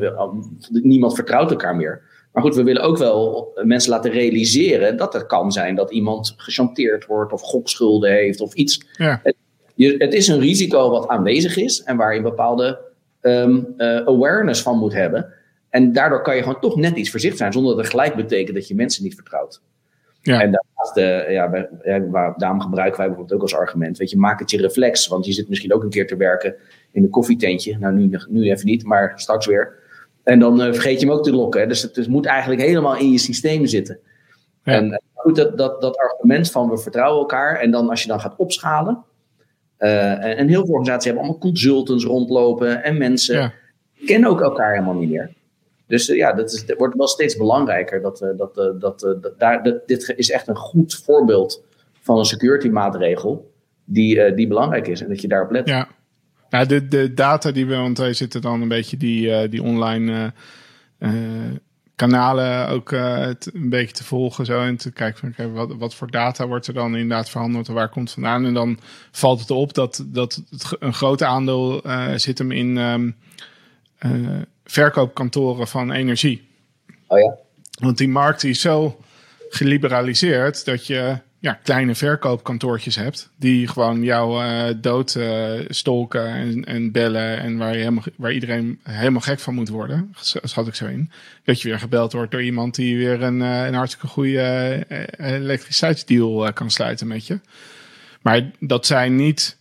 niemand 0.70 1.14
vertrouwt 1.14 1.50
elkaar 1.50 1.76
meer. 1.76 2.02
Maar 2.32 2.42
goed, 2.42 2.54
we 2.54 2.62
willen 2.62 2.82
ook 2.82 2.98
wel 2.98 3.52
mensen 3.62 3.90
laten 3.90 4.10
realiseren 4.10 4.96
dat 4.96 5.12
het 5.12 5.26
kan 5.26 5.52
zijn 5.52 5.74
dat 5.74 5.90
iemand 5.90 6.34
gechanteerd 6.36 7.06
wordt 7.06 7.32
of 7.32 7.40
gokschulden 7.40 8.10
heeft 8.10 8.40
of 8.40 8.54
iets. 8.54 8.80
Ja. 8.92 9.20
Het, 9.22 9.36
je, 9.74 9.94
het, 9.98 10.14
is 10.14 10.28
een 10.28 10.40
risico 10.40 10.90
wat 10.90 11.08
aanwezig 11.08 11.56
is 11.56 11.82
en 11.82 11.96
waar 11.96 12.10
je 12.12 12.16
een 12.16 12.22
bepaalde 12.22 12.78
um, 13.20 13.74
uh, 13.76 14.06
awareness 14.06 14.62
van 14.62 14.78
moet 14.78 14.92
hebben. 14.92 15.32
En 15.70 15.92
daardoor 15.92 16.22
kan 16.22 16.36
je 16.36 16.42
gewoon 16.42 16.60
toch 16.60 16.76
net 16.76 16.96
iets 16.96 17.10
voorzichtig 17.10 17.38
zijn, 17.38 17.52
zonder 17.52 17.74
dat 17.74 17.80
het 17.80 17.90
gelijk 17.90 18.14
betekent 18.14 18.56
dat 18.56 18.68
je 18.68 18.74
mensen 18.74 19.02
niet 19.02 19.14
vertrouwt. 19.14 19.60
Ja. 20.26 20.40
En 20.40 20.52
daarnaast, 20.52 20.96
uh, 20.96 21.32
ja, 21.32 21.50
wij, 21.50 21.68
ja, 21.84 22.34
daarom 22.36 22.60
gebruiken 22.60 22.98
wij 22.98 23.06
bijvoorbeeld 23.06 23.36
ook 23.36 23.42
als 23.42 23.54
argument, 23.54 23.98
weet 23.98 24.10
je, 24.10 24.18
maak 24.18 24.38
het 24.38 24.50
je 24.50 24.60
reflex. 24.60 25.06
Want 25.06 25.26
je 25.26 25.32
zit 25.32 25.48
misschien 25.48 25.72
ook 25.72 25.82
een 25.82 25.90
keer 25.90 26.06
te 26.06 26.16
werken 26.16 26.54
in 26.92 27.02
een 27.02 27.10
koffietentje. 27.10 27.78
Nou, 27.78 27.94
nu, 27.94 28.18
nu 28.28 28.50
even 28.50 28.66
niet, 28.66 28.84
maar 28.84 29.12
straks 29.16 29.46
weer. 29.46 29.74
En 30.22 30.38
dan 30.38 30.60
uh, 30.60 30.72
vergeet 30.72 31.00
je 31.00 31.06
hem 31.06 31.14
ook 31.14 31.24
te 31.24 31.32
lokken. 31.32 31.60
Hè? 31.60 31.66
Dus 31.66 31.82
het, 31.82 31.96
het, 31.96 32.08
moet 32.08 32.26
eigenlijk 32.26 32.60
helemaal 32.60 32.96
in 32.96 33.10
je 33.10 33.18
systeem 33.18 33.66
zitten. 33.66 33.98
Ja. 34.62 34.72
En 34.72 34.86
uh, 34.86 34.96
goed, 35.14 35.36
dat, 35.36 35.58
dat, 35.58 35.80
dat 35.80 35.96
argument 35.96 36.50
van 36.50 36.70
we 36.70 36.78
vertrouwen 36.78 37.20
elkaar. 37.20 37.60
En 37.60 37.70
dan 37.70 37.88
als 37.90 38.02
je 38.02 38.08
dan 38.08 38.20
gaat 38.20 38.36
opschalen. 38.36 39.04
Uh, 39.78 40.10
en, 40.10 40.36
en, 40.36 40.48
heel 40.48 40.64
veel 40.64 40.74
organisaties 40.74 41.04
hebben 41.04 41.22
allemaal 41.22 41.40
consultants 41.40 42.04
rondlopen. 42.04 42.82
En 42.82 42.98
mensen 42.98 43.36
Ja. 43.36 43.52
kennen 44.06 44.30
ook 44.30 44.40
elkaar 44.40 44.72
helemaal 44.72 44.94
niet 44.94 45.10
meer. 45.10 45.30
Dus 45.86 46.06
ja, 46.06 46.32
dat, 46.32 46.52
is, 46.52 46.64
wordt 46.76 46.96
wel 46.96 47.08
steeds 47.08 47.36
belangrijker. 47.36 48.02
Dat, 48.02 48.18
dat, 48.36 48.54
dat, 48.80 49.00
dat, 49.00 49.34
daar, 49.38 49.62
dat, 49.62 49.88
dit 49.88 50.12
is 50.16 50.30
echt 50.30 50.48
een 50.48 50.56
goed 50.56 50.94
voorbeeld 51.04 51.64
van 52.00 52.18
een 52.18 52.24
security 52.24 52.68
maatregel. 52.68 53.54
Die, 53.84 54.34
die 54.34 54.46
belangrijk 54.46 54.86
is. 54.86 55.00
En 55.00 55.08
dat 55.08 55.20
je 55.20 55.28
daarop 55.28 55.50
let. 55.50 55.68
Ja. 55.68 55.88
Nou, 56.50 56.66
de, 56.66 56.88
de 56.88 57.14
data 57.14 57.50
die 57.50 57.66
we, 57.66 57.76
want 57.76 57.98
wij 57.98 58.12
zitten 58.12 58.40
dan 58.40 58.62
een 58.62 58.68
beetje 58.68 58.96
die, 58.96 59.48
die 59.48 59.62
online 59.62 60.32
kanalen 61.96 62.68
ook 62.68 62.90
een 62.90 63.36
beetje 63.52 63.94
te 63.94 64.04
volgen 64.04 64.44
zo 64.44 64.60
en 64.60 64.76
te 64.76 64.92
kijken 64.92 65.18
van 65.18 65.28
okay, 65.28 65.48
wat, 65.48 65.74
wat 65.78 65.94
voor 65.94 66.10
data 66.10 66.46
wordt 66.46 66.66
er 66.66 66.74
dan 66.74 66.96
inderdaad 66.96 67.30
verhandeld 67.30 67.68
en 67.68 67.74
waar 67.74 67.88
komt 67.88 68.04
het 68.04 68.14
vandaan. 68.14 68.44
En 68.44 68.54
dan 68.54 68.78
valt 69.10 69.40
het 69.40 69.50
op 69.50 69.74
dat, 69.74 70.04
dat 70.06 70.42
een 70.78 70.94
groot 70.94 71.22
aandeel 71.22 71.82
zit 72.16 72.38
hem 72.38 72.52
in 72.52 72.76
um, 72.76 73.16
verkoopkantoren 74.66 75.68
van 75.68 75.92
energie. 75.92 76.48
Oh 77.06 77.18
ja. 77.18 77.36
Want 77.80 77.98
die 77.98 78.08
markt 78.08 78.44
is 78.44 78.60
zo 78.60 79.00
geliberaliseerd 79.48 80.64
dat 80.64 80.86
je 80.86 81.18
ja, 81.38 81.58
kleine 81.62 81.94
verkoopkantoortjes 81.94 82.96
hebt. 82.96 83.30
Die 83.36 83.68
gewoon 83.68 84.02
jou 84.02 84.44
uh, 84.44 84.74
dood 84.80 85.14
uh, 85.14 85.60
stolken 85.68 86.26
en, 86.26 86.64
en 86.64 86.92
bellen. 86.92 87.38
En 87.38 87.56
waar, 87.56 87.72
je 87.72 87.78
helemaal, 87.78 88.04
waar 88.16 88.32
iedereen 88.32 88.80
helemaal 88.82 89.20
gek 89.20 89.40
van 89.40 89.54
moet 89.54 89.68
worden. 89.68 90.14
Schat 90.20 90.66
ik 90.66 90.74
zo 90.74 90.86
in. 90.86 91.10
Dat 91.44 91.60
je 91.60 91.68
weer 91.68 91.78
gebeld 91.78 92.12
wordt 92.12 92.30
door 92.30 92.42
iemand 92.42 92.74
die 92.74 92.96
weer 92.96 93.22
een, 93.22 93.40
uh, 93.40 93.66
een 93.66 93.74
hartstikke 93.74 94.06
goede 94.06 94.84
elektriciteitsdeal 95.18 96.52
kan 96.52 96.70
sluiten 96.70 97.06
met 97.06 97.26
je. 97.26 97.40
Maar 98.22 98.50
dat 98.58 98.86
zijn 98.86 99.16
niet. 99.16 99.56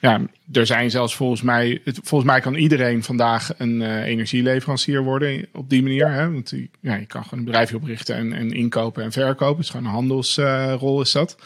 Ja, 0.00 0.20
er 0.52 0.66
zijn 0.66 0.90
zelfs 0.90 1.14
volgens 1.14 1.42
mij. 1.42 1.80
Het, 1.84 1.98
volgens 2.02 2.30
mij 2.30 2.40
kan 2.40 2.54
iedereen 2.54 3.02
vandaag 3.02 3.50
een 3.58 4.02
energieleverancier 4.02 5.02
worden 5.02 5.46
op 5.52 5.70
die 5.70 5.82
manier. 5.82 6.12
Hè? 6.12 6.32
Want 6.32 6.52
ja, 6.80 6.94
je 6.94 7.06
kan 7.06 7.22
gewoon 7.22 7.38
een 7.38 7.44
bedrijfje 7.44 7.76
oprichten 7.76 8.16
en, 8.16 8.32
en 8.32 8.50
inkopen 8.50 9.02
en 9.02 9.12
verkopen. 9.12 9.56
Het 9.56 9.64
is 9.64 9.70
gewoon 9.70 9.86
een 9.86 9.92
handelsrol 9.92 11.00
is 11.00 11.12
dat. 11.12 11.36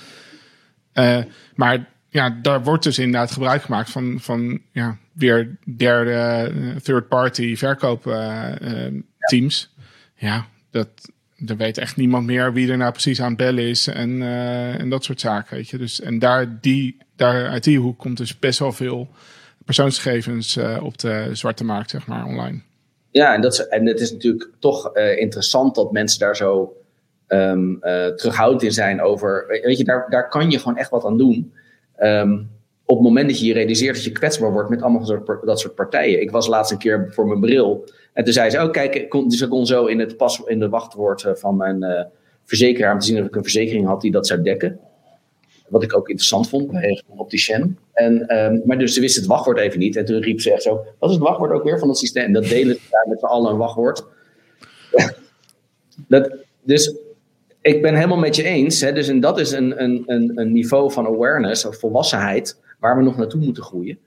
Uh, 0.95 1.19
maar 1.55 1.89
ja, 2.09 2.39
daar 2.43 2.63
wordt 2.63 2.85
dus 2.85 2.99
inderdaad 2.99 3.31
gebruik 3.31 3.63
gemaakt 3.63 3.91
van, 3.91 4.21
van 4.21 4.61
ja, 4.73 4.97
weer 5.13 5.57
derde, 5.77 6.53
third 6.83 7.09
party 7.09 7.57
verkoopteams. 7.57 9.75
ja. 10.17 10.35
ja, 10.35 10.47
dat, 10.71 10.89
er 11.47 11.57
weet 11.57 11.79
echt 11.79 11.97
niemand 11.97 12.27
meer 12.27 12.53
wie 12.53 12.71
er 12.71 12.77
nou 12.77 12.93
precies 12.93 13.21
aan 13.21 13.29
het 13.29 13.37
bellen 13.37 13.69
is 13.69 13.87
en, 13.87 14.23
en 14.79 14.89
dat 14.89 15.05
soort 15.05 15.21
zaken. 15.21 15.57
Weet 15.57 15.69
je. 15.69 15.79
Dus, 15.79 16.01
en 16.01 16.19
daar, 16.19 16.61
die, 16.61 16.97
daar 17.17 17.49
uit 17.49 17.65
die 17.65 17.79
hoek 17.79 17.99
komt 17.99 18.17
dus 18.17 18.39
best 18.39 18.59
wel 18.59 18.73
veel 18.73 19.09
persoonsgegevens 19.65 20.57
uh, 20.57 20.81
op 20.83 20.99
de 20.99 21.29
zwarte 21.33 21.65
markt, 21.65 21.91
zeg 21.91 22.07
maar, 22.07 22.25
online. 22.25 22.61
Ja, 23.11 23.35
en, 23.35 23.41
dat 23.41 23.53
is, 23.53 23.69
en 23.69 23.87
het 23.87 24.01
is 24.01 24.12
natuurlijk 24.12 24.51
toch 24.59 24.97
uh, 24.97 25.19
interessant 25.19 25.75
dat 25.75 25.93
mensen 25.93 26.19
daar 26.19 26.37
zo 26.37 26.77
um, 27.29 27.79
terughoudend 28.17 28.62
in 28.62 28.73
zijn 28.73 29.01
over. 29.01 29.45
Weet 29.62 29.79
je, 29.79 29.85
daar, 29.85 30.07
daar 30.11 30.29
kan 30.29 30.51
je 30.51 30.59
gewoon 30.59 30.77
echt 30.77 30.91
wat 30.91 31.05
aan 31.05 31.19
doen. 31.19 31.53
Um, 31.99 32.51
op 32.87 32.97
het 32.97 33.07
moment 33.07 33.29
dat 33.29 33.39
je 33.41 33.47
je 33.47 33.53
realiseert 33.53 33.95
dat 33.95 34.05
je 34.05 34.12
kwetsbaar 34.12 34.53
wordt 34.53 34.71
met 34.71 34.83
allemaal 34.83 35.23
dat 35.45 35.61
soort 35.61 35.75
partijen. 35.75 36.21
Ik 36.21 36.31
was 36.31 36.47
laatst 36.47 36.73
een 36.73 36.79
keer 36.79 37.09
voor 37.11 37.27
mijn 37.27 37.41
bril. 37.41 37.89
En 38.12 38.25
toen 38.25 38.33
zei 38.33 38.51
ze: 38.51 38.59
Oh, 38.59 38.71
kijk, 38.71 39.09
kon, 39.09 39.29
dus 39.29 39.41
ik 39.41 39.49
kon 39.49 39.67
zo 39.67 39.87
in 39.87 39.99
het 39.99 40.17
pas 40.17 40.43
in 40.47 40.59
de 40.59 40.69
wachtwoord 40.69 41.27
van 41.35 41.57
mijn 41.57 42.09
verzekeraar 42.45 42.93
om 42.93 42.99
te 42.99 43.07
zien 43.07 43.21
of 43.21 43.27
ik 43.27 43.37
een 43.37 43.43
verzekering 43.43 43.87
had 43.87 44.01
die 44.01 44.11
dat 44.11 44.27
zou 44.27 44.43
dekken. 44.43 44.81
Wat 45.69 45.83
ik 45.83 45.97
ook 45.97 46.09
interessant 46.09 46.49
vond 46.49 46.71
bij 46.71 46.89
een 46.89 47.19
opticien. 47.19 47.79
En, 47.93 48.37
um, 48.39 48.62
maar 48.65 48.79
dus 48.79 48.95
ze 48.95 49.01
wist 49.01 49.17
het 49.17 49.27
wachtwoord 49.27 49.59
even 49.59 49.79
niet. 49.79 49.97
En 49.97 50.05
toen 50.05 50.21
riep 50.21 50.41
ze 50.41 50.53
echt 50.53 50.62
zo: 50.62 50.85
Wat 50.99 51.11
is 51.11 51.17
het 51.17 51.25
wachtwoord 51.25 51.53
ook 51.53 51.65
weer 51.65 51.79
van 51.79 51.89
het 51.89 51.99
systeem? 51.99 52.25
En 52.25 52.33
dat 52.33 52.49
delen 52.49 52.75
ze 52.75 52.81
daar 52.91 53.09
met 53.09 53.21
z'n 53.21 53.27
allen 53.27 53.51
een 53.51 53.59
wachtwoord. 53.59 54.05
dat, 56.09 56.35
dus 56.62 56.95
ik 57.61 57.83
ben 57.83 57.95
helemaal 57.95 58.19
met 58.19 58.37
je 58.37 58.43
eens. 58.43 58.81
Hè, 58.81 58.93
dus 58.93 59.09
en 59.09 59.21
dat 59.21 59.39
is 59.39 59.53
een, 59.53 59.83
een, 59.83 60.03
een, 60.07 60.33
een 60.35 60.53
niveau 60.53 60.93
van 60.93 61.07
awareness 61.07 61.65
of 61.65 61.79
volwassenheid 61.79 62.61
waar 62.79 62.97
we 62.97 63.03
nog 63.03 63.17
naartoe 63.17 63.41
moeten 63.41 63.62
groeien. 63.62 63.99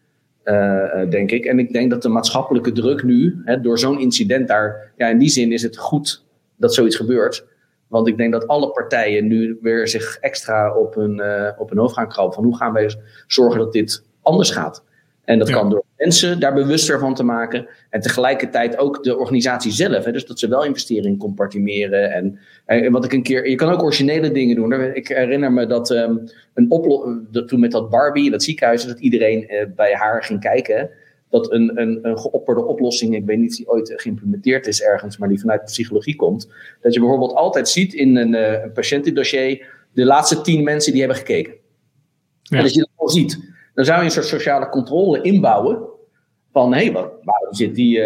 Uh, 0.43 1.09
denk 1.09 1.31
ik. 1.31 1.45
En 1.45 1.59
ik 1.59 1.73
denk 1.73 1.89
dat 1.89 2.01
de 2.01 2.09
maatschappelijke 2.09 2.71
druk 2.71 3.03
nu, 3.03 3.41
hè, 3.45 3.61
door 3.61 3.79
zo'n 3.79 3.99
incident 3.99 4.47
daar, 4.47 4.91
ja, 4.97 5.07
in 5.07 5.17
die 5.17 5.29
zin 5.29 5.51
is 5.51 5.61
het 5.61 5.77
goed 5.77 6.23
dat 6.55 6.73
zoiets 6.73 6.95
gebeurt. 6.95 7.45
Want 7.87 8.07
ik 8.07 8.17
denk 8.17 8.31
dat 8.31 8.47
alle 8.47 8.71
partijen 8.71 9.27
nu 9.27 9.57
weer 9.61 9.87
zich 9.87 10.17
extra 10.17 10.75
op 10.75 10.95
hun, 10.95 11.19
uh, 11.19 11.49
op 11.57 11.69
hun 11.69 11.79
hoofd 11.79 11.93
gaan 11.93 12.09
krabben. 12.09 12.33
Van 12.33 12.43
hoe 12.43 12.57
gaan 12.57 12.73
wij 12.73 12.95
zorgen 13.27 13.59
dat 13.59 13.73
dit 13.73 14.03
anders 14.21 14.51
gaat? 14.51 14.83
En 15.23 15.39
dat 15.39 15.47
ja. 15.47 15.53
kan 15.53 15.69
door 15.69 15.83
mensen 15.97 16.39
daar 16.39 16.53
bewuster 16.53 16.99
van 16.99 17.13
te 17.13 17.23
maken. 17.23 17.67
En 17.89 18.01
tegelijkertijd 18.01 18.77
ook 18.77 19.03
de 19.03 19.17
organisatie 19.17 19.71
zelf. 19.71 20.05
Hè, 20.05 20.11
dus 20.11 20.25
dat 20.25 20.39
ze 20.39 20.47
wel 20.47 20.63
investeren 20.63 21.05
in 21.05 21.17
compartimeren. 21.17 22.11
En, 22.11 22.39
en 22.65 22.91
wat 22.91 23.05
ik 23.05 23.13
een 23.13 23.23
keer. 23.23 23.49
Je 23.49 23.55
kan 23.55 23.71
ook 23.71 23.83
originele 23.83 24.31
dingen 24.31 24.55
doen. 24.55 24.95
Ik 24.95 25.07
herinner 25.07 25.51
me 25.51 25.65
dat 25.65 25.89
um, 25.89 26.23
een 26.53 26.71
oplossing. 26.71 27.47
Toen 27.47 27.59
met 27.59 27.71
dat 27.71 27.89
Barbie 27.89 28.31
dat 28.31 28.43
ziekenhuis. 28.43 28.85
Dat 28.85 28.99
iedereen 28.99 29.53
uh, 29.53 29.65
bij 29.75 29.93
haar 29.93 30.23
ging 30.23 30.39
kijken. 30.39 30.89
Dat 31.29 31.51
een, 31.51 31.81
een, 31.81 31.99
een 32.01 32.19
geopperde 32.19 32.65
oplossing. 32.65 33.15
Ik 33.15 33.25
weet 33.25 33.37
niet 33.37 33.49
of 33.49 33.55
die 33.55 33.69
ooit 33.69 33.93
geïmplementeerd 33.95 34.67
is 34.67 34.81
ergens. 34.81 35.17
Maar 35.17 35.29
die 35.29 35.39
vanuit 35.39 35.59
de 35.59 35.65
psychologie 35.65 36.15
komt. 36.15 36.49
Dat 36.81 36.93
je 36.93 36.99
bijvoorbeeld 36.99 37.33
altijd 37.33 37.69
ziet 37.69 37.93
in 37.93 38.15
een, 38.15 38.33
uh, 38.33 38.63
een 38.63 38.71
patiëntendossier. 38.71 39.67
De 39.93 40.05
laatste 40.05 40.41
tien 40.41 40.63
mensen 40.63 40.91
die 40.91 41.01
hebben 41.01 41.19
gekeken. 41.19 41.53
Ja. 42.41 42.57
En 42.57 42.63
dat 42.63 42.73
je 42.73 42.79
dat 42.79 42.89
al 42.95 43.09
ziet. 43.09 43.53
Dan 43.73 43.85
zou 43.85 43.99
je 43.99 44.05
een 44.05 44.11
soort 44.11 44.25
sociale 44.25 44.69
controle 44.69 45.21
inbouwen. 45.21 45.85
Van 46.51 46.73
hé, 46.73 46.83
hey, 46.83 46.91
wat, 46.91 47.11
waarom 47.23 47.53
zit 47.53 47.75
die. 47.75 47.99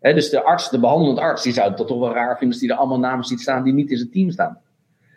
hè, 0.00 0.14
dus 0.14 0.30
de 0.30 0.42
arts, 0.42 0.70
de 0.70 0.80
behandelende 0.80 1.20
arts, 1.20 1.42
die 1.42 1.52
zou 1.52 1.68
het 1.68 1.86
toch 1.86 1.98
wel 1.98 2.12
raar 2.12 2.38
vinden 2.38 2.48
als 2.48 2.58
die 2.58 2.70
er 2.70 2.76
allemaal 2.76 2.98
namen 2.98 3.24
ziet 3.24 3.40
staan 3.40 3.64
die 3.64 3.72
niet 3.72 3.90
in 3.90 3.96
zijn 3.96 4.10
team 4.10 4.30
staan. 4.30 4.60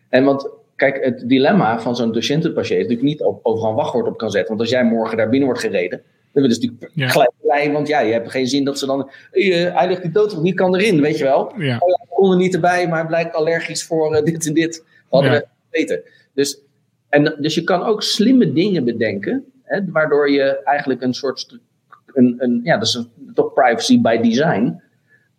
En 0.10 0.24
want 0.24 0.50
kijk, 0.76 1.04
het 1.04 1.30
dilemma 1.30 1.80
van 1.80 1.96
zo'n 1.96 2.12
docenten-patiënt 2.12 2.80
is 2.80 2.88
natuurlijk 2.88 3.08
niet 3.08 3.22
overal 3.44 3.70
een 3.70 3.76
wachtwoord 3.76 4.08
op 4.08 4.18
kan 4.18 4.32
zetten. 4.32 4.50
Want 4.50 4.60
als 4.60 4.70
jij 4.70 4.84
morgen 4.84 5.18
daar 5.18 5.30
binnen 5.30 5.48
wordt 5.48 5.64
gereden, 5.64 6.04
willen 6.34 6.52
ze 6.52 6.62
natuurlijk 6.62 6.92
ja. 6.94 7.08
gelijk. 7.08 7.72
Want 7.72 7.88
ja, 7.88 8.00
je 8.00 8.14
hebt 8.14 8.32
geen 8.32 8.48
zin 8.48 8.64
dat 8.64 8.80
ze 8.80 8.86
dan. 8.86 9.10
Uh, 9.32 9.76
hij 9.76 9.88
ligt 9.88 10.02
die 10.02 10.12
dood 10.12 10.42
niet 10.42 10.56
kan 10.56 10.76
erin, 10.76 11.02
weet 11.02 11.18
je 11.18 11.24
wel. 11.24 11.54
Ja. 11.58 11.78
Oh, 11.78 11.90
ja, 11.90 12.06
kon 12.10 12.32
er 12.32 12.38
niet 12.38 12.54
erbij, 12.54 12.88
maar 12.88 12.98
hij 12.98 13.08
blijkt 13.08 13.36
allergisch 13.36 13.84
voor 13.84 14.16
uh, 14.16 14.24
dit 14.24 14.48
en 14.48 14.54
dit. 14.54 14.86
Hadden 15.10 15.32
Ja. 15.32 15.38
we 15.40 15.46
weten. 15.70 16.02
Dus, 16.34 16.62
en, 17.10 17.36
dus 17.40 17.56
je 17.56 17.64
kan 17.64 17.84
ook 17.84 18.04
slimme 18.04 18.54
dingen 18.54 18.84
bedenken, 18.84 19.46
hè, 19.64 19.80
waardoor 19.92 20.32
je 20.32 20.64
eigenlijk 20.64 21.02
een 21.02 21.14
soort. 21.14 21.60
Een, 22.06 22.36
een, 22.38 22.60
ja, 22.64 22.78
dat 22.78 22.88
is 22.88 22.94
een, 22.94 23.10
toch 23.34 23.54
privacy 23.54 24.02
by 24.02 24.18
design. 24.18 24.82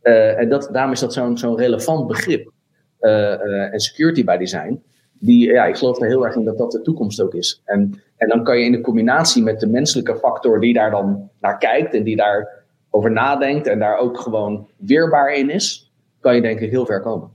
Eh, 0.00 0.38
en 0.38 0.48
dat, 0.48 0.68
daarom 0.72 0.92
is 0.92 1.00
dat 1.00 1.12
zo'n 1.12 1.38
zo'n 1.38 1.56
relevant 1.56 2.06
begrip. 2.06 2.52
Eh, 2.98 3.32
eh, 3.32 3.72
en 3.72 3.80
security 3.80 4.24
by 4.24 4.36
design. 4.36 4.82
Die, 5.24 5.52
ja, 5.52 5.64
ik 5.64 5.76
geloof 5.76 6.00
er 6.00 6.06
heel 6.06 6.24
erg 6.26 6.34
in 6.34 6.44
dat 6.44 6.58
dat 6.58 6.70
de 6.72 6.82
toekomst 6.82 7.20
ook 7.20 7.34
is. 7.34 7.62
En, 7.64 8.02
en 8.16 8.28
dan 8.28 8.44
kan 8.44 8.58
je 8.58 8.64
in 8.64 8.72
de 8.72 8.80
combinatie 8.80 9.42
met 9.42 9.60
de 9.60 9.66
menselijke 9.68 10.16
factor 10.16 10.60
die 10.60 10.74
daar 10.74 10.90
dan 10.90 11.30
naar 11.40 11.58
kijkt 11.58 11.94
en 11.94 12.02
die 12.02 12.16
daar 12.16 12.48
over 12.90 13.10
nadenkt 13.12 13.66
en 13.66 13.78
daar 13.78 13.98
ook 13.98 14.18
gewoon 14.20 14.68
weerbaar 14.76 15.34
in 15.34 15.50
is, 15.50 15.92
kan 16.20 16.34
je 16.34 16.40
denk 16.42 16.60
ik 16.60 16.70
heel 16.70 16.86
ver 16.86 17.00
komen. 17.00 17.28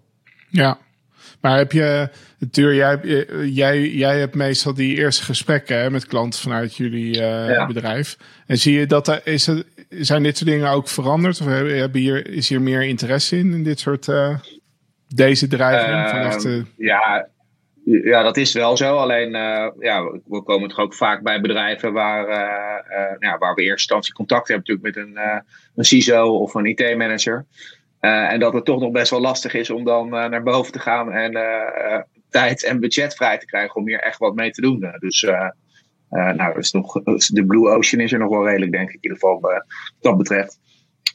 Ja. 0.49 0.77
Maar 1.41 1.57
heb 1.57 1.71
je, 1.71 2.09
natuurlijk, 2.39 3.03
jij, 3.03 3.25
jij, 3.45 3.89
jij 3.89 4.19
hebt 4.19 4.35
meestal 4.35 4.73
die 4.73 4.95
eerste 4.97 5.23
gesprekken 5.23 5.79
hè, 5.79 5.89
met 5.89 6.05
klanten 6.05 6.39
vanuit 6.39 6.75
jullie 6.75 7.21
eh, 7.21 7.49
Ja. 7.49 7.65
bedrijf. 7.67 8.17
En 8.45 8.57
zie 8.57 8.79
je 8.79 8.85
dat 8.85 9.07
er, 9.07 9.21
is 9.23 9.45
het, 9.45 9.65
zijn 9.89 10.23
dit 10.23 10.37
soort 10.37 10.49
dingen 10.49 10.69
ook 10.69 10.87
veranderd? 10.87 11.41
Of 11.41 11.47
hebben, 11.47 12.01
hier, 12.01 12.29
is 12.29 12.49
hier 12.49 12.61
meer 12.61 12.83
interesse 12.83 13.37
in, 13.37 13.53
in 13.53 13.63
dit 13.63 13.79
soort, 13.79 14.07
eh, 14.07 14.35
deze 15.15 15.47
dreiging? 15.47 15.91
eh, 16.45 16.53
Ehm, 16.53 16.63
ja, 16.77 17.27
ja, 17.91 18.23
dat 18.23 18.37
is 18.37 18.53
wel 18.53 18.77
zo. 18.77 18.95
Alleen, 18.95 19.35
eh, 19.35 19.67
ja, 19.79 20.03
we- 20.25 20.43
komen 20.43 20.69
toch 20.69 20.79
ook 20.79 20.93
vaak 20.93 21.21
bij 21.21 21.41
bedrijven 21.41 21.93
waar, 21.93 22.27
eh, 22.27 22.97
eh, 23.01 23.15
ja, 23.19 23.37
waar 23.37 23.53
we 23.53 23.61
in 23.61 23.67
eerste 23.67 23.71
instantie 23.71 24.13
contact 24.13 24.47
hebben 24.47 24.67
natuurlijk 24.67 24.95
met 24.95 25.05
een, 25.05 25.43
een 25.75 25.85
CISO 25.85 26.37
of 26.37 26.53
een 26.53 26.65
IT-manager. 26.65 27.45
En 27.99 28.39
dat 28.39 28.53
het 28.53 28.65
toch 28.65 28.79
nog 28.79 28.91
best 28.91 29.09
wel 29.11 29.21
lastig 29.21 29.53
is 29.53 29.69
om 29.69 29.83
dan 29.83 30.09
naar 30.09 30.43
boven 30.43 30.71
te 30.71 30.79
gaan 30.79 31.11
en 31.11 31.31
tijd 32.29 32.63
en 32.63 32.79
budget 32.79 33.15
vrij 33.15 33.37
te 33.37 33.45
krijgen 33.45 33.75
om 33.75 33.87
hier 33.87 33.99
echt 33.99 34.17
wat 34.17 34.35
mee 34.35 34.51
te 34.51 34.61
doen. 34.61 34.95
Dus 34.99 35.21
nou, 36.09 36.57
is 36.57 36.71
nog, 36.71 36.93
de 37.27 37.45
Blue 37.45 37.69
Ocean 37.69 38.01
is 38.01 38.11
er 38.11 38.19
nog 38.19 38.29
wel 38.29 38.47
redelijk, 38.47 38.71
denk 38.71 38.87
ik, 38.89 38.95
in 38.95 38.99
ieder 39.01 39.17
geval 39.19 39.39
wat 39.39 39.65
dat 39.99 40.17
betreft. 40.17 40.59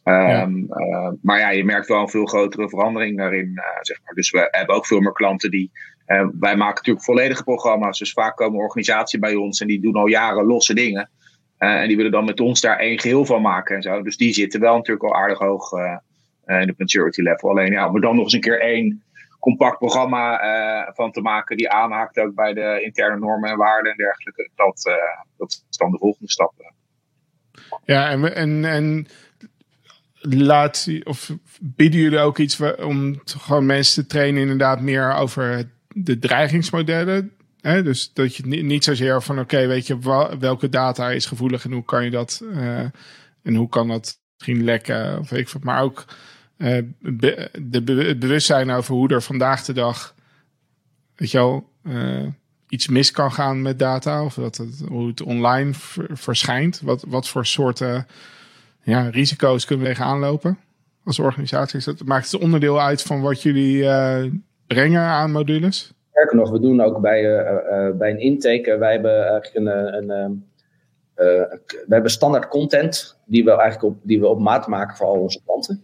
Ehm, 0.04 0.64
eh, 0.68 1.10
maar 1.22 1.38
ja, 1.38 1.50
je 1.50 1.64
merkt 1.64 1.88
wel 1.88 2.00
een 2.00 2.08
veel 2.08 2.26
grotere 2.26 2.68
verandering 2.68 3.16
daarin. 3.18 3.60
zeg 3.80 4.00
maar. 4.04 4.14
Dus 4.14 4.30
we 4.30 4.48
hebben 4.50 4.76
ook 4.76 4.86
veel 4.86 5.00
meer 5.00 5.12
klanten 5.12 5.50
die. 5.50 5.70
Eh, 6.06 6.26
wij 6.40 6.56
maken 6.56 6.74
natuurlijk 6.74 7.04
volledige 7.04 7.42
programma's. 7.42 7.98
Dus 7.98 8.12
vaak 8.12 8.36
komen 8.36 8.60
organisaties 8.60 9.18
bij 9.18 9.34
ons 9.34 9.60
en 9.60 9.66
die 9.66 9.80
doen 9.80 9.94
al 9.94 10.06
jaren 10.06 10.44
losse 10.44 10.74
dingen. 10.74 11.10
Eh, 11.56 11.80
en 11.80 11.88
die 11.88 11.96
willen 11.96 12.12
dan 12.12 12.24
met 12.24 12.40
ons 12.40 12.60
daar 12.60 12.78
één 12.78 13.00
geheel 13.00 13.24
van 13.24 13.42
maken 13.42 13.76
en 13.76 13.82
zo. 13.82 14.02
Dus 14.02 14.16
die 14.16 14.32
zitten 14.32 14.60
wel 14.60 14.76
natuurlijk 14.76 15.04
al 15.04 15.14
aardig 15.14 15.38
hoog 15.38 15.72
eh, 15.72 16.60
in 16.60 16.66
de 16.66 16.74
maturity 16.76 17.20
level. 17.20 17.50
Alleen 17.50 17.72
ja, 17.72 17.88
om 17.88 17.94
er 17.94 18.00
dan 18.00 18.14
nog 18.14 18.24
eens 18.24 18.32
een 18.32 18.40
keer 18.40 18.60
één 18.60 19.02
compact 19.38 19.78
programma 19.78 20.92
van 20.94 21.12
te 21.12 21.20
maken 21.20 21.56
die 21.56 21.70
aanhaakt 21.70 22.18
ook 22.18 22.34
bij 22.34 22.52
de 22.52 22.80
interne 22.82 23.18
normen 23.18 23.50
en 23.50 23.56
waarden 23.56 23.90
en 23.90 23.96
dergelijke. 23.96 24.50
Dat, 24.54 24.82
dat 25.36 25.64
is 25.70 25.76
dan 25.76 25.90
de 25.90 25.98
volgende 25.98 26.30
stap. 26.30 26.52
Ja, 27.84 28.10
en, 28.10 28.34
en, 28.34 28.64
en 28.64 29.06
laat, 30.20 30.88
of 31.02 31.30
bieden 31.60 32.00
jullie 32.00 32.18
ook 32.18 32.38
iets 32.38 32.60
om 32.60 33.20
gewoon 33.24 33.66
mensen 33.66 34.02
te 34.02 34.08
trainen 34.08 34.42
inderdaad 34.42 34.80
meer 34.80 35.14
over 35.14 35.73
de 35.94 36.18
dreigingsmodellen? 36.18 37.32
Hè? 37.60 37.82
Dus 37.82 38.12
dat 38.12 38.36
je 38.36 38.46
niet, 38.46 38.84
zozeer 38.84 39.22
van 39.22 39.38
oké, 39.38 39.66
weet 39.66 39.86
je, 39.86 39.98
welke 40.38 40.68
data 40.68 41.10
is 41.10 41.26
gevoelig 41.26 41.64
en 41.64 41.72
hoe 41.72 41.84
kan 41.84 42.04
je 42.04 42.10
dat 42.10 42.42
eh, 42.52 42.78
en 43.42 43.54
hoe 43.54 43.68
kan 43.68 43.88
dat 43.88 44.18
misschien 44.36 44.64
lekken 44.64 45.18
of 45.18 45.32
ik 45.32 45.48
wat, 45.48 45.62
maar 45.62 45.82
ook 45.82 46.04
be- 46.98 47.50
de 47.62 47.82
het 47.94 48.18
bewustzijn 48.18 48.70
over 48.70 48.94
hoe 48.94 49.08
er 49.08 49.22
vandaag 49.22 49.64
de 49.64 49.72
dag, 49.72 50.14
weet 51.14 51.30
je 51.30 51.38
wel, 51.38 51.70
eh, 51.82 52.26
iets 52.68 52.88
mis 52.88 53.10
kan 53.10 53.32
gaan 53.32 53.62
met 53.62 53.78
data 53.78 54.24
of 54.24 54.34
dat 54.34 54.56
het, 54.56 54.82
hoe 54.88 55.08
het 55.08 55.22
online 55.22 55.74
ver- 55.74 56.18
verschijnt. 56.18 56.80
Wat, 56.80 57.04
wat 57.08 57.28
voor 57.28 57.46
soorten 57.46 58.06
ja, 58.82 59.08
risico's 59.08 59.64
kunnen 59.64 59.86
we 59.86 59.92
tegenaan 59.92 60.18
lopen 60.18 60.58
als 61.04 61.18
organisatie? 61.18 61.78
Is 61.78 61.84
dat, 61.84 62.04
maakt 62.04 62.30
het 62.32 62.40
onderdeel 62.40 62.80
uit 62.80 63.02
van 63.02 63.20
wat 63.20 63.42
jullie 63.42 63.88
brengen 64.66 65.00
aan 65.00 65.30
modules? 65.30 65.92
Sterker 66.10 66.36
nog, 66.36 66.50
we 66.50 66.60
doen 66.60 66.80
ook 66.80 67.00
bij, 67.00 67.38
eh, 67.38 67.86
eh, 67.86 67.96
bij 67.96 68.10
een 68.10 68.20
intake, 68.20 68.70
eh, 68.70 68.78
wij 68.78 68.92
hebben 68.92 69.28
eigenlijk 69.28 69.54
een, 69.54 69.68
eh, 69.68 69.94
een, 69.94 70.42
eh, 71.14 71.58
we 71.86 71.94
hebben 71.94 72.10
standaard 72.10 72.48
content 72.48 73.18
die 73.26 73.44
we 73.44 73.50
eigenlijk 73.50 73.94
op, 73.94 74.00
die 74.02 74.20
we 74.20 74.26
op 74.26 74.40
maat 74.40 74.66
maken 74.66 74.96
voor 74.96 75.06
al 75.06 75.20
onze 75.20 75.40
klanten. 75.44 75.82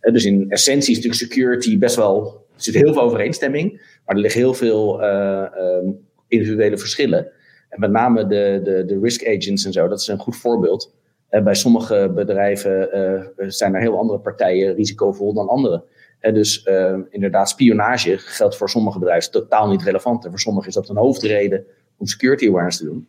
Eh, 0.00 0.12
dus 0.12 0.24
in 0.24 0.50
essentie 0.50 0.90
is 0.90 0.96
natuurlijk 0.96 1.22
security 1.22 1.78
best 1.78 1.96
wel, 1.96 2.46
er 2.54 2.62
zit 2.62 2.74
heel 2.74 2.92
veel 2.92 3.02
overeenstemming, 3.02 3.70
maar 4.04 4.14
er 4.14 4.20
liggen 4.20 4.40
heel 4.40 4.54
veel 4.54 5.02
eh, 5.02 5.42
ehm, 5.42 5.86
individuele 6.28 6.78
verschillen. 6.78 7.30
En 7.68 7.80
met 7.80 7.90
name 7.90 8.26
de, 8.26 8.60
de, 8.64 8.84
de 8.84 8.98
risk 9.02 9.26
agents 9.26 9.64
en 9.64 9.72
zo, 9.72 9.88
dat 9.88 10.00
is 10.00 10.08
een 10.08 10.18
goed 10.18 10.36
voorbeeld. 10.36 10.94
Eh, 11.28 11.42
bij 11.42 11.54
sommige 11.54 12.12
bedrijven 12.14 12.92
eh, 12.92 13.48
zijn 13.48 13.74
er 13.74 13.80
heel 13.80 13.98
andere 13.98 14.18
partijen 14.18 14.74
risicovol 14.74 15.34
dan 15.34 15.48
andere. 15.48 15.84
En 16.22 16.34
dus 16.34 16.66
uh, 16.66 16.98
inderdaad, 17.10 17.48
spionage 17.48 18.18
geldt 18.18 18.56
voor 18.56 18.70
sommige 18.70 18.98
bedrijven 18.98 19.30
totaal 19.30 19.68
niet 19.68 19.82
relevant. 19.82 20.24
En 20.24 20.30
voor 20.30 20.40
sommigen 20.40 20.68
is 20.68 20.74
dat 20.74 20.88
een 20.88 20.96
hoofdreden 20.96 21.64
om 21.96 22.06
security 22.06 22.48
awareness 22.48 22.78
te 22.78 22.84
doen. 22.84 23.08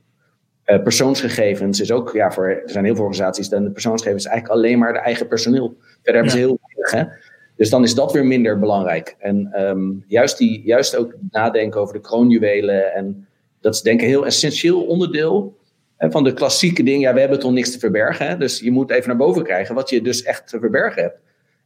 Uh, 0.66 0.84
persoonsgegevens 0.84 1.80
is 1.80 1.92
ook, 1.92 2.12
ja, 2.14 2.32
voor, 2.32 2.48
er 2.48 2.70
zijn 2.70 2.86
heel 2.86 2.96
veel 2.96 3.04
organisaties, 3.04 3.50
dan 3.50 3.64
de 3.64 3.72
persoonsgegevens 3.72 4.26
is 4.26 4.32
eigenlijk 4.32 4.60
alleen 4.60 4.80
maar 4.80 4.94
de 4.94 5.00
eigen 5.00 5.28
personeel. 5.28 5.76
Verder 5.80 6.14
hebben 6.14 6.32
ze 6.32 6.38
heel 6.38 6.60
weinig. 6.66 6.92
Hè? 6.92 7.18
Dus 7.56 7.70
dan 7.70 7.84
is 7.84 7.96
dat 7.96 8.12
weer 8.12 8.26
minder 8.26 8.60
belangrijk. 8.60 9.16
En 9.20 9.62
um, 9.62 10.04
juist, 10.08 10.38
die, 10.38 10.62
juist 10.66 10.96
ook 10.96 11.16
nadenken 11.32 11.82
over 11.82 11.94
de 11.94 12.02
kroonjuwelen. 12.02 12.94
En 12.94 13.28
dat 13.62 13.74
is 13.74 13.82
denk 13.82 14.00
ik 14.00 14.06
een 14.06 14.12
heel 14.12 14.26
essentieel 14.26 14.82
onderdeel 14.86 15.58
hè, 15.98 16.12
van 16.12 16.24
de 16.24 16.34
klassieke 16.34 16.84
dingen. 16.84 17.00
Ja, 17.00 17.14
we 17.14 17.20
hebben 17.20 17.40
toch 17.40 17.52
niks 17.52 17.72
te 17.72 17.80
verbergen. 17.80 18.28
Hè? 18.28 18.38
Dus 18.38 18.60
je 18.60 18.72
moet 18.72 18.92
even 18.92 19.08
naar 19.08 19.18
boven 19.18 19.44
krijgen 19.44 19.76
wat 19.76 19.90
je 19.90 20.02
dus 20.02 20.24
echt 20.24 20.48
te 20.48 20.60
verbergen 20.60 21.02
hebt. 21.02 21.18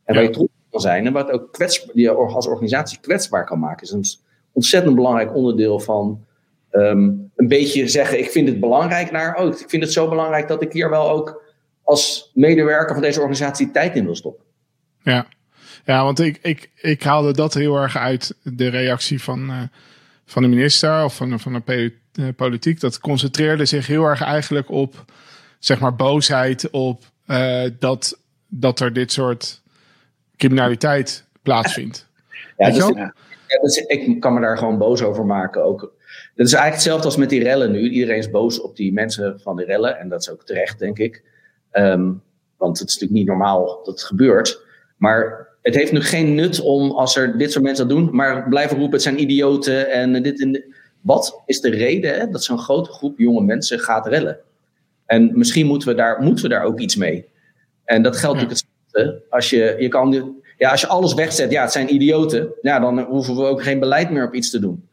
En 0.03 0.13
waar 0.13 0.23
Ja. 0.23 0.29
je 0.29 0.35
trots 0.35 0.46
zijn 0.79 1.05
en 1.05 1.13
wat 1.13 1.31
ook 1.31 1.57
die 1.93 2.09
als 2.09 2.47
organisatie 2.47 2.99
kwetsbaar 2.99 3.45
kan 3.45 3.59
maken. 3.59 3.83
Is 3.83 3.91
een 3.91 4.05
ontzettend 4.51 4.95
belangrijk 4.95 5.35
onderdeel 5.35 5.79
van 5.79 6.25
um, 6.71 7.31
een 7.35 7.47
beetje 7.47 7.87
zeggen: 7.87 8.19
ik 8.19 8.29
vind 8.29 8.47
het 8.47 8.59
belangrijk 8.59 9.11
naar. 9.11 9.35
Oh, 9.35 9.47
ik 9.47 9.69
vind 9.69 9.83
het 9.83 9.93
zo 9.93 10.09
belangrijk 10.09 10.47
dat 10.47 10.61
ik 10.61 10.71
hier 10.71 10.89
wel 10.89 11.09
ook 11.09 11.43
als 11.83 12.31
medewerker 12.33 12.93
van 12.93 13.03
deze 13.03 13.19
organisatie 13.19 13.71
tijd 13.71 13.95
in 13.95 14.05
wil 14.05 14.15
stoppen. 14.15 14.45
Ja, 15.03 15.27
ja 15.85 16.03
want 16.03 16.19
ik, 16.19 16.39
ik, 16.41 16.71
ik 16.75 17.03
haalde 17.03 17.33
dat 17.33 17.53
heel 17.53 17.75
erg 17.75 17.97
uit 17.97 18.35
de 18.43 18.67
reactie 18.67 19.23
van, 19.23 19.49
uh, 19.49 19.61
van 20.25 20.41
de 20.41 20.47
minister 20.47 21.03
of 21.03 21.15
van, 21.15 21.39
van 21.39 21.63
de 21.65 22.33
politiek. 22.35 22.79
Dat 22.79 22.99
concentreerde 22.99 23.65
zich 23.65 23.87
heel 23.87 24.03
erg 24.03 24.21
eigenlijk 24.21 24.69
op 24.69 25.05
zeg 25.59 25.79
maar 25.79 25.95
boosheid 25.95 26.69
op 26.69 27.03
uh, 27.27 27.63
dat, 27.79 28.19
dat 28.47 28.79
er 28.79 28.93
dit 28.93 29.11
soort 29.11 29.61
criminaliteit 30.37 31.27
plaatsvindt. 31.41 32.07
Ja, 32.57 32.69
dus, 32.69 32.87
ja. 32.87 33.13
Dus 33.61 33.77
ik 33.77 34.19
kan 34.19 34.33
me 34.33 34.41
daar 34.41 34.57
gewoon 34.57 34.77
boos 34.77 35.01
over 35.01 35.25
maken. 35.25 35.63
Ook. 35.63 35.79
Dat 36.35 36.47
is 36.47 36.53
eigenlijk 36.53 36.73
hetzelfde 36.73 37.05
als 37.05 37.17
met 37.17 37.29
die 37.29 37.43
rellen 37.43 37.71
nu. 37.71 37.89
Iedereen 37.89 38.17
is 38.17 38.29
boos 38.29 38.61
op 38.61 38.75
die 38.75 38.93
mensen 38.93 39.39
van 39.39 39.55
die 39.55 39.65
rellen. 39.65 39.99
En 39.99 40.09
dat 40.09 40.21
is 40.21 40.29
ook 40.29 40.45
terecht, 40.45 40.79
denk 40.79 40.97
ik. 40.99 41.23
Um, 41.71 42.21
want 42.57 42.79
het 42.79 42.87
is 42.87 42.93
natuurlijk 42.93 43.19
niet 43.19 43.27
normaal 43.27 43.65
dat 43.65 43.85
het 43.85 44.03
gebeurt. 44.03 44.61
Maar 44.97 45.47
het 45.61 45.75
heeft 45.75 45.91
nu 45.91 46.01
geen 46.01 46.35
nut 46.35 46.59
om, 46.59 46.91
als 46.91 47.15
er 47.15 47.37
dit 47.37 47.51
soort 47.51 47.63
mensen 47.63 47.87
dat 47.87 47.97
doen, 47.97 48.15
maar 48.15 48.49
blijven 48.49 48.77
roepen: 48.77 48.93
het 48.93 49.01
zijn 49.01 49.21
idioten 49.21 49.91
en 49.91 50.23
dit 50.23 50.41
en 50.41 50.51
dit. 50.51 50.65
Wat 51.01 51.41
is 51.45 51.61
de 51.61 51.69
reden 51.69 52.19
hè, 52.19 52.29
dat 52.29 52.43
zo'n 52.43 52.59
grote 52.59 52.91
groep 52.91 53.19
jonge 53.19 53.43
mensen 53.43 53.79
gaat 53.79 54.07
rellen? 54.07 54.39
En 55.05 55.37
misschien 55.37 55.65
moeten 55.65 55.87
we 55.87 55.95
daar, 55.95 56.21
moeten 56.21 56.43
we 56.43 56.49
daar 56.49 56.63
ook 56.63 56.79
iets 56.79 56.95
mee. 56.95 57.25
En 57.83 58.01
dat 58.01 58.17
geldt 58.17 58.39
natuurlijk 58.39 58.67
Als 59.29 59.49
je, 59.49 59.75
je 59.79 59.87
kan, 59.87 60.35
ja, 60.57 60.71
als 60.71 60.81
je 60.81 60.87
alles 60.87 61.13
wegzet, 61.13 61.51
ja, 61.51 61.61
het 61.61 61.71
zijn 61.71 61.93
idioten. 61.93 62.53
Ja, 62.61 62.79
dan 62.79 62.99
hoeven 62.99 63.35
we 63.35 63.43
ook 63.43 63.63
geen 63.63 63.79
beleid 63.79 64.09
meer 64.09 64.25
op 64.25 64.33
iets 64.33 64.49
te 64.49 64.59
doen. 64.59 64.87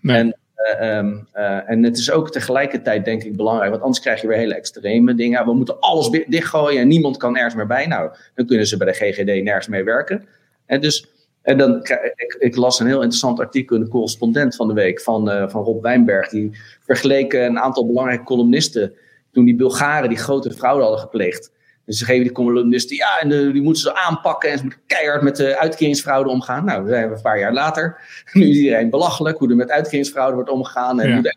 Nee. 0.00 0.16
En, 0.16 0.36
uh, 0.80 0.96
um, 0.96 1.26
uh, 1.34 1.70
en 1.70 1.82
het 1.82 1.98
is 1.98 2.10
ook 2.10 2.30
tegelijkertijd, 2.30 3.04
denk 3.04 3.22
ik, 3.22 3.36
belangrijk. 3.36 3.70
Want 3.70 3.82
anders 3.82 4.00
krijg 4.00 4.20
je 4.20 4.26
weer 4.26 4.36
hele 4.36 4.54
extreme 4.54 5.14
dingen. 5.14 5.44
We 5.44 5.54
moeten 5.54 5.80
alles 5.80 6.24
dichtgooien 6.26 6.80
en 6.80 6.88
niemand 6.88 7.16
kan 7.16 7.36
ergens 7.36 7.54
meer 7.54 7.66
bij. 7.66 7.86
Nou, 7.86 8.10
dan 8.34 8.46
kunnen 8.46 8.66
ze 8.66 8.76
bij 8.76 8.86
de 8.86 8.92
GGD 8.92 9.42
nergens 9.42 9.68
mee 9.68 9.84
werken. 9.84 10.26
En 10.66 10.80
dus. 10.80 11.06
En 11.42 11.58
dan, 11.58 11.76
ik, 12.14 12.36
ik, 12.38 12.56
las 12.56 12.80
een 12.80 12.86
heel 12.86 13.00
interessant 13.00 13.40
artikel 13.40 13.76
in 13.76 13.82
de 13.82 13.88
correspondent 13.88 14.56
van 14.56 14.68
de 14.68 14.74
week 14.74 15.00
van, 15.00 15.28
uh, 15.28 15.48
van 15.48 15.64
Rob 15.64 15.82
Wijnberg. 15.82 16.28
Die 16.28 16.50
vergeleken 16.80 17.44
een 17.44 17.58
aantal 17.58 17.86
belangrijke 17.86 18.24
columnisten 18.24 18.92
toen 19.32 19.44
die 19.44 19.54
Bulgaren 19.54 20.08
die 20.08 20.18
grote 20.18 20.50
fraude 20.50 20.82
hadden 20.82 21.00
gepleegd. 21.00 21.52
Dus 21.92 22.00
ze 22.00 22.06
geven 22.06 22.22
die 22.22 22.32
columnisten, 22.32 22.96
ja, 22.96 23.18
en 23.20 23.28
de, 23.28 23.52
die 23.52 23.62
moeten 23.62 23.82
ze 23.82 23.94
aanpakken 23.94 24.50
en 24.50 24.58
ze 24.58 24.64
moeten 24.64 24.80
keihard 24.86 25.22
met 25.22 25.36
de 25.36 25.58
uitkeringsfraude 25.58 26.30
omgaan. 26.30 26.64
Nou, 26.64 26.82
we 26.82 26.88
zijn 26.88 27.12
een 27.12 27.22
paar 27.22 27.38
jaar 27.38 27.52
later. 27.52 28.00
Nu 28.32 28.48
is 28.48 28.56
iedereen 28.56 28.90
belachelijk 28.90 29.38
hoe 29.38 29.48
er 29.48 29.56
met 29.56 29.70
uitkeringsfraude 29.70 30.34
wordt 30.34 30.50
omgegaan. 30.50 31.00
En, 31.00 31.10
ja. 31.10 31.20
de, 31.20 31.36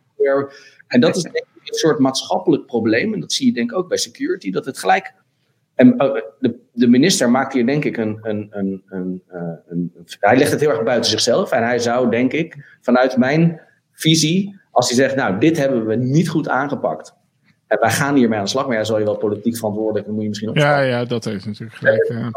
en 0.87 0.99
dat 0.99 1.15
is 1.15 1.21
denk 1.21 1.35
ik 1.35 1.45
een 1.55 1.73
soort 1.73 1.99
maatschappelijk 1.99 2.65
probleem. 2.65 3.13
En 3.13 3.19
dat 3.19 3.33
zie 3.33 3.45
je 3.45 3.53
denk 3.53 3.71
ik 3.71 3.77
ook 3.77 3.87
bij 3.87 3.97
security, 3.97 4.51
dat 4.51 4.65
het 4.65 4.79
gelijk 4.79 5.13
en 5.75 6.01
oh, 6.01 6.13
de, 6.39 6.59
de, 6.71 6.87
minister 6.87 7.31
maakt 7.31 7.53
hier 7.53 7.65
denk 7.65 7.85
ik 7.85 7.97
een, 7.97 8.19
een, 8.21 8.47
een, 8.51 8.83
een, 8.89 9.21
eh, 9.27 9.41
een, 9.67 9.91
Hij 10.19 10.37
legt 10.37 10.51
het 10.51 10.59
heel 10.59 10.69
erg 10.69 10.83
buiten 10.83 11.11
zichzelf. 11.11 11.51
En 11.51 11.63
hij 11.63 11.79
zou, 11.79 12.09
denk 12.09 12.31
ik, 12.31 12.77
vanuit 12.81 13.17
mijn 13.17 13.61
visie, 13.91 14.59
als 14.71 14.87
hij 14.87 14.97
zegt: 14.97 15.15
Nou, 15.15 15.39
dit 15.39 15.57
hebben 15.57 15.85
we 15.85 15.95
niet 15.95 16.29
goed 16.29 16.49
aangepakt. 16.49 17.15
En 17.75 17.87
wij 17.87 17.95
gaan 17.95 18.15
hiermee 18.15 18.37
aan 18.37 18.43
de 18.43 18.49
slag. 18.49 18.67
Maar 18.67 18.77
ja, 18.77 18.83
zal 18.83 18.99
je 18.99 19.05
wel 19.05 19.17
politiek 19.17 19.57
verantwoordelijk, 19.57 20.05
dan 20.05 20.13
moet 20.13 20.23
je 20.23 20.29
misschien 20.29 20.49
op. 20.49 20.57
Ja, 20.57 20.79
ja, 20.79 21.05
dat 21.05 21.25
heeft 21.25 21.45
natuurlijk 21.45 21.77
gelijk. 21.77 22.09
Uh, 22.09 22.27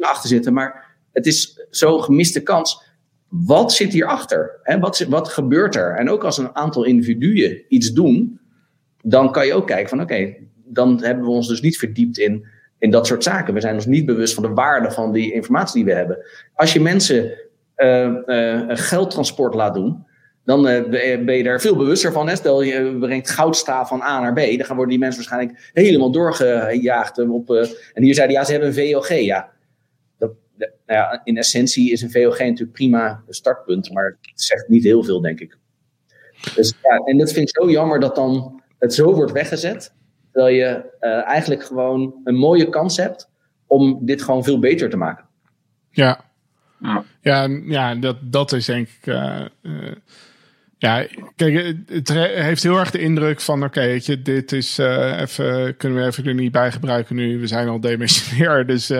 achter 0.00 0.28
zitten. 0.28 0.52
Maar 0.52 0.96
het 1.12 1.26
is 1.26 1.66
zo'n 1.70 2.02
gemiste 2.02 2.42
kans. 2.42 2.82
Wat 3.28 3.72
zit 3.72 3.92
hierachter? 3.92 4.60
Hè? 4.62 4.78
Wat, 4.78 4.98
wat 5.08 5.28
gebeurt 5.28 5.76
er? 5.76 5.96
En 5.96 6.10
ook 6.10 6.24
als 6.24 6.38
een 6.38 6.56
aantal 6.56 6.84
individuen 6.84 7.62
iets 7.68 7.92
doen, 7.92 8.40
dan 9.02 9.32
kan 9.32 9.46
je 9.46 9.54
ook 9.54 9.66
kijken 9.66 9.88
van 9.88 10.00
oké, 10.00 10.34
dan 10.64 11.02
hebben 11.02 11.24
we 11.24 11.30
ons 11.30 11.48
dus 11.48 11.60
niet 11.60 11.78
verdiept 11.78 12.18
in 12.18 12.46
in 12.80 12.90
dat 12.90 13.06
soort 13.06 13.22
zaken. 13.22 13.54
We 13.54 13.60
zijn 13.60 13.74
ons 13.74 13.86
niet 13.86 14.06
bewust 14.06 14.34
van 14.34 14.42
de 14.42 14.48
waarde 14.48 14.90
van 14.90 15.12
die 15.12 15.32
informatie 15.32 15.74
die 15.74 15.92
we 15.92 15.98
hebben. 15.98 16.18
Als 16.54 16.72
je 16.72 16.80
mensen 16.80 17.32
uh, 17.76 18.10
uh, 18.26 18.62
geldtransport 18.68 19.54
laat 19.54 19.74
doen, 19.74 20.06
dan 20.44 20.68
uh, 20.68 20.88
ben 21.24 21.36
je 21.36 21.42
daar 21.42 21.60
veel 21.60 21.76
bewuster 21.76 22.12
van. 22.12 22.36
Stel 22.36 22.62
je 22.62 22.96
brengt 23.00 23.30
goudstaaf 23.30 23.88
van 23.88 24.02
A 24.02 24.20
naar 24.20 24.32
B, 24.32 24.36
dan 24.36 24.66
worden 24.76 24.88
die 24.88 24.98
mensen 24.98 25.24
waarschijnlijk 25.24 25.70
helemaal 25.72 26.10
doorgejaagd. 26.10 27.18
Op, 27.18 27.50
en 27.92 28.02
hier 28.02 28.14
zeiden 28.14 28.36
ja, 28.36 28.44
ze 28.44 28.50
hebben 28.50 28.68
een 28.68 28.92
VOG. 28.92 29.08
Ja. 29.08 29.50
Nou 30.18 30.32
ja, 30.86 31.20
in 31.24 31.36
essentie 31.36 31.92
is 31.92 32.02
een 32.02 32.10
VOG 32.10 32.38
natuurlijk 32.38 32.72
prima 32.72 33.22
startpunt, 33.28 33.92
maar 33.92 34.18
het 34.20 34.42
zegt 34.42 34.68
niet 34.68 34.84
heel 34.84 35.04
veel, 35.04 35.20
denk 35.20 35.40
ik. 35.40 35.58
Dus, 36.54 36.74
ja, 36.82 36.96
en 36.96 37.18
dat 37.18 37.32
vind 37.32 37.48
ik 37.48 37.62
zo 37.62 37.70
jammer 37.70 38.00
dat 38.00 38.14
dan 38.14 38.62
het 38.78 38.94
zo 38.94 39.14
wordt 39.14 39.32
weggezet. 39.32 39.94
Terwijl 40.32 40.54
je 40.54 40.98
eigenlijk 41.24 41.62
gewoon 41.62 42.20
een 42.24 42.34
mooie 42.34 42.68
kans 42.68 42.96
hebt 42.96 43.30
om 43.66 43.98
dit 44.02 44.22
gewoon 44.22 44.44
veel 44.44 44.58
beter 44.58 44.90
te 44.90 44.96
maken. 44.96 45.24
Ja, 45.90 46.29
ja, 47.20 47.48
ja 47.64 47.94
dat, 47.94 48.16
dat 48.20 48.52
is 48.52 48.66
denk 48.66 48.88
ik. 48.88 49.06
Uh, 49.06 49.40
uh, 49.62 49.92
ja, 50.78 51.06
kijk, 51.36 51.76
het 51.86 52.08
heeft 52.34 52.62
heel 52.62 52.76
erg 52.76 52.90
de 52.90 53.00
indruk 53.00 53.40
van: 53.40 53.64
oké, 53.64 53.98
dit 54.22 54.52
is 54.52 54.78
even, 54.78 55.76
kunnen 55.76 55.98
we 55.98 56.06
even 56.06 56.26
er 56.26 56.34
niet 56.34 56.52
bij 56.52 56.72
gebruiken 56.72 57.16
nu. 57.16 57.40
We 57.40 57.46
zijn 57.46 57.68
al 57.68 57.80
demissionair, 57.80 58.66
dus. 58.66 58.90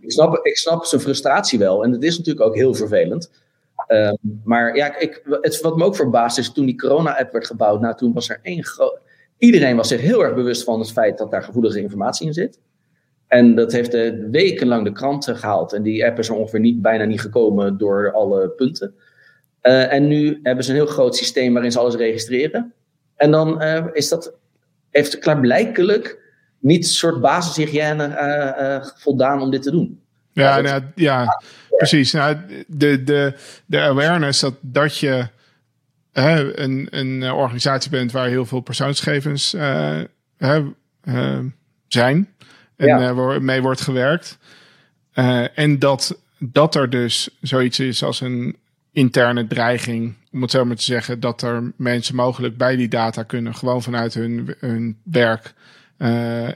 ik, 0.00 0.10
snap, 0.10 0.46
ik 0.46 0.56
snap 0.56 0.84
zijn 0.84 1.00
frustratie 1.00 1.58
wel. 1.58 1.84
En 1.84 1.92
het 1.92 2.02
is 2.02 2.18
natuurlijk 2.18 2.46
ook 2.46 2.54
heel 2.54 2.74
vervelend. 2.74 3.30
Um, 3.88 4.18
maar 4.44 4.76
ja, 4.76 4.98
ik, 4.98 5.22
het, 5.40 5.60
wat 5.60 5.76
me 5.76 5.84
ook 5.84 5.96
verbaasd 5.96 6.38
is, 6.38 6.52
toen 6.52 6.66
die 6.66 6.78
corona-app 6.78 7.32
werd 7.32 7.46
gebouwd, 7.46 7.80
nou, 7.80 7.96
toen 7.96 8.12
was 8.12 8.28
er 8.28 8.38
één 8.42 8.64
groot. 8.64 8.98
Iedereen 9.38 9.76
was 9.76 9.88
zich 9.88 10.00
heel 10.00 10.24
erg 10.24 10.34
bewust 10.34 10.64
van 10.64 10.78
het 10.78 10.92
feit 10.92 11.18
dat 11.18 11.30
daar 11.30 11.42
gevoelige 11.42 11.80
informatie 11.80 12.26
in 12.26 12.32
zit. 12.32 12.58
En 13.32 13.54
dat 13.54 13.72
heeft 13.72 13.90
de, 13.90 14.28
wekenlang 14.30 14.84
de 14.84 14.92
kranten 14.92 15.36
gehaald. 15.36 15.72
En 15.72 15.82
die 15.82 16.06
app 16.06 16.18
is 16.18 16.28
er 16.28 16.34
ongeveer 16.34 16.60
niet, 16.60 16.82
bijna 16.82 17.04
niet 17.04 17.20
gekomen 17.20 17.78
door 17.78 18.12
alle 18.12 18.48
punten. 18.48 18.94
Uh, 19.62 19.92
en 19.92 20.08
nu 20.08 20.40
hebben 20.42 20.64
ze 20.64 20.70
een 20.70 20.76
heel 20.76 20.86
groot 20.86 21.16
systeem 21.16 21.52
waarin 21.52 21.72
ze 21.72 21.78
alles 21.78 21.94
registreren. 21.94 22.72
En 23.16 23.30
dan 23.30 23.62
uh, 23.62 23.86
is 23.92 24.08
dat, 24.08 24.34
heeft 24.90 25.18
klaarblijkelijk 25.18 26.18
niet 26.58 26.84
een 26.84 26.90
soort 26.90 27.20
basishygiëne 27.20 28.08
uh, 28.08 28.84
voldaan 28.96 29.42
om 29.42 29.50
dit 29.50 29.62
te 29.62 29.70
doen. 29.70 30.00
Ja, 30.32 30.60
nou, 30.60 30.82
ja 30.94 31.40
precies. 31.76 32.12
Nou, 32.12 32.36
de, 32.66 33.02
de, 33.02 33.34
de 33.66 33.80
awareness 33.80 34.40
dat, 34.40 34.54
dat 34.60 34.98
je 34.98 35.28
hè, 36.12 36.58
een, 36.58 36.86
een 36.90 37.32
organisatie 37.32 37.90
bent 37.90 38.12
waar 38.12 38.28
heel 38.28 38.46
veel 38.46 38.60
persoonsgegevens 38.60 39.54
hè, 40.36 40.62
zijn 41.88 42.28
en 42.82 43.00
ja. 43.00 43.10
uh, 43.10 43.38
mee 43.38 43.62
wordt 43.62 43.80
gewerkt. 43.80 44.38
en 45.54 45.78
dat, 45.78 46.18
dat 46.38 46.74
er 46.74 46.90
dus 46.90 47.36
zoiets 47.40 47.78
is 47.78 48.02
als 48.04 48.20
een 48.20 48.56
interne 48.92 49.46
dreiging, 49.46 50.14
om 50.32 50.42
het 50.42 50.50
zo 50.50 50.64
maar 50.64 50.76
te 50.76 50.82
zeggen, 50.82 51.20
dat 51.20 51.42
er 51.42 51.72
mensen 51.76 52.14
mogelijk 52.14 52.56
bij 52.56 52.76
die 52.76 52.88
data 52.88 53.22
kunnen, 53.22 53.54
gewoon 53.54 53.82
vanuit 53.82 54.14
hun, 54.14 54.54
hun 54.58 54.98
werk. 55.02 55.54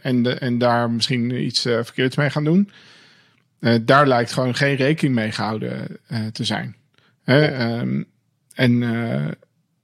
en, 0.03 0.22
de, 0.22 0.35
en 0.35 0.59
daar 0.59 0.91
misschien 0.91 1.45
iets 1.45 1.61
verkeerds 1.61 2.16
mee 2.16 2.31
gaan 2.31 2.45
doen. 2.45 2.70
Uh, 3.61 3.74
daar 3.83 4.07
lijkt 4.07 4.33
gewoon 4.33 4.55
geen 4.55 4.77
rekening 4.77 5.14
mee 5.14 5.33
gehouden 5.33 5.99
te 6.33 6.45
zijn. 6.45 6.77
Um, 7.24 8.07
en 8.55 8.83
uh, 8.83 9.29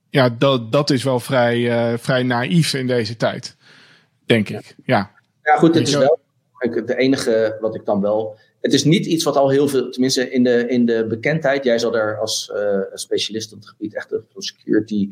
ja, 0.09 0.29
dat, 0.29 0.71
dat 0.71 0.89
is 0.89 1.03
wel 1.03 1.19
vrij, 1.19 1.97
vrij 1.97 2.23
naïef 2.23 2.73
in 2.73 2.87
deze 2.87 3.17
tijd, 3.17 3.55
denk 4.25 4.49
ik. 4.49 4.75
Ja, 4.85 5.11
ja 5.43 5.55
goed, 5.55 5.75
het 5.75 5.87
is 5.87 5.95
wel 5.95 6.22
de 6.71 6.95
enige 6.97 7.57
wat 7.59 7.75
ik 7.75 7.85
dan 7.85 8.01
wel. 8.01 8.35
Het 8.61 8.73
is 8.73 8.83
niet 8.83 9.05
iets 9.05 9.23
wat 9.23 9.35
al 9.35 9.49
heel 9.49 9.67
veel, 9.67 9.89
tenminste 9.89 10.31
in 10.31 10.43
de, 10.43 10.67
in 10.67 10.85
de 10.85 11.05
bekendheid. 11.09 11.63
Jij 11.63 11.79
zal 11.79 11.91
daar 11.91 12.19
als 12.19 12.51
specialist 12.93 13.53
op 13.53 13.59
het 13.59 13.67
gebied 13.67 13.95
echt 13.95 14.09
van 14.09 14.41
security 14.41 15.09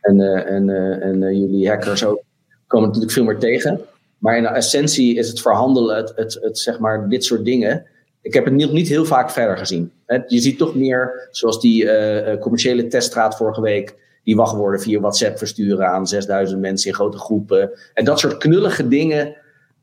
en, 0.00 0.20
en, 0.46 0.70
en 1.02 1.38
jullie 1.38 1.68
hackers 1.68 2.04
ook 2.04 2.22
komen 2.66 2.86
natuurlijk 2.86 3.14
veel 3.14 3.24
meer 3.24 3.38
tegen. 3.38 3.80
Maar 4.18 4.36
in 4.36 4.42
de 4.42 4.48
essentie 4.48 5.16
is 5.16 5.28
het 5.28 5.40
verhandelen, 5.40 5.96
het, 5.96 6.38
het, 6.40 6.58
zeg 6.58 6.78
maar, 6.78 7.08
dit 7.08 7.24
soort 7.24 7.44
dingen 7.44 7.86
ik 8.24 8.34
heb 8.34 8.44
het 8.44 8.54
niet, 8.54 8.72
niet 8.72 8.88
heel 8.88 9.04
vaak 9.04 9.30
verder 9.30 9.58
gezien. 9.58 9.92
Je 10.26 10.40
ziet 10.40 10.58
toch 10.58 10.74
meer, 10.74 11.28
zoals 11.30 11.60
die 11.60 11.88
commerciële 12.38 12.86
teststraat 12.86 13.36
vorige 13.36 13.60
week, 13.60 13.94
die 14.24 14.36
wachtwoorden 14.36 14.80
via 14.80 15.00
WhatsApp 15.00 15.38
versturen 15.38 15.88
aan 15.88 16.06
6000 16.06 16.60
mensen 16.60 16.88
in 16.88 16.94
grote 16.94 17.18
groepen. 17.18 17.70
En 17.94 18.04
dat 18.04 18.18
soort 18.18 18.36
knullige 18.36 18.88
dingen 18.88 19.36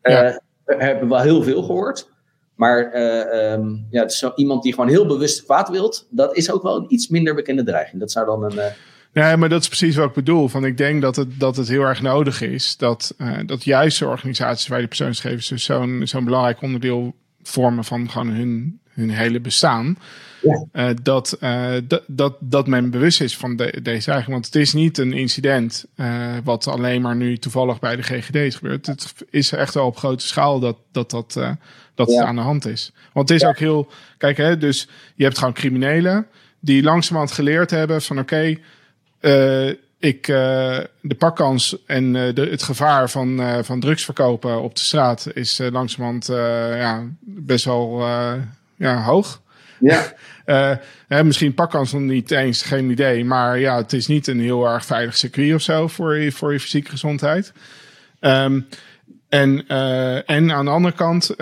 uh, 0.03 0.35
hebben 0.77 1.03
we 1.03 1.15
wel 1.15 1.23
heel 1.23 1.43
veel 1.43 1.63
gehoord. 1.63 2.09
Maar 2.55 2.95
uh, 2.95 3.67
ja, 3.89 4.09
zo 4.09 4.31
iemand 4.35 4.63
die 4.63 4.73
gewoon 4.73 4.89
heel 4.89 5.05
bewust 5.05 5.43
kwaad 5.43 5.69
wilt. 5.69 6.07
Dat 6.09 6.37
is 6.37 6.51
ook 6.51 6.63
wel 6.63 6.75
een 6.75 6.93
iets 6.93 7.07
minder 7.07 7.35
bekende 7.35 7.63
dreiging. 7.63 7.99
Dat 7.99 8.11
zou 8.11 8.25
dan 8.25 8.43
een. 8.43 8.53
Uh... 8.57 8.65
Ja, 9.13 9.35
maar 9.35 9.49
dat 9.49 9.61
is 9.61 9.67
precies 9.67 9.95
wat 9.95 10.07
ik 10.07 10.13
bedoel. 10.13 10.47
Van 10.47 10.65
ik 10.65 10.77
denk 10.77 11.01
dat 11.01 11.15
het, 11.15 11.39
dat 11.39 11.55
het 11.55 11.67
heel 11.67 11.81
erg 11.81 12.01
nodig 12.01 12.41
is 12.41 12.77
dat, 12.77 13.15
uh, 13.17 13.37
dat 13.45 13.63
juist 13.63 13.99
de 13.99 14.07
organisaties 14.07 14.67
waar 14.67 14.79
die 14.79 14.87
persoonsgegevens 14.87 15.47
dus 15.47 15.63
zo'n 15.63 16.01
zo'n 16.03 16.25
belangrijk 16.25 16.61
onderdeel 16.61 17.15
vormen 17.41 17.83
van 17.83 18.09
gewoon 18.09 18.29
hun, 18.29 18.80
hun 18.93 19.09
hele 19.09 19.39
bestaan. 19.39 19.97
Ja. 20.41 20.65
Uh, 20.73 20.95
dat, 21.01 21.37
uh, 21.39 21.73
dat, 22.07 22.35
dat 22.39 22.67
men 22.67 22.89
bewust 22.89 23.21
is 23.21 23.37
van 23.37 23.55
de, 23.55 23.79
deze 23.81 24.11
eigenlijk. 24.11 24.27
Want 24.27 24.45
het 24.45 24.55
is 24.55 24.73
niet 24.73 24.97
een 24.97 25.13
incident 25.13 25.85
uh, 25.95 26.37
wat 26.43 26.67
alleen 26.67 27.01
maar 27.01 27.15
nu 27.15 27.37
toevallig 27.37 27.79
bij 27.79 27.95
de 27.95 28.01
GGD 28.01 28.35
is 28.35 28.55
gebeurd. 28.55 28.85
Het 28.85 29.13
is 29.29 29.51
echt 29.51 29.73
wel 29.73 29.85
op 29.85 29.97
grote 29.97 30.27
schaal 30.27 30.59
dat 30.59 30.77
dat, 30.91 31.09
dat, 31.09 31.33
dat 31.95 32.09
ja. 32.09 32.17
het 32.17 32.25
aan 32.25 32.35
de 32.35 32.41
hand 32.41 32.65
is. 32.65 32.93
Want 33.13 33.29
het 33.29 33.37
is 33.37 33.43
ja. 33.43 33.49
ook 33.49 33.57
heel. 33.57 33.91
Kijk, 34.17 34.37
hè, 34.37 34.57
dus 34.57 34.87
je 35.15 35.23
hebt 35.23 35.37
gewoon 35.37 35.53
criminelen 35.53 36.27
die 36.59 36.83
langzamerhand 36.83 37.31
geleerd 37.31 37.71
hebben 37.71 38.01
van 38.01 38.19
oké. 38.19 38.57
Okay, 39.21 39.79
ik 39.99 40.25
de 41.01 41.15
pakkans 41.17 41.85
en 41.85 42.13
de, 42.13 42.47
het 42.51 42.63
gevaar 42.63 43.09
van, 43.09 43.63
van 43.63 43.79
drugs 43.79 44.05
verkopen 44.05 44.61
op 44.61 44.75
de 44.75 44.81
straat 44.81 45.27
is 45.33 45.61
langzamerhand 45.71 46.25
ja, 46.77 47.07
best 47.21 47.65
wel 47.65 48.05
ja, 48.81 49.03
hoog. 49.03 49.41
Ja. 49.79 50.13
hè, 51.07 51.23
misschien 51.23 51.53
pakkans 51.53 51.91
nog 51.91 52.01
niet 52.01 52.31
eens, 52.31 52.61
geen 52.61 52.89
idee. 52.89 53.25
Maar 53.25 53.59
ja, 53.59 53.77
het 53.77 53.93
is 53.93 54.07
niet 54.07 54.27
een 54.27 54.39
heel 54.39 54.65
erg 54.65 54.85
veilig 54.85 55.17
circuit 55.17 55.53
of 55.53 55.61
zo 55.61 55.87
voor 55.87 56.17
je, 56.17 56.31
voor 56.31 56.53
je 56.53 56.59
fysieke 56.59 56.89
gezondheid. 56.89 57.53
Um, 58.19 58.67
en, 59.29 59.67
en 60.25 60.51
aan 60.51 60.65
de 60.65 60.71
andere 60.71 60.95
kant 60.95 61.35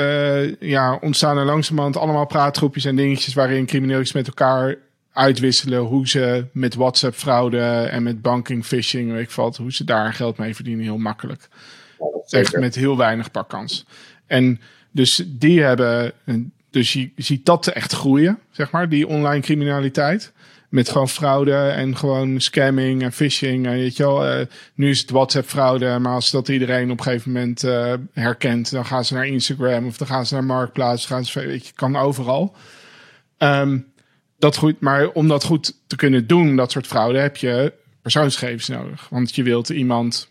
ja, 0.60 0.98
ontstaan 1.02 1.38
er 1.38 1.45
langzamerhand 1.45 1.98
allemaal 1.98 2.26
praatgroepjes 2.26 2.86
en 2.86 2.95
dingetjes 2.95 3.34
waarin 3.34 3.66
criminelen 3.66 4.07
met 4.14 4.28
elkaar 4.28 4.78
uitwisselen 5.14 5.80
hoe 5.80 6.07
ze 6.07 6.45
met 6.52 6.76
WhatsApp 6.76 7.16
fraude 7.16 7.61
en 7.91 8.03
met 8.03 8.22
banking 8.22 8.66
phishing, 8.66 9.11
weet 9.11 9.24
ik 9.24 9.32
wat, 9.32 9.57
hoe 9.57 9.74
ze 9.74 9.84
daar 9.84 10.14
geld 10.14 10.38
mee 10.38 10.56
verdienen, 10.56 10.84
heel 10.84 10.98
makkelijk. 10.98 11.48
Echt 12.30 12.60
met 12.60 12.76
heel 12.76 12.98
weinig 12.98 13.32
pakkans. 13.32 13.86
En 14.28 14.60
dus 14.91 15.24
die 15.28 15.61
hebben, 15.61 16.14
dus 16.70 16.94
je 16.94 17.12
ziet 17.16 17.46
dat 17.46 17.68
echt 17.68 17.94
groeien, 17.94 18.40
zeg 18.52 18.72
maar, 18.72 18.90
die 18.90 19.08
online 19.08 19.41
criminaliteit. 19.41 20.32
Met 20.70 20.90
gewoon 20.90 21.10
fraude 21.10 21.56
en 21.56 21.98
gewoon 21.98 22.41
scamming 22.41 23.04
en 23.04 23.12
phishing. 23.12 23.66
En 23.66 23.72
weet 23.72 23.98
je 23.98 24.04
wel, 24.04 24.40
uh, 24.40 24.46
nu 24.74 24.90
is 24.90 25.00
het 25.00 25.10
WhatsApp 25.10 25.48
fraude, 25.48 26.00
maar 26.00 26.14
als 26.14 26.32
dat 26.32 26.48
iedereen 26.48 26.91
op 26.91 26.98
een 26.98 27.04
gegeven 27.04 27.32
moment 27.32 27.64
uh, 27.64 27.94
herkent, 28.14 28.72
dan 28.72 28.86
gaan 28.86 29.06
ze 29.06 29.14
naar 29.14 29.28
Instagram 29.28 29.86
of 29.86 29.98
dan 29.98 30.08
gaan 30.08 30.26
ze 30.26 30.34
naar 30.34 30.44
Marktplaats, 30.44 31.06
gaan 31.06 31.26
ze, 31.26 31.40
weet 31.40 31.68
je, 31.68 31.74
kan 31.74 31.96
overal. 31.96 32.56
Um, 33.38 33.86
dat 34.40 34.58
goed, 34.58 34.80
maar 34.80 35.08
om 35.08 35.28
dat 35.28 35.44
goed 35.44 35.74
te 35.88 35.96
kunnen 35.96 36.28
doen, 36.28 36.56
dat 36.56 36.72
soort 36.72 36.88
fraude, 36.88 37.20
heb 37.20 37.38
je 37.38 37.74
persoonsgegevens 38.02 38.68
nodig. 38.68 39.08
Want 39.10 39.36
je 39.36 39.44
wilt 39.44 39.70
iemand 39.70 40.30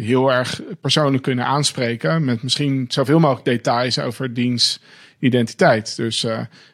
heel 0.00 0.32
erg 0.32 0.60
persoonlijk 0.80 1.22
kunnen 1.22 1.46
aanspreken 1.46 2.24
met 2.24 2.42
misschien 2.42 2.84
zoveel 2.88 3.18
mogelijk 3.18 3.44
details 3.44 3.98
over 3.98 4.34
diens 4.34 4.80
identiteit. 5.18 5.96
Dus 5.96 6.26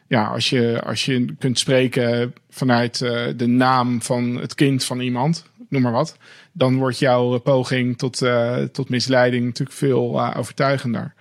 ja, 0.07 0.25
als 0.25 0.49
je, 0.49 0.81
als 0.85 1.05
je 1.05 1.35
kunt 1.39 1.59
spreken 1.59 2.33
vanuit 2.49 2.97
de 3.37 3.47
naam 3.47 4.01
van 4.01 4.35
het 4.35 4.55
kind 4.55 4.83
van 4.83 4.99
iemand, 4.99 5.45
noem 5.69 5.81
maar 5.81 5.91
wat, 5.91 6.17
dan 6.51 6.77
wordt 6.77 6.99
jouw 6.99 7.39
poging 7.39 7.97
tot, 7.97 8.21
tot 8.71 8.89
misleiding 8.89 9.45
natuurlijk 9.45 9.77
veel 9.77 10.35
overtuigender. 10.35 11.13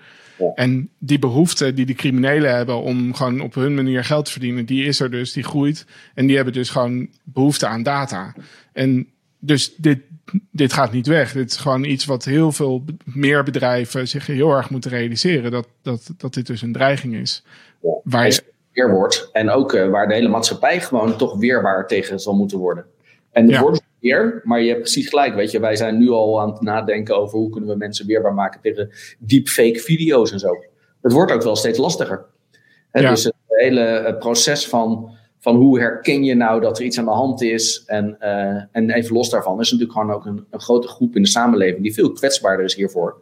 En 0.55 0.91
die 0.99 1.19
behoefte 1.19 1.75
die 1.75 1.87
de 1.87 1.95
criminelen 1.95 2.55
hebben 2.55 2.83
om 2.83 3.15
gewoon 3.15 3.41
op 3.41 3.55
hun 3.55 3.75
manier 3.75 4.05
geld 4.05 4.25
te 4.25 4.31
verdienen, 4.31 4.67
die 4.67 4.85
is 4.85 5.01
er 5.01 5.11
dus, 5.11 5.33
die 5.33 5.43
groeit. 5.43 5.87
En 6.15 6.27
die 6.27 6.37
hebben 6.37 6.55
dus 6.55 6.71
gewoon 6.71 7.09
behoefte 7.23 7.67
aan 7.67 7.83
data. 7.83 8.35
En 8.73 9.07
dus 9.39 9.75
dit, 9.77 9.99
dit 10.51 10.73
gaat 10.73 10.93
niet 10.93 11.07
weg. 11.07 11.33
Dit 11.33 11.51
is 11.51 11.57
gewoon 11.57 11.85
iets 11.85 12.05
wat 12.05 12.25
heel 12.25 12.53
veel 12.53 12.85
meer 13.05 13.43
bedrijven 13.43 14.09
zich 14.09 14.27
heel 14.27 14.51
erg 14.51 14.71
moeten 14.71 14.91
realiseren. 14.91 15.51
Dat, 15.51 15.69
dat, 15.83 16.11
dat 16.17 16.35
dit 16.35 16.47
dus 16.47 16.63
een 16.63 16.73
dreiging 16.73 17.15
is. 17.15 17.45
waar 18.03 18.27
je... 18.73 18.89
wordt. 18.89 19.29
En 19.33 19.51
ook 19.51 19.73
uh, 19.73 19.89
waar 19.89 20.09
de 20.09 20.15
hele 20.15 20.29
maatschappij 20.29 20.81
gewoon 20.81 21.17
toch 21.17 21.39
weerbaar 21.39 21.87
tegen 21.87 22.21
zal 22.21 22.35
moeten 22.35 22.59
worden. 22.59 22.85
En 23.33 23.47
de 23.47 23.53
ja 23.53 23.63
weer. 24.01 24.41
Maar 24.45 24.61
je 24.61 24.69
hebt 24.69 24.81
precies 24.81 25.09
gelijk, 25.09 25.35
weet 25.35 25.51
je. 25.51 25.61
Wij 25.61 25.77
zijn 25.77 25.99
nu 25.99 26.11
al 26.11 26.41
aan 26.41 26.51
het 26.51 26.61
nadenken 26.61 27.17
over 27.17 27.39
hoe 27.39 27.51
kunnen 27.51 27.71
we 27.71 27.77
mensen 27.77 28.07
weerbaar 28.07 28.35
maken 28.35 28.61
tegen 28.61 28.91
deepfake 29.19 29.79
video's 29.79 30.33
en 30.33 30.39
zo. 30.39 30.65
Het 31.03 31.13
wordt 31.13 31.33
ook 31.33 31.43
wel 31.43 31.57
steeds 31.57 31.79
lastiger. 31.79 32.25
Dus 32.93 33.25
het 33.25 33.35
hele 33.47 34.17
proces 34.19 34.69
van, 34.69 35.18
van 35.39 35.57
hoe 35.57 35.79
herken 35.79 36.25
je 36.25 36.35
nou 36.35 36.61
dat 36.61 36.79
er 36.79 36.85
iets 36.85 36.99
aan 36.99 37.05
de 37.05 37.11
hand 37.11 37.43
is. 37.43 37.83
En, 37.87 38.17
uh, 38.21 38.63
en 38.73 38.91
even 38.91 39.15
los 39.15 39.31
daarvan 39.31 39.61
is 39.61 39.71
natuurlijk 39.71 39.99
gewoon 39.99 40.15
ook 40.15 40.27
een, 40.27 40.47
een, 40.51 40.61
grote 40.61 40.89
groep 40.89 41.17
in 41.17 41.23
de 41.23 41.29
samenleving 41.29 41.83
die 41.83 41.95
veel 41.95 42.13
kwetsbaarder 42.13 42.65
is 42.65 42.75
hiervoor. 42.75 43.17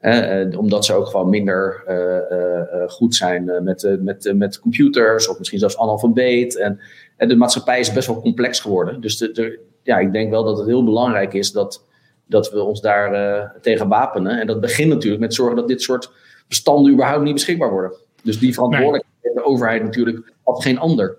Uh, 0.00 0.58
omdat 0.58 0.84
ze 0.84 0.94
ook 0.94 1.06
gewoon 1.06 1.30
minder 1.30 1.84
uh, 1.88 2.90
goed 2.90 3.14
zijn 3.14 3.64
met, 3.64 3.98
met, 4.00 4.32
met 4.34 4.60
computers 4.60 5.28
of 5.28 5.38
misschien 5.38 5.58
zelfs 5.58 5.78
analfabeet. 5.78 6.58
En, 6.58 6.80
en 7.16 7.28
de 7.28 7.36
maatschappij 7.36 7.80
is 7.80 7.92
best 7.92 8.06
wel 8.06 8.20
complex 8.20 8.60
geworden. 8.60 9.00
Dus 9.00 9.16
de, 9.16 9.58
ja, 9.82 9.98
ik 9.98 10.12
denk 10.12 10.30
wel 10.30 10.44
dat 10.44 10.58
het 10.58 10.66
heel 10.66 10.84
belangrijk 10.84 11.34
is 11.34 11.52
dat, 11.52 11.84
dat 12.26 12.50
we 12.50 12.62
ons 12.62 12.80
daar 12.80 13.52
tegen 13.60 13.88
wapenen. 13.88 14.40
En 14.40 14.46
dat 14.46 14.60
begint 14.60 14.88
natuurlijk 14.88 15.22
met 15.22 15.34
zorgen 15.34 15.56
dat 15.56 15.68
dit 15.68 15.82
soort 15.82 16.10
bestanden 16.48 16.92
überhaupt 16.92 17.24
niet 17.24 17.34
beschikbaar 17.34 17.70
worden. 17.70 17.92
Dus 18.22 18.38
die 18.38 18.54
verantwoordelijkheid 18.54 19.14
heeft 19.20 19.36
de 19.36 19.44
overheid 19.44 19.82
natuurlijk 19.82 20.32
of 20.42 20.62
geen 20.62 20.78
ander. 20.78 21.16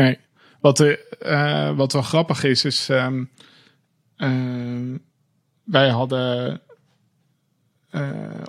Nee, 0.00 0.18
wat, 0.60 0.80
uh, 0.80 1.76
wat 1.76 1.92
wel 1.92 2.02
grappig 2.02 2.44
is, 2.44 2.64
is 2.64 2.88
um, 2.88 3.30
uh, 4.16 4.98
wij 5.64 5.88
hadden 5.88 6.60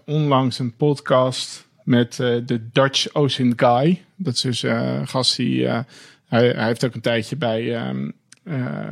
onlangs 0.06 0.60
een 0.60 0.76
podcast 0.76 1.68
met 1.84 2.16
de 2.16 2.70
Dutch 2.72 3.14
Ocean 3.14 3.54
Guy. 3.56 4.02
Dat 4.16 4.34
is 4.34 4.42
dus 4.42 4.64
een 4.64 5.08
gast 5.08 5.36
die, 5.36 5.68
hij, 5.68 5.86
hij, 6.26 6.66
heeft 6.66 6.86
ook 6.86 6.94
een 6.94 7.02
tijdje 7.02 7.36
bij 7.36 7.64
uh, 8.44 8.88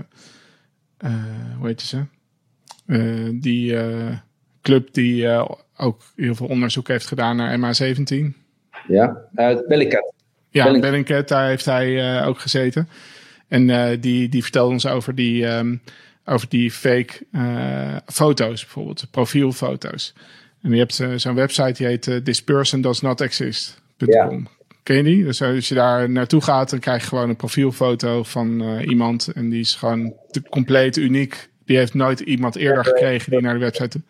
hoe 1.57 1.67
heet 1.67 1.81
ze? 1.81 2.03
Die 3.39 3.77
club 4.61 4.93
die 4.93 5.27
ook 5.77 6.03
heel 6.15 6.35
veel 6.35 6.47
onderzoek 6.47 6.87
heeft 6.87 7.07
gedaan 7.07 7.35
naar 7.35 7.57
MA17. 7.59 8.25
Ja, 8.87 9.27
uh, 9.35 9.57
Bellingcat. 9.67 10.13
Ja, 10.49 10.79
Bellingcat, 10.79 11.27
daar 11.27 11.47
heeft 11.47 11.65
hij 11.65 12.25
ook 12.25 12.39
gezeten. 12.39 12.89
En 13.47 13.99
die, 13.99 14.29
die 14.29 14.41
vertelde 14.41 14.73
ons 14.73 14.85
over 14.85 15.15
die, 15.15 15.45
um, 15.45 15.81
over 16.25 16.49
die 16.49 16.71
fake 16.71 17.25
foto's, 18.05 18.61
bijvoorbeeld 18.61 19.07
profielfoto's. 19.11 20.13
En 20.61 20.71
je 20.71 20.77
hebt 20.77 21.03
zo'n 21.15 21.35
website 21.35 21.73
die 21.73 21.87
heet 21.87 22.21
thispersondoesnotexist.com. 22.23 24.47
Ken 24.89 24.97
je 24.97 25.03
die? 25.03 25.23
Dus 25.23 25.41
als 25.41 25.67
je 25.67 25.75
daar 25.75 26.09
naartoe 26.09 26.41
gaat, 26.41 26.69
dan 26.69 26.79
krijg 26.79 27.01
je 27.01 27.07
gewoon 27.07 27.29
een 27.29 27.35
profielfoto 27.35 28.23
van 28.23 28.61
uh, 28.61 28.87
iemand. 28.87 29.31
En 29.35 29.49
die 29.49 29.59
is 29.59 29.75
gewoon 29.75 30.13
compleet 30.49 30.97
uniek. 30.97 31.49
Die 31.65 31.77
heeft 31.77 31.93
nooit 31.93 32.19
iemand 32.19 32.55
eerder 32.55 32.85
gekregen 32.85 33.31
die 33.31 33.41
naar 33.41 33.53
de 33.53 33.59
website. 33.59 34.01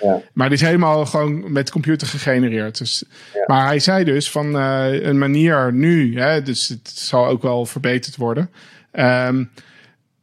Ja. 0.00 0.20
Maar 0.32 0.48
die 0.48 0.58
is 0.58 0.64
helemaal 0.64 1.06
gewoon 1.06 1.52
met 1.52 1.70
computer 1.70 2.06
gegenereerd. 2.06 2.78
Dus, 2.78 3.04
ja. 3.34 3.44
Maar 3.46 3.66
hij 3.66 3.78
zei 3.78 4.04
dus 4.04 4.30
van 4.30 4.56
uh, 4.56 5.02
een 5.02 5.18
manier 5.18 5.72
nu, 5.72 6.18
hè, 6.20 6.42
dus 6.42 6.68
het 6.68 6.88
zal 6.88 7.26
ook 7.26 7.42
wel 7.42 7.66
verbeterd 7.66 8.16
worden. 8.16 8.50
Um, 8.92 9.50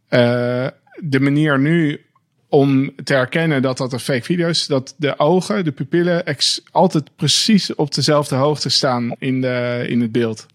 uh, 0.09 0.67
de 1.01 1.19
manier 1.19 1.59
nu 1.59 2.01
om 2.49 2.95
te 3.03 3.13
herkennen 3.13 3.61
dat 3.61 3.77
dat 3.77 3.93
een 3.93 3.99
fake 3.99 4.23
video 4.23 4.47
is, 4.47 4.67
dat 4.67 4.95
de 4.97 5.19
ogen, 5.19 5.63
de 5.63 5.71
pupillen, 5.71 6.25
ex 6.25 6.61
altijd 6.71 7.15
precies 7.15 7.75
op 7.75 7.93
dezelfde 7.93 8.35
hoogte 8.35 8.69
staan 8.69 9.15
in, 9.19 9.41
de, 9.41 9.85
in 9.87 10.01
het 10.01 10.11
beeld. 10.11 10.45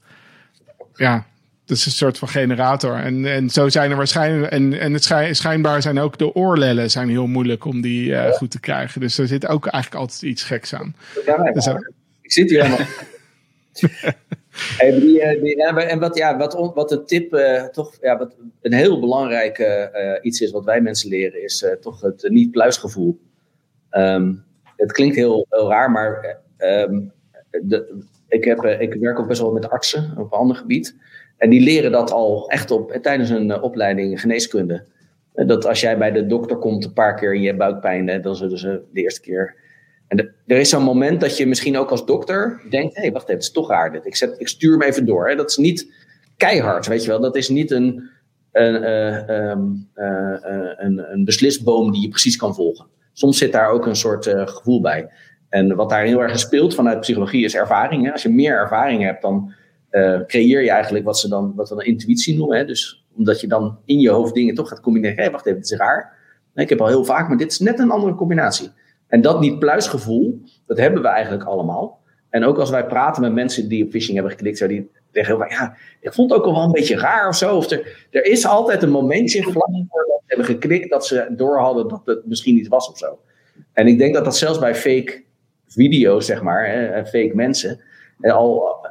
Ja, 0.95 1.27
dat 1.73 1.81
is 1.81 1.87
een 1.87 2.07
soort 2.07 2.19
van 2.19 2.29
generator. 2.29 2.97
En, 2.97 3.25
en 3.25 3.51
zo 3.51 3.69
zijn 3.69 3.91
er 3.91 3.97
waarschijnlijk. 3.97 4.53
En, 4.53 4.79
en 4.79 4.93
het 4.93 5.05
schijn, 5.05 5.37
schijnbaar 5.37 5.83
zijn 5.83 5.99
ook 5.99 6.19
de 6.19 6.35
oorlellen 6.35 6.91
zijn 6.91 7.09
heel 7.09 7.27
moeilijk 7.27 7.65
om 7.65 7.81
die 7.81 8.11
uh, 8.11 8.33
goed 8.33 8.51
te 8.51 8.61
krijgen. 8.61 9.01
Dus 9.01 9.19
er 9.19 9.27
zit 9.27 9.47
ook 9.47 9.67
eigenlijk 9.67 10.03
altijd 10.03 10.23
iets 10.23 10.43
geks 10.43 10.75
aan. 10.75 10.95
Ja, 11.27 11.53
dus, 11.53 11.67
ik 12.21 12.33
zit 12.33 12.51
hier 12.51 12.63
helemaal. 12.63 12.87
die, 15.01 15.21
eh, 15.21 15.43
die, 15.43 15.65
en 15.65 15.99
wat, 15.99 16.17
ja, 16.17 16.37
wat, 16.37 16.73
wat 16.75 16.89
de 16.89 17.05
tip, 17.05 17.35
uh, 17.35 17.63
toch, 17.63 17.97
ja, 18.01 18.19
wat 18.19 18.37
een 18.61 18.73
heel 18.73 19.01
belangrijk 19.01 19.59
uh, 19.59 19.87
iets 20.23 20.41
is 20.41 20.51
wat 20.51 20.65
wij 20.65 20.81
mensen 20.81 21.09
leren, 21.09 21.43
is 21.43 21.63
uh, 21.63 21.73
toch 21.73 22.01
het 22.01 22.27
niet-pluisgevoel. 22.29 23.21
Um, 23.91 24.45
het 24.77 24.93
klinkt 24.93 25.17
heel, 25.17 25.47
heel 25.49 25.69
raar, 25.69 25.91
maar 25.91 26.39
um, 26.59 27.13
de, 27.51 28.05
ik, 28.29 28.45
heb, 28.45 28.65
ik 28.65 28.95
werk 28.95 29.19
ook 29.19 29.29
best 29.29 29.41
wel 29.41 29.53
met 29.53 29.71
artsen 29.71 30.15
op 30.19 30.33
een 30.33 30.39
ander 30.39 30.57
gebied. 30.57 30.97
En 31.43 31.51
die 31.51 31.61
leren 31.61 31.93
dat 31.93 32.13
al 32.13 32.49
echt 32.49 32.71
op, 32.71 32.99
tijdens 33.03 33.31
een 33.31 33.63
opleiding 33.63 34.21
geneeskunde. 34.21 34.85
Dat 35.33 35.67
als 35.67 35.81
jij 35.81 35.99
bij 35.99 36.13
de 36.13 36.27
dokter 36.27 36.57
komt 36.57 36.85
een 36.85 36.93
paar 36.93 37.15
keer 37.15 37.35
en 37.35 37.41
je 37.41 37.57
buikpijn, 37.57 38.23
dan 38.23 38.37
zullen 38.37 38.59
ze 38.59 38.83
de 38.93 39.03
eerste 39.03 39.21
keer 39.21 39.61
en 40.13 40.35
er 40.47 40.59
is 40.59 40.69
zo'n 40.69 40.83
moment 40.83 41.21
dat 41.21 41.37
je 41.37 41.47
misschien 41.47 41.79
ook 41.79 41.91
als 41.91 42.07
dokter 42.07 42.63
denkt: 42.71 42.95
hé, 42.95 43.01
hey, 43.03 43.13
wacht 43.13 43.25
even, 43.25 43.35
het 43.35 43.45
is 43.45 43.51
toch 43.51 43.69
raar 43.69 43.93
dit. 43.93 44.07
Ik, 44.07 44.17
zet, 44.17 44.41
ik 44.41 44.49
stuur 44.49 44.73
hem 44.73 44.83
even 44.83 45.07
door. 45.07 45.29
Hè. 45.29 45.37
Dat 45.37 45.51
is 45.51 45.57
niet 45.57 45.93
keihard, 46.37 46.87
weet 46.87 47.03
je 47.03 47.09
wel. 47.09 47.21
Dat 47.21 47.37
is 47.37 47.49
niet 47.49 47.71
een, 47.71 48.11
een, 48.53 48.83
uh, 48.83 49.29
uh, 49.29 50.35
een, 50.77 51.13
een 51.13 51.25
beslisboom 51.25 51.93
die 51.93 52.03
je 52.03 52.09
precies 52.09 52.37
kan 52.37 52.55
volgen. 52.55 52.87
Soms 53.13 53.39
zit 53.39 53.53
daar 53.53 53.69
ook 53.69 53.87
een 53.87 53.97
soort 53.97 54.27
gevoel 54.29 54.81
bij. 54.81 55.11
En 55.49 55.75
wat 55.77 55.91
daar 55.91 56.05
heel 56.05 56.23
erg 56.23 56.39
speelt 56.39 56.75
vanuit 56.75 57.01
psychologie 57.01 57.45
is 57.45 57.55
ervaring. 57.55 58.05
Hè. 58.05 58.13
Als 58.13 58.23
je 58.23 58.29
meer 58.29 58.57
ervaring 58.57 59.03
hebt, 59.03 59.23
dan 59.23 59.53
creëer 60.27 60.63
je 60.63 60.71
eigenlijk 60.71 61.05
wat 61.05 61.19
ze 61.19 61.29
dan 61.29 61.53
wat 61.55 61.69
we 61.69 61.75
dan 61.75 61.85
intuïtie 61.85 62.37
noemen. 62.37 62.59
Hè. 62.59 62.65
Dus 62.65 63.07
omdat 63.17 63.41
je 63.41 63.47
dan 63.47 63.79
in 63.85 64.01
je 64.01 64.11
hoofd 64.11 64.35
dingen 64.35 64.55
toch 64.55 64.69
gaat 64.69 64.81
combineren. 64.81 65.25
Hé, 65.25 65.31
wacht 65.31 65.47
even, 65.47 65.61
dit 65.61 65.71
is 65.71 65.79
raar. 65.79 66.21
Ik 66.55 66.69
heb 66.69 66.81
al 66.81 66.87
heel 66.87 67.05
vaak, 67.05 67.29
maar 67.29 67.37
dit 67.37 67.53
is 67.53 67.59
net 67.59 67.79
een 67.79 67.91
andere 67.91 68.15
combinatie. 68.15 68.71
En 69.07 69.21
dat 69.21 69.41
niet-pluisgevoel, 69.41 70.43
dat 70.67 70.79
hebben 70.79 71.03
we 71.03 71.09
eigenlijk 71.09 71.45
allemaal. 71.45 72.01
En 72.31 72.45
ook 72.45 72.59
als 72.59 72.71
wij 72.71 72.87
praten 72.87 73.23
met 73.23 73.33
mensen 73.33 73.69
die 73.69 73.85
op 73.85 73.91
phishing 73.91 74.15
hebben 74.15 74.33
geklikt, 74.33 74.59
zo 74.59 74.67
die 74.67 74.91
zeggen 75.11 75.37
heel 75.37 75.47
ja, 75.49 75.77
ik 76.01 76.13
vond 76.13 76.31
het 76.31 76.39
ook 76.39 76.47
al 76.47 76.53
wel 76.53 76.63
een 76.63 76.73
beetje 76.73 76.97
raar 76.97 77.29
of 77.29 77.37
zo. 77.37 77.57
Of 77.57 77.71
er, 77.71 78.25
is 78.25 78.47
altijd 78.47 78.83
een 78.83 78.91
momentje 78.91 79.43
vlak 79.43 79.69
ze 79.69 80.23
hebben 80.27 80.47
geklikt 80.47 80.91
dat 80.91 81.07
ze 81.07 81.27
door 81.37 81.59
hadden 81.59 81.89
dat 81.89 82.03
het 82.05 82.27
misschien 82.27 82.55
niet 82.55 82.69
was 82.69 82.91
of 82.91 82.99
zo. 82.99 83.19
En 83.73 83.87
ik 83.87 83.99
denk 83.99 84.15
dat 84.15 84.25
dat 84.25 84.37
zelfs 84.37 84.59
bij 84.59 84.75
fake 84.75 85.25
video's, 85.67 86.27
zeg 86.27 86.43
maar, 86.43 86.67
hè, 86.67 87.07
fake 87.07 87.33
mensen, 87.35 87.81
al 88.21 88.82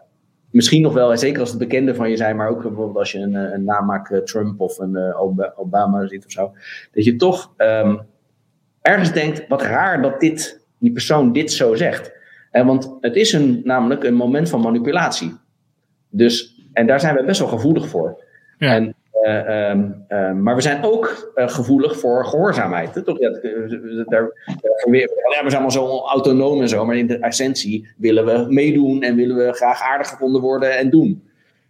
misschien 0.52 0.82
nog 0.82 0.94
wel, 0.94 1.18
zeker 1.18 1.40
als 1.40 1.49
het 1.49 1.60
bekende 1.60 1.95
van 1.95 2.10
je 2.10 2.18
zijn, 2.18 2.36
maar 2.36 2.49
ook 2.49 2.61
bijvoorbeeld 2.61 2.98
als 2.98 3.11
je 3.11 3.19
een, 3.19 3.34
een 3.34 3.64
namaak 3.64 4.22
Trump 4.23 4.60
of 4.60 4.80
een 4.80 4.95
uh, 4.95 5.22
Obama 5.56 6.07
ziet 6.07 6.26
of 6.26 6.32
zo, 6.32 6.53
dat 6.91 7.03
je 7.06 7.15
toch 7.15 7.53
um, 7.57 8.02
ergens 8.82 9.11
denkt, 9.14 9.48
wat 9.48 9.61
raar 9.61 10.02
dat 10.02 10.19
dit, 10.19 10.65
die 10.78 10.91
persoon 10.91 11.34
dit 11.34 11.52
zo 11.52 11.76
zegt. 11.76 12.11
En 12.52 12.65
want 12.65 12.98
het 13.02 13.15
is 13.15 13.34
een, 13.34 13.61
namelijk 13.64 14.03
een 14.03 14.14
moment 14.14 14.49
van 14.49 14.61
manipulatie. 14.61 15.34
Dus, 16.10 16.61
en 16.73 16.88
daar 16.88 16.99
zijn 16.99 17.15
we 17.15 17.23
best 17.23 17.40
wel 17.40 17.49
gevoelig 17.49 17.88
voor. 17.88 18.23
Ja. 18.57 18.76
En, 18.76 18.95
uh, 19.22 19.69
um, 19.69 20.06
uh, 20.10 20.31
maar 20.31 20.56
we 20.56 20.61
zijn 20.61 20.84
ook 20.84 21.31
uh, 21.35 21.48
gevoelig 21.48 21.99
voor 21.99 22.26
gehoorzaamheid. 22.26 23.06
Toch? 23.06 23.19
Ja, 23.19 23.30
daar, 24.06 24.31
ja, 24.91 25.43
we 25.43 25.49
zijn 25.49 25.53
allemaal 25.53 25.72
zo 25.72 25.99
autonoom 25.99 26.61
en 26.61 26.69
zo, 26.69 26.85
maar 26.85 26.98
in 26.98 27.07
de 27.07 27.19
essentie 27.19 27.88
willen 27.98 28.26
we 28.26 28.53
meedoen 28.53 29.03
en 29.03 29.15
willen 29.15 29.35
we 29.35 29.53
graag 29.53 29.81
aardig 29.81 30.07
gevonden 30.07 30.41
worden 30.41 30.77
en 30.77 30.89
doen. 30.89 31.23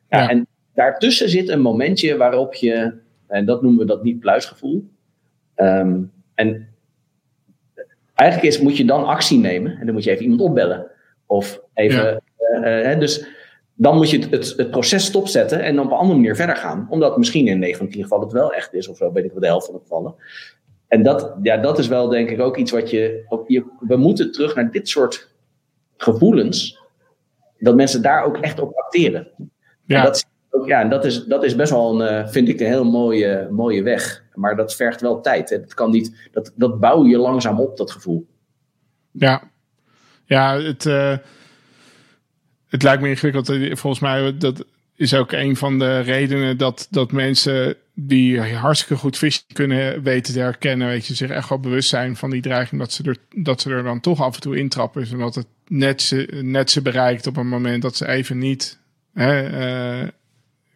Ja, 0.10 0.30
En 0.30 0.48
daartussen 0.74 1.30
zit 1.30 1.50
een 1.50 1.62
momentje 1.62 2.18
waarop 2.18 2.54
je, 2.54 2.94
en 3.28 3.46
dat 3.46 3.62
noemen 3.62 3.80
we 3.80 3.86
dat 3.86 4.04
niet-pluisgevoel. 4.04 4.90
Um, 5.56 6.12
en 6.36 6.68
eigenlijk 8.14 8.54
is, 8.54 8.62
moet 8.62 8.78
je 8.78 8.86
dan 8.86 9.06
actie 9.06 9.40
nemen. 9.40 9.78
En 9.80 9.86
dan 9.86 9.94
moet 9.94 10.04
je 10.04 10.12
even 10.12 10.24
iemand 10.24 10.42
opbellen. 10.42 10.92
Of 11.26 11.62
even. 11.74 12.22
Dus 13.00 13.28
dan 13.82 13.96
moet 13.96 14.10
je 14.10 14.20
het, 14.20 14.32
het, 14.32 14.54
het, 14.58 14.72
proces 14.72 15.06
stopzetten 15.06 15.62
en 15.62 15.76
dan 15.76 15.86
op 15.86 15.92
een 15.92 15.98
andere 15.98 16.20
manier 16.20 16.36
verder 16.36 16.56
gaan. 16.56 16.88
Omdat 16.90 17.18
misschien 17.18 17.48
in 17.48 17.60
9 17.60 17.78
van 17.78 17.90
10 17.90 18.02
gevallen 18.02 18.24
het 18.24 18.34
wel 18.34 18.54
echt 18.54 18.74
is, 18.74 18.88
of 18.88 18.98
zo 18.98 19.12
weet 19.12 19.24
ik 19.24 19.32
wel, 19.32 19.40
de 19.40 19.46
helft 19.46 19.66
van 19.66 19.76
de 19.76 19.82
gevallen. 19.82 20.16
En 20.88 21.04
dat, 21.04 21.36
ja, 21.42 21.58
dat 21.58 21.80
is 21.80 21.88
wel 21.88 22.08
denk 22.08 22.30
ik 22.30 22.40
ook 22.40 22.58
iets 22.58 22.72
wat 22.72 22.90
je, 22.90 23.26
je. 23.48 23.64
We 23.80 23.96
moeten 23.96 24.32
terug 24.32 24.56
naar 24.56 24.72
dit 24.72 24.90
soort 24.90 25.32
gevoelens. 25.98 26.80
Dat 27.60 27.76
mensen 27.76 28.02
daar 28.02 28.24
ook 28.24 28.38
echt 28.38 28.60
op 28.60 28.74
acteren. 28.74 29.28
Ja. 29.86 29.98
En 29.98 30.04
dat, 30.04 30.26
ook, 30.50 30.68
ja, 30.68 30.82
en 30.82 30.90
dat, 30.90 31.06
is, 31.06 31.26
dat 31.26 31.44
is 31.44 31.56
best 31.56 31.72
wel 31.72 32.02
een, 32.02 32.08
eh, 32.08 32.28
vind 32.28 32.50
ik, 32.50 32.60
een 32.60 32.68
heel 32.68 32.86
mooie, 32.86 33.48
mooie 33.52 33.84
weg. 33.84 34.24
Maar 34.34 34.56
dat 34.56 34.76
vergt 34.76 35.02
wel 35.02 35.22
tijd. 35.22 35.50
Hè. 35.50 35.60
Dat, 35.60 35.74
kan 35.74 35.92
niet, 35.92 36.30
dat, 36.32 36.54
dat 36.56 36.80
bouw 36.80 37.06
je 37.06 37.18
langzaam 37.18 37.60
op, 37.60 37.78
dat 37.78 37.92
gevoel. 37.92 38.28
Ja, 39.12 39.44
ja 40.26 40.60
het. 40.60 40.86
Uh 40.86 41.18
het 42.72 42.84
lijkt 42.84 43.02
me 43.02 43.10
ingewikkeld. 43.10 43.80
Volgens 43.80 44.00
mij 44.00 44.38
dat 44.38 44.66
is 44.96 45.14
ook 45.14 45.32
een 45.32 45.56
van 45.56 45.80
de 45.80 46.00
redenen 46.00 46.58
dat, 46.58 46.88
dat 46.90 47.12
mensen 47.12 47.76
die 47.94 48.42
hartstikke 48.42 48.96
goed 48.96 49.18
vissen 49.18 49.44
kunnen 49.54 50.04
weten 50.04 50.34
te 50.34 50.40
herkennen, 50.40 50.88
weet 50.88 51.06
je, 51.06 51.16
zich 51.16 51.30
echt 51.30 51.50
wel 51.50 51.60
bewust 51.60 51.90
zijn 51.90 52.16
van 52.16 52.30
die 52.30 52.42
dreiging, 52.42 52.82
dat 52.82 52.92
ze 52.92 53.04
er, 53.04 53.18
dat 53.36 53.62
ze 53.62 53.70
er 53.70 53.84
dan 53.84 54.00
toch 54.00 54.22
af 54.22 54.36
en 54.36 54.42
toe 54.42 54.58
intrappen. 54.58 55.06
Zodat 55.06 55.36
het 55.36 55.48
net 55.68 56.02
ze, 56.02 56.28
net 56.42 56.72
ze 56.72 56.82
bereikt 56.82 57.28
op 57.28 57.38
een 57.38 57.48
moment 57.48 57.82
dat 57.82 57.96
ze 57.96 58.08
even 58.08 58.38
niet, 58.38 58.80
hè, 59.14 59.50
uh, 60.02 60.08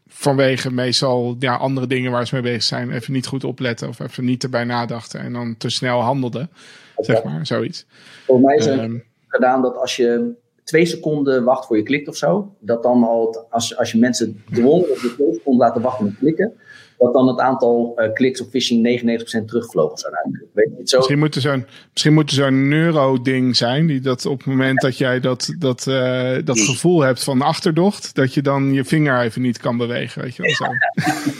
vanwege 0.07 0.73
meestal 0.73 1.35
ja, 1.39 1.55
andere 1.55 1.87
dingen 1.87 2.11
waar 2.11 2.27
ze 2.27 2.33
mee 2.33 2.43
bezig 2.43 2.63
zijn, 2.63 2.91
even 2.91 3.13
niet 3.13 3.27
goed 3.27 3.43
opletten 3.43 3.87
of 3.87 3.99
even 3.99 4.25
niet 4.25 4.43
erbij 4.43 4.63
nadachten 4.63 5.19
en 5.19 5.33
dan 5.33 5.57
te 5.57 5.69
snel 5.69 6.01
handelden. 6.01 6.49
Zeg 6.97 7.23
maar, 7.23 7.45
zoiets. 7.45 7.85
Voor 8.25 8.39
mij 8.39 8.55
is 8.55 8.65
het 8.65 8.79
um, 8.79 9.03
gedaan 9.27 9.61
dat 9.61 9.77
als 9.77 9.95
je 9.95 10.33
twee 10.65 10.85
seconden 10.85 11.43
wacht 11.43 11.65
voor 11.65 11.77
je 11.77 11.83
klikt 11.83 12.07
of 12.07 12.15
zo. 12.15 12.55
Dat 12.59 12.83
dan 12.83 13.03
al, 13.03 13.45
als, 13.49 13.77
als 13.77 13.91
je 13.91 13.97
mensen 13.97 14.43
dwongen 14.53 14.91
op 14.91 14.99
de 14.99 15.13
twee 15.15 15.33
seconden 15.33 15.67
laten 15.67 15.81
wachten 15.81 16.05
met 16.05 16.17
klikken. 16.19 16.53
Dat 16.97 17.13
dan 17.13 17.27
het 17.27 17.39
aantal 17.39 17.93
uh, 17.95 18.13
kliks 18.13 18.41
op 18.41 18.49
phishing 18.49 19.01
99% 19.41 19.45
terugvlogen 19.45 19.97
zou 19.97 20.13
zijn. 20.13 20.47
Weet 20.53 20.77
niet, 20.77 20.89
zo. 20.89 20.97
Misschien 20.97 21.19
moet 21.19 21.35
er 21.35 21.41
zo'n, 21.41 21.65
misschien 21.91 22.13
moet 22.13 22.29
er 22.29 22.35
zo'n 22.35 22.67
neuro-ding 22.67 23.55
zijn. 23.55 23.87
Die 23.87 23.99
dat 23.99 24.25
op 24.25 24.37
het 24.37 24.47
moment 24.47 24.81
dat 24.81 24.97
jij 24.97 25.19
dat, 25.19 25.55
dat, 25.59 25.85
uh, 25.89 26.37
dat 26.43 26.59
gevoel 26.59 27.01
hebt 27.01 27.23
van 27.23 27.41
achterdocht. 27.41 28.15
Dat 28.15 28.33
je 28.33 28.41
dan 28.41 28.73
je 28.73 28.83
vinger 28.83 29.21
even 29.21 29.41
niet 29.41 29.57
kan 29.57 29.77
bewegen. 29.77 30.21
Weet 30.21 30.35
je 30.35 30.41
wel 30.41 30.51
zo. 30.51 30.65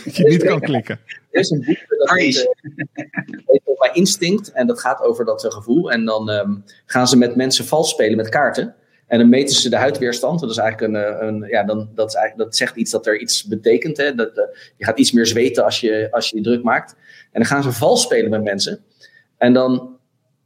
dat 0.04 0.16
je 0.16 0.28
niet 0.28 0.44
kan 0.44 0.60
klikken. 0.60 0.98
Er 1.30 1.40
is 1.40 1.50
een 1.50 1.64
boek 1.66 1.98
dat 1.98 2.10
heet, 2.10 2.54
bij 3.78 3.90
Instinct. 3.92 4.52
En 4.52 4.66
dat 4.66 4.80
gaat 4.80 5.02
over 5.02 5.24
dat 5.24 5.46
gevoel. 5.48 5.90
En 5.90 6.04
dan 6.04 6.30
um, 6.30 6.64
gaan 6.86 7.08
ze 7.08 7.16
met 7.16 7.36
mensen 7.36 7.64
vals 7.64 7.90
spelen 7.90 8.16
met 8.16 8.28
kaarten. 8.28 8.74
En 9.06 9.18
dan 9.18 9.28
meten 9.28 9.56
ze 9.56 9.70
de 9.70 9.76
huidweerstand. 9.76 10.40
Dat 10.40 10.50
is 10.50 10.56
eigenlijk 10.56 10.94
een, 10.94 11.02
eh, 11.02 11.26
een 11.26 11.44
ja, 11.48 11.62
dan, 11.62 11.88
dat, 11.94 12.08
is 12.08 12.14
eigenlijk, 12.14 12.48
dat 12.48 12.56
zegt 12.56 12.76
iets 12.76 12.90
dat 12.90 13.06
er 13.06 13.20
iets 13.20 13.44
betekent. 13.44 13.96
Hè? 13.96 14.14
Dat, 14.14 14.36
uh, 14.36 14.44
je 14.76 14.84
gaat 14.84 14.98
iets 14.98 15.12
meer 15.12 15.26
zweten 15.26 15.64
als 15.64 15.80
je, 15.80 16.08
als 16.10 16.28
je 16.28 16.36
je 16.36 16.42
druk 16.42 16.62
maakt. 16.62 16.92
En 17.32 17.40
dan 17.40 17.44
gaan 17.44 17.62
ze 17.62 17.72
vals 17.72 18.02
spelen 18.02 18.30
met 18.30 18.42
mensen. 18.42 18.84
En 19.38 19.52
dan, 19.52 19.96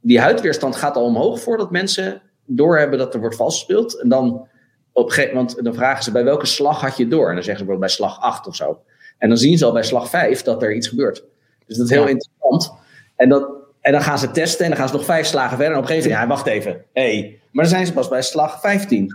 die 0.01 0.19
huidweerstand 0.19 0.75
gaat 0.75 0.95
al 0.95 1.03
omhoog 1.03 1.41
voordat 1.41 1.71
mensen 1.71 2.21
doorhebben 2.45 2.99
dat 2.99 3.13
er 3.13 3.19
wordt 3.19 3.35
vals 3.35 3.55
gespeeld. 3.55 4.01
En 4.01 4.09
dan, 4.09 4.47
op 4.91 5.09
gegeven 5.09 5.35
moment, 5.35 5.63
dan 5.63 5.73
vragen 5.73 6.03
ze 6.03 6.11
bij 6.11 6.23
welke 6.23 6.45
slag 6.45 6.81
had 6.81 6.97
je 6.97 7.07
door? 7.07 7.27
En 7.27 7.33
dan 7.33 7.43
zeggen 7.43 7.65
ze 7.65 7.65
bijvoorbeeld 7.65 7.97
bij 7.97 8.07
slag 8.07 8.21
8 8.21 8.47
of 8.47 8.55
zo. 8.55 8.81
En 9.17 9.29
dan 9.29 9.37
zien 9.37 9.57
ze 9.57 9.65
al 9.65 9.71
bij 9.71 9.83
slag 9.83 10.09
5 10.09 10.41
dat 10.41 10.63
er 10.63 10.75
iets 10.75 10.87
gebeurt. 10.87 11.23
Dus 11.65 11.77
dat 11.77 11.85
is 11.85 11.91
heel 11.91 12.07
interessant. 12.07 12.73
En, 13.15 13.29
dat, 13.29 13.49
en 13.81 13.91
dan 13.91 14.01
gaan 14.01 14.19
ze 14.19 14.31
testen 14.31 14.63
en 14.63 14.71
dan 14.71 14.79
gaan 14.79 14.87
ze 14.87 14.95
nog 14.95 15.05
vijf 15.05 15.25
slagen 15.25 15.57
verder. 15.57 15.73
En 15.73 15.79
op 15.79 15.83
een 15.83 15.89
gegeven 15.89 16.11
moment, 16.11 16.29
ja, 16.29 16.35
wacht 16.35 16.47
even. 16.47 16.85
hey, 16.93 17.40
maar 17.51 17.63
dan 17.63 17.73
zijn 17.73 17.85
ze 17.85 17.93
pas 17.93 18.07
bij 18.07 18.21
slag 18.21 18.59
15. 18.59 19.07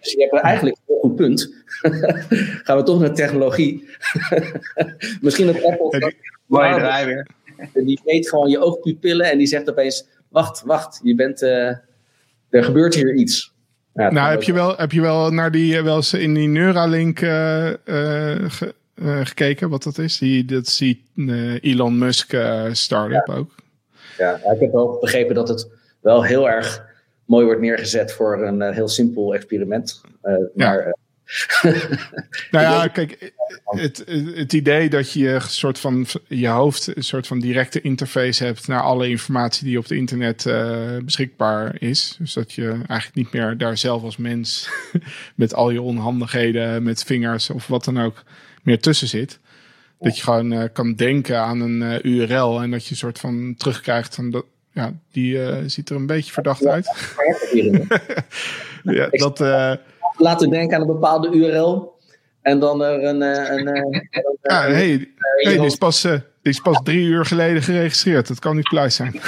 Dus 0.00 0.12
je 0.12 0.28
hebt 0.30 0.42
eigenlijk 0.42 0.76
een 0.86 0.96
goed 1.00 1.16
punt. 1.16 1.54
Gaan 2.64 2.76
we 2.76 2.82
toch 2.82 3.00
naar 3.00 3.14
technologie. 3.14 3.88
Misschien 5.20 5.46
dat 5.46 5.64
Apple. 5.64 6.12
Mooie 6.46 6.74
draai 6.74 7.06
weer. 7.06 7.28
Die 7.72 8.00
meet 8.04 8.28
gewoon 8.28 8.48
je 8.48 8.58
oogpupillen 8.58 9.30
en 9.30 9.38
die 9.38 9.46
zegt 9.46 9.70
opeens: 9.70 10.06
Wacht, 10.28 10.62
wacht, 10.62 11.00
je 11.02 11.14
bent, 11.14 11.42
uh, 11.42 11.68
er 12.50 12.64
gebeurt 12.64 12.94
hier 12.94 13.14
iets. 13.14 13.52
Ja, 13.94 14.10
nou, 14.10 14.30
heb 14.30 14.42
je, 14.42 14.52
wel, 14.52 14.76
heb 14.76 14.92
je 14.92 15.00
wel 15.00 15.30
naar 15.30 15.50
die, 15.50 15.82
wel 15.82 15.96
eens 15.96 16.12
in 16.14 16.34
die 16.34 16.48
Neuralink 16.48 17.20
uh, 17.20 17.72
uh, 17.84 18.46
gekeken, 19.22 19.68
wat 19.68 19.82
dat 19.82 19.98
is? 19.98 20.18
Die, 20.18 20.44
dat 20.44 20.76
die 20.78 21.04
Elon 21.60 21.98
Musk 21.98 22.36
startup 22.72 23.26
ja. 23.26 23.34
ook. 23.34 23.54
Ja, 24.18 24.34
ik 24.34 24.60
heb 24.60 24.72
wel 24.72 24.98
begrepen 25.00 25.34
dat 25.34 25.48
het 25.48 25.68
wel 26.00 26.24
heel 26.24 26.48
erg 26.48 26.93
mooi 27.26 27.44
wordt 27.44 27.60
neergezet 27.60 28.12
voor 28.12 28.42
een 28.42 28.60
uh, 28.60 28.70
heel 28.70 28.88
simpel 28.88 29.34
experiment. 29.34 30.00
Ja. 30.22 30.38
Maar, 30.54 30.86
uh, 30.86 30.92
nou 32.50 32.64
ja, 32.64 32.88
kijk, 32.88 33.32
het, 33.64 34.04
het 34.34 34.52
idee 34.52 34.88
dat 34.88 35.12
je 35.12 35.28
een 35.28 35.40
soort 35.40 35.78
van 35.78 36.06
je 36.28 36.48
hoofd 36.48 36.96
een 36.96 37.04
soort 37.04 37.26
van 37.26 37.40
directe 37.40 37.80
interface 37.80 38.44
hebt 38.44 38.66
naar 38.66 38.82
alle 38.82 39.08
informatie 39.08 39.64
die 39.64 39.78
op 39.78 39.82
het 39.82 39.92
internet 39.92 40.44
beschikbaar 41.04 41.82
is. 41.82 42.16
Dus 42.18 42.32
dat 42.32 42.52
je 42.52 42.68
eigenlijk 42.70 43.14
niet 43.14 43.32
meer 43.32 43.58
daar 43.58 43.78
zelf 43.78 44.02
als 44.02 44.16
mens 44.16 44.70
met 45.34 45.54
al 45.54 45.70
je 45.70 45.82
onhandigheden, 45.82 46.82
met 46.82 47.04
vingers 47.04 47.50
of 47.50 47.66
wat 47.66 47.84
dan 47.84 48.00
ook 48.00 48.22
meer 48.62 48.80
tussen 48.80 49.08
zit. 49.08 49.38
Dat 49.98 50.16
je 50.16 50.22
gewoon 50.22 50.72
kan 50.72 50.94
denken 50.94 51.38
aan 51.38 51.60
een 51.60 52.06
URL 52.06 52.62
en 52.62 52.70
dat 52.70 52.84
je 52.84 52.90
een 52.90 52.96
soort 52.96 53.18
van 53.18 53.54
terugkrijgt 53.56 54.14
van 54.14 54.30
dat, 54.30 54.44
ja, 54.74 54.92
die 55.12 55.34
uh, 55.34 55.56
ziet 55.66 55.90
er 55.90 55.96
een 55.96 56.06
beetje 56.06 56.32
verdacht 56.32 56.66
uit. 56.66 56.90
ja, 58.82 59.08
dat, 59.10 59.40
uh... 59.40 59.74
Laten 60.16 60.48
we 60.48 60.54
denken 60.54 60.74
aan 60.74 60.80
een 60.80 60.86
bepaalde 60.86 61.36
URL. 61.36 61.92
En 62.42 62.58
dan 62.58 62.82
er 62.82 63.04
een. 63.04 63.20
een, 63.20 63.66
een, 63.66 63.76
een 63.76 64.38
ja, 64.42 64.60
hey, 64.60 65.08
hey, 65.36 65.56
die, 65.56 65.64
is 65.64 65.76
pas, 65.76 66.04
uh, 66.04 66.12
die 66.12 66.52
is 66.52 66.60
pas 66.60 66.80
drie 66.82 67.06
uur 67.06 67.24
geleden 67.24 67.62
geregistreerd. 67.62 68.28
Dat 68.28 68.38
kan 68.38 68.56
niet 68.56 68.68
pluis 68.68 68.94
zijn. 68.94 69.12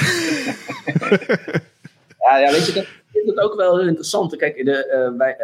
ja, 2.24 2.38
ja, 2.38 2.50
weet 2.50 2.66
je, 2.66 2.72
dat 2.72 2.86
vind 3.12 3.26
het 3.26 3.38
ook 3.38 3.54
wel 3.54 3.76
heel 3.78 3.86
interessant. 3.86 4.36
Kijk, 4.36 4.64
de, 4.64 5.08
uh, 5.10 5.16
bij, 5.16 5.36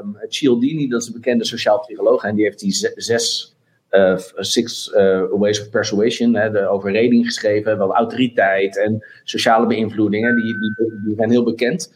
um, 0.00 0.16
Cialdini, 0.28 0.88
dat 0.88 1.00
is 1.00 1.06
een 1.06 1.12
bekende 1.12 1.44
sociaal 1.44 1.80
psycholoog. 1.80 2.24
En 2.24 2.34
die 2.34 2.44
heeft 2.44 2.58
die 2.58 2.72
zes 2.94 3.55
uh, 3.96 4.16
Six 4.36 4.92
uh, 4.96 5.22
Ways 5.30 5.60
of 5.60 5.70
Persuasion, 5.70 6.34
hè, 6.34 6.50
de 6.50 6.68
overreding 6.68 7.26
geschreven, 7.26 7.78
wel 7.78 7.94
autoriteit 7.94 8.78
en 8.78 9.04
sociale 9.24 9.66
beïnvloedingen, 9.66 10.36
die, 10.36 10.58
die, 10.58 10.74
die 11.04 11.14
zijn 11.16 11.30
heel 11.30 11.44
bekend. 11.44 11.92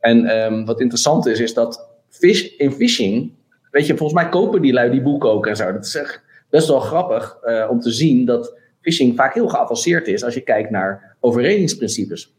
En 0.00 0.44
um, 0.44 0.64
wat 0.64 0.80
interessant 0.80 1.26
is, 1.26 1.40
is 1.40 1.54
dat 1.54 1.88
fish, 2.08 2.42
in 2.42 2.72
phishing, 2.72 3.32
weet 3.70 3.86
je, 3.86 3.96
volgens 3.96 4.22
mij 4.22 4.30
kopen 4.30 4.62
die 4.62 4.72
lui 4.72 4.90
die 4.90 5.02
boeken 5.02 5.30
ook 5.30 5.46
en 5.46 5.56
zo. 5.56 5.72
Dat 5.72 5.84
is 5.84 5.94
echt 5.94 6.22
best 6.50 6.68
wel 6.68 6.80
grappig 6.80 7.38
uh, 7.44 7.66
om 7.70 7.80
te 7.80 7.90
zien 7.90 8.24
dat 8.24 8.58
phishing 8.80 9.16
vaak 9.16 9.34
heel 9.34 9.48
geavanceerd 9.48 10.08
is 10.08 10.24
als 10.24 10.34
je 10.34 10.40
kijkt 10.40 10.70
naar 10.70 11.16
overredingsprincipes. 11.20 12.34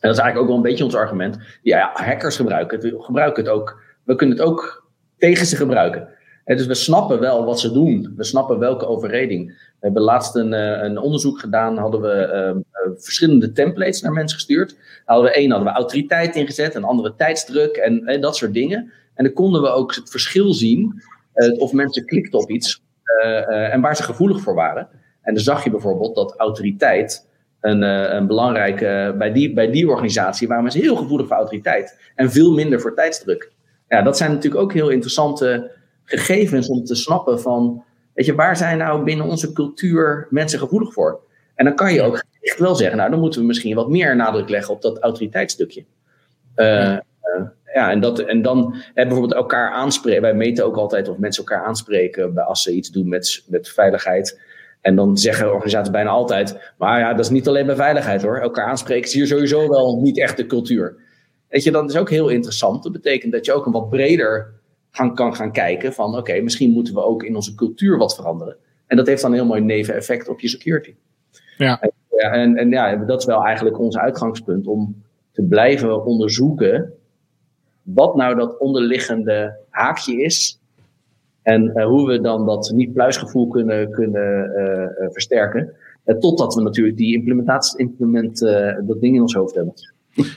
En 0.00 0.08
dat 0.08 0.16
is 0.16 0.22
eigenlijk 0.22 0.38
ook 0.38 0.46
wel 0.46 0.56
een 0.56 0.70
beetje 0.70 0.84
ons 0.84 0.94
argument. 0.94 1.38
Ja, 1.62 1.90
hackers 1.94 2.36
gebruiken 2.36 2.80
het, 2.80 3.04
gebruiken 3.04 3.44
het 3.44 3.52
ook. 3.52 3.80
We 4.04 4.14
kunnen 4.14 4.36
het 4.36 4.46
ook 4.46 4.86
tegen 5.18 5.46
ze 5.46 5.56
gebruiken 5.56 6.08
dus 6.56 6.66
we 6.66 6.74
snappen 6.74 7.20
wel 7.20 7.44
wat 7.44 7.60
ze 7.60 7.72
doen. 7.72 8.12
We 8.16 8.24
snappen 8.24 8.58
welke 8.58 8.86
overreding. 8.86 9.46
We 9.46 9.54
hebben 9.80 10.02
laatst 10.02 10.34
een, 10.34 10.52
eh, 10.52 10.82
een 10.82 10.98
onderzoek 10.98 11.38
gedaan. 11.40 11.76
Hadden 11.76 12.00
we 12.00 12.30
uh, 12.54 12.92
verschillende 12.96 13.52
templates 13.52 14.00
naar 14.00 14.12
mensen 14.12 14.36
gestuurd. 14.36 14.76
Hadden 15.04 15.26
we 15.26 15.32
één 15.32 15.50
hadden 15.50 15.68
we 15.68 15.74
autoriteit 15.74 16.36
ingezet, 16.36 16.74
een 16.74 16.84
andere 16.84 17.14
tijdsdruk 17.16 17.76
en, 17.76 18.06
en 18.06 18.20
dat 18.20 18.36
soort 18.36 18.54
dingen. 18.54 18.92
En 19.14 19.24
dan 19.24 19.32
konden 19.32 19.62
we 19.62 19.68
ook 19.68 19.94
het 19.94 20.10
verschil 20.10 20.52
zien 20.52 21.02
uh, 21.34 21.60
of 21.60 21.72
mensen 21.72 22.04
klikten 22.04 22.38
op 22.38 22.50
iets 22.50 22.82
en 23.48 23.80
waar 23.80 23.96
ze 23.96 24.02
gevoelig 24.02 24.40
voor 24.40 24.54
waren. 24.54 24.88
En 25.22 25.34
dan 25.34 25.42
zag 25.42 25.64
je 25.64 25.70
bijvoorbeeld 25.70 26.14
dat 26.14 26.34
autoriteit 26.36 27.28
een, 27.60 27.82
een 27.82 28.26
belangrijke 28.26 29.14
bij 29.18 29.32
die, 29.32 29.52
bij 29.54 29.70
die 29.70 29.88
organisatie 29.88 30.48
waren 30.48 30.62
mensen 30.62 30.82
heel 30.82 30.96
gevoelig 30.96 31.26
voor 31.26 31.36
autoriteit 31.36 31.98
en 32.14 32.30
veel 32.30 32.52
minder 32.52 32.80
voor 32.80 32.94
tijdsdruk. 32.94 33.50
Ja, 33.88 34.02
dat 34.02 34.16
zijn 34.16 34.32
natuurlijk 34.32 34.62
ook 34.62 34.72
heel 34.72 34.88
interessante 34.88 35.70
gegevens 36.08 36.68
om 36.68 36.84
te 36.84 36.94
snappen 36.94 37.40
van, 37.40 37.84
weet 38.14 38.26
je, 38.26 38.34
waar 38.34 38.56
zijn 38.56 38.78
nou 38.78 39.04
binnen 39.04 39.26
onze 39.26 39.52
cultuur 39.52 40.26
mensen 40.30 40.58
gevoelig 40.58 40.92
voor? 40.92 41.20
En 41.54 41.64
dan 41.64 41.74
kan 41.74 41.92
je 41.92 42.02
ook 42.02 42.24
echt 42.40 42.58
wel 42.58 42.74
zeggen, 42.74 42.96
nou, 42.96 43.10
dan 43.10 43.20
moeten 43.20 43.40
we 43.40 43.46
misschien 43.46 43.74
wat 43.74 43.88
meer 43.88 44.16
nadruk 44.16 44.48
leggen 44.48 44.74
op 44.74 44.82
dat 44.82 44.98
autoriteitsstukje. 44.98 45.84
Ja. 46.56 46.94
Uh, 46.94 47.46
ja, 47.74 47.90
en, 47.90 48.00
dat, 48.00 48.18
en 48.18 48.42
dan 48.42 48.74
hè, 48.94 49.02
bijvoorbeeld 49.02 49.34
elkaar 49.34 49.70
aanspreken. 49.70 50.22
Wij 50.22 50.34
meten 50.34 50.64
ook 50.64 50.76
altijd 50.76 51.08
of 51.08 51.18
mensen 51.18 51.44
elkaar 51.44 51.64
aanspreken 51.64 52.34
bij, 52.34 52.44
als 52.44 52.62
ze 52.62 52.72
iets 52.72 52.90
doen 52.90 53.08
met, 53.08 53.44
met 53.46 53.68
veiligheid. 53.68 54.40
En 54.80 54.96
dan 54.96 55.18
zeggen 55.18 55.52
organisaties 55.52 55.90
bijna 55.90 56.10
altijd, 56.10 56.72
maar 56.78 56.98
ja, 56.98 57.10
dat 57.14 57.24
is 57.24 57.30
niet 57.30 57.48
alleen 57.48 57.66
bij 57.66 57.76
veiligheid 57.76 58.22
hoor. 58.22 58.38
Elkaar 58.38 58.66
aanspreken 58.66 59.04
is 59.04 59.14
hier 59.14 59.26
sowieso 59.26 59.68
wel 59.68 60.00
niet 60.00 60.18
echt 60.18 60.36
de 60.36 60.46
cultuur. 60.46 60.96
Weet 61.48 61.64
je, 61.64 61.70
dat 61.70 61.90
is 61.90 61.96
ook 61.96 62.10
heel 62.10 62.28
interessant. 62.28 62.82
Dat 62.82 62.92
betekent 62.92 63.32
dat 63.32 63.44
je 63.44 63.52
ook 63.52 63.66
een 63.66 63.72
wat 63.72 63.90
breder 63.90 64.54
gaan, 64.98 65.14
kan 65.14 65.34
gaan 65.34 65.52
kijken 65.52 65.92
van 65.92 66.16
oké, 66.16 66.40
misschien 66.40 66.70
moeten 66.70 66.94
we 66.94 67.04
ook 67.04 67.22
in 67.22 67.34
onze 67.34 67.54
cultuur 67.54 67.98
wat 67.98 68.14
veranderen. 68.14 68.56
En 68.86 68.96
dat 68.96 69.06
heeft 69.06 69.22
dan 69.22 69.30
een 69.30 69.36
heel 69.36 69.46
mooi 69.46 69.60
neveneffect 69.60 70.28
op 70.28 70.40
je 70.40 70.48
security. 70.48 70.94
Ja. 71.56 71.80
En, 71.80 71.92
ja, 72.10 72.30
en, 72.32 72.56
en 72.56 72.70
ja, 72.70 72.96
dat 72.96 73.20
is 73.20 73.26
wel 73.26 73.44
eigenlijk 73.44 73.78
ons 73.78 73.96
uitgangspunt 73.96 74.66
om 74.66 75.02
te 75.32 75.42
blijven 75.42 76.04
onderzoeken 76.04 76.92
wat 77.82 78.16
nou 78.16 78.34
dat 78.34 78.58
onderliggende 78.58 79.58
haakje 79.70 80.22
is 80.22 80.60
En 81.42 81.82
hoe 81.82 82.06
we 82.06 82.20
dan 82.20 82.46
dat 82.46 82.72
niet-pluisgevoel 82.74 83.48
kunnen, 83.48 83.90
kunnen 83.90 84.50
versterken. 85.10 85.74
totdat 86.18 86.54
we 86.54 86.62
natuurlijk 86.62 86.96
die 86.96 87.14
implementatie, 87.14 87.78
implement, 87.78 88.38
dat 88.86 89.00
ding 89.00 89.14
in 89.14 89.20
ons 89.20 89.34
hoofd 89.34 89.54
hebben. 89.54 89.74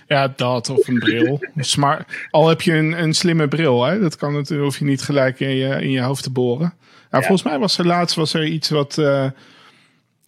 Ja, 0.07 0.33
dat 0.35 0.69
of 0.69 0.87
een 0.87 0.99
bril. 0.99 1.39
Smart. 1.55 2.27
Al 2.29 2.47
heb 2.47 2.61
je 2.61 2.73
een, 2.73 3.03
een 3.03 3.13
slimme 3.13 3.47
bril, 3.47 3.83
hè? 3.83 3.99
dat 3.99 4.15
kan 4.15 4.35
het, 4.35 4.49
hoef 4.49 4.79
je 4.79 4.85
niet 4.85 5.01
gelijk 5.01 5.39
in 5.39 5.55
je, 5.55 5.81
in 5.81 5.91
je 5.91 6.01
hoofd 6.01 6.23
te 6.23 6.31
boren. 6.31 6.73
Nou, 7.09 7.23
Volgens 7.23 7.47
mij 7.47 7.59
was 7.59 7.77
er 7.77 7.85
laatst 7.85 8.15
was 8.15 8.33
er 8.33 8.45
iets 8.45 8.69
wat. 8.69 8.97
Uh, 8.97 9.25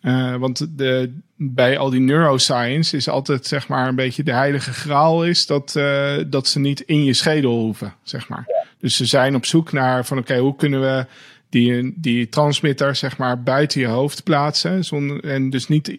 uh, 0.01 0.35
want 0.35 0.77
de, 0.77 1.13
bij 1.35 1.77
al 1.77 1.89
die 1.89 1.99
neuroscience 1.99 2.97
is 2.97 3.09
altijd 3.09 3.45
zeg 3.45 3.67
maar 3.67 3.87
een 3.87 3.95
beetje 3.95 4.23
de 4.23 4.33
heilige 4.33 4.73
graal 4.73 5.25
is 5.25 5.45
dat, 5.45 5.73
uh, 5.77 6.13
dat 6.27 6.47
ze 6.47 6.59
niet 6.59 6.81
in 6.81 7.03
je 7.03 7.13
schedel 7.13 7.59
hoeven, 7.59 7.93
zeg 8.03 8.27
maar. 8.27 8.45
Dus 8.79 8.95
ze 8.95 9.05
zijn 9.05 9.35
op 9.35 9.45
zoek 9.45 9.71
naar 9.71 10.05
van 10.05 10.17
oké, 10.17 10.37
hoe 10.37 10.55
kunnen 10.55 10.81
we 10.81 11.05
die, 11.49 11.93
die 11.95 12.29
transmitter 12.29 12.95
zeg 12.95 13.17
maar 13.17 13.43
buiten 13.43 13.81
je 13.81 13.87
hoofd 13.87 14.23
plaatsen 14.23 14.85
zonder, 14.85 15.23
en 15.23 15.49
dus 15.49 15.67
niet 15.67 15.97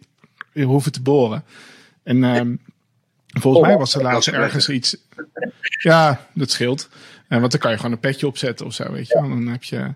hoeven 0.52 0.92
te 0.92 1.02
boren. 1.02 1.44
En 2.02 2.16
uh, 2.16 2.40
volgens 3.40 3.66
mij 3.66 3.76
was 3.76 3.94
er 3.94 4.02
laatst 4.02 4.28
ergens 4.28 4.68
iets. 4.68 4.96
Ja, 5.82 6.26
dat 6.32 6.50
scheelt. 6.50 6.88
Uh, 7.28 7.38
want 7.38 7.50
dan 7.50 7.60
kan 7.60 7.70
je 7.70 7.76
gewoon 7.76 7.92
een 7.92 7.98
petje 7.98 8.26
opzetten 8.26 8.66
of 8.66 8.74
zo, 8.74 8.92
weet 8.92 9.08
je. 9.08 9.14
Dan 9.14 9.46
heb 9.46 9.62
je 9.62 9.94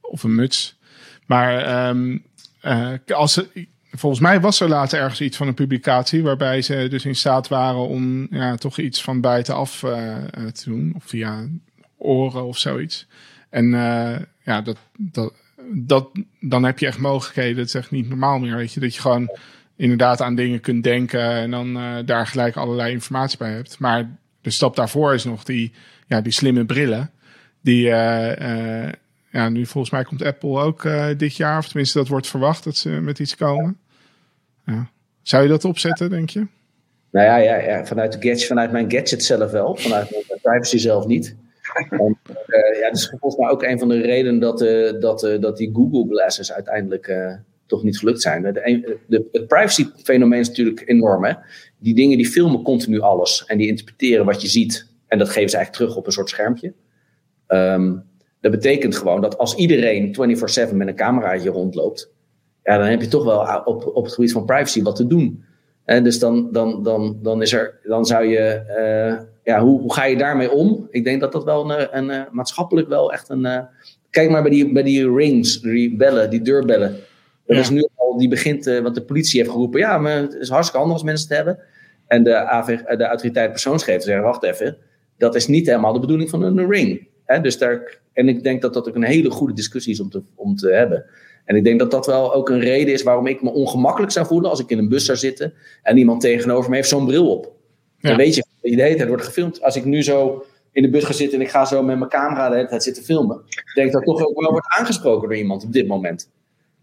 of 0.00 0.22
een 0.22 0.34
muts. 0.34 0.78
Maar 1.26 1.88
um, 1.88 2.24
uh, 2.62 2.92
als 3.06 3.32
ze, 3.32 3.66
volgens 3.90 4.22
mij 4.22 4.40
was 4.40 4.60
er 4.60 4.68
later 4.68 5.00
ergens 5.00 5.20
iets 5.20 5.36
van 5.36 5.46
een 5.46 5.54
publicatie 5.54 6.22
waarbij 6.22 6.62
ze 6.62 6.86
dus 6.90 7.04
in 7.04 7.16
staat 7.16 7.48
waren 7.48 7.88
om 7.88 8.26
ja, 8.30 8.56
toch 8.56 8.78
iets 8.78 9.02
van 9.02 9.20
buitenaf 9.20 9.82
uh, 9.82 10.16
te 10.52 10.64
doen. 10.64 10.92
Of 10.96 11.04
via 11.06 11.46
oren 11.96 12.44
of 12.44 12.58
zoiets. 12.58 13.06
En 13.50 13.70
ja, 14.42 14.60
dat, 14.62 14.76
dat, 14.96 15.32
dat, 15.72 16.08
dan 16.40 16.64
heb 16.64 16.78
je 16.78 16.86
echt 16.86 16.98
mogelijkheden. 16.98 17.58
Het 17.58 17.68
is 17.68 17.74
echt 17.74 17.90
niet 17.90 18.08
normaal 18.08 18.38
meer, 18.38 18.56
weet 18.56 18.72
je. 18.72 18.80
Dat 18.80 18.94
je 18.94 19.00
gewoon 19.00 19.30
inderdaad 19.78 20.20
aan 20.20 20.34
dingen 20.34 20.60
kunt 20.60 20.84
denken 20.84 21.30
en 21.30 21.50
dan 21.50 21.76
uh, 21.76 21.96
daar 22.04 22.26
gelijk 22.26 22.56
allerlei 22.56 22.92
informatie 22.92 23.38
bij 23.38 23.52
hebt. 23.52 23.78
Maar 23.78 24.10
de 24.40 24.50
stap 24.50 24.76
daarvoor 24.76 25.14
is 25.14 25.24
nog 25.24 25.44
die, 25.44 25.72
ja, 26.06 26.20
die 26.20 26.32
slimme 26.32 26.64
brillen. 26.64 27.10
Die, 27.60 27.86
uh, 27.86 28.36
uh, 28.36 28.88
ja, 29.30 29.48
nu 29.48 29.66
volgens 29.66 29.92
mij 29.92 30.04
komt 30.04 30.22
Apple 30.22 30.60
ook 30.60 30.88
dit 31.16 31.36
jaar, 31.36 31.58
of 31.58 31.68
tenminste 31.68 31.98
dat 31.98 32.08
wordt 32.08 32.26
verwacht 32.26 32.64
dat 32.64 32.76
ze 32.76 32.88
met 32.88 33.18
iets 33.18 33.36
komen. 33.36 33.78
Ja. 34.66 34.90
Zou 35.22 35.42
je 35.42 35.48
dat 35.48 35.64
opzetten, 35.64 36.10
denk 36.10 36.30
je? 36.30 36.46
Nou 37.10 37.26
ja, 37.26 37.36
ja, 37.36 37.56
ja 37.56 37.86
vanuit, 37.86 38.12
de 38.12 38.28
gadget, 38.28 38.46
vanuit 38.46 38.72
mijn 38.72 38.90
gadget 38.90 39.24
zelf 39.24 39.50
wel, 39.50 39.76
vanuit 39.76 40.10
mijn 40.10 40.40
privacy 40.42 40.78
zelf 40.78 41.06
niet. 41.06 41.36
En, 41.90 42.18
ja, 42.80 42.86
dat 42.88 42.96
is 42.96 43.08
volgens 43.08 43.36
mij 43.36 43.50
ook 43.50 43.62
een 43.62 43.78
van 43.78 43.88
de 43.88 44.00
redenen 44.00 44.40
dat, 44.40 44.58
dat, 45.00 45.38
dat 45.40 45.56
die 45.56 45.70
Google 45.74 46.06
Glasses 46.08 46.52
uiteindelijk 46.52 47.06
toch 47.68 47.82
niet 47.82 47.98
gelukt 47.98 48.22
zijn. 48.22 48.42
De, 48.42 48.98
de, 49.06 49.28
het 49.32 49.46
privacy-fenomeen 49.46 50.40
is 50.40 50.48
natuurlijk 50.48 50.82
enorm. 50.86 51.24
Hè? 51.24 51.32
Die 51.78 51.94
dingen 51.94 52.16
die 52.16 52.28
filmen 52.28 52.62
continu 52.62 53.00
alles 53.00 53.44
en 53.46 53.58
die 53.58 53.68
interpreteren 53.68 54.24
wat 54.24 54.42
je 54.42 54.48
ziet. 54.48 54.86
En 55.06 55.18
dat 55.18 55.28
geven 55.28 55.50
ze 55.50 55.56
eigenlijk 55.56 55.84
terug 55.84 55.96
op 55.96 56.06
een 56.06 56.12
soort 56.12 56.28
schermpje. 56.28 56.72
Um, 57.48 58.04
dat 58.40 58.50
betekent 58.50 58.96
gewoon 58.96 59.20
dat 59.20 59.38
als 59.38 59.54
iedereen 59.54 60.16
24/7 60.70 60.74
met 60.74 60.88
een 60.88 60.94
cameraatje 60.94 61.50
rondloopt, 61.50 62.12
ja, 62.64 62.78
dan 62.78 62.86
heb 62.86 63.00
je 63.00 63.08
toch 63.08 63.24
wel 63.24 63.62
op, 63.64 63.90
op 63.94 64.04
het 64.04 64.14
gebied 64.14 64.32
van 64.32 64.44
privacy 64.44 64.82
wat 64.82 64.96
te 64.96 65.06
doen. 65.06 65.44
En 65.84 66.04
dus 66.04 66.18
dan, 66.18 66.52
dan, 66.52 66.82
dan, 66.82 67.18
dan, 67.22 67.42
is 67.42 67.52
er, 67.52 67.78
dan 67.82 68.04
zou 68.06 68.24
je, 68.24 68.62
uh, 68.68 69.24
ja, 69.44 69.60
hoe, 69.60 69.80
hoe 69.80 69.92
ga 69.92 70.04
je 70.04 70.16
daarmee 70.16 70.50
om? 70.50 70.86
Ik 70.90 71.04
denk 71.04 71.20
dat 71.20 71.32
dat 71.32 71.44
wel 71.44 71.70
een, 71.70 71.96
een, 71.96 72.08
een 72.08 72.26
maatschappelijk 72.30 72.88
wel 72.88 73.12
echt 73.12 73.28
een. 73.28 73.44
Uh, 73.44 73.60
kijk 74.10 74.30
maar 74.30 74.42
bij 74.42 74.50
die, 74.50 74.72
bij 74.72 74.82
die 74.82 75.14
rings, 75.14 75.60
die 75.60 75.96
bellen, 75.96 76.30
die 76.30 76.42
deurbellen. 76.42 76.96
Dat 77.48 77.56
ja. 77.56 77.62
is 77.62 77.70
nu 77.70 77.88
al, 77.94 78.18
die 78.18 78.28
begint, 78.28 78.66
uh, 78.66 78.80
want 78.80 78.94
de 78.94 79.02
politie 79.02 79.40
heeft 79.40 79.52
geroepen, 79.52 79.80
ja, 79.80 79.98
maar 79.98 80.16
het 80.16 80.34
is 80.34 80.48
hartstikke 80.48 80.78
handig 80.78 80.96
als 80.96 81.06
mensen 81.06 81.28
het 81.28 81.36
hebben. 81.36 81.58
En 82.06 82.22
de, 82.22 82.34
AV, 82.34 82.78
de 82.78 83.04
autoriteit 83.04 83.50
persoonsgevers 83.50 84.04
zeggen, 84.04 84.24
wacht 84.24 84.42
even, 84.42 84.76
dat 85.18 85.34
is 85.34 85.46
niet 85.46 85.66
helemaal 85.66 85.92
de 85.92 86.00
bedoeling 86.00 86.30
van 86.30 86.42
een 86.42 86.70
ring. 86.70 87.08
Hè? 87.24 87.40
Dus 87.40 87.58
daar, 87.58 88.00
en 88.12 88.28
ik 88.28 88.42
denk 88.42 88.62
dat 88.62 88.74
dat 88.74 88.88
ook 88.88 88.94
een 88.94 89.02
hele 89.02 89.30
goede 89.30 89.52
discussie 89.52 89.92
is 89.92 90.00
om 90.00 90.10
te, 90.10 90.22
om 90.34 90.56
te 90.56 90.72
hebben. 90.72 91.04
En 91.44 91.56
ik 91.56 91.64
denk 91.64 91.78
dat 91.78 91.90
dat 91.90 92.06
wel 92.06 92.34
ook 92.34 92.48
een 92.48 92.60
reden 92.60 92.94
is 92.94 93.02
waarom 93.02 93.26
ik 93.26 93.42
me 93.42 93.50
ongemakkelijk 93.50 94.12
zou 94.12 94.26
voelen 94.26 94.50
als 94.50 94.60
ik 94.60 94.70
in 94.70 94.78
een 94.78 94.88
bus 94.88 95.04
zou 95.04 95.18
zitten 95.18 95.52
en 95.82 95.96
iemand 95.96 96.20
tegenover 96.20 96.70
me 96.70 96.76
heeft 96.76 96.88
zo'n 96.88 97.06
bril 97.06 97.30
op. 97.30 97.52
Ja. 97.98 98.08
Dan 98.08 98.18
weet 98.18 98.34
je, 98.34 98.44
de 98.60 98.82
hele 98.82 98.96
tijd 98.96 99.08
wordt 99.08 99.24
gefilmd. 99.24 99.62
Als 99.62 99.76
ik 99.76 99.84
nu 99.84 100.02
zo 100.02 100.44
in 100.72 100.82
de 100.82 100.90
bus 100.90 101.04
ga 101.04 101.12
zitten 101.12 101.38
en 101.38 101.44
ik 101.44 101.50
ga 101.50 101.64
zo 101.64 101.82
met 101.82 101.98
mijn 101.98 102.10
camera 102.10 102.48
de 102.48 102.54
hele 102.54 102.68
tijd 102.68 102.82
zitten 102.82 103.02
filmen, 103.02 103.42
denk 103.74 103.92
dat 103.92 104.04
toch 104.04 104.26
ook 104.26 104.40
wel 104.40 104.50
wordt 104.50 104.66
aangesproken 104.78 105.28
door 105.28 105.38
iemand 105.38 105.64
op 105.64 105.72
dit 105.72 105.86
moment. 105.86 106.30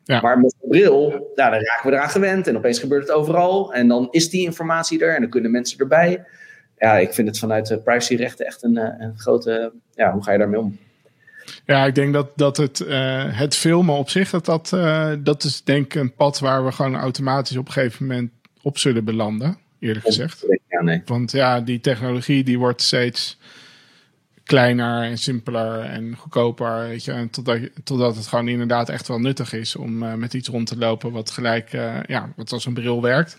Ja. 0.06 0.22
Maar 0.22 0.40
met 0.40 0.56
een 0.62 0.70
bril, 0.70 1.10
nou, 1.10 1.52
dan 1.52 1.52
raken 1.52 1.90
we 1.90 1.92
eraan 1.92 2.10
gewend 2.10 2.48
en 2.48 2.58
opeens 2.58 2.80
gebeurt 2.80 3.08
het 3.08 3.18
overal. 3.18 3.74
En 3.74 3.88
dan 3.88 4.08
is 4.12 4.30
die 4.30 4.46
informatie 4.46 5.04
er 5.04 5.16
en 5.16 5.22
dan 5.22 5.30
kunnen 5.30 5.52
mensen 5.52 5.80
erbij. 5.80 6.26
Ja, 6.78 6.98
ik 6.98 7.14
vind 7.14 7.28
het 7.28 7.40
vanuit 7.40 7.68
de 7.68 7.78
privacyrechten 7.78 8.46
echt 8.46 8.64
een, 8.64 8.78
een 8.78 9.14
grote. 9.18 9.72
Ja, 9.94 10.12
hoe 10.12 10.24
ga 10.24 10.32
je 10.32 10.38
daarmee 10.38 10.60
om? 10.60 10.78
Ja, 11.66 11.86
ik 11.86 11.96
denk 11.96 12.14
dat, 12.14 12.28
dat 12.36 12.58
het, 12.58 12.80
uh, 12.80 13.40
het 13.40 13.56
filmen 13.56 13.96
op 13.96 14.10
zich, 14.10 14.30
dat, 14.30 14.46
dat, 14.46 14.72
uh, 14.74 15.12
dat 15.20 15.44
is 15.44 15.64
denk 15.64 15.86
ik 15.86 15.96
een 15.96 16.14
pad 16.14 16.40
waar 16.40 16.66
we 16.66 16.72
gewoon 16.72 16.96
automatisch 16.96 17.58
op 17.58 17.66
een 17.66 17.72
gegeven 17.72 18.08
moment 18.08 18.32
op 18.62 18.78
zullen 18.78 19.04
belanden, 19.04 19.58
eerlijk 19.80 20.06
gezegd. 20.06 20.46
Ja, 20.68 20.82
nee. 20.82 21.02
Want 21.06 21.32
ja, 21.32 21.62
die 21.62 21.80
technologie 21.80 22.44
die 22.44 22.60
wordt 22.60 22.82
steeds 22.82 23.40
kleiner 24.46 25.04
en 25.04 25.18
simpeler 25.18 25.80
en 25.80 26.16
goedkoper. 26.18 26.88
Weet 26.88 27.04
je, 27.04 27.12
en 27.12 27.30
totdat, 27.30 27.60
totdat 27.84 28.16
het 28.16 28.28
gewoon 28.28 28.48
inderdaad 28.48 28.90
echt 28.90 29.08
wel 29.08 29.20
nuttig 29.20 29.54
is 29.54 29.76
om 29.76 30.04
uh, 30.04 30.14
met 30.14 30.34
iets 30.34 30.48
rond 30.48 30.68
te 30.68 30.78
lopen 30.78 31.12
wat 31.12 31.30
gelijk, 31.32 31.72
ja, 32.08 32.34
wat 32.36 32.52
als 32.52 32.66
een 32.66 32.74
bril 32.74 33.02
werkt. 33.02 33.38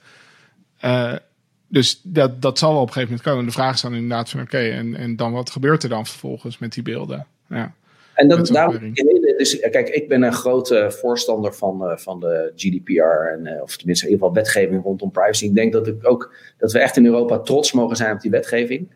dus 1.69 2.01
dat, 2.03 2.43
dat 2.43 2.59
zal 2.59 2.73
wel 2.73 2.81
op 2.81 2.87
een 2.87 2.93
gegeven 2.93 3.15
moment 3.15 3.29
komen. 3.29 3.47
De 3.47 3.61
vraag 3.61 3.75
is 3.75 3.81
dan 3.81 3.95
inderdaad 3.95 4.31
van 4.31 4.41
oké, 4.41 4.57
okay, 4.57 4.73
en, 4.73 4.97
en 4.97 5.17
dan 5.17 5.33
wat 5.33 5.51
gebeurt 5.51 5.83
er 5.83 5.89
dan 5.89 6.07
vervolgens 6.07 6.59
met 6.59 6.73
die 6.73 6.83
beelden? 6.83 7.27
Ja. 7.49 7.75
En 8.15 8.29
dat, 8.29 8.47
daarom, 8.47 8.93
dus, 9.37 9.61
kijk, 9.61 9.89
ik 9.89 10.09
ben 10.09 10.23
een 10.23 10.33
grote 10.33 10.87
voorstander 10.91 11.55
van, 11.55 11.83
uh, 11.83 11.97
van 11.97 12.21
de 12.21 12.53
GDPR, 12.57 13.33
en, 13.33 13.63
of 13.63 13.77
tenminste 13.77 14.07
in 14.07 14.13
ieder 14.13 14.27
geval 14.27 14.43
wetgeving 14.43 14.83
rondom 14.83 15.11
privacy. 15.11 15.45
Ik 15.45 15.55
denk 15.55 15.73
dat, 15.73 15.87
ik 15.87 16.09
ook, 16.09 16.35
dat 16.59 16.73
we 16.73 16.79
echt 16.79 16.97
in 16.97 17.07
Europa 17.07 17.39
trots 17.39 17.73
mogen 17.73 17.97
zijn 17.97 18.15
op 18.15 18.21
die 18.21 18.31
wetgeving. 18.31 18.89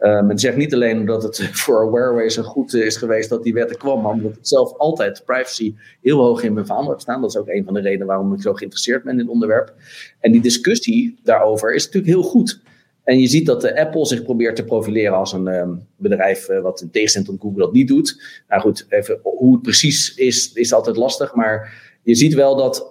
Um, 0.00 0.28
het 0.28 0.40
zegt 0.40 0.56
niet 0.56 0.74
alleen 0.74 0.98
omdat 0.98 1.22
het 1.22 1.42
voor 1.52 1.92
Wearway 1.92 2.28
zo 2.28 2.42
goed 2.42 2.74
is 2.74 2.96
geweest 2.96 3.28
dat 3.28 3.42
die 3.42 3.54
wet 3.54 3.70
er 3.70 3.76
kwam, 3.76 4.00
maar 4.00 4.12
omdat 4.12 4.32
ik 4.32 4.38
zelf 4.40 4.76
altijd 4.76 5.22
privacy 5.24 5.74
heel 6.02 6.18
hoog 6.18 6.42
in 6.42 6.52
mijn 6.52 6.66
vaandel 6.66 6.90
heb 6.90 7.00
staan. 7.00 7.20
Dat 7.20 7.30
is 7.30 7.36
ook 7.36 7.48
een 7.48 7.64
van 7.64 7.74
de 7.74 7.80
redenen 7.80 8.06
waarom 8.06 8.34
ik 8.34 8.42
zo 8.42 8.52
geïnteresseerd 8.52 9.02
ben 9.02 9.12
in 9.12 9.18
het 9.18 9.28
onderwerp. 9.28 9.74
En 10.20 10.32
die 10.32 10.40
discussie 10.40 11.20
daarover 11.22 11.74
is 11.74 11.84
natuurlijk 11.84 12.12
heel 12.12 12.22
goed. 12.22 12.60
En 13.04 13.18
je 13.18 13.26
ziet 13.26 13.46
dat 13.46 13.60
de 13.60 13.80
Apple 13.80 14.06
zich 14.06 14.22
probeert 14.22 14.56
te 14.56 14.64
profileren 14.64 15.16
als 15.16 15.32
een 15.32 15.46
um, 15.46 15.86
bedrijf 15.96 16.46
wat 16.46 16.80
in 16.80 16.90
tegenstelling 16.90 17.30
tot 17.30 17.40
Google 17.40 17.64
dat 17.64 17.72
niet 17.72 17.88
doet. 17.88 18.42
Nou 18.48 18.60
goed, 18.60 18.86
even, 18.88 19.18
hoe 19.22 19.52
het 19.52 19.62
precies 19.62 20.14
is, 20.14 20.52
is 20.52 20.72
altijd 20.72 20.96
lastig. 20.96 21.34
Maar 21.34 21.72
je 22.02 22.14
ziet 22.14 22.34
wel 22.34 22.56
dat 22.56 22.89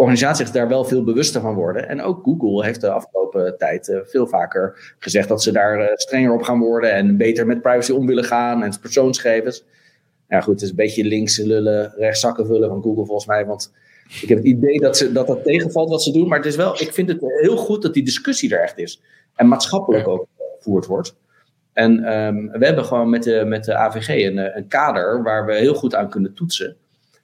organisaties 0.00 0.46
zich 0.46 0.54
daar 0.54 0.68
wel 0.68 0.84
veel 0.84 1.04
bewuster 1.04 1.40
van 1.40 1.54
worden. 1.54 1.88
En 1.88 2.02
ook 2.02 2.24
Google 2.24 2.64
heeft 2.64 2.80
de 2.80 2.90
afgelopen 2.90 3.58
tijd 3.58 3.88
uh, 3.88 3.98
veel 4.04 4.26
vaker 4.26 4.94
gezegd 4.98 5.28
dat 5.28 5.42
ze 5.42 5.52
daar 5.52 5.80
uh, 5.80 5.86
strenger 5.94 6.32
op 6.32 6.42
gaan 6.42 6.58
worden. 6.58 6.92
En 6.92 7.16
beter 7.16 7.46
met 7.46 7.62
privacy 7.62 7.92
om 7.92 8.06
willen 8.06 8.24
gaan 8.24 8.62
en 8.62 8.80
persoonsgegevens. 8.80 9.64
Nou 10.28 10.42
goed, 10.42 10.52
het 10.52 10.62
is 10.62 10.70
een 10.70 10.76
beetje 10.76 11.04
links 11.04 11.38
lullen, 11.38 11.92
rechts 11.96 12.20
zakken 12.20 12.46
vullen 12.46 12.68
van 12.68 12.82
Google 12.82 13.04
volgens 13.04 13.26
mij. 13.26 13.46
Want 13.46 13.72
ik 14.22 14.28
heb 14.28 14.38
het 14.38 14.46
idee 14.46 14.80
dat, 14.80 14.96
ze, 14.96 15.12
dat 15.12 15.26
dat 15.26 15.44
tegenvalt 15.44 15.90
wat 15.90 16.02
ze 16.02 16.12
doen. 16.12 16.28
Maar 16.28 16.38
het 16.38 16.46
is 16.46 16.56
wel, 16.56 16.80
ik 16.80 16.92
vind 16.92 17.08
het 17.08 17.20
heel 17.20 17.56
goed 17.56 17.82
dat 17.82 17.94
die 17.94 18.04
discussie 18.04 18.54
er 18.54 18.62
echt 18.62 18.78
is 18.78 19.02
en 19.34 19.48
maatschappelijk 19.48 20.08
ook 20.08 20.26
gevoerd 20.58 20.86
wordt. 20.86 21.16
En 21.72 22.16
um, 22.16 22.50
we 22.50 22.66
hebben 22.66 22.84
gewoon 22.84 23.10
met 23.10 23.22
de, 23.22 23.44
met 23.44 23.64
de 23.64 23.74
AVG 23.74 24.08
een, 24.08 24.38
eh, 24.38 24.56
een 24.56 24.68
kader 24.68 25.22
waar 25.22 25.46
we 25.46 25.54
heel 25.54 25.74
goed 25.74 25.94
aan 25.94 26.10
kunnen 26.10 26.34
toetsen. 26.34 26.76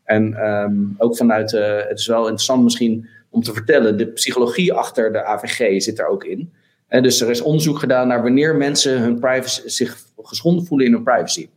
En 0.06 0.46
um, 0.46 0.94
ook 0.98 1.16
vanuit, 1.16 1.52
uh, 1.52 1.76
het 1.76 1.98
is 1.98 2.06
wel 2.06 2.22
interessant 2.22 2.62
misschien 2.62 3.08
om 3.30 3.42
te 3.42 3.52
vertellen, 3.52 3.98
de 3.98 4.06
psychologie 4.06 4.72
achter 4.72 5.12
de 5.12 5.24
AVG 5.24 5.82
zit 5.82 5.98
er 5.98 6.06
ook 6.06 6.24
in. 6.24 6.52
En 6.88 7.02
dus 7.02 7.20
er 7.20 7.30
is 7.30 7.40
onderzoek 7.40 7.78
gedaan 7.78 8.08
naar 8.08 8.22
wanneer 8.22 8.56
mensen 8.56 9.00
hun 9.00 9.18
privacy, 9.18 9.68
zich 9.68 9.98
geschonden 10.16 10.66
voelen 10.66 10.86
in 10.86 10.92
hun 10.92 11.02
privacy. 11.02 11.48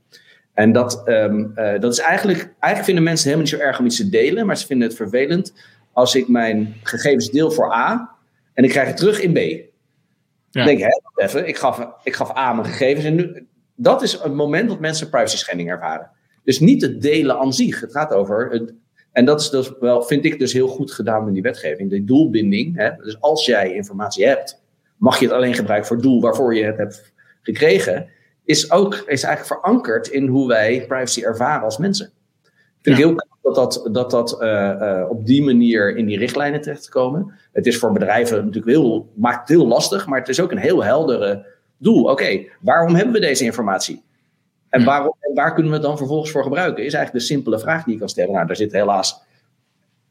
En 0.54 0.72
dat, 0.72 1.04
um, 1.06 1.52
uh, 1.56 1.80
dat 1.80 1.92
is 1.92 2.00
eigenlijk, 2.00 2.40
eigenlijk 2.40 2.84
vinden 2.84 3.04
mensen 3.04 3.30
helemaal 3.30 3.50
niet 3.52 3.60
zo 3.60 3.66
erg 3.66 3.80
om 3.80 3.86
iets 3.86 3.98
te 3.98 4.10
delen, 4.10 4.46
maar 4.46 4.58
ze 4.58 4.66
vinden 4.66 4.88
het 4.88 4.98
vervelend 4.98 5.54
als 5.94 6.16
ik 6.16 6.28
mijn 6.28 6.76
gegevens 6.84 7.30
deel 7.30 7.52
voor 7.52 7.74
A 7.74 8.16
en 8.54 8.64
ik 8.64 8.70
krijg 8.70 8.88
het 8.88 8.98
terug 8.98 9.22
in 9.22 9.34
B. 9.34 9.68
Ja. 10.52 10.66
denk, 10.66 10.80
hè, 10.80 10.88
even, 11.16 11.48
ik 11.48 11.58
gaf, 11.58 11.90
ik 12.04 12.14
gaf 12.14 12.38
A 12.38 12.54
mijn 12.54 12.68
gegevens. 12.68 13.06
En 13.06 13.16
nu, 13.16 13.48
dat 13.76 14.02
is 14.02 14.12
het 14.12 14.34
moment 14.34 14.70
dat 14.70 14.80
mensen 14.80 15.10
privacy 15.10 15.38
schending 15.38 15.70
ervaren. 15.70 16.12
Dus 16.50 16.60
niet 16.60 16.82
het 16.82 17.02
delen 17.02 17.40
aan 17.40 17.54
zich. 17.54 17.80
Het 17.80 17.92
gaat 17.92 18.14
over. 18.14 18.50
Het, 18.52 18.74
en 19.12 19.26
dat 19.26 19.42
is 19.42 19.50
dus 19.50 19.72
wel, 19.80 20.04
vind 20.04 20.26
ik 20.26 20.40
dus 20.40 20.54
heel 20.54 20.68
goed 20.68 20.92
gedaan 20.92 21.28
in 21.28 21.34
die 21.34 21.42
wetgeving. 21.42 21.90
De 21.90 22.04
doelbinding. 22.04 22.76
Hè, 22.76 22.90
dus 23.04 23.22
als 23.22 23.46
jij 23.46 23.74
informatie 23.74 24.26
hebt, 24.26 24.62
mag 24.98 25.20
je 25.20 25.26
het 25.26 25.36
alleen 25.36 25.54
gebruiken 25.54 25.88
voor 25.88 25.96
het 25.96 26.06
doel 26.06 26.22
waarvoor 26.22 26.56
je 26.56 26.64
het 26.64 26.78
hebt 26.78 27.14
gekregen. 27.42 28.08
Is 28.44 28.72
ook 28.72 28.94
is 28.96 29.24
eigenlijk 29.24 29.62
verankerd 29.62 30.08
in 30.08 30.28
hoe 30.28 30.48
wij 30.48 30.86
privacy 30.88 31.24
ervaren 31.24 31.64
als 31.64 31.78
mensen. 31.78 32.12
vind 32.82 32.98
ik 32.98 33.04
heel 33.04 33.16
knap 33.16 33.38
dat 33.42 33.56
dat, 33.56 33.90
dat, 33.94 34.12
dat 34.12 34.42
uh, 34.42 35.06
op 35.10 35.26
die 35.26 35.44
manier 35.44 35.98
in 35.98 36.06
die 36.06 36.18
richtlijnen 36.18 36.62
terecht 36.62 36.84
te 36.84 36.90
komen. 36.90 37.34
Het 37.52 37.66
is 37.66 37.78
voor 37.78 37.92
bedrijven 37.92 38.38
natuurlijk 38.38 38.78
heel, 38.78 39.12
maakt 39.16 39.40
het 39.40 39.58
heel 39.58 39.68
lastig, 39.68 40.08
maar 40.08 40.20
het 40.20 40.30
is 40.30 40.40
ook 40.40 40.52
een 40.52 40.58
heel 40.58 40.84
heldere 40.84 41.46
doel. 41.78 42.04
Oké, 42.04 42.46
waarom 42.62 42.96
hebben 42.96 43.14
we 43.14 43.20
deze 43.20 43.44
informatie? 43.44 44.08
En, 44.70 44.84
waarom, 44.84 45.16
en 45.20 45.34
waar 45.36 45.54
kunnen 45.54 45.72
we 45.72 45.78
het 45.78 45.88
dan 45.88 45.98
vervolgens 45.98 46.32
voor 46.32 46.44
gebruiken? 46.44 46.86
Is 46.86 46.94
eigenlijk 46.94 47.26
de 47.26 47.34
simpele 47.34 47.60
vraag 47.60 47.84
die 47.84 47.94
je 47.94 48.00
kan 48.00 48.10
stellen. 48.10 48.34
Nou, 48.34 48.48
daar 48.48 48.56
zit 48.56 48.72
helaas 48.72 49.22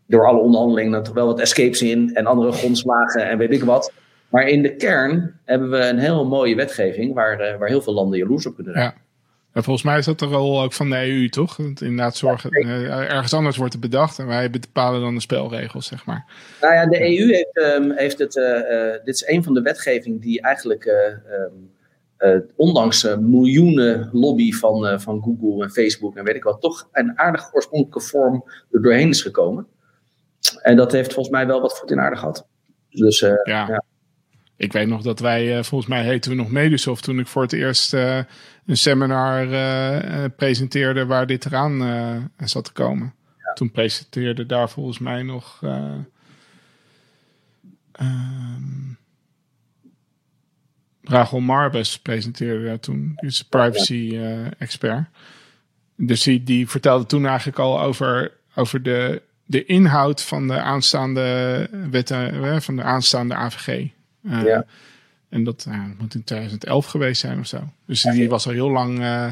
door 0.07 0.27
alle 0.27 0.41
onderhandelingen 0.41 1.03
toch 1.03 1.15
wel 1.15 1.27
wat 1.27 1.41
escapes 1.41 1.83
in 1.83 2.15
en 2.15 2.27
andere 2.27 2.53
grondslagen 2.53 3.29
en 3.29 3.39
weet 3.39 3.53
ik 3.53 3.63
wat. 3.63 3.93
Maar 4.29 4.49
in 4.49 4.63
de 4.63 4.77
kern 4.77 5.41
hebben 5.45 5.71
we 5.71 5.89
een 5.89 5.99
heel 5.99 6.27
mooie 6.27 6.55
wetgeving 6.55 7.15
waar, 7.15 7.41
uh, 7.41 7.59
waar 7.59 7.69
heel 7.69 7.83
veel 7.83 7.93
landen 7.93 8.19
jaloers 8.19 8.47
op 8.47 8.55
kunnen 8.55 8.73
zijn. 8.73 8.85
Ja. 8.85 8.95
En 9.53 9.63
volgens 9.65 9.85
mij 9.85 9.99
is 9.99 10.05
dat 10.05 10.19
de 10.19 10.27
rol 10.27 10.63
ook 10.63 10.73
van 10.73 10.91
de 10.91 10.97
EU, 10.97 11.29
toch? 11.29 11.57
Want 11.57 11.81
inderdaad 11.81 12.17
zorgen, 12.17 12.67
uh, 12.67 13.13
ergens 13.13 13.35
anders 13.35 13.57
wordt 13.57 13.73
het 13.73 13.83
bedacht 13.83 14.19
en 14.19 14.27
wij 14.27 14.51
bepalen 14.51 15.01
dan 15.01 15.15
de 15.15 15.21
spelregels, 15.21 15.87
zeg 15.87 16.07
maar. 16.07 16.25
Nou 16.61 16.75
ja, 16.75 16.87
de 16.87 17.01
EU 17.01 17.33
heeft, 17.33 17.57
um, 17.57 17.93
heeft 17.97 18.19
het, 18.19 18.37
uh, 18.37 18.91
dit 19.05 19.15
is 19.15 19.27
een 19.27 19.45
van 19.45 19.55
de 19.55 19.63
wetgeving 19.63 20.23
die 20.23 20.43
eigenlijk, 20.43 20.85
um, 20.85 21.71
ondanks 22.57 23.17
miljoenen 23.21 24.09
lobby 24.13 24.53
van, 24.53 25.01
van 25.01 25.23
Google 25.23 25.65
en 25.65 25.71
Facebook 25.71 26.17
en 26.17 26.25
weet 26.25 26.37
ik 26.37 26.43
wat, 26.43 26.61
toch 26.61 26.89
een 26.93 27.19
aardig 27.19 27.55
oorspronkelijke 27.55 28.09
vorm 28.09 28.45
er 28.71 28.83
doorheen 28.83 29.09
is 29.09 29.23
gekomen. 29.23 29.67
En 30.63 30.77
dat 30.77 30.93
heeft 30.93 31.13
volgens 31.13 31.35
mij 31.35 31.47
wel 31.47 31.61
wat 31.61 31.79
voet 31.79 31.91
in 31.91 32.01
aarde 32.01 32.17
gehad. 32.17 32.47
Dus 32.89 33.19
ja. 33.19 33.43
ja. 33.45 33.85
Ik 34.57 34.73
weet 34.73 34.89
nog 34.89 35.03
dat 35.03 35.21
wij, 35.21 35.57
uh, 35.57 35.63
volgens 35.63 35.91
mij 35.91 36.05
heten 36.05 36.31
we 36.31 36.37
nog 36.37 36.51
Medisoft, 36.51 37.05
toen 37.05 37.19
ik 37.19 37.27
voor 37.27 37.43
het 37.43 37.53
eerst 37.53 37.95
uh, 37.95 38.21
een 38.67 38.77
seminar 38.77 39.47
uh, 39.47 40.25
presenteerde 40.37 41.07
waar 41.07 41.27
dit 41.27 41.47
eraan 41.47 42.31
zat 42.37 42.65
te 42.65 42.73
komen. 42.73 43.15
Ja. 43.37 43.53
Toen 43.53 43.71
presenteerde 43.71 44.47
daar 44.47 44.71
volgens 44.71 44.99
mij 44.99 45.23
nog. 45.23 45.61
Um, 48.01 48.99
Rachel 51.09 51.41
Marbes 51.41 51.99
presenteerde 51.99 52.81
toen, 52.81 53.13
die 53.17 53.29
is 53.29 53.45
privacy 53.45 54.19
expert. 54.59 55.05
Dus 55.97 56.23
die, 56.23 56.43
die 56.43 56.69
vertelde 56.69 57.07
toen 57.07 57.27
eigenlijk 57.27 57.59
al 57.59 57.81
over, 57.81 58.33
over 58.55 58.83
de, 58.83 59.23
de 59.45 59.65
inhoud 59.65 60.23
van 60.23 60.49
de 60.49 60.61
aanstaande 60.61 61.69
wetten, 61.91 62.63
van 62.63 62.77
de 62.77 62.83
aanstaande 62.83 63.35
AVG. 63.35 63.89
Uh, 64.23 64.45
ja. 64.45 64.65
En 65.29 65.45
dat 65.45 65.67
uh, 65.69 65.85
moet 65.99 66.15
in 66.15 66.25
2011 66.25 66.87
geweest 66.87 67.21
zijn 67.21 67.39
of 67.39 67.47
zo. 67.47 67.69
Dus 67.85 68.03
die 68.03 68.29
was 68.29 68.47
al 68.47 68.53
heel 68.53 68.71
lang. 68.71 68.99
Uh, 68.99 69.31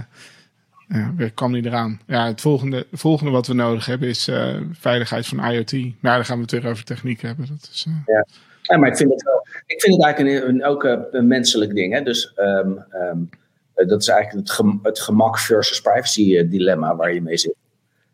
ja, 0.88 1.30
kwam 1.34 1.52
niet 1.52 1.64
eraan. 1.64 2.00
Ja, 2.06 2.26
het 2.26 2.40
volgende, 2.40 2.86
volgende 2.92 3.32
wat 3.32 3.46
we 3.46 3.54
nodig 3.54 3.86
hebben 3.86 4.08
is 4.08 4.30
veiligheid 4.72 5.26
van 5.26 5.50
IoT. 5.50 5.72
Maar 5.72 6.14
daar 6.14 6.24
gaan 6.24 6.36
we 6.36 6.42
het 6.42 6.50
weer 6.50 6.66
over 6.66 6.84
techniek 6.84 7.22
hebben. 7.22 7.46
Dat 7.46 7.68
is, 7.72 7.86
ja. 7.88 8.24
ja. 8.62 8.76
maar 8.78 8.88
ik 8.88 8.96
vind 8.96 9.10
het 9.10 9.22
wel. 9.22 9.45
Ik 9.66 9.80
vind 9.80 9.96
het 9.96 10.04
eigenlijk 10.04 10.44
een, 10.44 10.48
een, 10.48 10.64
ook 10.64 10.84
een 11.10 11.26
menselijk 11.26 11.74
ding. 11.74 11.92
Hè? 11.92 12.02
Dus 12.02 12.32
um, 12.36 12.84
um, 12.94 13.28
dat 13.74 14.00
is 14.00 14.08
eigenlijk 14.08 14.46
het, 14.48 14.56
gem, 14.56 14.78
het 14.82 15.00
gemak 15.00 15.38
versus 15.38 15.80
privacy 15.80 16.48
dilemma 16.48 16.96
waar 16.96 17.14
je 17.14 17.22
mee 17.22 17.36
zit. 17.36 17.54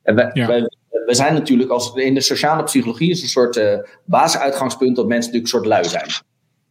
En 0.03 0.15
wij, 0.15 0.31
ja. 0.33 0.47
wij, 0.47 0.61
we 1.07 1.15
zijn 1.15 1.35
natuurlijk 1.35 1.71
als 1.71 1.95
in 1.95 2.15
de 2.15 2.21
sociale 2.21 2.63
psychologie 2.63 3.11
is 3.11 3.23
een 3.23 3.29
soort 3.29 3.57
uh, 3.57 3.79
basisuitgangspunt 4.05 4.97
dat 4.97 5.07
mensen 5.07 5.33
natuurlijk 5.33 5.55
een 5.55 5.61
soort 5.61 5.67
lui 5.67 5.85
zijn. 5.85 6.25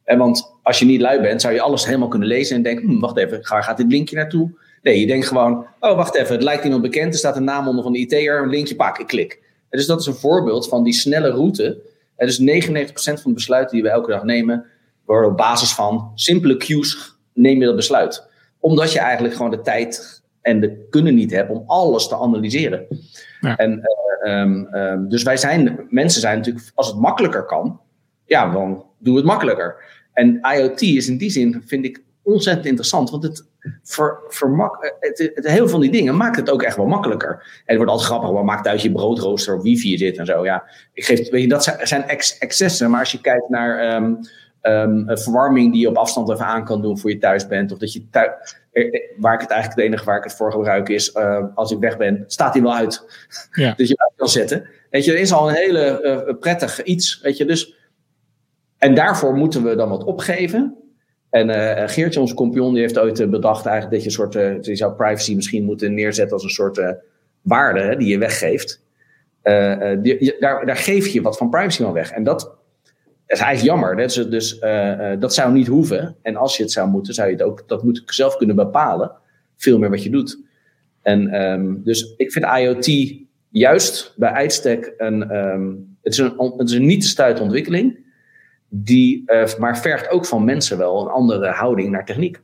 En 0.03 0.18
want 0.18 0.53
als 0.64 0.80
je 0.80 0.86
niet 0.86 1.02
lui 1.02 1.22
bent, 1.22 1.41
zou 1.41 1.53
je 1.53 1.62
alles 1.62 1.86
helemaal 1.86 2.08
kunnen 2.08 2.28
lezen 2.28 2.56
en 2.56 2.62
denken: 2.62 2.88
hm, 2.88 2.99
wacht 2.99 3.18
even, 3.18 3.40
waar 3.49 3.64
gaat 3.64 3.78
dit 3.78 3.91
linkje 3.91 4.16
naartoe? 4.16 4.52
Nee, 4.82 4.99
je 4.99 5.08
denkt 5.08 5.28
gewoon: 5.28 5.66
oh, 5.80 5.95
wacht 5.95 6.16
even, 6.16 6.34
het 6.34 6.44
lijkt 6.44 6.64
iemand 6.64 6.82
bekend, 6.82 7.14
er 7.14 7.20
staat 7.20 7.36
een 7.36 7.44
naam 7.44 7.68
onder 7.68 7.84
van 7.84 7.94
de 7.94 7.99
IT'er, 7.99 8.41
een 8.41 8.49
linkje 8.49 8.76
pak, 8.76 8.98
ik 8.98 9.08
klik. 9.08 9.40
En 9.70 9.78
dus 9.78 9.88
dat 9.88 9.99
is 9.99 10.06
een 10.06 10.14
voorbeeld 10.14 10.68
van 10.68 10.84
die 10.84 10.94
snelle 10.94 11.30
route. 11.30 11.82
En 12.16 12.28
dus 12.28 12.40
99% 12.40 12.44
van 12.94 13.22
de 13.24 13.34
besluiten 13.34 13.74
die 13.74 13.84
we 13.84 13.90
elke 13.90 14.12
dag 14.12 14.24
nemen, 14.24 14.66
op 15.12 15.38
basis 15.38 15.74
van 15.74 16.12
simpele 16.16 16.58
cues 16.58 17.16
neem 17.34 17.60
je 17.60 17.66
dat 17.66 17.76
besluit. 17.76 18.30
Omdat 18.60 18.92
je 18.92 19.00
eigenlijk 19.00 19.36
gewoon 19.36 19.52
de 19.52 19.62
tijd 19.62 20.22
en 20.42 20.60
de 20.60 20.88
kunnen 20.90 21.16
niet 21.16 21.32
hebt 21.32 21.50
om 21.50 21.64
alles 21.68 22.08
te 22.08 22.16
analyseren. 22.16 22.86
Ja. 23.42 23.56
En, 23.56 23.82
uh, 24.24 24.42
um, 24.42 24.76
um, 24.76 25.10
dus 25.10 25.24
wij 25.24 25.38
zijn, 25.38 25.88
mensen 25.90 26.22
zijn 26.22 26.38
natuurlijk, 26.38 26.72
als 26.76 26.88
het 26.88 26.98
makkelijker 26.98 27.46
kan, 27.46 27.80
ja, 28.26 28.52
dan 28.52 28.86
doen 29.00 29.14
we 29.14 29.20
het 29.20 29.30
makkelijker. 29.30 29.76
En 30.14 30.40
IoT 30.56 30.82
is 30.82 31.08
in 31.08 31.18
die 31.18 31.30
zin, 31.30 31.64
vind 31.66 31.86
ik, 31.86 32.04
ontzettend 32.24 32.66
interessant. 32.66 33.10
Want 33.10 33.24
het, 33.24 33.48
voor 33.84 34.24
het, 35.00 35.32
het, 35.36 35.48
heel 35.48 35.56
veel 35.56 35.68
van 35.68 35.80
die 35.80 35.92
dingen 35.92 36.18
maakt 36.18 36.36
het 36.36 36.50
ook 36.50 36.64
echt 36.64 36.76
wel 36.76 36.86
makkelijker. 36.86 37.32
En 37.32 37.64
het 37.66 37.76
wordt 37.76 37.92
altijd 37.92 38.10
grappig, 38.10 38.30
wat 38.30 38.44
maakt 38.44 38.68
uit 38.68 38.82
je 38.82 38.92
broodrooster 38.92 39.56
op 39.56 39.62
wifi 39.62 39.98
zit 39.98 40.18
en 40.18 40.26
zo. 40.26 40.46
Ja, 40.46 40.64
ik 40.94 41.06
geef, 41.06 41.30
weet 41.30 41.42
je, 41.42 41.48
dat 41.48 41.64
zijn, 41.64 41.88
zijn 41.88 42.08
ex, 42.08 42.38
excessen. 42.38 42.90
Maar 42.90 43.00
als 43.00 43.12
je 43.12 43.22
kijkt 43.22 43.50
naar 43.50 43.96
um, 43.96 44.20
um, 44.62 45.04
verwarming 45.08 45.72
die 45.72 45.82
je 45.82 45.88
op 45.88 45.96
afstand 45.96 46.30
even 46.30 46.46
aan 46.46 46.66
kan 46.66 46.82
doen 46.82 47.00
voor 47.00 47.10
je 47.10 47.18
thuis 47.18 47.48
bent. 47.48 47.72
Of 47.72 47.78
dat 47.78 47.94
je 47.94 48.10
thuis, 48.10 48.56
waar 49.18 49.34
ik 49.34 49.42
het 49.42 49.50
eigenlijk 49.50 49.82
het 49.82 49.86
enige 49.86 50.06
waar 50.06 50.18
ik 50.18 50.24
het 50.24 50.34
voor 50.34 50.52
gebruik 50.52 50.90
is, 50.90 51.16
uh, 51.16 51.46
als 51.56 51.72
ik 51.72 51.80
weg 51.80 51.98
ben, 51.98 52.24
staat 52.28 52.54
hij 52.54 52.64
wel 52.64 52.76
uit. 52.76 53.06
Ja. 53.52 53.74
dus 53.78 53.88
je 53.88 53.98
uit 53.98 54.14
kan 54.16 54.30
zetten. 54.30 54.68
Weet 54.90 55.06
je, 55.06 55.12
dat 55.12 55.20
is 55.20 55.34
al 55.34 55.50
een 55.50 55.56
hele 55.56 56.26
uh, 56.28 56.40
prettig 56.40 56.84
iets. 56.84 57.22
Weet 57.22 57.38
je, 57.38 57.46
dus 57.46 57.76
en 58.78 58.96
daarvoor 58.96 59.34
moeten 59.36 59.64
we 59.64 59.76
dan 59.76 59.90
wat 59.90 60.04
opgeven. 60.04 60.76
En 61.30 61.50
uh, 61.50 61.88
Geertje, 61.88 62.20
onze 62.20 62.34
kompion, 62.34 62.74
die 62.74 62.82
heeft 62.82 63.00
ooit 63.00 63.30
bedacht 63.30 63.66
eigenlijk 63.66 63.96
dat 63.96 64.14
je 64.14 64.24
een 64.24 64.32
soort, 64.32 64.66
je 64.66 64.76
zou 64.76 64.94
privacy 64.94 65.36
misschien 65.36 65.64
moeten 65.64 65.94
neerzetten 65.94 66.34
als 66.34 66.44
een 66.44 66.50
soort 66.50 66.96
waarde 67.42 67.80
hè, 67.80 67.96
die 67.96 68.08
je 68.08 68.18
weggeeft. 68.18 68.84
Die, 70.02 70.36
daar, 70.40 70.66
daar 70.66 70.78
geef 70.78 71.08
je 71.08 71.22
wat 71.22 71.38
van 71.38 71.50
privacy 71.50 71.84
van 71.84 71.94
weg. 71.94 72.12
En 72.12 72.24
dat 72.24 72.61
is 73.32 73.40
eigenlijk 73.40 73.62
jammer. 73.62 73.95
Dat, 73.95 74.32
dus, 74.32 74.60
dat 75.20 75.34
zou 75.34 75.53
niet 75.53 75.68
hoeven. 75.68 76.16
En 76.22 76.36
als 76.36 76.58
je 76.58 76.64
het 76.64 76.72
zou 76.72 76.90
moeten, 76.90 77.14
zou 77.14 77.28
je 77.28 77.34
het 77.34 77.44
ook, 77.44 77.64
dat 77.68 77.84
moet 77.84 78.03
zelf 78.06 78.38
kunnen 78.38 78.56
bepalen. 78.56 79.12
Veel 79.56 79.80
meer 79.80 79.90
wat 79.90 80.03
je 80.03 80.10
doet. 80.10 80.40
En 81.02 81.41
um, 81.41 81.84
dus 81.84 82.14
ik 82.18 82.32
vind 82.32 82.45
IoT 82.45 83.16
juist 83.49 84.14
bij 84.16 84.32
uitstek 84.32 84.94
een, 84.98 85.36
um, 85.36 85.98
het 86.02 86.14
is 86.14 86.20
een, 86.20 86.53
het 86.58 86.70
is 86.70 86.78
niet 86.78 87.02
te 87.02 87.08
stuiten 87.08 87.44
ontwikkeling 87.44 87.99
die, 88.70 89.24
uh, 89.26 89.56
maar 89.58 89.80
vergt 89.80 90.10
ook 90.10 90.26
van 90.26 90.44
mensen 90.44 90.78
wel 90.78 91.02
een 91.02 91.12
andere 91.12 91.48
houding 91.48 91.90
naar 91.90 92.06
techniek. 92.06 92.41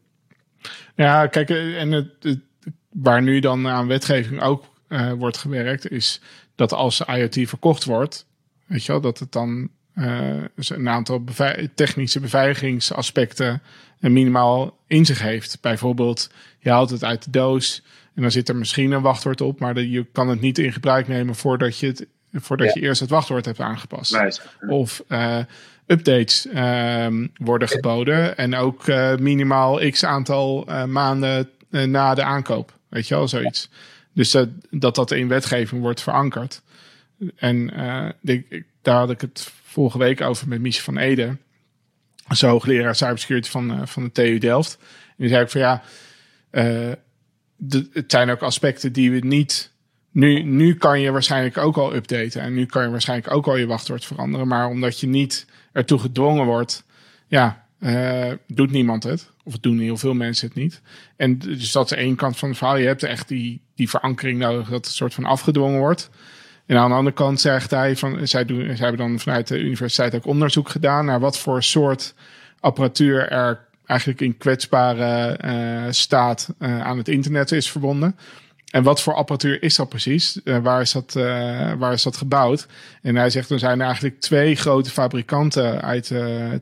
Ja, 0.96 1.28
kijk, 1.28 1.50
eh, 1.50 1.82
en 1.82 1.92
het, 1.92 2.40
waar 2.90 3.22
nu 3.22 3.40
dan 3.40 3.68
aan 3.68 3.88
wetgeving 3.88 4.42
ook 4.42 4.64
wordt 5.18 5.38
gewerkt, 5.38 5.92
is 5.92 6.22
dat 6.56 6.74
als 6.74 7.02
IoT 7.02 7.40
verkocht 7.50 7.84
wordt, 7.84 8.28
weet 8.66 8.86
je 8.86 8.92
wel, 8.92 9.02
dat 9.02 9.20
het 9.20 9.32
dan 9.32 9.70
uh, 9.98 10.44
een 10.56 10.90
aantal 10.90 11.24
technische 11.76 12.20
beveiligingsaspecten 12.20 13.62
minimaal 14.00 14.78
in 14.88 15.06
zich 15.06 15.22
heeft. 15.22 15.58
Bijvoorbeeld, 15.62 16.30
je 16.60 16.70
haalt 16.70 16.90
het 16.90 17.04
uit 17.04 17.24
de 17.24 17.32
doos 17.32 17.84
en 18.16 18.22
dan 18.22 18.32
zit 18.32 18.50
er 18.50 18.56
misschien 18.56 18.92
een 18.92 19.02
wachtwoord 19.02 19.42
op, 19.42 19.60
maar 19.60 19.80
je 19.80 20.06
kan 20.12 20.30
het 20.30 20.42
niet 20.42 20.58
in 20.58 20.74
gebruik 20.74 21.08
nemen 21.08 21.36
voordat 21.36 21.80
je 21.80 21.88
het 21.88 22.08
voordat 22.32 22.74
je 22.74 22.82
eerst 22.82 23.02
het 23.02 23.10
wachtwoord 23.10 23.46
hebt 23.46 23.60
aangepast. 23.60 24.22
Nice. 24.22 24.42
Of 24.68 25.04
uh, 25.08 25.38
updates 25.86 26.48
um, 26.56 27.32
worden 27.38 27.68
geboden. 27.68 28.38
En 28.38 28.56
ook 28.56 28.88
uh, 28.88 29.16
minimaal 29.16 29.90
x 29.90 30.04
aantal 30.04 30.68
maanden 30.88 31.50
na 31.70 32.14
de 32.14 32.24
aankoop. 32.24 32.74
Weet 32.90 33.08
je 33.08 33.16
wel, 33.16 33.28
zoiets. 33.28 33.70
Dus 34.14 34.32
dat, 34.32 34.50
dat 34.70 34.96
dat 34.96 35.12
in 35.12 35.28
wetgeving 35.28 35.82
wordt 35.82 36.02
verankerd. 36.02 36.62
En 37.36 37.68
de, 38.22 38.64
daar 38.82 38.98
had 38.98 39.10
ik 39.10 39.22
het 39.22 39.52
vorige 39.78 39.98
week 39.98 40.22
over 40.22 40.48
met 40.48 40.62
Mies 40.62 40.82
van 40.82 40.98
Ede. 40.98 41.38
Zo 42.30 42.48
hoogleraar 42.48 42.96
cybersecurity 42.96 43.50
van, 43.50 43.88
van 43.88 44.04
de 44.04 44.12
TU 44.12 44.38
Delft. 44.38 44.78
En 44.82 45.16
die 45.18 45.30
zei 45.30 45.44
ik 45.44 45.50
van 45.50 45.62
ja, 45.62 45.82
de, 47.56 47.90
het 47.94 48.12
zijn 48.12 48.30
ook 48.30 48.42
aspecten 48.42 48.94
die 48.94 49.12
we 49.12 49.20
niet 49.20 49.72
nu, 50.18 50.44
nu 50.44 50.76
kan 50.76 51.02
je 51.02 51.12
waarschijnlijk 51.12 51.58
ook 51.58 51.78
al 51.78 51.96
updaten. 51.96 52.42
En 52.42 52.54
nu 52.54 52.66
kan 52.66 52.84
je 52.84 52.90
waarschijnlijk 52.90 53.32
ook 53.34 53.48
al 53.48 53.58
je 53.58 53.68
wachtwoord 53.68 54.06
veranderen. 54.06 54.48
Maar 54.48 54.68
omdat 54.68 55.00
je 55.00 55.08
niet 55.08 55.46
ertoe 55.72 56.00
gedwongen 56.00 56.46
wordt, 56.46 56.84
ja, 57.28 57.66
uh, 57.80 58.32
doet 58.48 58.72
niemand 58.72 59.04
het. 59.04 59.30
Of 59.44 59.58
doen 59.60 59.80
heel 59.80 59.98
veel 59.98 60.14
mensen 60.14 60.48
het 60.48 60.58
niet. 60.58 60.82
En 61.16 61.38
dus 61.38 61.72
dat 61.72 61.92
is 61.92 61.98
één 61.98 62.16
kant 62.16 62.38
van 62.38 62.50
het 62.50 62.58
verhaal. 62.58 62.78
Je 62.78 62.86
hebt 62.86 63.04
echt 63.04 63.28
die, 63.28 63.62
die 63.76 63.90
verankering 63.90 64.40
nodig 64.40 64.70
dat 64.70 64.88
soort 64.88 65.14
van 65.14 65.26
afgedwongen 65.26 65.80
wordt. 65.80 66.10
En 66.68 66.78
aan 66.78 66.90
de 66.90 66.96
andere 66.96 67.16
kant 67.16 67.42
zegt 67.42 67.72
hij 67.72 67.96
van, 67.96 68.28
zij, 68.28 68.46
doen, 68.46 68.62
zij 68.66 68.88
hebben 68.88 69.08
dan 69.08 69.20
vanuit 69.20 69.48
de 69.48 69.60
universiteit 69.60 70.16
ook 70.16 70.26
onderzoek 70.26 70.70
gedaan 70.70 71.06
naar 71.06 71.20
wat 71.20 71.38
voor 71.38 71.64
soort 71.64 72.14
apparatuur 72.60 73.30
er 73.30 73.66
eigenlijk 73.86 74.22
in 74.22 74.38
kwetsbare 74.38 75.40
uh, 75.46 75.92
staat 75.92 76.50
uh, 76.60 76.82
aan 76.82 76.98
het 76.98 77.08
internet 77.08 77.52
is 77.52 77.72
verbonden. 77.72 78.16
En 78.72 78.84
wat 78.84 79.02
voor 79.02 79.14
apparatuur 79.14 79.64
is 79.64 79.76
dat 79.76 79.90
precies? 79.90 80.40
Uh, 80.44 80.58
waar, 80.58 80.82
is 80.82 80.92
dat, 80.92 81.14
waar 81.78 81.94
is 81.94 82.04
dat 82.04 82.18
gebouwd? 82.18 82.68
En 83.02 83.16
hij 83.16 83.30
zegt, 83.30 83.50
er 83.50 83.60
zijn 83.60 83.82
eigenlijk 83.82 84.20
twee 84.20 84.56
grote 84.56 84.90
fabrikanten 84.90 85.82
uit 85.82 86.12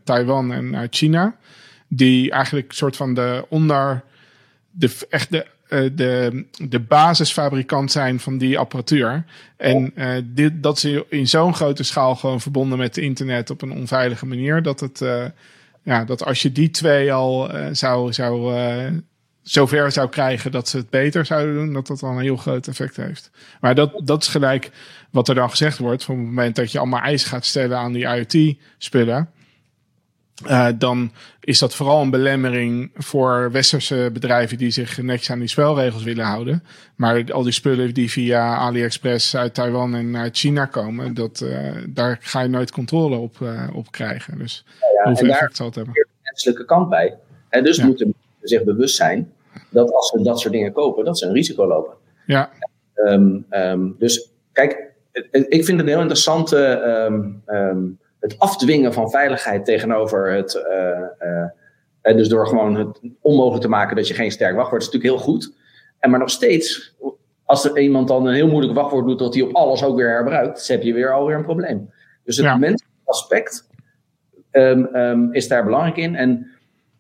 Taiwan 0.04 0.54
en 0.54 0.76
uit 0.76 0.96
China. 0.96 1.36
Die 1.88 2.32
eigenlijk 2.32 2.74
soort 2.74 2.96
van 2.96 3.14
de 3.14 3.46
onder, 3.50 4.04
de, 4.72 4.98
echt 5.10 5.32
de 5.32 5.46
de, 5.68 6.46
de 6.58 6.80
basisfabrikant 6.80 7.92
zijn 7.92 8.20
van 8.20 8.38
die 8.38 8.60
apparatuur. 8.60 9.26
En 9.58 9.94
dit, 10.26 10.64
dat 10.64 10.80
ze 10.80 11.06
in 11.10 11.28
zo'n 11.28 11.54
grote 11.54 11.84
schaal 11.84 12.16
gewoon 12.16 12.42
verbonden 12.42 12.78
met 12.78 12.96
het 12.96 13.04
internet 13.04 13.50
op 13.50 13.62
een 13.62 13.72
onveilige 13.72 14.26
manier. 14.26 14.62
Dat, 14.62 14.80
het, 14.80 15.02
ja, 15.84 16.06
dat 16.06 16.26
als 16.26 16.42
je 16.42 16.52
die 16.52 16.70
twee 16.70 17.14
al 17.14 17.52
zou, 17.72 18.14
zou 18.14 18.54
zover 19.46 19.92
zou 19.92 20.10
krijgen 20.10 20.52
dat 20.52 20.70
ze 20.70 20.78
het 20.78 20.90
beter 20.90 21.26
zouden 21.26 21.56
doen, 21.56 21.74
dat 21.74 21.88
dat 21.88 22.00
dan 22.00 22.18
een 22.18 22.24
heel 22.24 22.38
groot 22.38 22.68
effect 22.68 22.96
heeft. 22.96 23.32
Maar 23.62 23.76
dat, 23.76 24.02
dat 24.04 24.22
is 24.22 24.28
gelijk 24.28 24.72
wat 25.10 25.28
er 25.28 25.36
dan 25.36 25.50
gezegd 25.50 25.78
wordt. 25.78 26.04
Van 26.04 26.18
het 26.18 26.26
moment 26.26 26.56
dat 26.56 26.72
je 26.72 26.80
allemaal 26.80 27.02
eis 27.02 27.24
gaat 27.24 27.46
stellen 27.46 27.78
aan 27.78 27.94
die 27.94 28.08
IoT-spullen. 28.08 29.30
Uh, 30.44 30.68
dan 30.78 31.12
is 31.40 31.60
dat 31.60 31.76
vooral 31.76 32.02
een 32.02 32.10
belemmering 32.10 32.92
voor 32.96 33.52
westerse 33.52 34.10
bedrijven 34.14 34.58
die 34.58 34.72
zich 34.72 35.02
netjes 35.02 35.32
aan 35.32 35.40
die 35.40 35.48
spelregels 35.48 36.04
willen 36.04 36.26
houden. 36.26 36.64
Maar 36.96 37.32
al 37.32 37.44
die 37.44 37.52
spullen 37.52 37.94
die 37.94 38.12
via 38.12 38.56
AliExpress 38.56 39.36
uit 39.36 39.54
Taiwan 39.54 39.96
en 39.96 40.18
uit 40.18 40.38
China 40.38 40.66
komen, 40.66 41.14
dat, 41.14 41.42
uh, 41.44 41.72
daar 41.90 42.18
ga 42.22 42.42
je 42.42 42.48
nooit 42.48 42.72
controle 42.72 43.16
op, 43.16 43.40
uh, 43.42 43.70
op 43.74 43.92
krijgen. 43.92 44.38
Dus 44.38 44.66
ja, 44.80 44.88
ja, 45.04 45.10
hoeveel 45.10 45.30
effect 45.30 45.56
zal 45.56 45.66
het 45.66 45.76
hebben? 45.76 45.94
Er 45.96 46.08
de 46.12 46.20
menselijke 46.24 46.66
kant 46.66 46.90
bij. 46.90 47.18
En 47.50 47.64
dus 47.64 47.78
ja. 47.78 47.86
moeten 47.86 48.14
zich 48.42 48.64
bewust 48.64 48.96
zijn 48.96 49.32
dat 49.70 49.94
als 49.94 50.10
ze 50.10 50.22
dat 50.22 50.40
soort 50.40 50.54
dingen 50.54 50.74
kopen, 50.74 51.06
dat 51.06 51.18
ze 51.18 51.26
een 51.26 51.34
risico 51.34 51.68
lopen. 51.68 51.94
Ja. 52.26 52.50
Um, 52.96 53.46
um, 53.50 53.96
dus 54.00 54.30
kijk, 54.52 54.92
ik 55.32 55.66
vind 55.66 55.80
het 55.80 55.88
heel 55.88 56.00
interessant 56.00 56.52
um, 56.52 57.44
het 58.26 58.40
afdwingen 58.40 58.94
van 58.94 59.10
veiligheid 59.10 59.66
tegenover 59.66 60.32
het. 60.32 60.56
Uh, 60.56 61.30
uh, 62.04 62.18
dus 62.18 62.28
door 62.28 62.48
gewoon 62.48 62.76
het 62.76 63.00
onmogelijk 63.22 63.62
te 63.62 63.70
maken 63.70 63.96
dat 63.96 64.08
je 64.08 64.14
geen 64.14 64.32
sterk 64.32 64.56
wachtwoord 64.56 64.82
is 64.82 64.88
natuurlijk 64.88 65.14
heel 65.16 65.34
goed. 65.34 65.54
En 66.00 66.10
maar 66.10 66.20
nog 66.20 66.30
steeds, 66.30 66.96
als 67.46 67.66
er 67.66 67.80
iemand 67.80 68.08
dan 68.08 68.26
een 68.26 68.34
heel 68.34 68.48
moeilijk 68.48 68.74
wachtwoord 68.74 69.06
doet 69.06 69.20
dat 69.20 69.34
hij 69.34 69.44
op 69.44 69.56
alles 69.56 69.84
ook 69.84 69.96
weer 69.96 70.10
herbruikt, 70.10 70.68
dan 70.68 70.78
heb 70.78 70.86
je 70.86 70.94
weer 70.94 71.14
alweer 71.14 71.36
een 71.36 71.44
probleem. 71.44 71.90
Dus 72.24 72.38
het 72.38 72.46
ja. 72.46 72.58
menselijke 72.58 72.96
aspect 73.04 73.68
is 75.32 75.48
daar 75.48 75.64
belangrijk 75.64 75.98
in. 75.98 76.16
En 76.16 76.48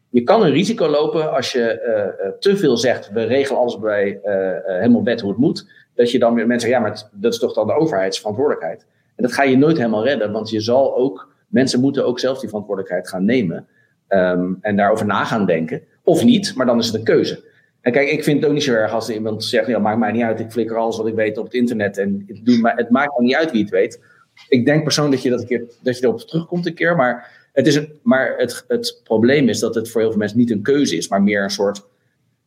je 0.10 0.24
kan 0.24 0.44
een 0.44 0.52
risico 0.52 0.88
lopen 0.88 1.34
als 1.34 1.52
je 1.52 1.82
uh, 2.22 2.30
te 2.40 2.58
veel 2.58 2.78
zegt, 2.78 3.12
we 3.12 3.24
regelen 3.24 3.60
alles 3.60 3.80
bij 3.80 4.20
uh, 4.24 4.80
helemaal 4.80 5.04
wet 5.04 5.22
hoe 5.22 5.30
het 5.30 5.40
moet. 5.40 5.70
Dat 5.96 6.12
je 6.12 6.20
dan 6.20 6.34
weer 6.34 6.48
mensen 6.48 6.70
ja, 6.70 6.80
maar 6.80 7.10
dat 7.12 7.34
is 7.34 7.40
toch 7.40 7.54
dan 7.54 7.68
de 7.68 7.74
overheidsverantwoordelijkheid. 7.74 8.86
En 9.16 9.24
dat 9.24 9.34
ga 9.34 9.44
je 9.44 9.58
nooit 9.58 9.78
helemaal 9.78 10.04
redden, 10.04 10.32
want 10.32 10.50
je 10.50 10.60
zal 10.60 10.98
ook, 10.98 11.34
mensen 11.48 11.80
moeten 11.80 12.06
ook 12.06 12.20
zelf 12.20 12.40
die 12.40 12.50
verantwoordelijkheid 12.50 13.10
gaan 13.10 13.26
nemen. 13.26 13.68
Um, 14.10 14.58
en 14.62 14.76
daarover 14.76 15.06
na 15.06 15.24
gaan 15.24 15.46
denken. 15.46 15.82
Of 16.04 16.24
niet, 16.24 16.56
maar 16.56 16.66
dan 16.66 16.80
is 16.80 16.86
het 16.86 16.96
een 16.96 17.04
keuze. 17.04 17.44
En 17.82 17.92
kijk, 17.92 18.10
ik 18.10 18.24
vind 18.24 18.38
het 18.38 18.48
ook 18.48 18.54
niet 18.54 18.64
zo 18.64 18.74
erg 18.74 18.92
als 18.92 19.10
iemand 19.10 19.44
zegt, 19.44 19.68
ja, 19.68 19.80
maakt 19.80 20.00
mij 20.00 20.12
niet 20.12 20.24
uit, 20.24 20.40
ik 20.40 20.52
flikker 20.52 20.78
alles 20.78 20.98
wat 20.98 21.08
ik 21.08 21.16
weet 21.16 21.38
op 21.38 21.44
het 21.44 21.54
internet. 21.54 21.98
En 21.98 22.26
het, 22.28 22.62
het 22.76 22.90
maakt 22.90 23.18
me 23.18 23.26
niet 23.26 23.36
uit 23.36 23.52
wie 23.52 23.62
het 23.62 23.70
weet. 23.70 24.04
Ik 24.50 24.66
denk 24.66 24.84
persoonlijk 24.84 25.16
dat 25.16 25.24
je, 25.24 25.30
dat, 25.30 25.42
een 25.42 25.48
keer, 25.48 25.66
dat 25.82 25.98
je 25.98 26.04
erop 26.04 26.20
terugkomt 26.20 26.66
een 26.66 26.74
keer, 26.74 26.96
maar 26.96 27.48
het 27.54 27.68
is 27.68 27.76
een, 27.76 28.00
maar 28.04 28.34
het, 28.38 28.66
het 28.68 29.02
probleem 29.04 29.50
is 29.50 29.60
dat 29.60 29.76
het 29.76 29.90
voor 29.90 30.02
heel 30.02 30.10
veel 30.10 30.20
mensen 30.20 30.38
niet 30.38 30.52
een 30.52 30.62
keuze 30.62 30.98
is, 30.98 31.08
maar 31.08 31.24
meer 31.24 31.44
een 31.44 31.50
soort, 31.50 31.86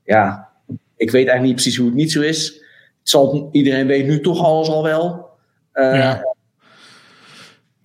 ja, 0.04 0.48
ik 0.96 1.10
weet 1.10 1.26
eigenlijk 1.26 1.42
niet 1.42 1.54
precies 1.54 1.76
hoe 1.76 1.86
het 1.86 1.94
niet 1.94 2.12
zo 2.12 2.20
is. 2.20 2.62
Zal, 3.02 3.48
iedereen 3.52 3.86
weet 3.86 4.06
nu 4.06 4.20
toch 4.20 4.44
alles 4.44 4.68
al 4.68 4.82
wel. 4.82 5.28
Uh, 5.74 5.94
ja, 5.94 6.27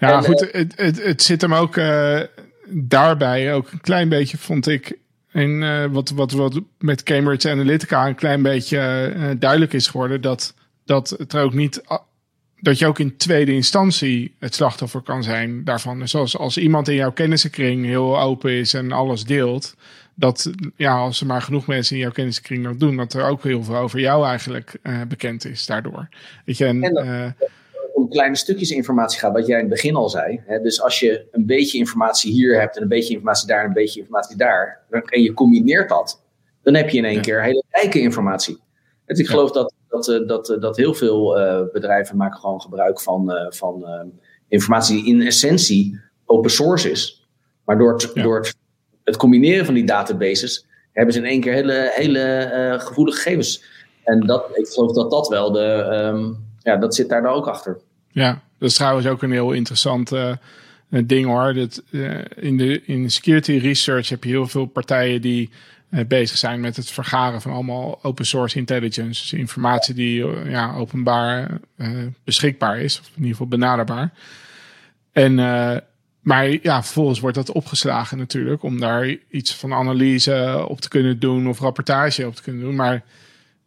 ja 0.07 0.17
en, 0.17 0.23
goed, 0.23 0.43
uh, 0.43 0.51
het, 0.51 0.73
het, 0.75 1.03
het 1.03 1.21
zit 1.21 1.41
hem 1.41 1.53
ook 1.53 1.75
uh, 1.75 2.19
daarbij 2.67 3.53
ook 3.53 3.71
een 3.71 3.81
klein 3.81 4.09
beetje, 4.09 4.37
vond 4.37 4.67
ik, 4.67 4.97
en 5.31 5.61
uh, 5.61 5.85
wat, 5.85 6.09
wat, 6.09 6.31
wat 6.31 6.61
met 6.79 7.03
Cambridge 7.03 7.49
Analytica 7.49 8.07
een 8.07 8.15
klein 8.15 8.41
beetje 8.41 9.13
uh, 9.15 9.29
duidelijk 9.39 9.73
is 9.73 9.87
geworden, 9.87 10.21
dat, 10.21 10.53
dat 10.85 11.09
het 11.09 11.33
er 11.33 11.43
ook 11.43 11.53
niet 11.53 11.81
dat 12.59 12.79
je 12.79 12.87
ook 12.87 12.99
in 12.99 13.17
tweede 13.17 13.53
instantie 13.53 14.35
het 14.39 14.55
slachtoffer 14.55 15.01
kan 15.01 15.23
zijn 15.23 15.63
daarvan. 15.63 15.99
Dus 15.99 16.15
als, 16.15 16.37
als 16.37 16.57
iemand 16.57 16.87
in 16.87 16.95
jouw 16.95 17.11
kennissenkring 17.11 17.85
heel 17.85 18.19
open 18.19 18.51
is 18.51 18.73
en 18.73 18.91
alles 18.91 19.23
deelt, 19.23 19.75
dat 20.15 20.51
ja, 20.75 20.97
als 20.97 21.21
er 21.21 21.27
maar 21.27 21.41
genoeg 21.41 21.67
mensen 21.67 21.95
in 21.95 22.01
jouw 22.01 22.11
kennissenkring 22.11 22.63
dat 22.63 22.79
doen, 22.79 22.97
dat 22.97 23.13
er 23.13 23.25
ook 23.25 23.43
heel 23.43 23.63
veel 23.63 23.75
over 23.75 23.99
jou 23.99 24.25
eigenlijk 24.27 24.79
bekend 25.07 25.45
is 25.45 25.65
daardoor. 25.65 26.07
Weet 26.45 26.57
je, 26.57 26.65
en, 26.65 26.83
en 26.83 27.35
kleine 28.13 28.35
stukjes 28.35 28.71
informatie 28.71 29.19
gaat, 29.19 29.33
wat 29.33 29.47
jij 29.47 29.55
in 29.59 29.65
het 29.65 29.73
begin 29.73 29.95
al 29.95 30.09
zei. 30.09 30.41
Hè, 30.45 30.61
dus 30.61 30.81
als 30.81 30.99
je 30.99 31.27
een 31.31 31.45
beetje 31.45 31.77
informatie 31.77 32.31
hier 32.31 32.59
hebt 32.59 32.75
en 32.75 32.81
een 32.81 32.87
beetje 32.87 33.13
informatie 33.13 33.47
daar 33.47 33.61
en 33.61 33.67
een 33.67 33.73
beetje 33.73 33.99
informatie 33.99 34.37
daar, 34.37 34.85
en 34.89 35.21
je 35.21 35.33
combineert 35.33 35.89
dat, 35.89 36.23
dan 36.63 36.73
heb 36.73 36.89
je 36.89 36.97
in 36.97 37.05
één 37.05 37.15
ja. 37.15 37.21
keer 37.21 37.43
hele 37.43 37.63
rijke 37.69 37.99
informatie. 37.99 38.61
Dus 39.05 39.19
ik 39.19 39.27
geloof 39.27 39.51
dat 39.51 39.73
dat, 39.93 40.07
eh, 40.07 40.27
dat, 40.27 40.49
eh, 40.49 40.59
dat 40.59 40.77
heel 40.77 40.93
veel 40.93 41.39
uh, 41.39 41.61
bedrijven 41.71 42.17
maken 42.17 42.39
gewoon 42.39 42.61
gebruik 42.61 43.01
van, 43.01 43.31
uh, 43.31 43.45
van 43.49 43.81
uh, 43.81 44.01
informatie 44.47 45.03
die 45.03 45.13
in 45.13 45.21
essentie 45.21 45.99
open 46.25 46.51
source 46.51 46.91
is. 46.91 47.27
Maar 47.65 47.77
door 47.77 47.93
het, 47.93 48.11
ja. 48.13 48.23
door 48.23 48.35
het, 48.35 48.55
het, 49.03 49.17
combineren 49.17 49.65
van 49.65 49.73
die 49.73 49.85
databases 49.85 50.65
hebben 50.91 51.13
ze 51.13 51.19
in 51.19 51.25
één 51.25 51.41
keer 51.41 51.53
hele, 51.53 51.91
hele 51.93 52.75
gevoelige 52.79 53.17
gegevens. 53.17 53.63
En 54.03 54.19
dat, 54.19 54.45
ik 54.53 54.67
geloof 54.67 54.91
dat 54.91 55.11
dat 55.11 55.27
wel 55.27 55.51
de, 55.51 55.67
um, 56.13 56.45
ja, 56.59 56.77
dat 56.77 56.95
zit 56.95 57.09
daar 57.09 57.21
dan 57.21 57.33
ook 57.33 57.47
achter. 57.47 57.79
Ja, 58.13 58.41
dat 58.57 58.69
is 58.69 58.75
trouwens 58.75 59.07
ook 59.07 59.23
een 59.23 59.31
heel 59.31 59.51
interessant 59.51 60.11
ding 60.89 61.25
hoor. 61.25 61.53
Dat, 61.53 61.83
in, 62.35 62.57
de, 62.57 62.81
in 62.85 63.11
security 63.11 63.57
research 63.57 64.09
heb 64.09 64.23
je 64.23 64.29
heel 64.29 64.47
veel 64.47 64.65
partijen 64.65 65.21
die 65.21 65.49
bezig 66.07 66.37
zijn 66.37 66.59
met 66.59 66.75
het 66.75 66.91
vergaren 66.91 67.41
van 67.41 67.51
allemaal 67.51 67.99
open 68.03 68.25
source 68.25 68.57
intelligence. 68.57 69.21
Dus 69.21 69.33
informatie 69.33 69.93
die 69.93 70.25
ja, 70.49 70.75
openbaar 70.75 71.59
beschikbaar 72.23 72.79
is, 72.79 72.99
of 72.99 73.05
in 73.07 73.13
ieder 73.15 73.31
geval 73.31 73.47
benaderbaar. 73.47 74.13
En, 75.11 75.35
maar 76.21 76.49
ja, 76.61 76.83
vervolgens 76.83 77.19
wordt 77.19 77.35
dat 77.35 77.51
opgeslagen 77.51 78.17
natuurlijk, 78.17 78.63
om 78.63 78.79
daar 78.79 79.15
iets 79.29 79.55
van 79.55 79.73
analyse 79.73 80.65
op 80.67 80.81
te 80.81 80.89
kunnen 80.89 81.19
doen 81.19 81.47
of 81.47 81.59
rapportage 81.59 82.27
op 82.27 82.35
te 82.35 82.41
kunnen 82.41 82.61
doen. 82.61 82.75
Maar 82.75 83.03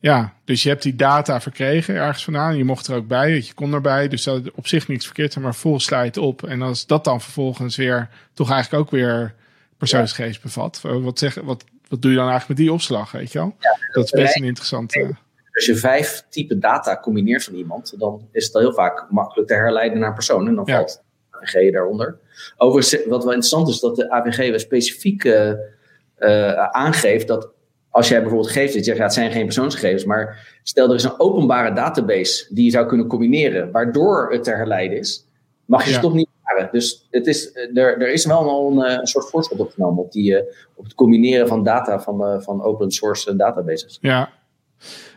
ja, 0.07 0.33
dus 0.45 0.63
je 0.63 0.69
hebt 0.69 0.83
die 0.83 0.97
data 0.97 1.41
verkregen 1.41 1.95
ergens 1.95 2.25
vandaan. 2.25 2.57
Je 2.57 2.65
mocht 2.65 2.87
er 2.87 2.97
ook 2.97 3.07
bij, 3.07 3.31
je 3.31 3.55
kon 3.55 3.75
erbij. 3.75 4.09
Dus 4.09 4.23
dat 4.23 4.51
op 4.55 4.67
zich 4.67 4.89
niets 4.89 5.05
verkeerd, 5.05 5.37
maar 5.37 5.55
vol 5.55 5.81
slijt 5.81 6.17
op. 6.17 6.43
En 6.43 6.63
als 6.63 6.87
dat 6.87 7.05
dan 7.05 7.21
vervolgens 7.21 7.77
weer 7.77 8.09
toch 8.35 8.51
eigenlijk 8.51 8.83
ook 8.83 8.91
weer 8.91 9.35
persoonsgegevens 9.79 10.41
bevat. 10.41 10.81
Wat, 10.83 11.19
zeg, 11.19 11.35
wat 11.35 11.65
wat 11.89 12.03
doe 12.03 12.11
je 12.11 12.17
dan 12.17 12.29
eigenlijk 12.29 12.59
met 12.59 12.69
die 12.69 12.77
opslag, 12.77 13.11
weet 13.11 13.33
je 13.33 13.39
wel? 13.39 13.55
Ja, 13.59 13.79
dat 13.93 14.05
is 14.05 14.11
best 14.11 14.37
een 14.37 14.45
interessante... 14.45 15.17
Als 15.53 15.67
je 15.67 15.77
vijf 15.77 16.25
type 16.29 16.59
data 16.59 17.01
combineert 17.01 17.45
van 17.45 17.55
iemand, 17.55 17.95
dan 17.99 18.29
is 18.33 18.45
het 18.45 18.55
heel 18.55 18.73
vaak 18.73 19.07
makkelijk 19.11 19.49
te 19.49 19.55
herleiden 19.55 19.99
naar 19.99 20.15
persoon. 20.15 20.49
En 20.49 20.55
dan 20.55 20.65
ja. 20.67 20.77
valt 20.77 21.03
AVG 21.31 21.73
daaronder. 21.73 22.19
Overigens, 22.57 23.07
wat 23.07 23.25
wel 23.25 23.33
interessant 23.33 23.69
is, 23.69 23.81
dat 23.81 23.97
de 23.97 24.11
AVG 24.11 24.51
wel 24.51 24.59
specifiek 24.59 25.25
uh, 25.25 25.53
uh, 26.19 26.53
aangeeft 26.53 27.27
dat 27.27 27.49
als 27.97 28.09
jij 28.09 28.21
bijvoorbeeld 28.21 28.51
geeft, 28.51 28.75
je 28.75 28.85
zegt 28.85 28.97
ja, 28.99 29.03
het 29.03 29.13
zijn 29.13 29.33
geen 29.33 29.45
persoonsgegevens, 29.45 30.05
maar 30.05 30.59
stel 30.63 30.89
er 30.89 30.95
is 30.95 31.05
een 31.05 31.21
openbare 31.21 31.75
database 31.75 32.55
die 32.55 32.65
je 32.65 32.71
zou 32.71 32.87
kunnen 32.87 33.07
combineren, 33.07 33.71
waardoor 33.71 34.33
het 34.33 34.45
te 34.45 34.51
herleiden 34.51 34.99
is, 34.99 35.27
mag 35.65 35.85
je 35.85 35.89
ja. 35.89 35.95
ze 35.95 36.03
toch 36.03 36.15
niet 36.15 36.29
dus 36.71 37.07
het 37.11 37.27
is, 37.27 37.55
er, 37.75 38.01
er 38.01 38.13
is 38.13 38.27
wel 38.27 38.51
al 38.51 38.71
een, 38.71 38.99
een 38.99 39.07
soort 39.07 39.31
voorschot 39.31 39.59
opgenomen 39.59 40.05
op, 40.05 40.13
die, 40.13 40.39
op 40.75 40.85
het 40.85 40.95
combineren 40.95 41.49
van 41.49 41.65
data 41.65 42.01
van, 42.01 42.43
van 42.43 42.63
open 42.63 42.91
source 42.91 43.37
databases. 43.37 43.99
Ja, 44.01 44.31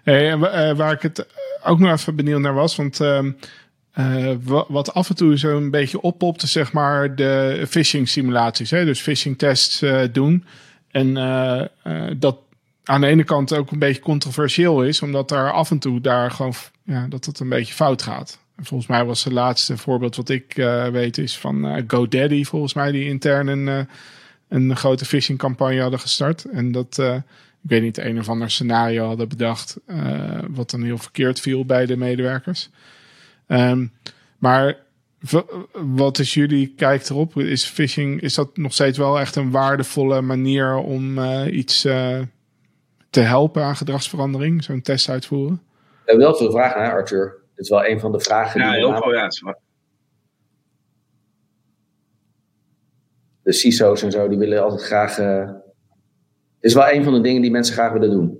hey, 0.03 0.37
waar 0.75 0.91
ik 0.91 1.01
het 1.01 1.27
ook 1.63 1.79
nog 1.79 1.91
even 1.91 2.15
benieuwd 2.15 2.39
naar 2.39 2.53
was, 2.53 2.75
want 2.75 2.99
uh, 2.99 4.35
wat 4.67 4.93
af 4.93 5.09
en 5.09 5.15
toe 5.15 5.37
zo'n 5.37 5.69
beetje 5.69 6.01
oppopte, 6.01 6.47
zeg 6.47 6.73
maar, 6.73 7.15
de 7.15 7.63
phishing 7.67 8.07
simulaties. 8.07 8.71
Hè? 8.71 8.85
Dus 8.85 9.01
phishing 9.01 9.37
tests 9.37 9.81
uh, 9.81 10.01
doen. 10.11 10.45
En 10.91 11.13
dat 12.19 12.37
aan 12.89 13.01
de 13.01 13.07
ene 13.07 13.23
kant 13.23 13.53
ook 13.53 13.71
een 13.71 13.79
beetje 13.79 14.01
controversieel 14.01 14.83
is, 14.83 15.01
omdat 15.01 15.29
daar 15.29 15.51
af 15.51 15.71
en 15.71 15.79
toe 15.79 16.01
daar 16.01 16.31
gewoon, 16.31 16.53
ja, 16.83 17.07
dat 17.07 17.25
het 17.25 17.39
een 17.39 17.49
beetje 17.49 17.73
fout 17.73 18.01
gaat. 18.01 18.39
Volgens 18.57 18.89
mij 18.89 19.05
was 19.05 19.23
het 19.23 19.33
laatste 19.33 19.77
voorbeeld 19.77 20.15
wat 20.15 20.29
ik 20.29 20.57
uh, 20.57 20.87
weet 20.87 21.17
is 21.17 21.37
van 21.37 21.65
uh, 21.65 21.83
GoDaddy, 21.87 22.43
volgens 22.43 22.73
mij, 22.73 22.91
die 22.91 23.05
intern 23.05 23.47
een, 23.47 23.67
uh, 23.67 23.79
een 24.47 24.75
grote 24.75 25.05
phishing 25.05 25.37
campagne 25.37 25.81
hadden 25.81 25.99
gestart. 25.99 26.45
En 26.45 26.71
dat, 26.71 26.97
ik 26.97 27.69
weet 27.69 27.81
niet, 27.81 27.97
een 27.97 28.19
of 28.19 28.29
ander 28.29 28.51
scenario 28.51 29.05
hadden 29.05 29.29
bedacht, 29.29 29.77
wat 30.47 30.69
dan 30.69 30.83
heel 30.83 30.97
verkeerd 30.97 31.39
viel 31.39 31.65
bij 31.65 31.85
de 31.85 31.97
medewerkers. 31.97 32.69
Um, 33.47 33.91
maar 34.37 34.77
wat 35.73 36.19
is 36.19 36.33
jullie 36.33 36.73
kijk 36.77 37.09
erop? 37.09 37.37
Is 37.37 37.65
phishing, 37.65 38.21
is 38.21 38.33
dat 38.33 38.57
nog 38.57 38.73
steeds 38.73 38.97
wel 38.97 39.19
echt 39.19 39.35
een 39.35 39.51
waardevolle 39.51 40.21
manier 40.21 40.75
om 40.75 41.19
iets 41.45 41.87
te 43.09 43.19
helpen 43.19 43.63
aan 43.63 43.75
gedragsverandering, 43.75 44.63
zo'n 44.63 44.81
test 44.81 45.09
uitvoeren? 45.09 45.55
We 45.55 45.99
hebben 46.05 46.25
wel 46.25 46.35
veel 46.35 46.51
vragen, 46.51 46.83
hè, 46.83 46.91
Arthur? 46.91 47.37
Dat 47.55 47.65
is 47.65 47.69
wel 47.69 47.85
een 47.85 47.99
van 47.99 48.11
de 48.11 48.19
vragen. 48.19 48.61
Ja, 48.61 48.71
die 48.71 48.79
heel 48.79 48.97
veel, 48.97 49.13
ja. 49.13 49.27
De 53.43 53.51
CISO's 53.51 54.01
en 54.01 54.11
zo, 54.11 54.27
die 54.27 54.37
willen 54.37 54.63
altijd 54.63 54.83
graag. 54.83 55.17
Uh, 55.17 55.45
het 55.45 55.57
is 56.59 56.73
wel 56.73 56.91
een 56.91 57.03
van 57.03 57.13
de 57.13 57.21
dingen 57.21 57.41
die 57.41 57.51
mensen 57.51 57.73
graag 57.73 57.91
willen 57.91 58.09
doen. 58.09 58.39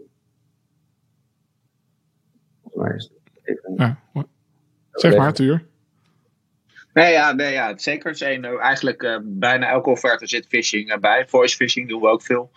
Maar 2.73 2.95
even... 3.43 3.73
ja. 3.75 3.99
Zeg 4.91 5.17
maar, 5.17 5.33
Tuur. 5.33 5.67
Nee, 6.93 7.11
ja, 7.11 7.31
nee, 7.31 7.51
ja 7.51 7.77
zeker. 7.77 8.15
Zijn, 8.15 8.45
eigenlijk 8.45 9.03
uh, 9.03 9.17
bijna 9.23 9.69
elke 9.69 9.89
offerte 9.89 10.27
zit 10.27 10.47
phishing 10.47 10.91
uh, 10.91 10.97
bij. 10.97 11.27
Voice 11.27 11.55
phishing 11.55 11.89
doen 11.89 12.01
we 12.01 12.07
ook 12.07 12.21
veel. 12.21 12.51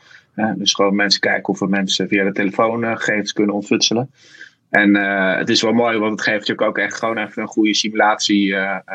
Dus 0.57 0.75
gewoon 0.75 0.95
mensen 0.95 1.21
kijken 1.21 1.49
of 1.49 1.59
we 1.59 1.67
mensen 1.67 2.09
via 2.09 2.25
de 2.25 2.33
telefoon 2.33 2.85
gegevens 2.85 3.33
kunnen 3.33 3.55
ontfutselen. 3.55 4.11
En 4.71 4.95
het 5.39 5.49
is 5.49 5.63
wel 5.63 5.73
mooi, 5.73 5.99
want 5.99 6.11
het 6.11 6.21
geeft 6.21 6.39
natuurlijk 6.39 6.69
ook 6.69 6.79
echt 6.79 6.95
gewoon 6.99 7.19
even 7.19 7.43
een 7.43 7.49
goede 7.49 7.75
simulatie 7.75 8.55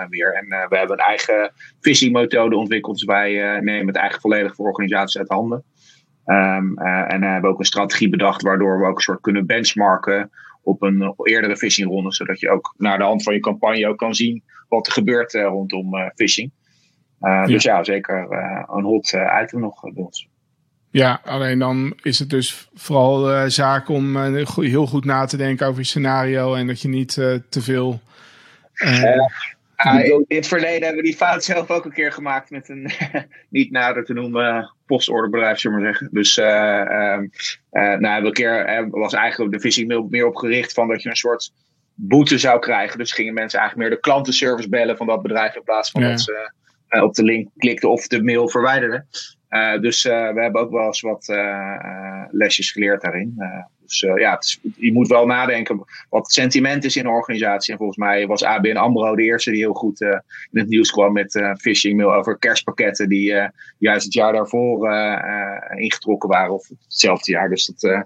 weer. 0.10 0.34
En 0.34 0.48
we 0.70 0.78
hebben 0.78 1.00
een 1.00 1.06
eigen 1.06 1.52
phishing 1.80 2.12
methode 2.12 2.56
ontwikkeld. 2.56 2.96
Dus 2.96 3.06
wij 3.06 3.60
nemen 3.62 3.88
het 3.88 3.96
eigenlijk 3.96 4.22
volledig 4.22 4.56
voor 4.56 4.68
organisaties 4.68 5.18
uit 5.18 5.30
handen. 5.30 5.64
Um, 6.26 6.78
en 6.78 7.24
hebben 7.24 7.50
ook 7.50 7.60
een 7.60 7.66
strategie 7.66 8.10
bedacht 8.10 8.42
waardoor 8.42 8.80
we 8.80 8.86
ook 8.86 8.96
een 8.96 9.02
soort 9.02 9.22
kunnen 9.22 9.46
benchmarken 9.46 10.32
op 10.62 10.82
een 10.82 11.14
eerdere 11.24 11.58
phishingronde. 11.58 12.14
Zodat 12.14 12.40
je 12.40 12.50
ook 12.50 12.74
naar 12.78 12.98
de 12.98 13.04
hand 13.04 13.24
van 13.24 13.34
je 13.34 13.40
campagne 13.40 13.88
ook 13.88 13.98
kan 13.98 14.16
zien 14.16 14.44
wat 14.70 14.88
er 14.88 14.94
gebeurt 14.94 15.34
rondom 15.34 16.12
phishing. 16.16 16.52
Dus 17.46 17.64
ja, 17.64 17.84
zeker 17.84 18.28
een 18.70 18.84
hot 18.84 19.18
item 19.44 19.60
nog 19.60 19.82
bij 19.82 20.04
ons. 20.04 20.28
Ja, 20.90 21.22
alleen 21.24 21.60
dan 21.60 21.98
is 22.02 22.20
het 22.20 22.30
dus 22.30 22.70
vooral 22.74 23.50
zaak 23.50 23.90
om 23.90 24.18
heel 24.56 24.88
goed 24.88 25.06
na 25.06 25.26
te 25.26 25.38
denken 25.38 25.68
over 25.68 25.80
je 25.80 25.88
scenario 25.88 26.56
en 26.56 26.68
dat 26.68 26.82
je 26.82 26.88
niet 26.88 27.14
te 27.50 27.62
veel. 27.62 28.02
Uh, 29.86 30.06
in 30.06 30.26
het 30.28 30.48
verleden 30.48 30.82
hebben 30.82 31.02
we 31.02 31.10
die 31.10 31.16
fout 31.16 31.44
zelf 31.44 31.70
ook 31.70 31.86
een 31.86 31.94
keer 31.94 32.12
gemaakt 32.12 32.50
met 32.50 32.70
een 32.70 32.92
niet 33.50 33.72
nader 33.72 34.06
te 34.06 34.14
noemen 34.14 34.74
postorderbedrijf, 34.86 35.60
zullen 35.60 35.78
we 35.78 35.84
maar 35.84 35.94
zeggen. 35.94 36.16
Dus 36.16 36.38
uh, 36.38 38.00
nou, 38.00 38.26
een 38.26 38.34
keer 38.34 38.88
was 38.90 39.14
eigenlijk 39.14 39.62
de 39.62 39.86
mail 39.86 40.08
meer 40.10 40.28
opgericht 40.28 40.74
van 40.74 40.88
dat 40.88 41.02
je 41.02 41.10
een 41.10 41.16
soort 41.16 41.52
boete 41.94 42.38
zou 42.38 42.60
krijgen. 42.60 42.98
Dus 42.98 43.12
gingen 43.12 43.34
mensen 43.34 43.60
eigenlijk 43.60 43.90
meer 43.90 43.98
de 43.98 44.04
klantenservice 44.04 44.70
bellen 44.70 44.98
van 44.98 45.08
dat 45.08 45.22
bedrijf 45.22 45.56
in 45.56 45.64
plaats 45.64 45.92
van 45.92 46.02
dat 46.02 46.22
ze 46.22 46.52
op 46.90 47.14
de 47.14 47.24
link 47.24 47.50
klikten 47.58 47.90
of 47.90 48.08
de 48.08 48.24
mail 48.24 48.50
verwijderden. 48.50 49.08
Dus 49.82 50.04
we 50.04 50.40
hebben 50.42 50.62
ook 50.62 50.72
wel 50.72 50.86
eens 50.86 51.02
wat 51.02 51.28
lesjes 52.32 52.72
geleerd 52.72 53.02
daarin. 53.02 53.36
Dus 53.84 54.00
ja, 54.00 54.40
je 54.76 54.94
moet 54.94 55.08
wel 55.08 55.26
nadenken 55.26 55.86
wat 56.10 56.22
het 56.22 56.32
sentiment 56.32 56.84
is 56.84 56.96
in 56.96 57.06
een 57.06 57.12
organisatie. 57.12 57.72
En 57.72 57.78
volgens 57.78 57.98
mij 57.98 58.28
was 58.28 58.44
ABN 58.44 58.76
AMRO 58.76 59.16
de 59.16 59.24
eerste 59.24 59.52
die 59.52 59.60
heel 59.60 59.74
goed 59.74 60.02
in 60.02 60.60
het 60.60 60.68
nieuws 60.68 60.92
kwam 60.92 61.14
met 61.14 61.56
phishing 61.60 61.98
mail 61.98 62.14
over 62.14 62.38
kerstpakketten 62.38 63.10
die 63.10 63.50
juist 63.78 64.06
het 64.06 64.14
jaar 64.14 64.34
daarvoor 64.34 64.90
ingetrokken 65.76 66.30
waren. 66.30 66.54
Of 66.54 66.68
hetzelfde 66.84 67.32
jaar. 67.32 67.50
Dus 67.50 67.66
dat, 67.66 68.06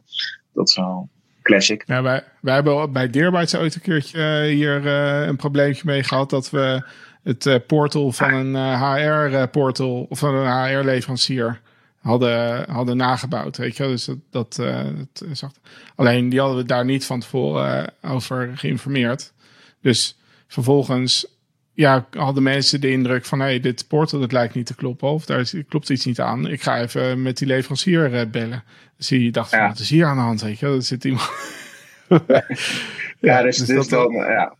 dat 0.53 0.69
is 0.69 0.75
wel 0.75 1.09
classic. 1.41 1.83
Ja, 1.85 2.01
wij, 2.01 2.23
wij 2.41 2.53
hebben 2.53 2.91
bij 2.91 3.09
Deerbytes 3.09 3.55
ooit 3.55 3.75
een 3.75 3.81
keertje 3.81 4.43
hier 4.45 4.85
een 5.27 5.35
probleempje 5.35 5.81
mee 5.85 6.03
gehad 6.03 6.29
dat 6.29 6.49
we 6.49 6.83
het 7.23 7.67
portal 7.67 8.11
van 8.11 8.33
een 8.33 8.77
HR-portal 8.77 10.05
of 10.09 10.19
van 10.19 10.35
een 10.35 10.65
HR-leverancier 10.65 11.61
hadden, 12.01 12.69
hadden 12.71 12.97
nagebouwd. 12.97 13.57
Weet 13.57 13.77
je 13.77 13.83
Dus 13.83 14.05
dat, 14.05 14.55
dat, 14.55 15.51
Alleen 15.95 16.29
die 16.29 16.39
hadden 16.39 16.57
we 16.57 16.65
daar 16.65 16.85
niet 16.85 17.05
van 17.05 17.19
tevoren 17.19 17.93
over 18.01 18.51
geïnformeerd. 18.55 19.33
Dus 19.81 20.17
vervolgens 20.47 21.39
ja, 21.73 22.07
hadden 22.11 22.43
mensen 22.43 22.81
de 22.81 22.91
indruk 22.91 23.25
van... 23.25 23.39
hé, 23.39 23.45
hey, 23.45 23.59
dit 23.59 23.87
portal 23.87 24.19
dat 24.19 24.31
lijkt 24.31 24.53
niet 24.53 24.65
te 24.65 24.75
kloppen... 24.75 25.09
of 25.09 25.25
daar 25.25 25.51
klopt 25.67 25.89
iets 25.89 26.05
niet 26.05 26.19
aan. 26.19 26.47
Ik 26.47 26.61
ga 26.61 26.81
even 26.81 27.21
met 27.21 27.37
die 27.37 27.47
leverancier 27.47 28.29
bellen. 28.29 28.63
Dus 28.97 29.09
je 29.09 29.31
dacht, 29.31 29.51
ja. 29.51 29.67
wat 29.67 29.79
is 29.79 29.89
hier 29.89 30.05
aan 30.05 30.15
de 30.15 30.21
hand? 30.21 30.41
Weet 30.41 30.59
je 30.59 30.65
Dat 30.65 30.85
zit 30.85 31.03
iemand... 31.03 31.29
ja, 32.07 32.17
ja, 33.19 33.41
dus, 33.41 33.57
dus, 33.57 33.67
dus 33.67 33.87
dat, 33.87 33.89
dan, 33.89 34.13
ja. 34.13 34.55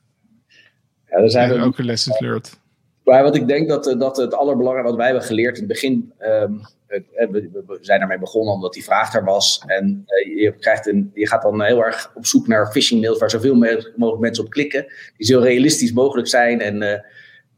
Ja, 1.11 1.17
er 1.17 1.31
zijn 1.31 1.61
ook 1.61 1.77
een 1.77 1.85
learned. 2.19 2.59
Maar 3.03 3.23
wat 3.23 3.35
ik 3.35 3.47
denk 3.47 3.67
dat, 3.67 3.95
dat 3.97 4.17
het 4.17 4.33
allerbelangrijkste 4.33 4.89
wat 4.89 4.95
wij 4.95 5.05
hebben 5.05 5.23
geleerd 5.23 5.55
in 5.55 5.63
het 5.63 5.71
begin... 5.71 6.13
Um, 6.19 6.61
we 6.91 7.77
zijn 7.81 7.99
daarmee 7.99 8.19
begonnen 8.19 8.53
omdat 8.53 8.73
die 8.73 8.83
vraag 8.83 9.13
er 9.13 9.23
was. 9.23 9.63
En 9.65 10.03
eh, 10.05 10.41
je, 10.41 10.55
krijgt 10.59 10.87
een, 10.87 11.11
je 11.13 11.27
gaat 11.27 11.41
dan 11.41 11.63
heel 11.63 11.85
erg 11.85 12.11
op 12.15 12.25
zoek 12.25 12.47
naar 12.47 12.71
phishing 12.71 13.01
mails 13.01 13.19
waar 13.19 13.29
zoveel 13.29 13.55
mogelijk 13.55 14.19
mensen 14.19 14.43
op 14.43 14.49
klikken. 14.49 14.85
Die 15.17 15.25
zo 15.25 15.39
realistisch 15.39 15.93
mogelijk 15.93 16.27
zijn. 16.27 16.61
En, 16.61 16.81
uh, 16.81 16.91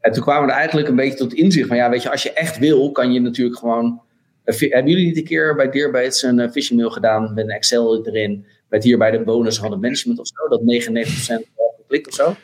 en 0.00 0.12
toen 0.12 0.22
kwamen 0.22 0.46
we 0.46 0.50
er 0.50 0.58
eigenlijk 0.58 0.88
een 0.88 0.96
beetje 0.96 1.18
tot 1.18 1.34
inzicht 1.34 1.68
van 1.68 1.76
ja, 1.76 1.90
weet 1.90 2.02
je, 2.02 2.10
als 2.10 2.22
je 2.22 2.32
echt 2.32 2.58
wil, 2.58 2.92
kan 2.92 3.12
je 3.12 3.20
natuurlijk 3.20 3.58
gewoon. 3.58 4.02
Uh, 4.44 4.58
hebben 4.58 4.90
jullie 4.90 5.06
niet 5.06 5.16
een 5.16 5.24
keer 5.24 5.54
bij 5.54 5.70
Deerbytes 5.70 6.22
een 6.22 6.52
phishing 6.52 6.78
mail 6.80 6.90
gedaan 6.90 7.34
met 7.34 7.44
een 7.44 7.50
Excel 7.50 8.06
erin? 8.06 8.46
Met 8.68 8.84
hierbij 8.84 9.10
de 9.10 9.22
bonus 9.22 9.58
van 9.58 9.70
het 9.70 9.80
management 9.80 10.18
of 10.18 10.26
zo? 10.26 10.48
Dat 10.48 10.60
99% 10.60 11.86
klikt 11.88 12.08
of 12.08 12.14
zo? 12.14 12.34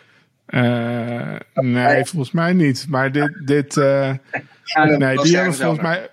Nee, 1.55 2.05
volgens 2.05 2.31
mij 2.31 2.52
niet. 2.52 2.86
Maar 2.89 3.12
dit. 3.12 3.43
dit 3.44 3.74
ja, 3.74 4.85
nee, 4.85 5.16
die 5.16 5.36
hebben 5.36 5.55
volgens 5.55 5.82
mij 5.82 6.09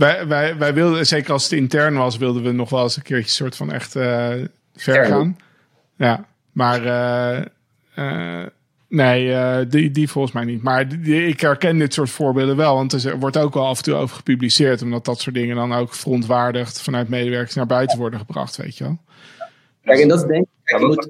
wij, 0.00 0.26
wij, 0.26 0.56
wij 0.56 0.74
wilden, 0.74 1.06
zeker 1.06 1.32
als 1.32 1.42
het 1.42 1.52
intern 1.52 1.94
was, 1.94 2.16
wilden 2.16 2.42
we 2.42 2.52
nog 2.52 2.70
wel 2.70 2.82
eens 2.82 2.96
een 2.96 3.02
keertje 3.02 3.30
soort 3.30 3.56
van 3.56 3.72
echt 3.72 3.94
uh, 3.94 4.34
ver 4.74 5.06
gaan. 5.06 5.38
Ja, 5.96 6.24
maar 6.52 6.84
uh, 6.84 7.44
uh, 7.96 8.46
nee, 8.88 9.66
die, 9.66 9.90
die 9.90 10.08
volgens 10.08 10.34
mij 10.34 10.44
niet. 10.44 10.62
Maar 10.62 10.88
die, 10.88 11.26
ik 11.26 11.40
herken 11.40 11.78
dit 11.78 11.94
soort 11.94 12.10
voorbeelden 12.10 12.56
wel, 12.56 12.74
want 12.74 13.04
er 13.04 13.18
wordt 13.18 13.36
ook 13.36 13.54
wel 13.54 13.66
af 13.66 13.76
en 13.76 13.84
toe 13.84 13.94
over 13.94 14.16
gepubliceerd, 14.16 14.82
omdat 14.82 15.04
dat 15.04 15.20
soort 15.20 15.34
dingen 15.34 15.56
dan 15.56 15.72
ook 15.72 15.94
verontwaardigd 15.94 16.82
vanuit 16.82 17.08
medewerkers 17.08 17.54
naar 17.54 17.66
buiten 17.66 17.98
worden 17.98 18.18
gebracht, 18.18 18.56
weet 18.56 18.78
je 18.78 18.84
wel. 18.84 18.98
Kijk, 19.84 19.98
en 19.98 20.08
dat 20.08 20.20
is 20.20 20.26
denk 20.26 20.46
ik, 20.64 20.78
moet, 20.78 21.08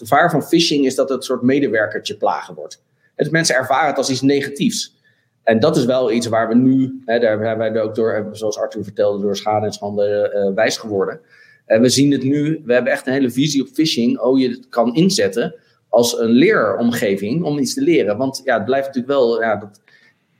gevaar 0.00 0.30
van 0.30 0.42
phishing 0.42 0.84
is 0.84 0.94
dat 0.94 1.08
het 1.08 1.18
een 1.18 1.24
soort 1.24 1.42
medewerkertje 1.42 2.16
plagen 2.16 2.54
wordt. 2.54 2.82
Het 3.16 3.30
mensen 3.30 3.54
ervaren 3.54 3.88
het 3.88 3.96
als 3.96 4.10
iets 4.10 4.20
negatiefs. 4.20 4.98
En 5.42 5.60
dat 5.60 5.76
is 5.76 5.84
wel 5.84 6.12
iets 6.12 6.26
waar 6.26 6.48
we 6.48 6.54
nu, 6.54 7.02
hè, 7.04 7.18
daar 7.18 7.38
zijn 7.38 7.58
wij 7.58 7.80
ook 7.80 7.94
door, 7.94 8.28
zoals 8.32 8.58
Arthur 8.58 8.84
vertelde, 8.84 9.22
door 9.22 9.36
schade 9.36 9.66
en 9.66 9.72
schande 9.72 10.32
uh, 10.34 10.54
wijs 10.54 10.76
geworden. 10.76 11.20
En 11.66 11.80
we 11.80 11.88
zien 11.88 12.12
het 12.12 12.22
nu, 12.22 12.62
we 12.64 12.72
hebben 12.72 12.92
echt 12.92 13.06
een 13.06 13.12
hele 13.12 13.30
visie 13.30 13.62
op 13.62 13.68
phishing, 13.68 14.18
hoe 14.18 14.38
je 14.38 14.48
het 14.48 14.68
kan 14.68 14.94
inzetten 14.94 15.54
als 15.88 16.18
een 16.18 16.30
leeromgeving 16.30 17.42
om 17.42 17.58
iets 17.58 17.74
te 17.74 17.82
leren. 17.82 18.16
Want 18.16 18.40
ja, 18.44 18.54
het 18.54 18.64
blijft 18.64 18.86
natuurlijk 18.86 19.14
wel, 19.14 19.40
ja, 19.40 19.56
dat, 19.56 19.80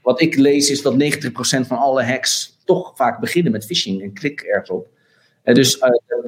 wat 0.03 0.21
ik 0.21 0.37
lees 0.37 0.71
is 0.71 0.83
dat 0.83 0.95
90% 0.95 1.67
van 1.67 1.79
alle 1.79 2.03
hacks 2.03 2.59
toch 2.65 2.93
vaak 2.95 3.21
beginnen 3.21 3.53
met 3.53 3.67
phishing 3.67 4.03
en 4.03 4.13
klik 4.13 4.41
ergens 4.41 4.71
op. 4.71 4.89
En 5.43 5.55
dus 5.55 5.79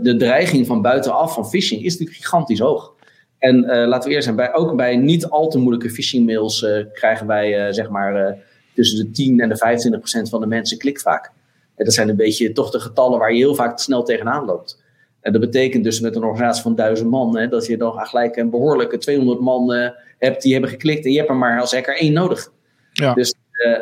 de 0.02 0.16
dreiging 0.16 0.66
van 0.66 0.82
buitenaf 0.82 1.34
van 1.34 1.48
phishing 1.48 1.84
is 1.84 1.92
natuurlijk 1.92 2.18
gigantisch 2.18 2.58
hoog. 2.58 2.94
En 3.42 3.64
uh, 3.64 3.86
laten 3.86 4.08
we 4.08 4.14
eerst 4.14 4.24
zijn, 4.24 4.36
bij, 4.36 4.54
ook 4.54 4.76
bij 4.76 4.96
niet 4.96 5.26
al 5.26 5.48
te 5.48 5.58
moeilijke 5.58 5.90
phishing 5.90 6.26
mails 6.26 6.66
krijgen 6.92 7.26
wij 7.26 7.72
zeg 7.72 7.88
maar 7.88 8.38
tussen 8.74 8.98
de 9.04 9.10
10 9.10 9.40
en 9.40 9.48
de 9.48 9.56
25 9.56 10.00
procent 10.00 10.28
van 10.28 10.40
de 10.40 10.46
mensen 10.46 10.78
klikt 10.78 11.02
vaak. 11.02 11.30
En 11.76 11.84
dat 11.84 11.94
zijn 11.94 12.08
een 12.08 12.16
beetje 12.16 12.52
toch 12.52 12.70
de 12.70 12.80
getallen 12.80 13.18
waar 13.18 13.32
je 13.32 13.38
heel 13.38 13.54
vaak 13.54 13.78
snel 13.78 14.02
tegenaan 14.02 14.44
loopt. 14.44 14.82
En 15.20 15.32
dat 15.32 15.40
betekent 15.40 15.84
dus 15.84 16.00
met 16.00 16.16
een 16.16 16.24
organisatie 16.24 16.62
van 16.62 16.74
duizend 16.74 17.10
man, 17.10 17.38
hè, 17.38 17.48
dat 17.48 17.66
je 17.66 17.76
dan 17.76 18.06
gelijk 18.06 18.36
een 18.36 18.50
behoorlijke 18.50 18.98
200 18.98 19.40
man 19.40 19.92
hebt 20.18 20.42
die 20.42 20.52
hebben 20.52 20.70
geklikt 20.70 21.04
en 21.04 21.10
je 21.10 21.18
hebt 21.18 21.30
er 21.30 21.36
maar 21.36 21.60
als 21.60 21.72
hacker 21.72 21.96
één 21.96 22.12
nodig. 22.12 22.52
Ja. 22.92 23.14
Dus 23.14 23.34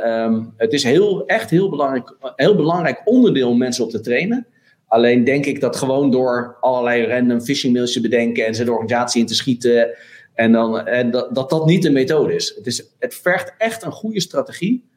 um, 0.05 0.53
het 0.57 0.73
is 0.73 0.83
heel, 0.83 1.27
echt 1.27 1.51
heel 1.51 1.71
belangrijk, 1.71 2.17
heel 2.37 2.57
belangrijk 2.57 3.03
onderdeel 3.05 3.49
om 3.49 3.59
mensen 3.59 3.85
op 3.85 3.91
te 3.91 4.01
trainen. 4.01 4.47
Alleen 4.91 5.25
denk 5.25 5.47
ik 5.47 5.61
dat 5.61 5.77
gewoon 5.77 6.11
door 6.11 6.57
allerlei 6.61 7.07
random 7.07 7.41
phishing 7.41 7.73
mails 7.75 7.93
te 7.93 8.01
bedenken 8.01 8.47
en 8.47 8.55
ze 8.55 8.65
de 8.65 8.71
organisatie 8.71 9.21
in 9.21 9.27
te 9.27 9.35
schieten 9.35 9.97
en, 10.35 10.53
dan, 10.53 10.87
en 10.87 11.11
dat, 11.11 11.35
dat, 11.35 11.51
dat 11.51 11.67
niet 11.67 11.83
de 11.83 11.91
methode 11.91 12.35
is. 12.35 12.55
Het, 12.57 12.67
is. 12.67 12.85
het 12.99 13.15
vergt 13.15 13.55
echt 13.59 13.83
een 13.83 13.93
goede 13.93 14.21
strategie 14.21 14.89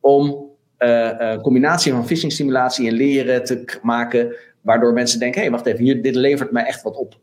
om 0.00 0.50
uh, 0.78 1.10
een 1.18 1.40
combinatie 1.40 1.92
van 1.92 2.06
phishing 2.06 2.32
simulatie 2.32 2.88
en 2.88 2.94
leren 2.94 3.44
te 3.44 3.78
maken, 3.82 4.36
waardoor 4.60 4.92
mensen 4.92 5.18
denken: 5.18 5.40
hé, 5.40 5.46
hey, 5.46 5.56
wacht 5.56 5.66
even, 5.66 5.84
hier, 5.84 6.02
dit 6.02 6.14
levert 6.14 6.50
mij 6.50 6.64
echt 6.64 6.82
wat 6.82 6.96
op. 6.96 7.18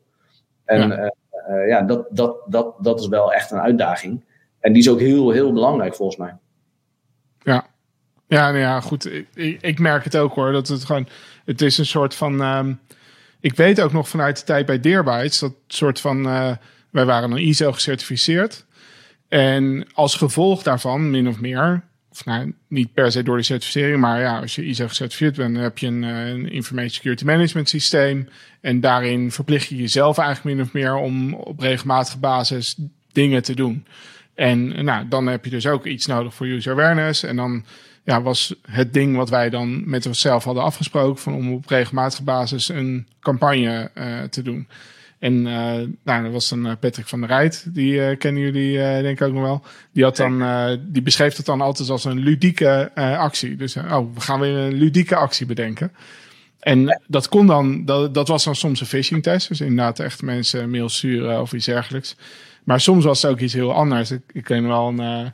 En 0.66 0.90
ja, 0.90 1.00
uh, 1.00 1.10
uh, 1.50 1.68
ja 1.68 1.82
dat, 1.82 2.08
dat, 2.10 2.38
dat, 2.48 2.76
dat 2.82 3.00
is 3.00 3.08
wel 3.08 3.34
echt 3.34 3.52
een 3.52 3.60
uitdaging. 3.60 4.24
En 4.60 4.74
die 4.74 4.82
is 4.82 4.90
ook 4.90 5.00
heel, 5.00 5.32
heel 5.32 5.54
belangrijk 5.54 5.96
volgens 5.96 6.18
mij. 6.18 6.36
Ja, 7.44 7.68
ja, 8.28 8.52
nou 8.52 8.58
ja 8.58 8.82
goed. 8.82 9.12
Ik, 9.34 9.62
ik, 9.62 9.80
merk 9.80 10.04
het 10.04 10.18
ook 10.18 10.34
hoor. 10.34 10.52
Dat 10.52 10.68
het 10.68 10.86
gewoon. 10.86 11.08
Het 11.48 11.62
is 11.62 11.78
een 11.78 11.86
soort 11.86 12.16
van. 12.16 12.42
Um, 12.42 12.80
ik 13.40 13.56
weet 13.56 13.82
ook 13.82 13.94
nog 13.94 14.10
vanuit 14.10 14.38
de 14.38 14.44
tijd 14.44 14.66
bij 14.66 14.80
Deerbytes. 14.80 15.40
Dat 15.40 15.54
soort 15.68 16.00
van 16.00 16.24
wij 16.90 17.06
waren 17.06 17.30
dan 17.30 17.40
ISO 17.40 17.72
gecertificeerd. 17.72 18.66
En 19.28 19.88
als 19.94 20.16
gevolg 20.16 20.64
daarvan, 20.64 21.10
min 21.10 21.28
of 21.28 21.40
meer, 21.40 21.84
of 22.12 22.26
nou, 22.26 22.54
niet 22.68 22.94
per 22.94 23.12
se 23.12 23.24
door 23.24 23.38
de 23.38 23.44
certificering, 23.44 24.00
maar 24.00 24.20
ja, 24.20 24.40
als 24.40 24.56
je 24.56 24.66
ISO 24.66 24.88
gecertificeerd 24.88 25.36
bent, 25.36 25.54
dan 25.54 25.64
heb 25.64 25.78
je 25.78 25.88
een, 25.88 26.04
eh, 26.04 26.28
een 26.28 26.52
Information 26.52 26.94
Security 26.94 27.26
Management 27.26 27.70
systeem. 27.70 28.30
En 28.62 28.80
daarin 28.80 29.32
verplicht 29.32 29.68
je 29.68 29.76
jezelf 29.76 30.18
eigenlijk 30.18 30.56
min 30.56 30.66
of 30.66 30.74
meer 30.74 30.96
om 30.96 31.34
op 31.34 31.60
regelmatige 31.60 32.18
basis 32.18 32.76
dingen 33.12 33.44
te 33.44 33.56
doen. 33.56 33.86
En 34.36 34.86
nou, 34.86 35.08
dan 35.08 35.28
heb 35.28 35.46
je 35.46 35.52
dus 35.52 35.68
ook 35.68 35.86
iets 35.86 36.06
nodig 36.06 36.34
voor 36.34 36.46
user 36.46 36.72
awareness. 36.72 37.24
En 37.24 37.36
dan 37.36 37.66
ja, 38.08 38.22
was 38.22 38.56
het 38.70 38.94
ding 38.94 39.16
wat 39.16 39.30
wij 39.30 39.50
dan 39.50 39.90
met 39.90 40.06
onszelf 40.06 40.44
hadden 40.44 40.64
afgesproken, 40.64 41.22
van 41.22 41.34
om 41.34 41.54
op 41.54 41.68
regelmatige 41.68 42.24
basis 42.24 42.70
een 42.70 43.08
campagne 43.20 43.92
uh, 43.98 44.24
te 44.24 44.42
doen. 44.42 44.68
En 45.20 45.42
nou, 45.42 46.24
dat 46.24 46.32
was 46.32 46.50
dan 46.50 46.78
Patrick 46.80 47.08
van 47.08 47.20
der 47.20 47.30
Rijt, 47.30 47.66
die 47.74 48.16
kennen 48.16 48.42
jullie 48.42 48.78
denk 48.78 49.20
ik 49.20 49.28
ook 49.28 49.34
nog 49.34 49.44
wel. 49.44 49.64
Die, 49.92 50.04
had 50.04 50.16
dan, 50.16 50.44
die 50.88 51.02
beschreef 51.02 51.38
het 51.38 51.46
dan 51.46 51.62
altijd 51.62 51.90
als 51.90 52.06
een 52.06 52.20
ludieke 52.20 52.92
actie. 52.96 53.56
Dus 53.56 53.78
oh, 53.78 54.14
we 54.14 54.22
gaan 54.22 54.40
weer 54.40 54.58
een 54.58 54.74
ludieke 54.74 55.16
actie 55.16 55.46
bedenken. 55.46 55.92
En 56.60 57.02
dat 57.08 57.30
kon 57.30 57.48
dan, 57.48 57.86
dat, 57.86 58.14
dat 58.14 58.28
was 58.28 58.44
dan 58.44 58.56
soms 58.56 58.80
een 58.82 58.88
phishing 58.88 59.24
test. 59.24 59.48
Dus 59.48 59.62
inderdaad 59.62 60.00
echt 60.00 60.22
mensen 60.22 60.70
mail 60.70 60.90
sturen 60.90 61.42
of 61.42 61.54
iets 61.54 61.66
dergelijks. 61.66 62.16
Maar 62.64 62.80
soms 62.80 63.06
was 63.06 63.22
het 63.22 63.32
ook 63.32 63.40
iets 63.40 63.54
heel 63.54 63.74
anders. 63.74 64.12
Ik, 64.12 64.22
ik 64.32 64.44
ken 64.44 64.68
wel 64.68 64.88
een, 64.88 65.34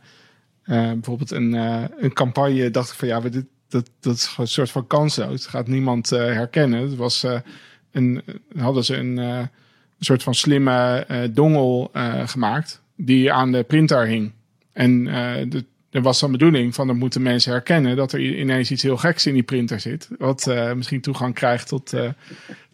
uh, 0.65 0.77
uh, 0.77 0.91
bijvoorbeeld 0.91 1.31
een, 1.31 1.53
uh, 1.53 1.83
een 1.97 2.13
campagne, 2.13 2.71
dacht 2.71 2.91
ik 2.91 2.97
van 2.97 3.07
ja, 3.07 3.19
dit, 3.19 3.45
dat, 3.67 3.89
dat 3.99 4.15
is 4.15 4.35
een 4.37 4.47
soort 4.47 4.71
van 4.71 4.87
kansloos. 4.87 5.41
Het 5.41 5.47
gaat 5.47 5.67
niemand 5.67 6.09
herkennen. 6.09 6.81
Het 6.81 6.95
was 6.95 7.25
een, 7.91 8.23
hadden 8.57 8.83
ze 8.83 8.95
een, 8.95 9.49
soort 9.99 10.23
van 10.23 10.35
slimme 10.35 11.05
dongel 11.33 11.91
gemaakt 12.25 12.81
die 12.95 13.31
aan 13.31 13.51
de 13.51 13.63
printer 13.63 14.07
hing. 14.07 14.31
En 14.71 15.03
de, 15.49 15.65
er 15.93 16.01
was 16.01 16.19
dan 16.19 16.31
bedoeling 16.31 16.75
van 16.75 16.87
dat 16.87 16.95
moeten 16.95 17.21
mensen 17.21 17.51
herkennen 17.51 17.95
dat 17.95 18.13
er 18.13 18.19
ineens 18.19 18.71
iets 18.71 18.83
heel 18.83 18.97
geks 18.97 19.25
in 19.25 19.33
die 19.33 19.43
printer 19.43 19.79
zit. 19.79 20.07
Wat 20.17 20.45
uh, 20.47 20.73
misschien 20.73 21.01
toegang 21.01 21.33
krijgt 21.33 21.67
tot, 21.67 21.93
uh, 21.93 22.09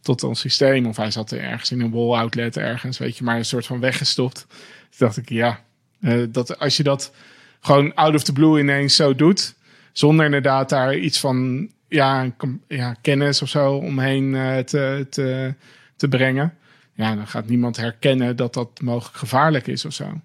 tot 0.02 0.24
ons 0.24 0.40
systeem. 0.40 0.86
Of 0.86 0.98
hij 0.98 1.12
zat 1.12 1.32
er 1.32 1.40
ergens 1.40 1.72
in 1.72 1.82
een 1.82 1.92
wall 1.92 2.20
outlet 2.20 2.58
ergens, 2.58 2.98
weet 2.98 3.18
je, 3.18 3.24
maar 3.24 3.38
een 3.38 3.46
soort 3.46 3.66
van 3.66 3.80
weggestopt. 3.80 4.46
Toen 4.50 4.58
dacht 4.98 5.18
ik, 5.18 5.30
ja, 5.30 5.64
uh, 6.02 6.26
dat 6.30 6.60
als 6.60 6.78
je 6.78 6.84
dat 6.84 7.12
gewoon 7.60 7.94
out 7.96 8.16
of 8.16 8.24
the 8.24 8.34
blue 8.34 8.60
ineens 8.60 8.96
zo 8.96 9.16
doet, 9.16 9.56
zonder 9.92 10.26
inderdaad 10.26 10.70
daar 10.70 10.96
iets 10.96 11.20
van 11.20 11.70
ja, 11.88 12.36
ja 12.68 12.96
kennis 13.02 13.42
of 13.42 13.50
zo 13.50 13.74
omheen 13.74 14.32
te, 14.66 15.08
te, 15.10 15.54
te 15.96 16.08
brengen. 16.08 16.54
Ja, 16.94 17.16
dan 17.16 17.28
gaat 17.28 17.48
niemand 17.48 17.78
herkennen 17.78 18.36
dat 18.36 18.54
dat 18.54 18.82
mogelijk 18.82 19.18
gevaarlijk 19.18 19.68
is 19.68 19.86
of 19.86 19.94
zo. 19.94 20.22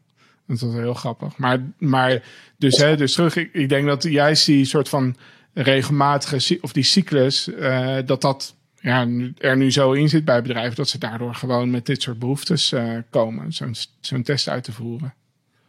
Dat 0.46 0.60
was 0.60 0.74
heel 0.74 0.94
grappig. 0.94 1.36
Maar, 1.36 1.60
maar 1.78 2.22
dus, 2.56 2.76
hè, 2.76 2.96
dus 2.96 3.12
terug, 3.12 3.36
ik, 3.36 3.50
ik 3.52 3.68
denk 3.68 3.86
dat 3.86 4.02
juist 4.02 4.46
die 4.46 4.64
soort 4.64 4.88
van 4.88 5.16
regelmatige, 5.52 6.58
of 6.60 6.72
die 6.72 6.82
cyclus, 6.82 7.48
uh, 7.48 7.96
dat 8.04 8.20
dat 8.20 8.54
ja, 8.80 9.08
er 9.38 9.56
nu 9.56 9.72
zo 9.72 9.92
in 9.92 10.08
zit 10.08 10.24
bij 10.24 10.42
bedrijven, 10.42 10.76
dat 10.76 10.88
ze 10.88 10.98
daardoor 10.98 11.34
gewoon 11.34 11.70
met 11.70 11.86
dit 11.86 12.02
soort 12.02 12.18
behoeftes 12.18 12.72
uh, 12.72 12.98
komen, 13.10 13.52
zo'n 14.00 14.22
test 14.22 14.48
uit 14.48 14.64
te 14.64 14.72
voeren. 14.72 15.14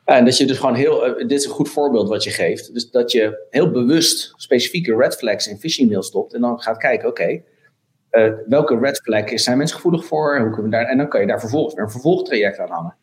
En 0.05 0.25
dat 0.25 0.37
je 0.37 0.45
dus 0.45 0.57
gewoon 0.57 0.75
heel, 0.75 1.07
uh, 1.07 1.17
dit 1.17 1.31
is 1.31 1.45
een 1.45 1.51
goed 1.51 1.69
voorbeeld 1.69 2.09
wat 2.09 2.23
je 2.23 2.29
geeft, 2.29 2.73
dus 2.73 2.91
dat 2.91 3.11
je 3.11 3.45
heel 3.49 3.71
bewust 3.71 4.33
specifieke 4.35 4.95
red 4.95 5.15
flags 5.15 5.47
in 5.47 5.57
phishing 5.57 5.89
mail 5.89 6.03
stopt 6.03 6.33
en 6.33 6.41
dan 6.41 6.61
gaat 6.61 6.77
kijken, 6.77 7.09
oké, 7.09 7.21
okay, 7.21 8.35
welke 8.47 8.79
red 8.79 9.01
flag 9.03 9.39
zijn 9.39 9.57
mensen 9.57 9.75
gevoelig 9.75 10.05
voor? 10.05 10.39
Hoe 10.39 10.51
kunnen 10.51 10.71
we 10.71 10.77
daar, 10.77 10.85
en 10.85 10.97
dan 10.97 11.07
kan 11.07 11.21
je 11.21 11.27
daar 11.27 11.39
vervolgens 11.39 11.75
weer 11.75 11.83
een 11.83 11.91
vervolgtraject 11.91 12.59
aan 12.59 12.69
hangen. 12.69 12.95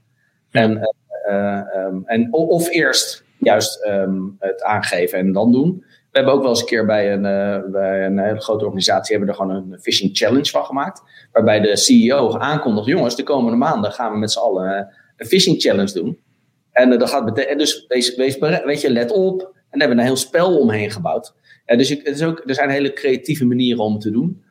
Ja. 0.51 0.61
En 0.61 0.91
um, 1.31 2.03
en, 2.07 2.33
of 2.33 2.69
eerst 2.69 3.25
juist 3.39 3.87
um, 3.87 4.37
het 4.39 4.63
aangeven 4.63 5.19
en 5.19 5.33
dan 5.33 5.53
doen. 5.53 5.85
We 6.11 6.19
hebben 6.19 6.35
ook 6.35 6.41
wel 6.41 6.51
eens 6.51 6.61
een 6.61 6.67
keer 6.67 6.87
bij 6.87 7.13
een, 7.13 7.25
uh, 7.25 7.71
bij 7.71 8.07
een 8.07 8.19
hele 8.19 8.41
grote 8.41 8.65
organisatie 8.65 9.17
hebben 9.17 9.35
we 9.35 9.41
er 9.41 9.47
gewoon 9.47 9.73
een 9.73 9.81
phishing 9.81 10.17
challenge 10.17 10.51
van 10.51 10.65
gemaakt. 10.65 11.03
Waarbij 11.33 11.61
de 11.61 11.77
CEO 11.77 12.39
aankondigt, 12.39 12.87
jongens, 12.87 13.17
de 13.17 13.23
komende 13.23 13.57
maanden 13.57 13.93
gaan 13.93 14.13
we 14.13 14.19
met 14.19 14.33
z'n 14.33 14.39
allen 14.39 14.95
een 15.17 15.27
phishing 15.27 15.61
challenge 15.61 15.93
doen. 15.93 16.19
En 16.73 16.93
uh, 16.93 16.99
dat 16.99 17.11
gaat 17.11 17.25
betekenen, 17.25 17.59
dus 17.59 17.85
wees, 17.89 18.15
wees 18.15 18.39
weet 18.39 18.81
je, 18.81 18.91
let 18.91 19.11
op. 19.11 19.41
En 19.41 19.79
daar 19.79 19.89
hebben 19.89 19.97
we 19.97 20.03
een 20.03 20.09
heel 20.09 20.17
spel 20.17 20.59
omheen 20.59 20.91
gebouwd. 20.91 21.35
dus 21.67 21.89
het 21.89 22.07
is 22.07 22.23
ook, 22.23 22.43
er 22.47 22.55
zijn 22.55 22.71
hele 22.71 22.93
creatieve 22.93 23.45
manieren 23.45 23.85
om 23.85 23.93
het 23.93 24.03
te 24.03 24.11
doen. 24.11 24.43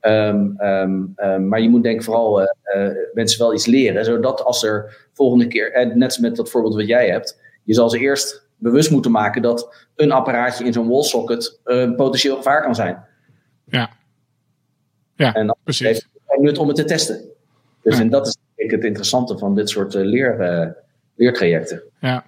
Um, 0.00 0.60
um, 0.60 1.12
um, 1.16 1.48
maar 1.48 1.60
je 1.60 1.68
moet 1.68 1.82
denk 1.82 1.96
ik 1.96 2.04
vooral 2.04 2.40
uh, 2.40 2.46
uh, 2.76 2.94
mensen 3.12 3.38
wel 3.38 3.54
iets 3.54 3.66
leren, 3.66 4.04
zodat 4.04 4.44
als 4.44 4.62
er 4.62 5.06
volgende 5.12 5.46
keer, 5.46 5.72
en 5.72 5.98
net 5.98 6.18
met 6.18 6.36
dat 6.36 6.50
voorbeeld 6.50 6.74
wat 6.74 6.86
jij 6.86 7.08
hebt, 7.08 7.40
je 7.64 7.74
zal 7.74 7.90
ze 7.90 7.98
eerst 7.98 8.48
bewust 8.56 8.90
moeten 8.90 9.10
maken 9.10 9.42
dat 9.42 9.86
een 9.96 10.12
apparaatje 10.12 10.64
in 10.64 10.72
zo'n 10.72 10.88
wallsocket 10.88 11.60
een 11.64 11.94
potentieel 11.94 12.36
gevaar 12.36 12.62
kan 12.62 12.74
zijn. 12.74 13.04
Ja, 13.64 13.90
ja 15.14 15.34
en 15.34 15.46
dan 15.46 15.56
precies. 15.62 15.86
heeft 15.86 16.08
het 16.26 16.40
nut 16.40 16.58
om 16.58 16.68
het 16.68 16.76
te 16.76 16.84
testen. 16.84 17.20
Dus 17.82 17.98
en 17.98 18.10
dat 18.10 18.26
is 18.26 18.36
denk 18.54 18.70
ik 18.70 18.76
het 18.76 18.86
interessante 18.86 19.38
van 19.38 19.54
dit 19.54 19.70
soort 19.70 19.94
leer, 19.94 20.36
leertrajecten. 21.22 21.82
Ja. 22.00 22.24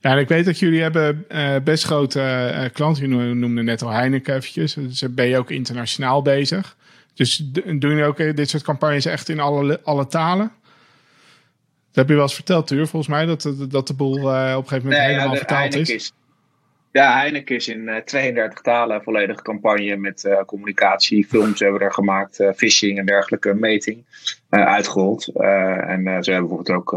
Ja, 0.00 0.12
en 0.12 0.18
ik 0.18 0.28
weet 0.28 0.44
dat 0.44 0.58
jullie 0.58 0.82
hebben 0.82 1.24
uh, 1.28 1.56
best 1.64 1.84
grote 1.84 2.20
uh, 2.20 2.64
klanten. 2.72 3.38
Noemden 3.38 3.64
net 3.64 3.82
al 3.82 3.90
Heineken 3.90 4.34
eventjes. 4.34 4.74
Dus 4.74 5.14
ben 5.14 5.26
je 5.26 5.38
ook 5.38 5.50
internationaal 5.50 6.22
bezig. 6.22 6.76
Dus 7.14 7.36
doen 7.52 7.78
jullie 7.78 8.04
ook 8.04 8.16
dit 8.16 8.50
soort 8.50 8.62
campagnes 8.62 9.04
echt 9.04 9.28
in 9.28 9.40
alle, 9.40 9.80
alle 9.82 10.06
talen? 10.06 10.52
Dat 11.86 12.04
heb 12.04 12.08
je 12.08 12.14
wel 12.14 12.22
eens 12.22 12.34
verteld, 12.34 12.66
Tuur, 12.66 12.86
volgens 12.86 13.12
mij, 13.12 13.26
dat, 13.26 13.54
dat 13.68 13.86
de 13.86 13.94
boel 13.94 14.12
op 14.12 14.24
een 14.24 14.68
gegeven 14.68 14.82
moment 14.82 14.98
nee, 14.98 15.06
helemaal 15.06 15.32
ja, 15.32 15.36
vertaald 15.36 15.74
is. 15.74 15.90
is. 15.90 16.12
Ja, 16.96 17.18
Heineken 17.18 17.56
is 17.56 17.68
in 17.68 18.02
32 18.04 18.60
talen 18.60 19.02
volledige 19.02 19.42
campagne 19.42 19.96
met 19.96 20.24
uh, 20.24 20.40
communicatie, 20.40 21.26
films 21.26 21.60
hebben 21.60 21.78
we 21.78 21.84
er 21.84 21.92
gemaakt, 21.92 22.40
uh, 22.40 22.52
phishing 22.52 22.98
en 22.98 23.06
dergelijke 23.06 23.54
meting 23.54 24.04
uh, 24.50 24.66
uitgerold. 24.66 25.26
en 25.26 26.24
ze 26.24 26.30
hebben 26.30 26.48
bijvoorbeeld 26.48 26.70
ook 26.70 26.90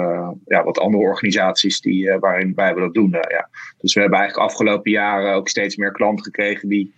ja, 0.45 0.63
wat 0.63 0.79
andere 0.79 1.03
organisaties 1.03 1.81
die, 1.81 2.17
waarin 2.19 2.53
wij 2.55 2.73
dat 2.73 2.93
doen. 2.93 3.09
ja. 3.11 3.49
Dus 3.77 3.93
we 3.93 4.01
hebben 4.01 4.19
eigenlijk 4.19 4.49
afgelopen 4.49 4.91
jaren 4.91 5.33
ook 5.33 5.47
steeds 5.47 5.75
meer 5.75 5.91
klanten 5.91 6.25
gekregen 6.25 6.69
die 6.69 6.93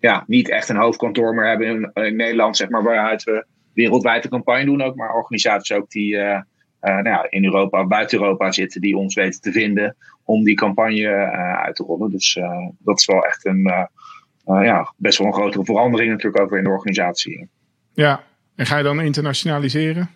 ja, 0.00 0.24
niet 0.26 0.48
echt 0.48 0.68
een 0.68 0.76
hoofdkantoor 0.76 1.34
meer 1.34 1.46
hebben 1.46 1.92
in, 1.94 2.16
Nederland, 2.16 2.56
zeg 2.56 2.68
maar, 2.68 2.82
waaruit 2.82 3.24
we 3.24 3.46
wereldwijd 3.74 4.22
de 4.22 4.28
campagne 4.28 4.64
doen 4.64 4.82
ook, 4.82 4.94
maar 4.96 5.14
organisaties 5.14 5.76
ook 5.76 5.90
die 5.90 6.16
nou 6.80 7.08
ja, 7.08 7.26
in 7.30 7.44
Europa 7.44 7.86
buiten 7.86 8.18
Europa 8.20 8.52
zitten 8.52 8.80
die 8.80 8.96
ons 8.96 9.14
weten 9.14 9.40
te 9.40 9.52
vinden 9.52 9.96
om 10.26 10.44
die 10.44 10.54
campagne 10.54 11.00
uh, 11.00 11.62
uit 11.62 11.76
te 11.76 11.82
rollen. 11.82 12.10
Dus 12.10 12.36
uh, 12.36 12.68
dat 12.78 12.98
is 12.98 13.06
wel 13.06 13.24
echt 13.24 13.46
een, 13.46 13.66
uh, 14.46 14.64
ja, 14.64 14.92
best 14.96 15.18
wel 15.18 15.26
een 15.26 15.32
grotere 15.32 15.64
verandering 15.64 16.10
natuurlijk 16.10 16.42
ook 16.42 16.50
weer 16.50 16.58
in 16.58 16.64
de 16.64 16.70
organisatie. 16.70 17.48
Ja, 17.94 18.22
en 18.56 18.66
ga 18.66 18.76
je 18.76 18.82
dan 18.82 19.00
internationaliseren? 19.00 20.10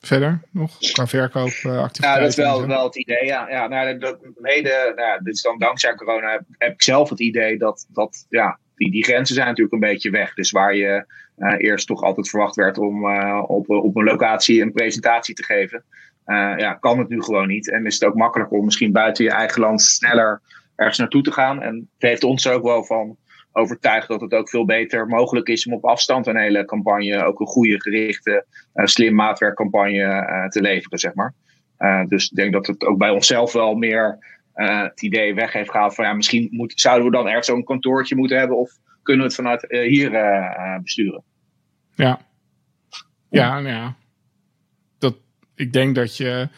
Verder 0.00 0.40
nog 0.50 0.78
qua 0.92 1.06
verkoopactiviteiten? 1.06 2.02
Ja, 2.02 2.18
dat 2.18 2.28
is 2.28 2.36
wel, 2.36 2.66
wel 2.66 2.84
het 2.84 2.96
idee. 2.96 3.24
Ja, 3.24 3.48
ja 3.48 3.66
nou, 3.66 3.98
dat, 3.98 4.18
mede, 4.36 4.92
nou, 4.96 5.22
dit 5.22 5.34
is 5.34 5.42
dan 5.42 5.58
dankzij 5.58 5.94
corona 5.94 6.30
heb, 6.30 6.42
heb, 6.50 6.72
ik 6.72 6.82
zelf 6.82 7.10
het 7.10 7.20
idee 7.20 7.58
dat, 7.58 7.86
dat 7.88 8.26
ja, 8.28 8.58
die, 8.74 8.90
die 8.90 9.04
grenzen 9.04 9.34
zijn 9.34 9.46
natuurlijk 9.46 9.74
een 9.74 9.88
beetje 9.88 10.10
weg. 10.10 10.34
Dus 10.34 10.50
waar 10.50 10.76
je 10.76 11.06
eerst 11.58 11.86
toch 11.86 12.02
altijd 12.02 12.28
verwacht 12.28 12.54
werd 12.54 12.78
om 12.78 13.10
op, 13.42 13.70
op 13.70 13.96
een 13.96 14.04
locatie 14.04 14.62
een 14.62 14.72
presentatie 14.72 15.34
te 15.34 15.44
geven. 15.44 15.84
Uh, 16.26 16.54
ja, 16.56 16.74
kan 16.74 16.98
het 16.98 17.08
nu 17.08 17.22
gewoon 17.22 17.48
niet. 17.48 17.70
En 17.70 17.86
is 17.86 17.94
het 17.94 18.04
ook 18.04 18.14
makkelijker 18.14 18.58
om 18.58 18.64
misschien 18.64 18.92
buiten 18.92 19.24
je 19.24 19.30
eigen 19.30 19.60
land 19.60 19.82
sneller 19.82 20.40
ergens 20.76 20.98
naartoe 20.98 21.22
te 21.22 21.32
gaan. 21.32 21.62
En 21.62 21.74
het 21.74 22.08
heeft 22.08 22.24
ons 22.24 22.44
er 22.44 22.52
ook 22.52 22.62
wel 22.62 22.84
van 22.84 23.16
overtuigd 23.52 24.08
dat 24.08 24.20
het 24.20 24.32
ook 24.32 24.48
veel 24.48 24.64
beter 24.64 25.06
mogelijk 25.06 25.48
is 25.48 25.66
om 25.66 25.72
op 25.72 25.84
afstand 25.84 26.26
een 26.26 26.36
hele 26.36 26.64
campagne, 26.64 27.24
ook 27.24 27.40
een 27.40 27.46
goede 27.46 27.80
gerichte, 27.80 28.46
uh, 28.74 28.86
slim 28.86 29.14
maatwerkcampagne 29.14 30.02
uh, 30.02 30.46
te 30.46 30.60
leveren, 30.60 30.98
zeg 30.98 31.14
maar. 31.14 31.34
dus 32.06 32.30
ik 32.30 32.36
denk 32.36 32.52
dat 32.52 32.66
het 32.66 32.84
ook 32.84 32.98
bij 32.98 33.10
onszelf 33.10 33.52
wel 33.52 33.74
meer 33.74 34.18
het 34.52 35.02
idee 35.02 35.34
weg 35.34 35.52
heeft 35.52 35.70
gehaald 35.70 35.94
van 35.94 36.04
ja, 36.04 36.12
misschien 36.12 36.48
moet, 36.50 36.72
zouden 36.80 37.06
we 37.06 37.16
dan 37.16 37.26
ergens 37.26 37.46
zo'n 37.46 37.64
kantoortje 37.64 38.16
moeten 38.16 38.38
hebben 38.38 38.56
of 38.58 38.70
kunnen 39.02 39.22
we 39.22 39.32
het 39.32 39.40
vanuit 39.40 39.66
hier 39.68 40.10
besturen. 40.82 41.22
Ja. 41.94 42.20
Ja, 43.28 43.58
ja 43.58 43.96
ik 45.56 45.72
denk 45.72 45.94
dat 45.94 46.16
je. 46.16 46.48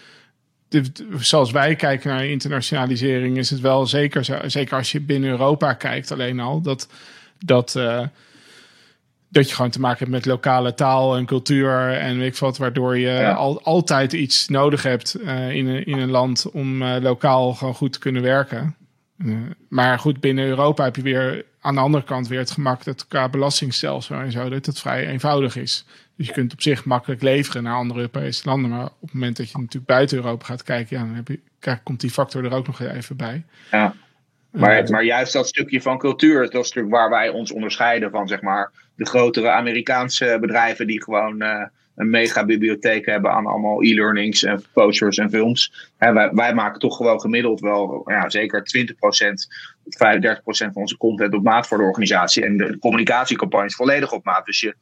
Zoals 1.19 1.51
wij 1.51 1.75
kijken 1.77 2.11
naar 2.11 2.27
internationalisering, 2.27 3.37
is 3.37 3.51
het 3.51 3.61
wel 3.61 3.87
zeker, 3.87 4.51
zeker 4.51 4.77
als 4.77 4.93
je 4.93 5.01
binnen 5.01 5.31
Europa 5.31 5.73
kijkt, 5.73 6.13
alleen 6.13 6.41
al, 6.41 6.61
dat, 6.61 6.89
dat, 7.39 7.75
uh, 7.75 8.07
dat 9.29 9.49
je 9.49 9.55
gewoon 9.55 9.71
te 9.71 9.81
maken 9.81 9.99
hebt 9.99 10.11
met 10.11 10.27
lokale 10.27 10.75
taal 10.75 11.17
en 11.17 11.27
cultuur 11.27 11.93
en 11.93 12.19
weet 12.19 12.33
ik 12.33 12.39
wat, 12.39 12.59
waardoor 12.59 12.99
je 12.99 13.35
al, 13.35 13.63
altijd 13.63 14.13
iets 14.13 14.49
nodig 14.49 14.83
hebt 14.83 15.17
uh, 15.21 15.51
in, 15.51 15.67
een, 15.67 15.85
in 15.85 15.99
een 15.99 16.11
land 16.11 16.51
om 16.51 16.83
uh, 16.83 16.97
lokaal 17.01 17.55
gewoon 17.55 17.75
goed 17.75 17.93
te 17.93 17.99
kunnen 17.99 18.23
werken. 18.23 18.77
maar 19.69 19.99
goed, 19.99 20.21
binnen 20.21 20.47
Europa 20.47 20.85
heb 20.85 20.97
je 20.97 21.03
weer 21.03 21.45
aan 21.61 21.75
de 21.75 21.81
andere 21.81 22.05
kant 22.05 22.29
weer 22.29 22.39
het 22.39 22.51
gemak 22.51 22.85
dat 22.85 23.09
qua 23.09 23.29
belastingstelsel 23.29 24.17
en 24.17 24.33
zo, 24.33 24.49
dat 24.49 24.67
het 24.67 24.79
vrij 24.79 25.07
eenvoudig 25.07 25.57
is. 25.57 25.85
Dus 26.19 26.27
je 26.27 26.33
kunt 26.33 26.53
op 26.53 26.63
zich 26.63 26.85
makkelijk 26.85 27.23
leveren 27.23 27.63
naar 27.63 27.75
andere 27.75 28.01
Europese 28.01 28.43
landen. 28.45 28.71
Maar 28.71 28.85
op 28.85 29.01
het 29.01 29.13
moment 29.13 29.37
dat 29.37 29.51
je 29.51 29.59
natuurlijk 29.59 29.87
buiten 29.87 30.17
Europa 30.17 30.45
gaat 30.45 30.63
kijken, 30.63 30.97
ja, 30.97 31.05
dan 31.05 31.15
heb 31.15 31.29
je, 31.29 31.41
komt 31.83 32.01
die 32.01 32.11
factor 32.11 32.45
er 32.45 32.53
ook 32.53 32.67
nog 32.67 32.81
even 32.81 33.17
bij. 33.17 33.45
Ja. 33.71 33.95
Maar, 34.51 34.83
uh, 34.83 34.89
maar 34.89 35.05
juist 35.05 35.33
dat 35.33 35.49
stukje 35.49 35.83
van 35.83 35.99
cultuur, 35.99 36.41
dat 36.41 36.65
is 36.65 36.73
natuurlijk 36.73 36.95
waar 36.95 37.11
wij 37.11 37.29
ons 37.29 37.53
onderscheiden 37.53 38.11
van 38.11 38.29
zeg 38.29 38.41
maar, 38.41 38.73
de 38.97 39.07
grotere 39.07 39.51
Amerikaanse 39.51 40.39
bedrijven 40.41 40.87
die 40.87 41.03
gewoon 41.03 41.43
uh, 41.43 41.63
een 41.97 42.11
mega 42.11 42.45
bibliotheek 42.45 43.07
hebben 43.07 43.31
aan 43.33 43.47
allemaal 43.47 43.83
e-learnings 43.83 44.43
en 44.43 44.65
posters 44.73 45.19
en 45.19 45.31
films. 45.31 45.91
En 45.99 46.15
wij, 46.15 46.31
wij 46.33 46.55
maken 46.55 46.81
toch 46.81 46.97
gewoon 46.97 47.21
gemiddeld 47.21 47.61
wel 47.61 48.03
ja, 48.07 48.31
zeker 48.31 48.63
20%, 48.79 48.93
35% 48.95 50.43
van 50.49 50.71
onze 50.75 50.97
content 50.97 51.35
op 51.35 51.43
maat 51.43 51.67
voor 51.67 51.79
de 51.79 51.85
organisatie. 51.85 52.45
En 52.45 52.57
de, 52.57 52.67
de 52.67 52.79
communicatiecampagnes 52.79 53.75
volledig 53.75 54.13
op 54.13 54.25
maat. 54.25 54.47
Dus 54.47 54.61
je, 54.61 54.75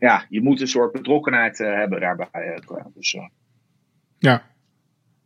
ja, 0.00 0.26
je 0.28 0.42
moet 0.42 0.60
een 0.60 0.68
soort 0.68 0.92
betrokkenheid 0.92 1.58
hebben 1.58 2.00
daarbij. 2.00 2.60
dus, 2.94 3.16
ja. 4.18 4.42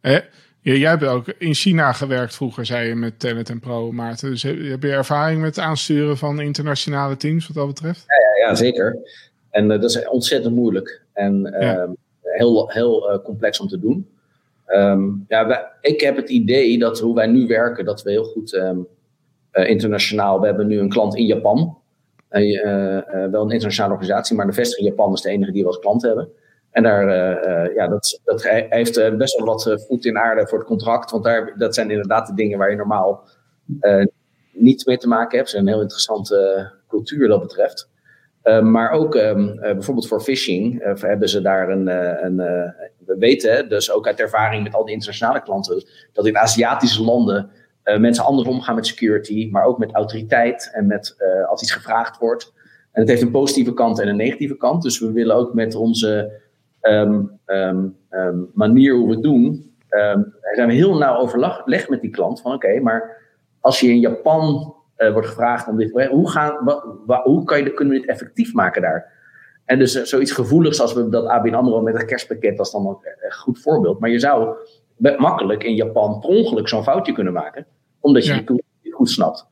Eh, 0.00 0.20
jij 0.60 0.90
hebt 0.90 1.04
ook 1.04 1.28
in 1.28 1.54
China 1.54 1.92
gewerkt 1.92 2.34
vroeger, 2.34 2.66
zei 2.66 2.88
je, 2.88 2.94
met 2.94 3.20
Tenet 3.20 3.50
en 3.50 3.60
Pro, 3.60 3.92
Maarten. 3.92 4.30
Dus 4.30 4.42
heb 4.42 4.82
je 4.82 4.90
ervaring 4.90 5.40
met 5.40 5.56
het 5.56 5.64
aansturen 5.64 6.16
van 6.16 6.40
internationale 6.40 7.16
teams 7.16 7.46
wat 7.46 7.56
dat 7.56 7.66
betreft? 7.66 8.04
Ja, 8.06 8.42
ja, 8.42 8.48
ja 8.48 8.54
zeker. 8.54 8.98
En 9.50 9.68
dat 9.68 9.84
is 9.84 10.08
ontzettend 10.08 10.54
moeilijk. 10.54 11.02
En 11.12 11.52
ehm, 11.52 11.90
heel, 12.20 12.70
heel 12.70 13.20
complex 13.24 13.60
om 13.60 13.68
te 13.68 13.78
doen. 13.78 14.08
Ehm, 14.66 15.10
ja, 15.28 15.72
ik 15.80 16.00
heb 16.00 16.16
het 16.16 16.30
idee 16.30 16.78
dat 16.78 17.00
hoe 17.00 17.14
wij 17.14 17.26
nu 17.26 17.46
werken, 17.46 17.84
dat 17.84 18.02
we 18.02 18.10
heel 18.10 18.24
goed 18.24 18.54
ehm, 18.54 18.78
uh, 19.52 19.68
internationaal. 19.68 20.40
We 20.40 20.46
hebben 20.46 20.66
nu 20.66 20.78
een 20.78 20.88
klant 20.88 21.16
in 21.16 21.26
Japan. 21.26 21.78
Uh, 22.30 23.30
wel 23.30 23.42
een 23.42 23.50
internationale 23.50 23.92
organisatie, 23.92 24.36
maar 24.36 24.46
de 24.46 24.52
vestiging 24.52 24.86
in 24.86 24.94
Japan 24.94 25.12
is 25.12 25.20
de 25.20 25.30
enige 25.30 25.52
die 25.52 25.62
we 25.62 25.68
als 25.68 25.78
klant 25.78 26.02
hebben. 26.02 26.28
En 26.70 26.82
daar, 26.82 27.08
ja, 27.74 27.88
dat, 27.88 28.20
dat 28.24 28.42
heeft 28.68 29.16
best 29.16 29.36
wel 29.36 29.46
wat 29.46 29.84
voet 29.88 30.04
in 30.04 30.18
aarde 30.18 30.46
voor 30.46 30.58
het 30.58 30.66
contract. 30.66 31.10
Want 31.10 31.24
daar, 31.24 31.54
dat 31.58 31.74
zijn 31.74 31.90
inderdaad 31.90 32.26
de 32.26 32.34
dingen 32.34 32.58
waar 32.58 32.70
je 32.70 32.76
normaal 32.76 33.28
niet 34.52 34.86
mee 34.86 34.98
te 34.98 35.08
maken 35.08 35.38
hebt. 35.38 35.50
Het 35.50 35.60
een 35.60 35.68
heel 35.68 35.80
interessante 35.80 36.70
cultuur 36.88 37.28
dat 37.28 37.40
betreft. 37.40 37.88
Uh, 38.44 38.60
maar 38.60 38.90
ook 38.90 39.14
um, 39.14 39.56
bijvoorbeeld 39.60 40.08
voor 40.08 40.20
phishing 40.20 40.82
uh, 40.82 40.92
hebben 40.94 41.28
ze 41.28 41.40
daar 41.42 41.68
een. 41.68 41.86
een 42.24 42.36
we 43.06 43.16
weten 43.18 43.68
dus 43.68 43.90
ook 43.92 44.06
uit 44.06 44.20
ervaring 44.20 44.62
met 44.62 44.74
al 44.74 44.84
die 44.84 44.94
internationale 44.94 45.42
klanten. 45.42 45.84
dat 46.12 46.26
in 46.26 46.38
Aziatische 46.38 47.02
landen 47.02 47.50
uh, 47.84 47.98
mensen 47.98 48.24
anders 48.24 48.48
omgaan 48.48 48.74
met 48.74 48.86
security, 48.86 49.48
maar 49.50 49.64
ook 49.64 49.78
met 49.78 49.94
autoriteit 49.94 50.70
en 50.72 50.86
met 50.86 51.16
uh, 51.18 51.48
als 51.48 51.62
iets 51.62 51.72
gevraagd 51.72 52.18
wordt. 52.18 52.52
En 52.92 53.00
het 53.00 53.08
heeft 53.08 53.22
een 53.22 53.30
positieve 53.30 53.74
kant 53.74 54.00
en 54.00 54.08
een 54.08 54.16
negatieve 54.16 54.56
kant. 54.56 54.82
Dus 54.82 54.98
we 54.98 55.12
willen 55.12 55.36
ook 55.36 55.54
met 55.54 55.74
onze 55.74 56.40
um, 56.80 57.40
um, 57.46 57.96
um, 58.10 58.50
manier 58.54 58.94
hoe 58.94 59.06
we 59.06 59.12
het 59.12 59.22
doen, 59.22 59.72
zijn 60.54 60.68
we 60.68 60.74
heel 60.74 60.96
nauw 60.96 61.16
overleg 61.16 61.88
met 61.88 62.00
die 62.00 62.10
klant 62.10 62.40
van 62.40 62.52
oké, 62.52 62.80
maar 62.80 63.22
als 63.60 63.80
je 63.80 63.88
in 63.88 64.00
Japan 64.00 64.74
uh, 64.98 65.12
wordt 65.12 65.28
gevraagd 65.28 65.68
om 65.68 65.76
dit, 65.76 66.08
hoe, 66.10 66.30
gaan, 66.30 66.80
hoe 67.22 67.44
kan 67.44 67.64
je, 67.64 67.74
kunnen 67.74 67.94
we 67.94 68.00
dit 68.00 68.08
effectief 68.08 68.52
maken 68.52 68.82
daar? 68.82 69.12
En 69.64 69.78
dus 69.78 70.02
zoiets 70.02 70.32
gevoeligs 70.32 70.80
als 70.80 70.94
we 70.94 71.08
dat 71.08 71.26
ABN 71.26 71.54
AMRO 71.54 71.80
met 71.80 71.94
een 71.94 72.06
kerstpakket, 72.06 72.56
dat 72.56 72.66
is 72.66 72.72
dan 72.72 72.86
een 72.86 73.32
goed 73.32 73.60
voorbeeld. 73.60 74.00
Maar 74.00 74.10
je 74.10 74.18
zou 74.18 74.56
makkelijk 75.18 75.64
in 75.64 75.74
Japan 75.74 76.20
per 76.20 76.28
ongeluk 76.28 76.68
zo'n 76.68 76.82
foutje 76.82 77.12
kunnen 77.12 77.32
maken 77.32 77.66
omdat 78.04 78.24
je 78.24 78.32
ja. 78.32 78.38
het 78.46 78.62
goed 78.90 79.10
snapt. 79.10 79.46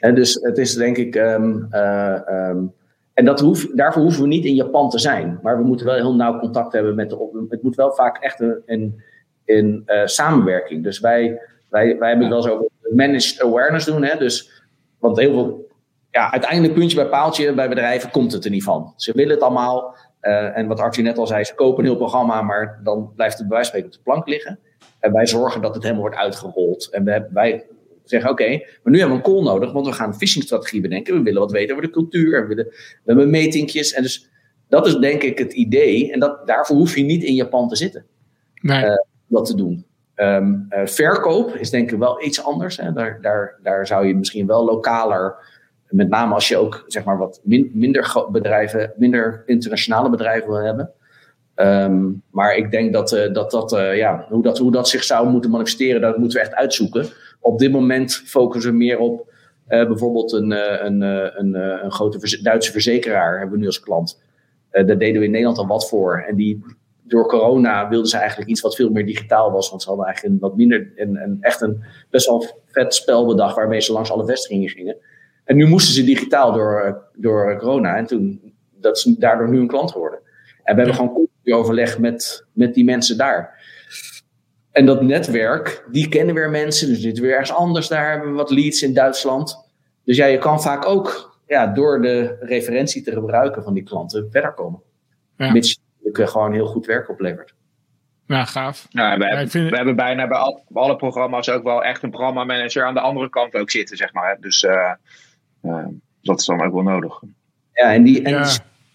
En 0.00 0.14
dus 0.14 0.34
het 0.34 0.58
is 0.58 0.74
denk 0.74 0.96
ik. 0.96 1.14
Um, 1.14 1.68
uh, 1.70 2.20
um, 2.28 2.72
en 3.14 3.24
dat 3.24 3.40
hoef, 3.40 3.66
daarvoor 3.74 4.02
hoeven 4.02 4.22
we 4.22 4.28
niet 4.28 4.44
in 4.44 4.54
Japan 4.54 4.90
te 4.90 4.98
zijn. 4.98 5.38
Maar 5.42 5.58
we 5.58 5.64
moeten 5.64 5.86
wel 5.86 5.94
heel 5.94 6.14
nauw 6.14 6.38
contact 6.38 6.72
hebben 6.72 6.94
met 6.94 7.10
de. 7.10 7.46
Het 7.48 7.62
moet 7.62 7.74
wel 7.74 7.92
vaak 7.92 8.22
echt 8.22 8.40
een, 8.66 9.02
een 9.44 9.82
uh, 9.86 10.00
samenwerking. 10.04 10.82
Dus 10.82 11.00
wij, 11.00 11.40
wij, 11.68 11.98
wij 11.98 12.08
hebben 12.08 12.26
het 12.26 12.34
wel 12.34 12.42
zo 12.42 12.68
managed 12.94 13.42
awareness 13.42 13.86
doen. 13.86 14.04
Hè? 14.04 14.18
Dus, 14.18 14.62
want 14.98 15.18
heel 15.18 15.32
veel. 15.32 15.72
Ja, 16.10 16.32
uiteindelijk 16.32 16.74
puntje 16.74 16.96
bij 16.96 17.08
paaltje 17.08 17.54
bij 17.54 17.68
bedrijven 17.68 18.10
komt 18.10 18.32
het 18.32 18.44
er 18.44 18.50
niet 18.50 18.64
van. 18.64 18.92
Ze 18.96 19.12
willen 19.12 19.34
het 19.34 19.42
allemaal. 19.42 19.96
Uh, 20.20 20.56
en 20.56 20.66
wat 20.66 20.80
Archie 20.80 21.04
net 21.04 21.18
al 21.18 21.26
zei, 21.26 21.44
ze 21.44 21.54
kopen 21.54 21.78
een 21.78 21.90
heel 21.90 21.98
programma, 21.98 22.42
maar 22.42 22.80
dan 22.82 23.12
blijft 23.16 23.38
het 23.38 23.48
bij 23.48 23.56
wijze 23.56 23.70
van 23.70 23.84
op 23.84 23.92
de 23.92 23.98
plank 24.02 24.28
liggen. 24.28 24.58
En 25.04 25.12
wij 25.12 25.26
zorgen 25.26 25.60
dat 25.60 25.74
het 25.74 25.82
helemaal 25.82 26.02
wordt 26.02 26.18
uitgerold. 26.18 26.88
En 26.90 27.04
wij, 27.04 27.26
wij 27.30 27.66
zeggen, 28.04 28.30
oké, 28.30 28.48
maar 28.48 28.92
nu 28.92 28.98
hebben 28.98 29.16
we 29.18 29.24
een 29.24 29.32
call 29.32 29.42
nodig, 29.42 29.72
want 29.72 29.86
we 29.86 29.92
gaan 29.92 30.08
een 30.08 30.14
phishingstrategie 30.14 30.80
bedenken. 30.80 31.14
We 31.14 31.22
willen 31.22 31.40
wat 31.40 31.52
weten 31.52 31.74
over 31.74 31.86
de 31.86 31.92
cultuur. 31.92 32.42
We, 32.42 32.46
willen, 32.48 32.64
we 32.64 33.00
hebben 33.04 33.30
meetingjes. 33.30 33.92
En 33.92 34.02
dus 34.02 34.30
dat 34.68 34.86
is 34.86 34.96
denk 34.96 35.22
ik 35.22 35.38
het 35.38 35.52
idee. 35.52 36.12
En 36.12 36.20
dat, 36.20 36.46
daarvoor 36.46 36.76
hoef 36.76 36.96
je 36.96 37.02
niet 37.02 37.22
in 37.22 37.34
Japan 37.34 37.68
te 37.68 37.76
zitten. 37.76 38.04
Nee. 38.60 38.84
Uh, 38.84 38.94
dat 39.26 39.46
te 39.46 39.56
doen. 39.56 39.86
Um, 40.16 40.66
uh, 40.70 40.86
verkoop 40.86 41.54
is 41.54 41.70
denk 41.70 41.90
ik 41.90 41.98
wel 41.98 42.24
iets 42.24 42.44
anders. 42.44 42.76
Hè. 42.76 42.92
Daar, 42.92 43.18
daar, 43.20 43.58
daar 43.62 43.86
zou 43.86 44.06
je 44.06 44.14
misschien 44.14 44.46
wel 44.46 44.64
lokaler, 44.64 45.36
met 45.88 46.08
name 46.08 46.34
als 46.34 46.48
je 46.48 46.56
ook 46.56 46.84
zeg 46.86 47.04
maar 47.04 47.18
wat 47.18 47.40
min, 47.42 47.70
minder 47.74 48.26
bedrijven, 48.30 48.92
minder 48.96 49.42
internationale 49.46 50.10
bedrijven 50.10 50.48
wil 50.48 50.62
hebben. 50.62 50.92
Um, 51.56 52.22
maar 52.30 52.56
ik 52.56 52.70
denk 52.70 52.92
dat, 52.92 53.12
uh, 53.12 53.32
dat, 53.32 53.50
dat, 53.50 53.70
ja, 53.94 54.26
hoe, 54.28 54.42
dat, 54.42 54.58
hoe 54.58 54.72
dat 54.72 54.88
zich 54.88 55.04
zou 55.04 55.28
moeten 55.28 55.50
manifesteren, 55.50 56.00
dat 56.00 56.18
moeten 56.18 56.38
we 56.38 56.44
echt 56.44 56.54
uitzoeken 56.54 57.06
op 57.40 57.58
dit 57.58 57.72
moment 57.72 58.14
focussen 58.14 58.70
we 58.70 58.76
meer 58.76 58.98
op 58.98 59.32
uh, 59.68 59.86
bijvoorbeeld 59.86 60.32
een, 60.32 60.50
een, 60.86 61.00
een, 61.54 61.92
grote 61.92 62.40
Duitse 62.42 62.72
verzekeraar 62.72 63.38
hebben 63.38 63.54
we 63.54 63.60
nu 63.60 63.66
als 63.66 63.80
klant. 63.80 64.22
daar 64.70 64.98
deden 64.98 65.20
we 65.20 65.24
in 65.24 65.30
Nederland 65.30 65.58
al 65.58 65.66
wat 65.66 65.88
voor. 65.88 66.24
En 66.28 66.36
die, 66.36 66.64
door 67.02 67.28
corona 67.28 67.88
wilden 67.88 68.08
ze 68.08 68.16
eigenlijk 68.16 68.50
iets 68.50 68.60
wat 68.60 68.74
veel 68.74 68.90
meer 68.90 69.06
digitaal 69.06 69.50
was. 69.52 69.70
Want 69.70 69.82
ze 69.82 69.88
hadden 69.88 70.06
eigenlijk 70.06 70.34
een 70.34 70.40
wat 70.40 70.56
minder, 70.56 70.92
een, 70.96 71.16
een, 71.16 71.36
echt 71.40 71.60
een 71.60 71.84
best 72.10 72.26
wel 72.26 72.46
vet 72.66 72.94
spel 72.94 73.26
bedacht 73.26 73.56
waarmee 73.56 73.80
ze 73.80 73.92
langs 73.92 74.10
alle 74.10 74.26
vestigingen 74.26 74.68
gingen. 74.68 74.96
En 75.44 75.56
nu 75.56 75.66
moesten 75.66 75.94
ze 75.94 76.04
digitaal 76.04 76.52
door, 76.52 77.02
door 77.14 77.58
corona. 77.58 77.96
En 77.96 78.06
toen, 78.06 78.54
dat 78.80 78.96
is 78.96 79.02
daardoor 79.02 79.48
nu 79.48 79.58
een 79.58 79.66
klant 79.66 79.90
geworden. 79.90 80.18
En 80.64 80.74
we 80.74 80.80
hebben 80.80 80.94
gewoon 80.94 81.12
continu 81.12 81.54
overleg 81.54 81.98
met, 81.98 82.46
met 82.52 82.74
die 82.74 82.84
mensen 82.84 83.16
daar. 83.16 83.62
En 84.70 84.86
dat 84.86 85.02
netwerk, 85.02 85.84
die 85.90 86.08
kennen 86.08 86.34
weer 86.34 86.50
mensen. 86.50 86.88
Dus 86.88 87.00
dit 87.00 87.18
weer 87.18 87.32
ergens 87.32 87.52
anders. 87.52 87.88
Daar 87.88 88.10
hebben 88.10 88.30
we 88.30 88.36
wat 88.36 88.50
leads 88.50 88.82
in 88.82 88.94
Duitsland. 88.94 89.68
Dus 90.04 90.16
ja, 90.16 90.26
je 90.26 90.38
kan 90.38 90.62
vaak 90.62 90.86
ook 90.86 91.38
ja, 91.46 91.66
door 91.66 92.02
de 92.02 92.36
referentie 92.40 93.02
te 93.02 93.12
gebruiken 93.12 93.62
van 93.62 93.74
die 93.74 93.82
klanten 93.82 94.28
verder 94.30 94.52
komen. 94.52 94.80
Ja. 95.36 95.52
Mits 95.52 95.78
je 96.12 96.26
gewoon 96.26 96.52
heel 96.52 96.66
goed 96.66 96.86
werk 96.86 97.08
oplevert. 97.08 97.54
Ja, 98.26 98.44
gaaf. 98.44 98.86
Ja, 98.90 99.18
we, 99.18 99.24
hebben, 99.26 99.70
we 99.70 99.76
hebben 99.76 99.96
bijna 99.96 100.28
bij, 100.28 100.38
al, 100.38 100.64
alle 100.72 100.96
programma's 100.96 101.48
ook 101.48 101.62
wel 101.62 101.84
echt 101.84 102.02
een 102.02 102.10
programmamanager 102.10 102.84
aan 102.84 102.94
de 102.94 103.00
andere 103.00 103.28
kant 103.28 103.54
ook 103.54 103.70
zitten, 103.70 103.96
zeg 103.96 104.12
maar. 104.12 104.36
Dus 104.40 104.62
uh, 104.62 104.92
uh, 105.62 105.86
dat 106.22 106.40
is 106.40 106.46
dan 106.46 106.62
ook 106.62 106.72
wel 106.72 106.82
nodig. 106.82 107.20
Ja, 107.72 107.92
en 107.92 108.02
die, 108.02 108.22
en 108.22 108.32
ja. 108.32 108.46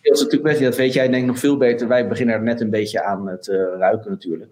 Dat 0.02 0.14
is 0.14 0.24
natuurlijk 0.24 0.52
best, 0.52 0.62
dat 0.62 0.76
weet 0.76 0.94
jij 0.94 1.10
denk 1.10 1.22
ik 1.22 1.30
nog 1.30 1.40
veel 1.40 1.58
beter. 1.58 1.88
Wij 1.88 2.08
beginnen 2.08 2.36
er 2.36 2.42
net 2.42 2.62
een 2.62 2.70
beetje 2.70 3.04
aan 3.04 3.38
te 3.40 3.76
ruiken 3.78 4.12
natuurlijk. 4.12 4.52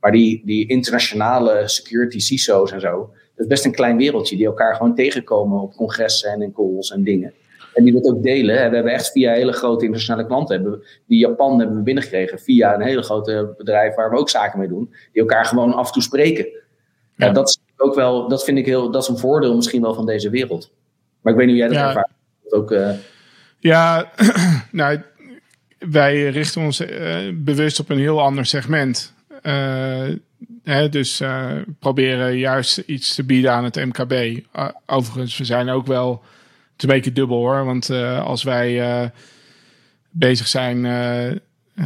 Maar 0.00 0.12
die, 0.12 0.42
die 0.44 0.68
internationale 0.68 1.62
security 1.68 2.18
CISO's 2.18 2.72
en 2.72 2.80
zo, 2.80 3.10
dat 3.34 3.46
is 3.46 3.46
best 3.46 3.64
een 3.64 3.72
klein 3.72 3.96
wereldje 3.96 4.36
die 4.36 4.46
elkaar 4.46 4.74
gewoon 4.74 4.94
tegenkomen 4.94 5.60
op 5.60 5.74
congressen 5.74 6.30
en 6.30 6.42
in 6.42 6.52
calls 6.52 6.90
en 6.90 7.02
dingen. 7.02 7.32
En 7.74 7.84
die 7.84 7.92
dat 7.92 8.06
ook 8.06 8.22
delen. 8.22 8.54
We 8.54 8.74
hebben 8.74 8.92
echt 8.92 9.10
via 9.10 9.32
hele 9.32 9.52
grote 9.52 9.84
internationale 9.84 10.26
klanten, 10.26 10.56
hebben 10.56 10.82
die 11.06 11.18
Japan 11.18 11.58
hebben 11.58 11.76
we 11.76 11.82
binnengekregen 11.82 12.38
via 12.38 12.74
een 12.74 12.82
hele 12.82 13.02
grote 13.02 13.54
bedrijf 13.56 13.94
waar 13.94 14.10
we 14.10 14.16
ook 14.16 14.30
zaken 14.30 14.58
mee 14.58 14.68
doen, 14.68 14.94
die 15.12 15.22
elkaar 15.22 15.44
gewoon 15.44 15.72
af 15.72 15.86
en 15.86 15.92
toe 15.92 16.02
spreken. 16.02 16.46
Ja. 17.16 17.26
ja 17.26 17.32
dat 17.32 17.48
is 17.48 17.58
ook 17.76 17.94
wel, 17.94 18.28
dat 18.28 18.44
vind 18.44 18.58
ik 18.58 18.66
heel, 18.66 18.90
dat 18.90 19.02
is 19.02 19.08
een 19.08 19.18
voordeel 19.18 19.56
misschien 19.56 19.82
wel 19.82 19.94
van 19.94 20.06
deze 20.06 20.30
wereld. 20.30 20.70
Maar 21.20 21.32
ik 21.32 21.38
weet 21.38 21.48
niet 21.48 21.60
hoe 21.60 21.66
jij 21.66 21.74
dat 21.74 21.84
ja. 21.84 21.88
ervaart. 21.88 22.10
Ook, 22.48 22.70
uh... 22.70 22.90
Ja, 23.58 24.12
nou, 24.70 25.00
wij 25.78 26.30
richten 26.30 26.62
ons 26.62 26.80
uh, 26.80 27.16
bewust 27.34 27.80
op 27.80 27.90
een 27.90 27.98
heel 27.98 28.22
ander 28.22 28.46
segment. 28.46 29.14
Uh, 29.42 30.08
hè, 30.64 30.88
dus 30.88 31.20
uh, 31.20 31.52
proberen 31.78 32.38
juist 32.38 32.78
iets 32.78 33.14
te 33.14 33.24
bieden 33.24 33.52
aan 33.52 33.64
het 33.64 33.76
MKB. 33.76 34.40
Overigens, 34.86 35.36
we 35.36 35.44
zijn 35.44 35.68
ook 35.68 35.86
wel 35.86 36.22
een 36.76 36.88
beetje 36.88 37.12
dubbel 37.12 37.36
hoor. 37.36 37.64
Want 37.64 37.90
als 38.20 38.42
wij 38.42 39.12
bezig 40.10 40.46
zijn 40.46 40.86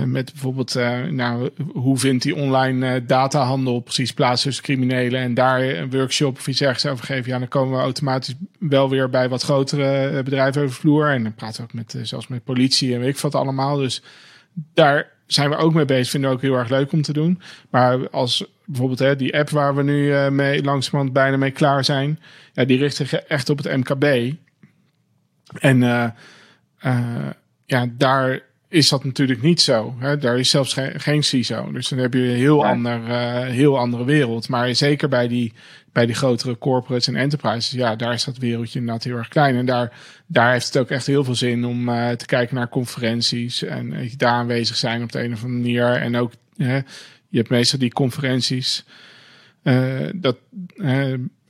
met 0.04 0.32
bijvoorbeeld, 0.32 0.74
nou, 1.10 1.50
hoe 1.72 1.98
vindt 1.98 2.22
die 2.22 2.36
online 2.36 3.04
datahandel 3.06 3.80
precies 3.80 4.12
plaats 4.12 4.42
tussen 4.42 4.64
criminelen 4.64 5.20
en 5.20 5.34
daar 5.34 5.62
een 5.62 5.90
workshop 5.90 6.38
of 6.38 6.46
iets 6.46 6.60
ergens 6.60 6.86
over 6.86 7.04
geven, 7.04 7.30
ja, 7.30 7.38
dan 7.38 7.48
komen 7.48 7.76
we 7.76 7.82
automatisch 7.82 8.34
wel 8.58 8.90
weer 8.90 9.10
bij 9.10 9.28
wat 9.28 9.42
grotere 9.42 10.22
bedrijven 10.22 10.62
over 10.62 10.74
vloer. 10.74 11.10
En 11.10 11.22
dan 11.22 11.34
praten 11.34 11.56
we 11.56 11.62
ook 11.62 11.74
met, 11.74 11.96
zelfs 12.02 12.28
met 12.28 12.44
politie 12.44 12.94
en 12.94 13.00
weet 13.00 13.14
ik 13.14 13.18
wat 13.18 13.34
allemaal. 13.34 13.76
Dus 13.76 14.02
daar 14.74 15.10
zijn 15.26 15.50
we 15.50 15.56
ook 15.56 15.74
mee 15.74 15.84
bezig. 15.84 16.10
Vinden 16.10 16.30
we 16.30 16.36
ook 16.36 16.42
heel 16.42 16.56
erg 16.56 16.68
leuk 16.68 16.92
om 16.92 17.02
te 17.02 17.12
doen. 17.12 17.40
Maar 17.70 18.10
als 18.10 18.44
bijvoorbeeld 18.64 18.98
hè, 18.98 19.16
die 19.16 19.38
app 19.38 19.50
waar 19.50 19.74
we 19.74 19.82
nu 19.82 20.30
mee 20.30 20.62
langzamerhand 20.62 21.12
bijna 21.12 21.36
mee 21.36 21.50
klaar 21.50 21.84
zijn. 21.84 22.20
Ja, 22.52 22.64
die 22.64 22.78
richt 22.78 22.96
zich 22.96 23.12
echt 23.12 23.48
op 23.48 23.62
het 23.62 23.76
MKB. 23.76 24.34
En 25.58 25.78
ja, 27.66 27.86
daar 27.90 28.42
is 28.72 28.88
dat 28.88 29.04
natuurlijk 29.04 29.42
niet 29.42 29.60
zo. 29.60 29.94
Hè? 29.98 30.18
Daar 30.18 30.38
is 30.38 30.50
zelfs 30.50 30.72
geen, 30.72 31.00
geen 31.00 31.22
CISO. 31.22 31.72
Dus 31.72 31.88
dan 31.88 31.98
heb 31.98 32.14
je 32.14 32.20
een 32.20 32.36
heel, 32.36 32.64
ander, 32.64 33.06
heel 33.44 33.78
andere 33.78 34.04
wereld. 34.04 34.48
Maar 34.48 34.74
zeker 34.74 35.08
bij 35.08 35.28
die 35.28 35.52
bij 35.92 36.06
die 36.06 36.14
grotere 36.14 36.58
corporates 36.58 37.08
en 37.08 37.16
enterprises, 37.16 37.70
ja, 37.70 37.96
daar 37.96 38.12
is 38.12 38.24
dat 38.24 38.38
wereldje 38.38 38.78
inderdaad 38.78 39.04
heel 39.04 39.16
erg 39.16 39.28
klein. 39.28 39.56
En 39.56 39.66
daar, 39.66 39.92
daar 40.26 40.52
heeft 40.52 40.66
het 40.66 40.78
ook 40.78 40.90
echt 40.90 41.06
heel 41.06 41.24
veel 41.24 41.34
zin 41.34 41.64
om 41.64 41.88
uh, 41.88 42.10
te 42.10 42.26
kijken 42.26 42.54
naar 42.54 42.68
conferenties 42.68 43.62
en 43.62 43.92
uh, 43.92 44.12
daar 44.16 44.32
aanwezig 44.32 44.76
zijn 44.76 45.02
op 45.02 45.12
de 45.12 45.22
een 45.22 45.32
of 45.32 45.42
andere 45.44 45.62
manier. 45.62 45.92
En 45.92 46.16
ook, 46.16 46.32
je 46.56 47.38
hebt 47.38 47.48
meestal 47.48 47.78
die 47.78 47.92
conferenties, 47.92 48.84
dat 50.14 50.36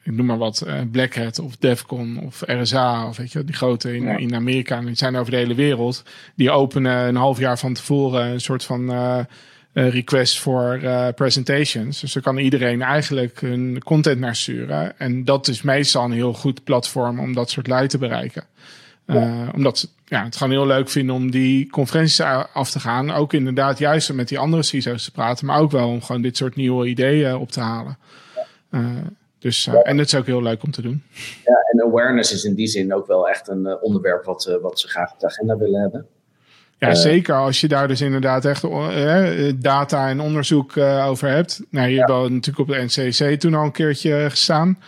ik 0.03 0.13
noem 0.13 0.27
maar 0.27 0.39
wat, 0.39 0.65
uh, 0.67 0.81
Black 0.91 1.15
Hat 1.15 1.39
of 1.39 1.57
Defcon 1.57 2.21
of 2.21 2.43
RSA 2.47 3.09
of 3.09 3.17
weet 3.17 3.33
je, 3.33 3.45
die 3.45 3.55
grote 3.55 3.97
in, 3.97 4.19
in 4.19 4.35
Amerika. 4.35 4.77
En 4.77 4.87
die 4.87 4.95
zijn 4.95 5.17
over 5.17 5.31
de 5.31 5.37
hele 5.37 5.55
wereld. 5.55 6.03
Die 6.35 6.51
openen 6.51 7.09
een 7.09 7.17
half 7.17 7.39
jaar 7.39 7.59
van 7.59 7.75
tevoren 7.75 8.27
een 8.27 8.41
soort 8.41 8.65
van 8.65 8.93
uh, 8.93 9.19
request 9.73 10.39
voor 10.39 10.81
presentations. 11.15 12.01
Dus 12.01 12.13
dan 12.13 12.23
kan 12.23 12.39
iedereen 12.39 12.83
eigenlijk 12.83 13.41
hun 13.41 13.83
content 13.85 14.19
naar 14.19 14.37
sturen. 14.37 14.99
En 14.99 15.25
dat 15.25 15.49
is 15.49 15.63
meestal 15.63 16.05
een 16.05 16.13
heel 16.13 16.33
goed 16.33 16.65
platform 16.65 17.21
om 17.21 17.35
dat 17.35 17.51
soort 17.51 17.67
lui 17.67 17.89
te 17.89 17.99
bereiken. 17.99 18.45
Uh, 19.07 19.49
omdat 19.55 19.89
ja, 20.05 20.25
het 20.25 20.37
gewoon 20.37 20.53
heel 20.53 20.67
leuk 20.67 20.89
vinden 20.89 21.15
om 21.15 21.31
die 21.31 21.71
conferenties 21.71 22.21
af 22.53 22.71
te 22.71 22.81
gaan. 22.81 23.11
Ook 23.11 23.33
inderdaad 23.33 23.79
juist 23.79 24.13
met 24.13 24.29
die 24.29 24.39
andere 24.39 24.63
CISO's 24.63 25.05
te 25.05 25.11
praten. 25.11 25.47
Maar 25.47 25.61
ook 25.61 25.71
wel 25.71 25.89
om 25.89 26.03
gewoon 26.03 26.23
dit 26.23 26.37
soort 26.37 26.57
nieuwe 26.57 26.87
ideeën 26.87 27.37
op 27.37 27.51
te 27.51 27.61
halen. 27.61 27.99
Uh, 28.71 28.81
dus, 29.43 29.67
uh, 29.67 29.75
En 29.83 29.99
het 29.99 30.07
is 30.07 30.15
ook 30.15 30.27
heel 30.27 30.43
leuk 30.43 30.63
om 30.63 30.71
te 30.71 30.83
doen. 30.83 31.03
Ja, 31.45 31.57
en 31.73 31.83
awareness 31.83 32.33
is 32.33 32.45
in 32.45 32.55
die 32.55 32.67
zin 32.67 32.95
ook 32.95 33.07
wel 33.07 33.29
echt 33.29 33.49
een 33.49 33.81
onderwerp 33.81 34.25
wat, 34.25 34.59
wat 34.61 34.81
ze 34.81 34.89
graag 34.89 35.13
op 35.13 35.21
de 35.21 35.27
agenda 35.27 35.57
willen 35.57 35.81
hebben. 35.81 36.07
Ja, 36.79 36.95
zeker 36.95 37.35
als 37.35 37.61
je 37.61 37.69
daar 37.69 37.89
dus 37.89 38.01
inderdaad 38.01 38.45
echt 38.45 38.63
data 39.63 40.09
en 40.09 40.21
onderzoek 40.21 40.77
over 41.07 41.29
hebt. 41.29 41.61
Nou, 41.71 41.89
je 41.89 41.95
ja. 41.95 42.07
hebt 42.07 42.31
natuurlijk 42.31 42.59
op 42.59 42.69
de 42.69 42.83
NCC 42.83 43.41
toen 43.41 43.55
al 43.55 43.65
een 43.65 43.73
keertje 43.73 44.27
gestaan. 44.31 44.79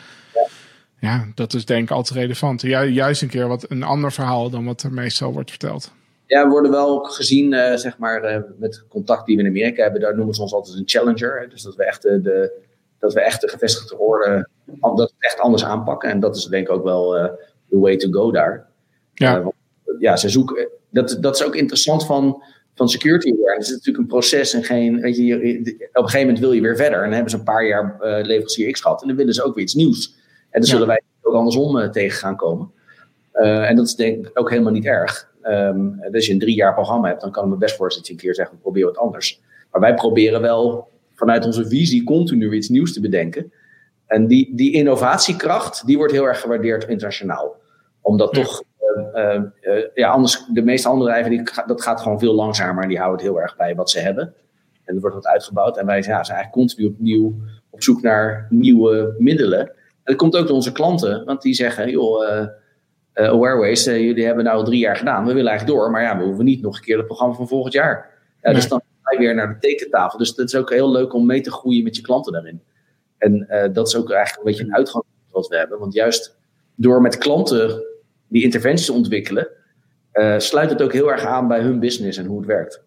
Ja, 1.00 1.26
dat 1.34 1.54
is 1.54 1.64
denk 1.64 1.82
ik 1.82 1.90
altijd 1.90 2.18
relevant. 2.18 2.62
Ju 2.62 2.84
juist 2.84 3.22
een 3.22 3.28
keer 3.28 3.48
wat 3.48 3.70
een 3.70 3.82
ander 3.82 4.12
verhaal 4.12 4.50
dan 4.50 4.64
wat 4.64 4.82
er 4.82 4.92
meestal 4.92 5.32
wordt 5.32 5.50
verteld. 5.50 5.92
Ja, 6.26 6.44
we 6.44 6.50
worden 6.50 6.70
wel 6.70 6.98
gezien, 6.98 7.52
zeg 7.78 7.98
maar, 7.98 8.44
met 8.58 8.84
contact 8.88 9.26
die 9.26 9.36
we 9.36 9.42
in 9.42 9.48
Amerika 9.48 9.82
hebben. 9.82 10.00
Daar 10.00 10.16
noemen 10.16 10.34
ze 10.34 10.42
ons 10.42 10.52
altijd 10.52 10.76
een 10.76 10.82
challenger. 10.86 11.40
Hè? 11.40 11.48
Dus 11.48 11.62
dat 11.62 11.76
we 11.76 11.84
echt 11.84 12.02
de, 12.02 12.63
dat 13.04 13.12
we 13.12 13.20
echt 13.20 13.40
de 13.40 13.48
gevestigde 13.48 13.98
orde, 13.98 14.48
dat 14.80 15.14
we 15.18 15.26
echt 15.26 15.38
anders 15.38 15.64
aanpakken. 15.64 16.10
En 16.10 16.20
dat 16.20 16.36
is 16.36 16.44
denk 16.44 16.68
ik 16.68 16.74
ook 16.74 16.84
wel 16.84 17.18
uh, 17.18 17.24
the 17.70 17.78
way 17.78 17.96
to 17.96 18.10
go 18.10 18.30
daar. 18.30 18.66
Ja, 19.14 19.42
want, 19.42 19.54
ja 19.98 20.16
ze 20.16 20.28
zoeken, 20.28 20.68
dat, 20.90 21.16
dat 21.20 21.34
is 21.34 21.44
ook 21.44 21.54
interessant 21.54 22.06
van, 22.06 22.42
van 22.74 22.88
security 22.88 23.32
awareness. 23.32 23.68
Het 23.68 23.78
is 23.78 23.84
natuurlijk 23.86 24.04
een 24.04 24.18
proces 24.18 24.54
en 24.54 24.64
geen, 24.64 25.00
weet 25.00 25.16
je, 25.16 25.34
op 25.34 25.40
een 25.40 26.02
gegeven 26.02 26.20
moment 26.20 26.38
wil 26.38 26.52
je 26.52 26.60
weer 26.60 26.76
verder. 26.76 26.98
En 26.98 27.04
dan 27.04 27.12
hebben 27.12 27.30
ze 27.30 27.36
een 27.36 27.44
paar 27.44 27.66
jaar 27.66 27.96
leverancier 28.00 28.72
X 28.72 28.80
gehad 28.80 29.02
en 29.02 29.08
dan 29.08 29.16
willen 29.16 29.34
ze 29.34 29.44
ook 29.44 29.54
weer 29.54 29.64
iets 29.64 29.74
nieuws. 29.74 30.14
En 30.50 30.60
dan 30.60 30.68
zullen 30.68 30.86
wij 30.86 31.00
ook 31.22 31.34
andersom 31.34 31.76
uh, 31.76 31.88
tegen 31.88 32.18
gaan 32.18 32.36
komen. 32.36 32.70
Uh, 33.34 33.68
en 33.70 33.76
dat 33.76 33.86
is 33.86 33.94
denk 33.94 34.26
ik 34.26 34.38
ook 34.38 34.50
helemaal 34.50 34.72
niet 34.72 34.84
erg. 34.84 35.32
Um, 35.42 36.00
als 36.12 36.26
je 36.26 36.32
een 36.32 36.38
drie 36.38 36.54
jaar 36.54 36.74
programma 36.74 37.08
hebt, 37.08 37.20
dan 37.20 37.30
kan 37.30 37.44
ik 37.44 37.50
me 37.50 37.56
best 37.56 37.76
voorstellen 37.76 38.08
dat 38.08 38.20
je 38.20 38.26
een 38.26 38.34
keer 38.34 38.44
zegt, 38.44 38.50
we 38.50 38.56
proberen 38.56 38.88
wat 38.88 38.98
anders. 38.98 39.40
Maar 39.70 39.80
wij 39.80 39.94
proberen 39.94 40.40
wel 40.40 40.88
vanuit 41.24 41.44
onze 41.44 41.68
visie 41.68 42.04
continu 42.04 42.52
iets 42.52 42.68
nieuws 42.68 42.92
te 42.92 43.00
bedenken. 43.00 43.52
En 44.06 44.26
die, 44.26 44.56
die 44.56 44.72
innovatiekracht, 44.72 45.86
die 45.86 45.96
wordt 45.96 46.12
heel 46.12 46.26
erg 46.26 46.40
gewaardeerd 46.40 46.88
internationaal. 46.88 47.56
Omdat 48.00 48.36
ja. 48.36 48.42
toch, 48.42 48.62
uh, 49.14 49.42
ja, 49.94 50.08
anders, 50.08 50.44
de 50.52 50.62
meeste 50.62 50.88
andere 50.88 51.10
bedrijven, 51.10 51.30
die, 51.30 51.64
dat 51.66 51.82
gaat 51.82 52.00
gewoon 52.00 52.18
veel 52.18 52.34
langzamer. 52.34 52.82
En 52.82 52.88
die 52.88 52.98
houden 52.98 53.18
het 53.18 53.28
heel 53.28 53.40
erg 53.40 53.56
bij 53.56 53.74
wat 53.74 53.90
ze 53.90 53.98
hebben. 53.98 54.34
En 54.84 54.94
er 54.94 55.00
wordt 55.00 55.16
wat 55.16 55.26
uitgebouwd. 55.26 55.76
En 55.76 55.86
wij 55.86 55.96
ja, 55.96 56.02
zijn 56.02 56.16
eigenlijk 56.16 56.52
continu 56.52 56.86
opnieuw 56.86 57.34
op 57.70 57.82
zoek 57.82 58.02
naar 58.02 58.46
nieuwe 58.50 59.14
middelen 59.18 59.72
dat 60.04 60.16
komt 60.16 60.36
ook 60.36 60.46
door 60.46 60.56
onze 60.56 60.72
klanten, 60.72 61.24
want 61.24 61.42
die 61.42 61.54
zeggen, 61.54 61.90
joh, 61.90 62.28
uh, 62.28 62.46
uh, 63.14 63.28
Awareways, 63.28 63.86
uh, 63.86 64.00
jullie 64.00 64.24
hebben 64.24 64.44
nou 64.44 64.64
drie 64.64 64.78
jaar 64.78 64.96
gedaan. 64.96 65.26
We 65.26 65.32
willen 65.32 65.50
eigenlijk 65.50 65.78
door, 65.78 65.90
maar 65.90 66.02
ja, 66.02 66.18
we 66.18 66.24
hoeven 66.24 66.44
niet 66.44 66.62
nog 66.62 66.76
een 66.76 66.82
keer 66.82 66.96
het 66.96 67.06
programma 67.06 67.34
van 67.34 67.48
volgend 67.48 67.72
jaar. 67.72 68.10
Ja, 68.42 68.50
nee. 68.50 68.54
Dus 68.54 68.68
dan 68.68 68.82
weer 69.18 69.34
naar 69.34 69.48
de 69.48 69.58
tekentafel. 69.58 70.18
Dus 70.18 70.34
dat 70.34 70.46
is 70.46 70.54
ook 70.54 70.70
heel 70.70 70.90
leuk 70.90 71.12
om 71.12 71.26
mee 71.26 71.40
te 71.40 71.50
groeien 71.50 71.84
met 71.84 71.96
je 71.96 72.02
klanten 72.02 72.32
daarin. 72.32 72.62
En 73.18 73.46
dat 73.72 73.86
is 73.86 73.96
ook 73.96 74.10
eigenlijk 74.10 74.38
een 74.38 74.52
beetje 74.52 74.64
een 74.64 74.76
uitgang 74.76 75.04
wat 75.30 75.48
we 75.48 75.56
hebben. 75.56 75.78
Want 75.78 75.94
juist 75.94 76.36
door 76.74 77.00
met 77.00 77.18
klanten 77.18 77.84
die 78.28 78.42
interventies 78.42 78.86
te 78.86 78.92
ontwikkelen, 78.92 79.48
sluit 80.36 80.70
het 80.70 80.82
ook 80.82 80.92
heel 80.92 81.12
erg 81.12 81.24
aan 81.24 81.48
bij 81.48 81.60
hun 81.60 81.80
business 81.80 82.18
en 82.18 82.26
hoe 82.26 82.38
het 82.38 82.46
werkt. 82.46 82.82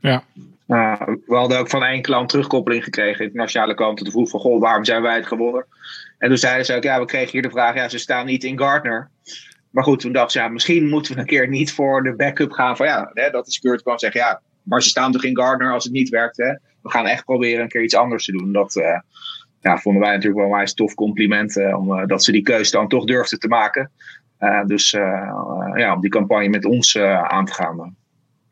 Ja, 0.00 0.24
nou, 0.66 1.22
we 1.26 1.34
hadden 1.34 1.58
ook 1.58 1.68
van 1.68 1.84
één 1.84 2.02
klant 2.02 2.28
terugkoppeling 2.28 2.84
gekregen, 2.84 3.24
internationale 3.24 3.74
klanten, 3.74 4.04
te 4.04 4.10
vroeg 4.10 4.30
van, 4.30 4.40
goh, 4.40 4.60
waarom 4.60 4.84
zijn 4.84 5.02
wij 5.02 5.16
het 5.16 5.26
geworden? 5.26 5.66
En 6.18 6.28
toen 6.28 6.38
zeiden 6.38 6.66
ze 6.66 6.74
ook, 6.74 6.82
ja, 6.82 6.98
we 6.98 7.04
kregen 7.04 7.30
hier 7.30 7.42
de 7.42 7.50
vraag, 7.50 7.74
ja, 7.74 7.88
ze 7.88 7.98
staan 7.98 8.26
niet 8.26 8.44
in 8.44 8.58
Gartner. 8.58 9.10
Maar 9.70 9.84
goed, 9.84 10.00
toen 10.00 10.12
dachten 10.12 10.32
ze, 10.32 10.38
ja, 10.38 10.48
misschien 10.48 10.88
moeten 10.88 11.14
we 11.14 11.20
een 11.20 11.26
keer 11.26 11.48
niet 11.48 11.72
voor 11.72 12.02
de 12.02 12.14
backup 12.14 12.50
gaan 12.50 12.76
van, 12.76 12.86
ja, 12.86 13.10
hè, 13.14 13.30
dat 13.30 13.44
de 13.44 13.52
security 13.52 13.82
kwam 13.82 13.98
zeggen, 13.98 14.20
ja, 14.20 14.40
maar 14.68 14.82
ze 14.82 14.88
staan 14.88 15.12
toch 15.12 15.24
in 15.24 15.36
Gartner 15.36 15.72
als 15.72 15.84
het 15.84 15.92
niet 15.92 16.08
werkt, 16.08 16.36
hè? 16.36 16.50
We 16.82 16.90
gaan 16.90 17.06
echt 17.06 17.24
proberen 17.24 17.62
een 17.62 17.68
keer 17.68 17.82
iets 17.82 17.96
anders 17.96 18.24
te 18.24 18.32
doen. 18.32 18.52
Dat 18.52 18.76
uh, 18.76 18.98
ja, 19.60 19.78
vonden 19.78 20.02
wij 20.02 20.10
natuurlijk 20.10 20.40
wel 20.40 20.50
een 20.50 20.56
wijs 20.56 20.74
tof 20.74 20.94
compliment, 20.94 21.56
uh, 21.56 21.78
omdat 21.78 22.10
uh, 22.10 22.16
ze 22.16 22.32
die 22.32 22.42
keuze 22.42 22.70
dan 22.70 22.88
toch 22.88 23.04
durfden 23.04 23.38
te 23.38 23.48
maken. 23.48 23.90
Dus 24.66 24.90
ja, 25.74 25.94
om 25.94 26.00
die 26.00 26.10
campagne 26.10 26.48
met 26.48 26.64
ons 26.64 26.98
aan 26.98 27.44
te 27.44 27.52
gaan. 27.52 27.96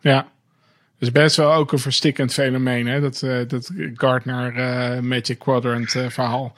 Ja, 0.01 0.29
is 0.99 1.13
best 1.13 1.37
wel 1.37 1.53
ook 1.53 1.73
een 1.73 1.79
verstikkend 1.79 2.33
fenomeen, 2.33 2.87
hè? 2.87 3.01
Dat, 3.01 3.23
uh, 3.23 3.49
dat 3.49 3.71
Gartner 3.95 4.57
uh, 4.57 5.01
Magic 5.01 5.39
Quadrant 5.39 5.95
uh, 5.95 6.09
verhaal. 6.09 6.55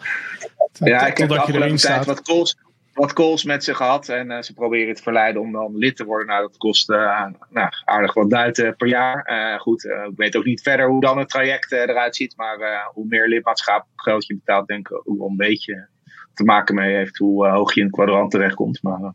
Ja, 0.72 1.06
ik 1.06 1.16
heb 1.18 1.28
de 1.28 1.38
afgelopen 1.38 1.76
tijd 1.76 2.04
wat 2.04 2.22
calls, 2.22 2.58
wat 2.98 3.12
calls 3.12 3.44
met 3.44 3.64
ze 3.64 3.74
gehad. 3.74 4.08
En 4.08 4.44
ze 4.44 4.54
proberen 4.54 4.94
te 4.94 5.02
verleiden 5.02 5.42
om 5.42 5.52
dan 5.52 5.76
lid 5.76 5.96
te 5.96 6.04
worden. 6.04 6.26
Nou, 6.26 6.42
dat 6.42 6.56
kost 6.56 6.88
nou, 6.88 7.70
aardig 7.84 8.14
wat 8.14 8.30
duiten 8.30 8.76
per 8.76 8.88
jaar. 8.88 9.58
goed, 9.60 9.84
ik 9.84 10.16
weet 10.16 10.36
ook 10.36 10.44
niet 10.44 10.62
verder 10.62 10.88
hoe 10.88 11.00
dan 11.00 11.18
het 11.18 11.28
traject 11.28 11.72
eruit 11.72 12.16
ziet. 12.16 12.36
Maar 12.36 12.88
hoe 12.92 13.06
meer 13.06 13.28
lidmaatschap 13.28 13.86
geld 13.96 14.26
je 14.26 14.34
betaalt, 14.34 14.66
denk 14.66 14.88
ik 14.88 15.02
ook 15.04 15.18
wel 15.18 15.28
een 15.28 15.36
beetje 15.36 15.88
te 16.34 16.44
maken 16.44 16.74
mee 16.74 16.94
heeft. 16.94 17.16
Hoe 17.16 17.48
hoog 17.48 17.74
je 17.74 17.80
in 17.80 17.86
het 17.86 17.94
kwadrant 17.94 18.30
terechtkomt. 18.30 18.82
Maar, 18.82 19.12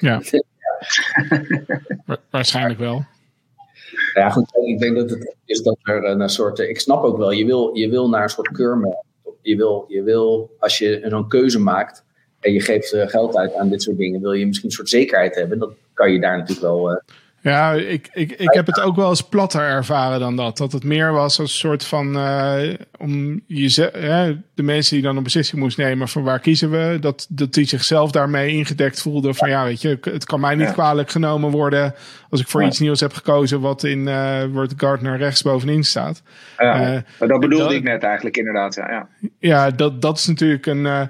ja, 0.00 0.20
waarschijnlijk 2.30 2.78
wel. 2.78 3.04
Ja, 4.14 4.30
goed. 4.30 4.56
Ik 4.66 4.78
denk 4.78 4.96
dat 4.96 5.10
het 5.10 5.36
is 5.44 5.62
dat 5.62 5.78
er 5.82 6.04
een 6.04 6.28
soort. 6.28 6.58
Ik 6.58 6.80
snap 6.80 7.02
ook 7.02 7.16
wel, 7.16 7.30
je 7.30 7.44
wil, 7.44 7.76
je 7.76 7.88
wil 7.88 8.08
naar 8.08 8.22
een 8.22 8.28
soort 8.28 8.52
keurmerk. 8.52 9.04
Je 9.42 9.56
wil, 9.56 9.84
je 9.88 10.02
wil, 10.02 10.56
als 10.58 10.78
je 10.78 11.04
zo'n 11.08 11.28
keuze 11.28 11.58
maakt 11.58 12.04
en 12.42 12.52
je 12.52 12.60
geeft 12.60 12.96
geld 13.06 13.36
uit 13.36 13.54
aan 13.54 13.68
dit 13.68 13.82
soort 13.82 13.96
dingen, 13.96 14.20
wil 14.20 14.32
je 14.32 14.46
misschien 14.46 14.68
een 14.68 14.74
soort 14.74 14.88
zekerheid 14.88 15.34
hebben. 15.34 15.58
Dat 15.58 15.72
kan 15.94 16.12
je 16.12 16.20
daar 16.20 16.38
natuurlijk 16.38 16.66
wel. 16.66 16.90
Uh, 16.90 16.96
ja, 17.42 17.72
ik, 17.72 18.08
ik, 18.12 18.32
ik 18.32 18.52
heb 18.52 18.66
het 18.66 18.80
ook 18.80 18.96
wel 18.96 19.08
eens 19.08 19.22
platter 19.22 19.60
ervaren 19.60 20.20
dan 20.20 20.36
dat. 20.36 20.56
Dat 20.56 20.72
het 20.72 20.84
meer 20.84 21.12
was 21.12 21.22
als 21.22 21.38
een 21.38 21.48
soort 21.48 21.84
van. 21.84 22.16
Uh, 22.16 22.74
om 22.98 23.42
je, 23.46 23.92
uh, 23.96 24.36
de 24.54 24.62
mensen 24.62 24.94
die 24.94 25.04
dan 25.04 25.16
een 25.16 25.22
beslissing 25.22 25.60
moesten 25.60 25.84
nemen 25.84 26.08
van 26.08 26.22
waar 26.22 26.38
kiezen 26.38 26.70
we. 26.70 26.98
Dat, 27.00 27.26
dat 27.28 27.54
die 27.54 27.64
zichzelf 27.64 28.10
daarmee 28.10 28.50
ingedekt 28.50 29.02
voelden. 29.02 29.34
Van 29.34 29.48
ja, 29.48 29.64
weet 29.64 29.80
je, 29.80 29.98
het 30.00 30.24
kan 30.24 30.40
mij 30.40 30.54
niet 30.54 30.66
ja. 30.66 30.72
kwalijk 30.72 31.10
genomen 31.10 31.50
worden. 31.50 31.94
als 32.30 32.40
ik 32.40 32.48
voor 32.48 32.60
ja. 32.60 32.66
iets 32.66 32.78
nieuws 32.78 33.00
heb 33.00 33.12
gekozen. 33.12 33.60
wat 33.60 33.84
in 33.84 34.06
uh, 34.06 34.44
Word 34.44 34.72
Gardner 34.76 35.16
rechts 35.16 35.42
bovenin 35.42 35.84
staat. 35.84 36.22
Ja, 36.58 37.02
maar 37.18 37.28
dat 37.28 37.40
bedoelde 37.40 37.64
dat, 37.64 37.72
ik 37.72 37.82
net 37.82 38.02
eigenlijk 38.02 38.36
inderdaad. 38.36 38.74
Ja, 38.74 39.08
ja 39.38 39.70
dat, 39.70 40.02
dat 40.02 40.18
is 40.18 40.26
natuurlijk 40.26 40.66
een 40.66 41.08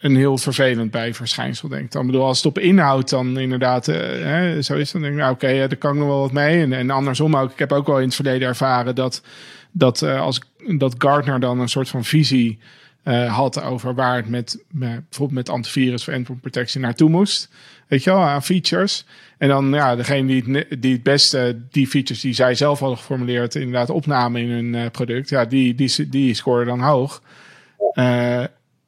een 0.00 0.16
heel 0.16 0.38
vervelend 0.38 0.90
bijverschijnsel, 0.90 1.68
denk 1.68 1.84
ik. 1.84 1.92
Dan 1.92 2.06
bedoel, 2.06 2.24
als 2.24 2.36
het 2.36 2.46
op 2.46 2.58
inhoud 2.58 3.10
dan 3.10 3.38
inderdaad 3.38 3.88
uh, 3.88 3.96
hè, 3.96 4.62
zo 4.62 4.74
is, 4.74 4.90
dan 4.90 5.00
denk 5.00 5.12
ik, 5.12 5.20
nou 5.20 5.32
oké, 5.32 5.44
okay, 5.44 5.58
daar 5.58 5.76
kan 5.76 5.92
ik 5.92 5.98
nog 5.98 6.08
wel 6.08 6.20
wat 6.20 6.32
mee. 6.32 6.62
En, 6.62 6.72
en 6.72 6.90
andersom 6.90 7.36
ook. 7.36 7.50
Ik 7.50 7.58
heb 7.58 7.72
ook 7.72 7.86
wel 7.86 7.98
in 7.98 8.04
het 8.04 8.14
verleden 8.14 8.48
ervaren 8.48 8.94
dat, 8.94 9.22
dat 9.70 10.02
uh, 10.02 10.20
als 10.20 10.40
dat 10.68 10.94
Gartner 10.98 11.40
dan 11.40 11.60
een 11.60 11.68
soort 11.68 11.88
van 11.88 12.04
visie 12.04 12.58
uh, 13.04 13.36
had 13.36 13.62
over 13.62 13.94
waar 13.94 14.16
het 14.16 14.28
met, 14.28 14.64
bijvoorbeeld 14.70 15.32
met 15.32 15.48
antivirus 15.48 16.08
of 16.08 16.14
endpoint 16.14 16.40
protection 16.40 16.82
naartoe 16.82 17.10
moest. 17.10 17.50
Weet 17.88 18.04
je 18.04 18.10
wel, 18.10 18.20
aan 18.20 18.42
features. 18.42 19.06
En 19.38 19.48
dan 19.48 19.72
ja, 19.72 19.96
degene 19.96 20.26
die 20.26 20.56
het, 20.56 20.82
die 20.82 20.92
het 20.92 21.02
beste, 21.02 21.60
die 21.70 21.86
features 21.86 22.22
die 22.22 22.32
zij 22.32 22.54
zelf 22.54 22.78
hadden 22.78 22.98
geformuleerd, 22.98 23.54
inderdaad 23.54 23.90
opnamen 23.90 24.40
in 24.40 24.74
hun 24.74 24.90
product, 24.90 25.28
ja, 25.28 25.44
die, 25.44 25.74
die, 25.74 26.08
die 26.08 26.34
scoren 26.34 26.66
dan 26.66 26.80
hoog. 26.80 27.22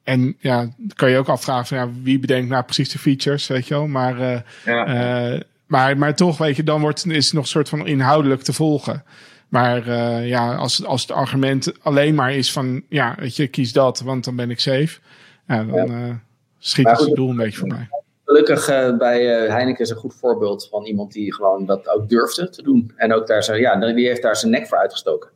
En 0.03 0.35
ja, 0.39 0.69
kan 0.95 1.09
je 1.09 1.17
ook 1.17 1.27
afvragen 1.27 1.65
van 1.65 1.77
ja, 1.77 1.89
wie 2.01 2.19
bedenkt 2.19 2.49
nou 2.49 2.63
precies 2.63 2.89
de 2.89 2.99
features, 2.99 3.47
weet 3.47 3.67
je 3.67 3.73
wel. 3.73 3.87
Maar, 3.87 4.19
uh, 4.19 4.39
ja. 4.65 5.33
uh, 5.33 5.41
maar, 5.67 5.97
maar 5.97 6.15
toch, 6.15 6.37
weet 6.37 6.55
je, 6.55 6.63
dan 6.63 6.81
wordt, 6.81 7.05
is 7.05 7.25
het 7.25 7.33
nog 7.33 7.43
een 7.43 7.49
soort 7.49 7.69
van 7.69 7.87
inhoudelijk 7.87 8.41
te 8.41 8.53
volgen. 8.53 9.03
Maar 9.47 9.87
uh, 9.87 10.27
ja, 10.27 10.55
als, 10.55 10.85
als 10.85 11.01
het 11.01 11.11
argument 11.11 11.73
alleen 11.81 12.15
maar 12.15 12.33
is 12.33 12.51
van 12.51 12.83
ja, 12.89 13.15
weet 13.19 13.35
je, 13.35 13.47
kies 13.47 13.73
dat, 13.73 13.99
want 13.99 14.23
dan 14.23 14.35
ben 14.35 14.49
ik 14.49 14.59
safe. 14.59 14.99
Ja, 15.47 15.63
dan 15.63 15.87
ja. 15.87 16.19
schiet 16.59 16.89
het 16.89 17.15
doel 17.15 17.29
een 17.29 17.35
beetje 17.35 17.59
voorbij. 17.59 17.89
Gelukkig 18.25 18.65
bij 18.97 19.25
Heineken 19.25 19.83
is 19.83 19.89
een 19.89 19.95
goed 19.95 20.15
voorbeeld 20.15 20.67
van 20.71 20.85
iemand 20.85 21.11
die 21.11 21.33
gewoon 21.33 21.65
dat 21.65 21.89
ook 21.89 22.09
durfde 22.09 22.49
te 22.49 22.61
doen. 22.61 22.91
En 22.95 23.13
ook 23.13 23.27
daar 23.27 23.43
zo, 23.43 23.55
ja, 23.55 23.93
die 23.93 24.07
heeft 24.07 24.21
daar 24.21 24.35
zijn 24.35 24.51
nek 24.51 24.67
voor 24.67 24.77
uitgestoken. 24.77 25.29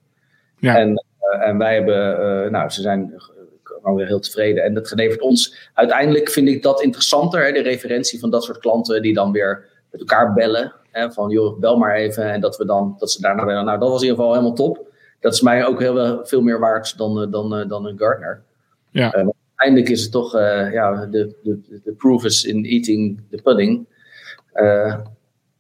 Ja. 0.60 0.78
En, 0.78 1.04
en 1.40 1.58
wij 1.58 1.74
hebben, 1.74 2.52
nou, 2.52 2.70
ze 2.70 2.82
zijn 2.82 3.14
gewoon 3.88 4.02
weer 4.02 4.08
heel 4.08 4.20
tevreden. 4.20 4.64
En 4.64 4.74
dat 4.74 4.88
gelevert 4.88 5.22
ons 5.22 5.70
uiteindelijk, 5.74 6.30
vind 6.30 6.48
ik 6.48 6.64
dat 6.64 6.82
interessanter. 6.82 7.46
Hè, 7.46 7.52
de 7.52 7.62
referentie 7.62 8.20
van 8.20 8.30
dat 8.30 8.44
soort 8.44 8.58
klanten 8.58 9.02
die 9.02 9.14
dan 9.14 9.32
weer 9.32 9.66
met 9.92 10.00
elkaar 10.00 10.34
bellen. 10.34 10.74
Hè, 10.92 11.12
van 11.12 11.30
joh, 11.30 11.60
bel 11.60 11.78
maar 11.78 11.96
even. 11.96 12.24
En 12.24 12.42
dat 12.42 12.58
we 12.58 12.66
dan, 12.66 12.96
dat 12.98 13.12
ze 13.12 13.22
daarna 13.22 13.46
bellen. 13.46 13.66
Nou, 13.66 13.80
dat 13.80 13.90
was 13.90 14.02
in 14.02 14.08
ieder 14.08 14.18
geval 14.18 14.34
helemaal 14.34 14.56
top. 14.56 14.86
Dat 15.20 15.34
is 15.34 15.42
mij 15.42 15.66
ook 15.66 15.80
heel 15.80 16.26
veel 16.26 16.42
meer 16.42 16.60
waard 16.60 16.98
dan, 16.98 17.32
dan, 17.32 17.68
dan 17.68 17.86
een 17.86 17.98
Gartner. 17.98 18.42
Ja. 18.90 19.16
Uh, 19.18 19.28
uiteindelijk 19.56 19.90
is 19.90 20.02
het 20.02 20.12
toch, 20.12 20.34
ja, 20.72 21.06
de, 21.06 21.36
de, 21.44 21.60
de 21.84 21.92
proof 21.92 22.24
is 22.24 22.44
in 22.44 22.66
eating 22.66 23.22
the 23.30 23.42
pudding. 23.42 23.88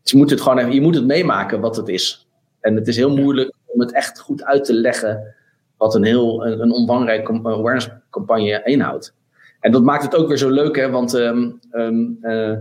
Dus 0.01 0.11
je 0.11 0.17
moet 0.17 0.29
het 0.29 0.41
gewoon 0.41 0.57
even, 0.57 0.73
je 0.73 0.81
moet 0.81 0.95
het 0.95 1.05
meemaken 1.05 1.59
wat 1.59 1.75
het 1.75 1.87
is. 1.87 2.27
En 2.61 2.75
het 2.75 2.87
is 2.87 2.95
heel 2.95 3.15
moeilijk 3.15 3.51
om 3.65 3.79
het 3.79 3.93
echt 3.93 4.19
goed 4.19 4.43
uit 4.43 4.65
te 4.65 4.73
leggen 4.73 5.35
wat 5.77 5.95
een 5.95 6.03
heel 6.03 6.45
een, 6.45 6.61
een 6.61 7.45
awareness 7.45 7.89
campagne 8.18 8.61
inhoudt. 8.64 9.14
En 9.60 9.72
dat 9.72 9.84
maakt 9.84 10.03
het 10.03 10.15
ook 10.15 10.27
weer 10.27 10.38
zo 10.38 10.49
leuk, 10.49 10.76
hè? 10.76 10.89
Want 10.89 11.14
ehm, 11.14 11.52
ehm, 11.72 12.06
eh, 12.22 12.52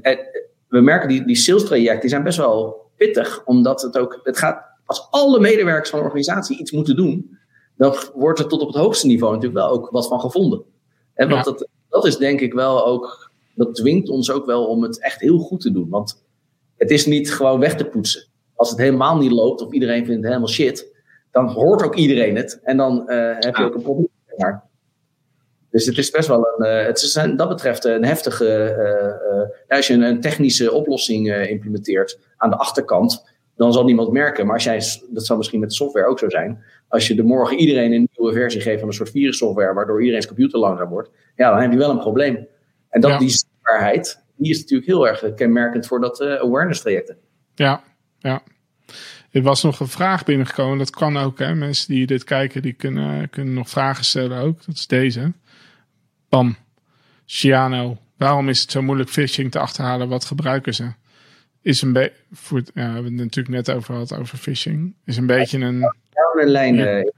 eh, 0.00 0.18
we 0.68 0.80
merken 0.80 1.08
die, 1.08 1.26
die 1.26 1.36
sales 1.36 1.64
trajecten 1.64 2.00
die 2.00 2.10
zijn 2.10 2.22
best 2.22 2.38
wel 2.38 2.90
pittig, 2.96 3.42
omdat 3.44 3.82
het 3.82 3.98
ook, 3.98 4.20
het 4.22 4.38
gaat, 4.38 4.62
als 4.84 5.08
alle 5.10 5.40
medewerkers 5.40 5.90
van 5.90 5.98
een 5.98 6.04
organisatie 6.04 6.58
iets 6.58 6.72
moeten 6.72 6.96
doen, 6.96 7.38
dan 7.76 7.94
wordt 8.14 8.38
er 8.38 8.46
tot 8.46 8.60
op 8.60 8.66
het 8.66 8.76
hoogste 8.76 9.06
niveau 9.06 9.34
natuurlijk 9.34 9.60
wel 9.60 9.70
ook 9.70 9.90
wat 9.90 10.08
van 10.08 10.20
gevonden. 10.20 10.62
En 11.14 11.28
want 11.28 11.44
dat, 11.44 11.68
dat 11.88 12.06
is 12.06 12.16
denk 12.16 12.40
ik 12.40 12.52
wel 12.52 12.86
ook, 12.86 13.30
dat 13.54 13.74
dwingt 13.74 14.08
ons 14.08 14.30
ook 14.30 14.46
wel 14.46 14.66
om 14.66 14.82
het 14.82 15.00
echt 15.00 15.20
heel 15.20 15.38
goed 15.38 15.60
te 15.60 15.72
doen. 15.72 15.88
Want 15.88 16.24
het 16.76 16.90
is 16.90 17.06
niet 17.06 17.32
gewoon 17.32 17.60
weg 17.60 17.76
te 17.76 17.84
poetsen. 17.84 18.26
Als 18.54 18.70
het 18.70 18.78
helemaal 18.78 19.18
niet 19.18 19.32
loopt 19.32 19.62
of 19.62 19.72
iedereen 19.72 20.04
vindt 20.04 20.20
het 20.20 20.24
helemaal 20.24 20.48
shit, 20.48 20.92
dan 21.30 21.48
hoort 21.48 21.82
ook 21.82 21.94
iedereen 21.94 22.36
het. 22.36 22.60
En 22.62 22.76
dan 22.76 23.02
uh, 23.06 23.32
heb 23.38 23.56
je 23.56 23.64
ook 23.64 23.74
een 23.74 23.82
probleem. 23.82 24.12
Dus 25.70 25.86
het 25.86 25.98
is 25.98 26.10
best 26.10 26.28
wel 26.28 26.48
een. 26.56 26.66
Uh, 26.66 26.86
het 26.86 27.02
is 27.02 27.14
een, 27.14 27.36
dat 27.36 27.48
betreft 27.48 27.84
een 27.84 28.04
heftige. 28.04 28.76
Uh, 29.68 29.76
als 29.76 29.86
je 29.86 29.94
een, 29.94 30.02
een 30.02 30.20
technische 30.20 30.72
oplossing 30.72 31.34
implementeert 31.34 32.18
aan 32.36 32.50
de 32.50 32.56
achterkant, 32.56 33.32
dan 33.56 33.72
zal 33.72 33.84
niemand 33.84 34.12
merken. 34.12 34.46
Maar 34.46 34.54
als 34.54 34.64
jij, 34.64 34.82
dat 35.10 35.26
zal 35.26 35.36
misschien 35.36 35.60
met 35.60 35.74
software 35.74 36.06
ook 36.06 36.18
zo 36.18 36.28
zijn. 36.28 36.64
Als 36.88 37.06
je 37.08 37.14
de 37.14 37.22
morgen 37.22 37.58
iedereen 37.58 37.92
een 37.92 38.08
nieuwe 38.16 38.32
versie 38.32 38.60
geeft 38.60 38.78
van 38.78 38.88
een 38.88 38.94
soort 38.94 39.10
virussoftware, 39.10 39.74
waardoor 39.74 40.00
iedereen's 40.00 40.26
computer 40.26 40.58
langzaam 40.58 40.88
wordt, 40.88 41.10
ja, 41.36 41.50
dan 41.50 41.60
heb 41.60 41.72
je 41.72 41.78
wel 41.78 41.90
een 41.90 41.98
probleem. 41.98 42.46
En 42.88 43.00
dat, 43.00 43.18
die 43.18 43.28
zichtbaarheid, 43.28 44.22
die 44.36 44.50
is 44.50 44.60
natuurlijk 44.60 44.88
heel 44.88 45.08
erg 45.08 45.34
kenmerkend 45.34 45.86
voor 45.86 46.00
dat 46.00 46.20
awareness 46.20 46.80
trajecten. 46.80 47.16
Ja, 47.54 47.82
ja. 48.18 48.42
Er 49.34 49.42
was 49.42 49.62
nog 49.62 49.80
een 49.80 49.88
vraag 49.88 50.24
binnengekomen. 50.24 50.78
Dat 50.78 50.90
kan 50.90 51.16
ook, 51.16 51.38
hè. 51.38 51.54
Mensen 51.54 51.94
die 51.94 52.06
dit 52.06 52.24
kijken, 52.24 52.62
die 52.62 52.72
kunnen, 52.72 53.30
kunnen 53.30 53.54
nog 53.54 53.68
vragen 53.68 54.04
stellen 54.04 54.38
ook. 54.38 54.64
Dat 54.64 54.74
is 54.74 54.86
deze. 54.86 55.32
Pam. 56.28 56.56
Ciano. 57.24 57.98
Waarom 58.16 58.48
is 58.48 58.60
het 58.60 58.70
zo 58.70 58.82
moeilijk 58.82 59.10
phishing 59.10 59.50
te 59.50 59.58
achterhalen? 59.58 60.08
Wat 60.08 60.24
gebruiken 60.24 60.74
ze? 60.74 60.92
Is 61.62 61.82
een 61.82 61.92
beetje... 61.92 62.16
Ja, 62.50 62.62
we 62.74 62.80
hebben 62.80 63.04
het 63.04 63.12
natuurlijk 63.12 63.54
net 63.54 63.70
over 63.70 63.94
gehad, 63.94 64.18
over 64.18 64.38
phishing. 64.38 64.94
Is 65.04 65.16
een 65.16 65.26
beetje 65.26 65.58
een... 65.58 65.82
een 66.34 66.48
lijn, 66.48 66.74
ja. 66.74 67.12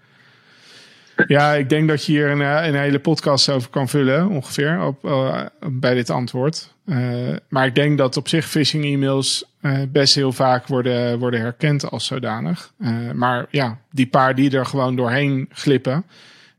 Ja, 1.27 1.55
ik 1.55 1.69
denk 1.69 1.89
dat 1.89 2.05
je 2.05 2.13
hier 2.13 2.31
een, 2.31 2.41
eh, 2.41 2.67
een 2.67 2.75
hele 2.75 2.99
podcast 2.99 3.49
over 3.49 3.71
kan 3.71 3.89
vullen, 3.89 4.29
ongeveer, 4.29 4.83
op, 4.83 5.05
uh, 5.05 5.43
bij 5.71 5.95
dit 5.95 6.11
antwoord. 6.11 6.75
Uh, 6.87 7.37
maar 7.49 7.67
ik 7.67 7.75
denk 7.75 7.99
dat 7.99 8.17
op 8.17 8.29
zich 8.29 8.47
phishing 8.47 8.85
e-mails 8.85 9.55
best 9.89 10.15
heel 10.15 10.33
vaak 10.33 10.67
worden, 10.67 11.19
worden 11.19 11.41
herkend 11.41 11.91
als 11.91 12.07
zodanig. 12.07 12.73
maar 13.15 13.47
ja, 13.51 13.79
die 13.91 14.07
paar 14.07 14.35
die 14.35 14.57
er 14.57 14.67
gewoon 14.67 14.97
doorheen 14.97 15.49
glippen, 15.51 16.05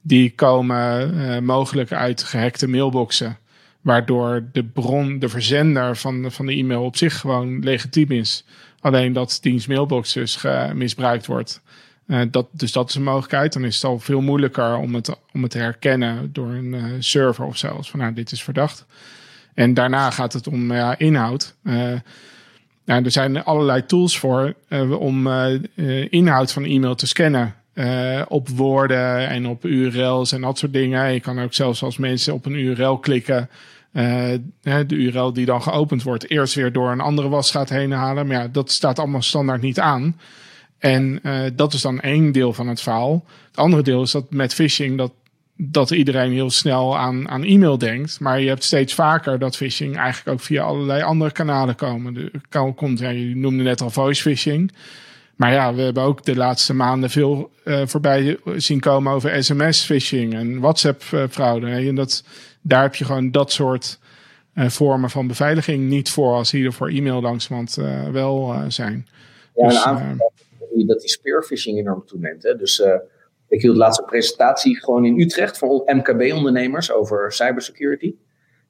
die 0.01 0.33
komen 0.35 1.43
mogelijk 1.45 1.91
uit 1.91 2.23
gehackte 2.23 2.67
mailboxen. 2.67 3.37
Waardoor 3.81 4.43
de 4.51 4.63
bron, 4.63 5.19
de 5.19 5.29
verzender 5.29 5.97
van, 5.97 6.31
van 6.31 6.45
de 6.45 6.53
e-mail 6.53 6.83
op 6.83 6.97
zich 6.97 7.19
gewoon 7.19 7.59
legitiem 7.59 8.11
is. 8.11 8.45
Alleen 8.79 9.13
dat 9.13 9.37
diens 9.41 9.67
mailbox 9.67 10.13
dus 10.13 10.45
misbruikt 10.73 11.25
wordt. 11.25 11.61
Uh, 12.07 12.21
dat, 12.31 12.47
dus 12.51 12.71
dat 12.71 12.89
is 12.89 12.95
een 12.95 13.03
mogelijkheid. 13.03 13.53
Dan 13.53 13.65
is 13.65 13.75
het 13.75 13.83
al 13.83 13.99
veel 13.99 14.21
moeilijker 14.21 14.77
om 14.77 14.95
het, 14.95 15.17
om 15.33 15.41
het 15.41 15.51
te 15.51 15.57
herkennen 15.57 16.29
door 16.33 16.49
een 16.49 16.73
uh, 16.73 16.83
server 16.99 17.45
of 17.45 17.57
zelfs 17.57 17.89
van 17.89 17.99
nou, 17.99 18.13
dit 18.13 18.31
is 18.31 18.43
verdacht. 18.43 18.85
En 19.53 19.73
daarna 19.73 20.11
gaat 20.11 20.33
het 20.33 20.47
om 20.47 20.73
ja, 20.73 20.97
inhoud. 20.97 21.55
Uh, 21.63 21.93
nou, 22.85 23.03
er 23.03 23.11
zijn 23.11 23.43
allerlei 23.43 23.85
tools 23.85 24.19
voor 24.19 24.53
om 24.99 25.27
inhoud 26.09 26.51
van 26.51 26.63
e-mail 26.63 26.95
te 26.95 27.07
scannen. 27.07 27.55
op 28.27 28.49
woorden 28.49 29.27
en 29.27 29.47
op 29.47 29.65
URL's 29.65 30.31
en 30.31 30.41
dat 30.41 30.57
soort 30.57 30.73
dingen. 30.73 31.13
Je 31.13 31.19
kan 31.19 31.39
ook 31.39 31.53
zelfs 31.53 31.83
als 31.83 31.97
mensen 31.97 32.33
op 32.33 32.45
een 32.45 32.55
URL 32.55 32.97
klikken. 32.97 33.49
de 33.91 34.85
URL 34.89 35.33
die 35.33 35.45
dan 35.45 35.61
geopend 35.61 36.03
wordt, 36.03 36.29
eerst 36.29 36.53
weer 36.53 36.71
door 36.71 36.91
een 36.91 37.01
andere 37.01 37.29
wasgaat 37.29 37.69
heen 37.69 37.91
halen. 37.91 38.27
Maar 38.27 38.41
ja, 38.41 38.47
dat 38.47 38.71
staat 38.71 38.99
allemaal 38.99 39.21
standaard 39.21 39.61
niet 39.61 39.79
aan. 39.79 40.15
En 40.77 41.19
uh, 41.23 41.39
dat 41.53 41.73
is 41.73 41.81
dan 41.81 41.99
één 41.99 42.31
deel 42.31 42.53
van 42.53 42.67
het 42.67 42.81
verhaal. 42.81 43.25
Het 43.47 43.57
andere 43.57 43.83
deel 43.83 44.01
is 44.01 44.11
dat 44.11 44.25
met 44.29 44.53
phishing 44.53 44.97
dat, 44.97 45.11
dat 45.55 45.91
iedereen 45.91 46.31
heel 46.31 46.49
snel 46.49 46.97
aan, 46.97 47.29
aan 47.29 47.43
e-mail 47.43 47.77
denkt. 47.77 48.19
Maar 48.19 48.41
je 48.41 48.47
hebt 48.47 48.63
steeds 48.63 48.93
vaker 48.93 49.39
dat 49.39 49.55
phishing 49.55 49.97
eigenlijk 49.97 50.29
ook 50.37 50.45
via 50.45 50.63
allerlei 50.63 51.01
andere 51.01 51.31
kanalen 51.31 51.75
komen. 51.75 52.13
De, 52.13 52.31
komt, 52.75 52.99
ja, 52.99 53.09
je 53.09 53.35
noemde 53.35 53.63
net 53.63 53.81
al 53.81 53.89
voice 53.89 54.21
phishing. 54.21 54.71
Maar 55.35 55.53
ja, 55.53 55.73
we 55.73 55.81
hebben 55.81 56.03
ook 56.03 56.25
de 56.25 56.35
laatste 56.35 56.73
maanden 56.73 57.09
veel 57.09 57.51
uh, 57.63 57.81
voorbij 57.85 58.37
zien 58.55 58.79
komen 58.79 59.13
over 59.13 59.43
sms-phishing 59.43 60.33
en 60.33 60.59
WhatsApp-fraude. 60.59 61.67
En 61.67 61.95
dat, 61.95 62.23
daar 62.61 62.81
heb 62.81 62.95
je 62.95 63.05
gewoon 63.05 63.31
dat 63.31 63.51
soort 63.51 63.99
uh, 64.53 64.69
vormen 64.69 65.09
van 65.09 65.27
beveiliging 65.27 65.89
niet 65.89 66.09
voor, 66.09 66.33
als 66.33 66.51
hier 66.51 66.71
voor 66.73 66.89
e-mail 66.89 67.21
langzamerhand 67.21 67.77
uh, 67.77 68.09
wel 68.09 68.55
zijn. 68.67 69.07
Ja, 69.55 69.67
dus, 69.67 69.85
dat 70.75 70.99
die 70.99 71.09
spearfishing 71.09 71.77
enorm 71.77 72.05
toeneemt. 72.05 72.43
Hè? 72.43 72.55
Dus 72.55 72.79
uh, 72.79 72.95
ik 73.47 73.61
hield 73.61 73.77
laatst 73.77 73.99
een 73.99 74.05
presentatie 74.05 74.79
gewoon 74.79 75.05
in 75.05 75.19
Utrecht 75.19 75.57
voor 75.57 75.83
MKB-ondernemers 75.85 76.91
over 76.91 77.31
cybersecurity. 77.31 78.15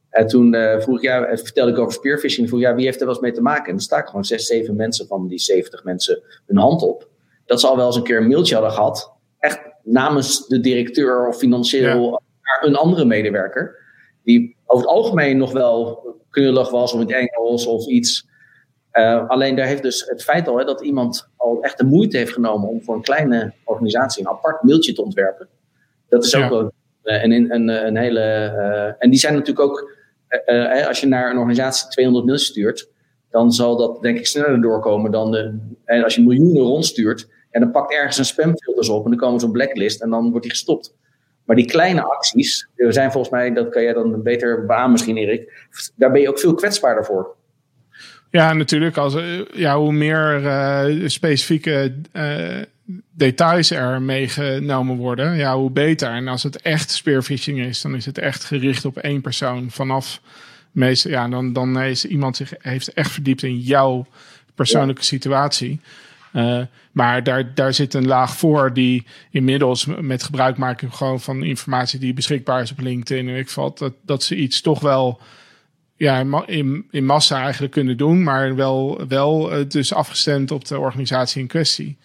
En 0.09 0.27
toen 0.27 0.53
uh, 0.53 0.79
vroeg 0.79 0.95
ik, 0.95 1.01
ja, 1.01 1.25
eh, 1.25 1.37
vertelde 1.37 1.71
ik 1.71 1.77
over 1.77 1.93
spearfishing. 1.93 2.47
Vroeg 2.47 2.59
ja, 2.59 2.75
wie 2.75 2.85
heeft 2.85 2.99
er 2.99 3.05
wel 3.05 3.13
eens 3.13 3.23
mee 3.23 3.33
te 3.33 3.41
maken? 3.41 3.65
En 3.65 3.71
dan 3.71 3.79
sta 3.79 3.97
ik 3.97 4.05
gewoon 4.05 4.25
zes, 4.25 4.45
zeven 4.45 4.75
mensen 4.75 5.07
van 5.07 5.27
die 5.27 5.39
70 5.39 5.83
mensen 5.83 6.23
hun 6.45 6.57
hand 6.57 6.81
op. 6.81 7.09
Dat 7.45 7.59
ze 7.59 7.67
al 7.67 7.75
wel 7.77 7.85
eens 7.85 7.95
een 7.95 8.03
keer 8.03 8.17
een 8.17 8.27
mailtje 8.27 8.53
hadden 8.53 8.73
gehad. 8.73 9.13
Echt 9.39 9.59
namens 9.83 10.47
de 10.47 10.59
directeur 10.59 11.27
of 11.27 11.37
financieel 11.37 12.21
naar 12.41 12.69
een 12.69 12.75
andere 12.75 13.05
medewerker. 13.05 13.75
Die 14.23 14.55
over 14.65 14.85
het 14.87 14.95
algemeen 14.95 15.37
nog 15.37 15.51
wel 15.51 16.05
knullig 16.29 16.69
was 16.69 16.93
of 16.93 17.01
in 17.01 17.07
het 17.07 17.15
Engels 17.15 17.65
of 17.65 17.87
iets. 17.87 18.27
Uh, 18.97 19.27
alleen 19.27 19.55
daar 19.55 19.67
heeft 19.67 19.83
dus 19.83 20.05
het 20.05 20.23
feit 20.23 20.47
al 20.47 20.57
hè, 20.57 20.65
dat 20.65 20.81
iemand 20.81 21.29
al 21.35 21.61
echt 21.61 21.77
de 21.77 21.85
moeite 21.85 22.17
heeft 22.17 22.33
genomen 22.33 22.69
om 22.69 22.83
voor 22.83 22.95
een 22.95 23.01
kleine 23.01 23.53
organisatie 23.63 24.23
een 24.23 24.31
apart 24.31 24.63
mailtje 24.63 24.93
te 24.93 25.03
ontwerpen. 25.03 25.47
Dat 26.09 26.23
is 26.23 26.35
ook 26.35 26.49
wel 26.49 26.71
uh, 27.03 27.23
een, 27.23 27.31
een, 27.31 27.67
een, 27.67 27.97
hele. 27.97 28.53
Uh, 28.55 29.03
en 29.03 29.09
die 29.09 29.19
zijn 29.19 29.33
natuurlijk 29.33 29.69
ook. 29.69 29.91
als 30.87 30.99
je 30.99 31.07
naar 31.07 31.29
een 31.29 31.37
organisatie 31.37 31.89
200 31.89 32.25
mails 32.25 32.45
stuurt, 32.45 32.89
dan 33.29 33.51
zal 33.51 33.77
dat 33.77 34.01
denk 34.01 34.17
ik 34.17 34.27
sneller 34.27 34.61
doorkomen 34.61 35.11
dan 35.11 35.31
de, 35.31 35.57
en 35.85 36.03
als 36.03 36.15
je 36.15 36.21
miljoenen 36.21 36.63
rondstuurt. 36.63 37.27
En 37.51 37.61
dan 37.61 37.71
pakt 37.71 37.93
ergens 37.93 38.17
een 38.17 38.25
spamfilters 38.25 38.89
op 38.89 39.03
en 39.03 39.09
dan 39.09 39.19
komen 39.19 39.39
ze 39.39 39.45
op 39.45 39.51
blacklist 39.51 40.01
en 40.01 40.09
dan 40.09 40.29
wordt 40.29 40.41
die 40.41 40.51
gestopt. 40.51 40.95
Maar 41.45 41.55
die 41.55 41.65
kleine 41.65 42.01
acties, 42.01 42.67
er 42.75 42.93
zijn 42.93 43.11
volgens 43.11 43.33
mij, 43.33 43.53
dat 43.53 43.69
kan 43.69 43.83
jij 43.83 43.93
dan 43.93 44.23
beter 44.23 44.65
baan 44.65 44.91
misschien 44.91 45.17
Erik, 45.17 45.69
daar 45.95 46.11
ben 46.11 46.21
je 46.21 46.29
ook 46.29 46.39
veel 46.39 46.53
kwetsbaarder 46.53 47.05
voor. 47.05 47.35
Ja, 48.37 48.53
natuurlijk. 48.53 48.97
Als, 48.97 49.15
eh, 49.15 49.39
ja, 49.53 49.77
hoe 49.77 49.93
meer 49.93 50.41
uh, 50.43 51.07
specifieke 51.07 51.95
uh, 52.13 52.61
details 53.11 53.71
er 53.71 54.01
meegenomen 54.01 54.95
worden, 54.95 55.35
ja, 55.35 55.55
hoe 55.55 55.71
beter. 55.71 56.09
En 56.09 56.27
als 56.27 56.43
het 56.43 56.61
echt 56.61 56.91
spearfishing 56.91 57.59
is, 57.59 57.81
dan 57.81 57.95
is 57.95 58.05
het 58.05 58.17
echt 58.17 58.43
gericht 58.43 58.85
op 58.85 58.97
één 58.97 59.21
persoon. 59.21 59.71
Vanaf 59.71 60.21
meestal, 60.71 61.11
ja, 61.11 61.27
dan, 61.27 61.53
dan 61.53 61.81
is 61.81 62.05
iemand 62.05 62.35
zich 62.35 62.53
heeft 62.59 62.93
echt 62.93 63.11
verdiept 63.11 63.43
in 63.43 63.59
jouw 63.59 64.05
persoonlijke 64.55 65.03
situatie. 65.03 65.79
Uh, 66.33 66.61
maar 66.91 67.23
daar, 67.23 67.53
daar 67.53 67.73
zit 67.73 67.93
een 67.93 68.07
laag 68.07 68.35
voor 68.35 68.73
die 68.73 69.05
inmiddels 69.31 69.85
met 69.85 70.23
gebruik 70.23 70.57
maken 70.57 70.91
gewoon 70.91 71.19
van 71.19 71.43
informatie 71.43 71.99
die 71.99 72.13
beschikbaar 72.13 72.61
is 72.61 72.71
op 72.71 72.79
LinkedIn. 72.79 73.29
En 73.29 73.35
ik 73.35 73.49
valt 73.49 73.77
dat, 73.77 73.93
dat 74.01 74.23
ze 74.23 74.35
iets 74.35 74.61
toch 74.61 74.79
wel 74.79 75.21
ja, 75.97 76.43
in, 76.45 76.87
in 76.91 77.05
massa 77.05 77.41
eigenlijk 77.41 77.73
kunnen 77.73 77.97
doen, 77.97 78.23
maar 78.23 78.55
wel, 78.55 79.07
wel 79.07 79.59
uh, 79.59 79.65
dus 79.67 79.93
afgestemd 79.93 80.51
op 80.51 80.65
de 80.65 80.79
organisatie 80.79 81.41
in 81.41 81.47
kwestie. 81.47 81.97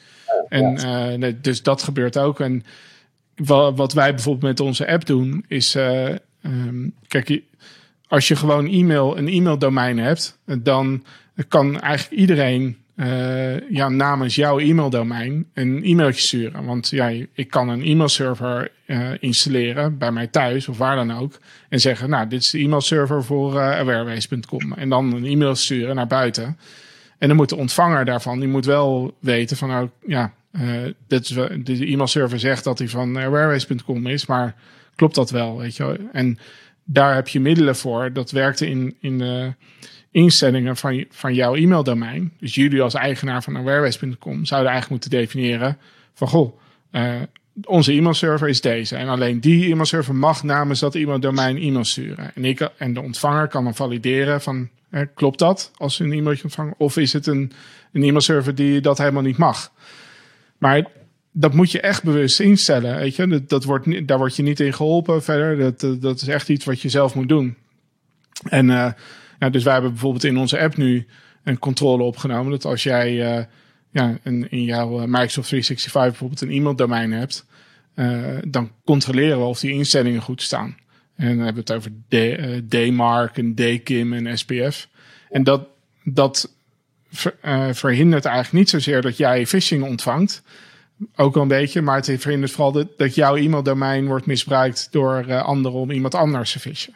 en 0.48 0.80
uh, 1.20 1.32
dus 1.40 1.62
dat 1.62 1.82
gebeurt 1.82 2.18
ook. 2.18 2.40
En 2.40 2.64
wat, 3.36 3.76
wat 3.76 3.92
wij 3.92 4.14
bijvoorbeeld 4.14 4.58
met 4.58 4.60
onze 4.60 4.88
app 4.88 5.06
doen, 5.06 5.44
is 5.48 5.76
uh, 5.76 6.08
um, 6.42 6.94
kijk, 7.08 7.42
als 8.08 8.28
je 8.28 8.36
gewoon 8.36 8.66
e-mail, 8.66 9.18
een 9.18 9.28
e-maildomein 9.28 9.98
hebt, 9.98 10.38
dan 10.58 11.04
kan 11.48 11.80
eigenlijk 11.80 12.20
iedereen 12.20 12.76
uh, 12.96 13.70
ja, 13.70 13.88
namens 13.88 14.34
jouw 14.34 14.58
e-maildomein 14.58 15.46
een 15.54 15.84
e-mailtje 15.84 16.20
sturen. 16.20 16.64
Want 16.64 16.88
ja, 16.88 17.12
ik 17.34 17.50
kan 17.50 17.68
een 17.68 17.82
e-mailserver 17.82 18.70
uh, 18.92 19.10
installeren 19.20 19.98
bij 19.98 20.12
mij 20.12 20.26
thuis 20.26 20.68
of 20.68 20.78
waar 20.78 20.96
dan 20.96 21.12
ook. 21.12 21.38
En 21.68 21.80
zeggen, 21.80 22.10
nou, 22.10 22.28
dit 22.28 22.40
is 22.40 22.50
de 22.50 22.58
e-mailserver 22.58 23.24
voor 23.24 23.54
uh, 23.54 23.78
awareways.com. 23.78 24.72
En 24.72 24.88
dan 24.88 25.12
een 25.12 25.24
e-mail 25.24 25.54
sturen 25.54 25.94
naar 25.94 26.06
buiten. 26.06 26.58
En 27.18 27.28
dan 27.28 27.36
moet 27.36 27.48
de 27.48 27.56
ontvanger 27.56 28.04
daarvan, 28.04 28.38
die 28.38 28.48
moet 28.48 28.64
wel 28.64 29.16
weten 29.20 29.56
van, 29.56 29.68
nou 29.68 29.90
ja, 30.06 30.32
dit 31.06 31.22
is, 31.22 31.28
de 31.64 31.86
e-mailserver 31.86 32.38
zegt 32.38 32.64
dat 32.64 32.78
hij 32.78 32.88
van 32.88 33.18
awareways.com 33.18 34.06
is, 34.06 34.26
maar 34.26 34.54
klopt 34.94 35.14
dat 35.14 35.30
wel, 35.30 35.58
weet 35.58 35.76
je? 35.76 36.08
En 36.12 36.38
daar 36.84 37.14
heb 37.14 37.28
je 37.28 37.40
middelen 37.40 37.76
voor. 37.76 38.12
Dat 38.12 38.30
werkte 38.30 38.68
in, 38.68 38.96
in 39.00 39.18
de 39.18 39.52
instellingen 40.10 40.76
van, 40.76 41.04
van 41.10 41.34
jouw 41.34 41.54
e-maildomein. 41.54 42.32
Dus 42.38 42.54
jullie 42.54 42.82
als 42.82 42.94
eigenaar 42.94 43.42
van 43.42 43.56
awareways.com 43.56 44.44
zouden 44.44 44.70
eigenlijk 44.70 44.88
moeten 44.88 45.20
definiëren 45.20 45.78
van 46.14 46.28
goh, 46.28 46.58
uh, 46.92 47.14
onze 47.64 47.92
e-mailserver 47.92 48.48
is 48.48 48.60
deze. 48.60 48.96
En 48.96 49.08
alleen 49.08 49.40
die 49.40 49.70
e-mailserver 49.70 50.14
mag 50.14 50.42
namens 50.42 50.80
dat 50.80 50.94
e-maildomein 50.94 51.56
e-mail 51.56 51.84
sturen. 51.84 52.34
En, 52.34 52.44
ik, 52.44 52.60
en 52.60 52.94
de 52.94 53.00
ontvanger 53.00 53.48
kan 53.48 53.64
dan 53.64 53.74
valideren 53.74 54.40
van 54.40 54.68
klopt 55.14 55.38
dat 55.38 55.70
als 55.76 55.98
een 55.98 56.12
e-mailtje 56.12 56.44
ontvangen? 56.44 56.74
Of 56.78 56.96
is 56.96 57.12
het 57.12 57.26
een, 57.26 57.52
een 57.92 58.02
e-mailserver 58.02 58.54
die 58.54 58.80
dat 58.80 58.98
helemaal 58.98 59.22
niet 59.22 59.36
mag? 59.36 59.72
Maar 60.58 60.86
dat 61.32 61.54
moet 61.54 61.70
je 61.70 61.80
echt 61.80 62.02
bewust 62.02 62.40
instellen. 62.40 62.96
Weet 62.96 63.16
je? 63.16 63.44
Dat, 63.44 63.64
wordt, 63.64 64.08
daar 64.08 64.18
word 64.18 64.36
je 64.36 64.42
niet 64.42 64.60
in 64.60 64.72
geholpen 64.72 65.22
verder. 65.22 65.58
Dat, 65.78 66.02
dat 66.02 66.20
is 66.20 66.28
echt 66.28 66.48
iets 66.48 66.64
wat 66.64 66.80
je 66.80 66.88
zelf 66.88 67.14
moet 67.14 67.28
doen. 67.28 67.56
En 68.48 68.68
uh, 68.68 68.90
nou, 69.38 69.52
dus 69.52 69.64
wij 69.64 69.72
hebben 69.72 69.90
bijvoorbeeld 69.90 70.24
in 70.24 70.38
onze 70.38 70.60
app 70.60 70.76
nu 70.76 71.06
een 71.44 71.58
controle 71.58 72.02
opgenomen. 72.02 72.50
Dat 72.50 72.64
als 72.64 72.82
jij 72.82 73.36
uh, 73.38 73.44
ja, 73.92 74.18
een, 74.22 74.50
in 74.50 74.62
jouw 74.62 74.88
Microsoft 74.88 75.48
365 75.48 76.02
bijvoorbeeld 76.02 76.40
een 76.40 76.50
e-maildomein 76.50 77.12
hebt. 77.12 77.46
Uh, 77.94 78.38
dan 78.46 78.70
controleren 78.84 79.38
we 79.38 79.44
of 79.44 79.60
die 79.60 79.72
instellingen 79.72 80.22
goed 80.22 80.42
staan. 80.42 80.76
En 81.16 81.36
dan 81.36 81.44
hebben 81.44 81.64
we 81.64 81.72
het 81.72 81.72
over 81.72 81.92
D, 82.08 82.70
DMARC 82.70 83.38
en 83.38 83.54
DKIM 83.54 84.12
en 84.12 84.38
SPF. 84.38 84.88
En 85.30 85.44
dat, 85.44 85.66
dat 86.04 86.54
ver, 87.10 87.34
verhindert 87.74 88.24
eigenlijk 88.24 88.56
niet 88.56 88.70
zozeer 88.70 89.02
dat 89.02 89.16
jij 89.16 89.46
phishing 89.46 89.84
ontvangt 89.84 90.42
ook 91.16 91.34
wel 91.34 91.42
een 91.42 91.48
beetje, 91.48 91.82
maar 91.82 91.96
het 91.96 92.12
verhindert 92.18 92.52
vooral 92.52 92.86
dat, 92.96 93.14
jouw 93.14 93.36
e-maildomein 93.36 94.06
wordt 94.06 94.26
misbruikt 94.26 94.88
door 94.90 95.24
uh, 95.28 95.42
anderen 95.42 95.78
om 95.78 95.90
iemand 95.90 96.14
anders 96.14 96.52
te 96.52 96.60
vissen. 96.60 96.94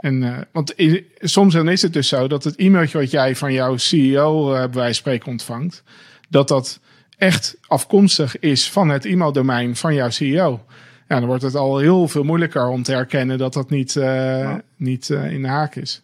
En, 0.00 0.22
uh, 0.22 0.38
want 0.52 0.74
soms 1.18 1.54
dan 1.54 1.68
is 1.68 1.82
het 1.82 1.92
dus 1.92 2.08
zo 2.08 2.28
dat 2.28 2.44
het 2.44 2.56
e-mailtje 2.56 2.98
wat 2.98 3.10
jij 3.10 3.36
van 3.36 3.52
jouw 3.52 3.76
CEO 3.76 4.52
uh, 4.52 4.58
bij 4.58 4.70
wijze 4.70 4.94
spreken 4.94 5.30
ontvangt, 5.30 5.82
dat 6.30 6.48
dat 6.48 6.80
echt 7.18 7.58
afkomstig 7.66 8.38
is 8.38 8.70
van 8.70 8.88
het 8.88 9.04
e-maildomein 9.04 9.76
van 9.76 9.94
jouw 9.94 10.10
CEO. 10.10 10.60
Ja, 11.08 11.18
dan 11.18 11.26
wordt 11.26 11.42
het 11.42 11.54
al 11.54 11.78
heel 11.78 12.08
veel 12.08 12.22
moeilijker 12.22 12.68
om 12.68 12.82
te 12.82 12.92
herkennen 12.92 13.38
dat 13.38 13.52
dat 13.52 13.70
niet, 13.70 13.92
ja. 13.92 14.62
niet 14.76 15.08
in 15.08 15.42
de 15.42 15.48
haak 15.48 15.74
is. 15.74 16.02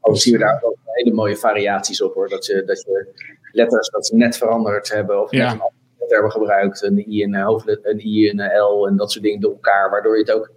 Ook 0.00 0.16
zien 0.16 0.32
we 0.32 0.38
daar 0.38 0.60
ook 0.62 0.76
hele 1.02 1.14
mooie 1.14 1.36
variaties 1.36 2.02
op 2.02 2.14
hoor. 2.14 2.28
Dat 2.28 2.46
je, 2.46 2.62
dat 2.66 2.82
je 2.82 3.06
letters 3.52 3.88
dat 3.88 4.06
ze 4.06 4.16
net 4.16 4.36
veranderd 4.36 4.92
hebben 4.92 5.22
of 5.22 5.30
net 5.30 5.40
ja. 5.40 5.52
een 5.52 5.60
hebben 6.08 6.30
gebruikt. 6.30 6.82
Een 6.82 7.12
I 7.12 7.22
en 7.22 7.34
een 7.34 7.78
een 7.82 8.06
I 8.06 8.28
en 8.28 8.40
een 8.40 8.60
L 8.60 8.86
en 8.86 8.96
dat 8.96 9.12
soort 9.12 9.24
dingen 9.24 9.40
door 9.40 9.52
elkaar. 9.52 9.90
Waardoor 9.90 10.14
je 10.14 10.20
het 10.20 10.32
ook, 10.32 10.50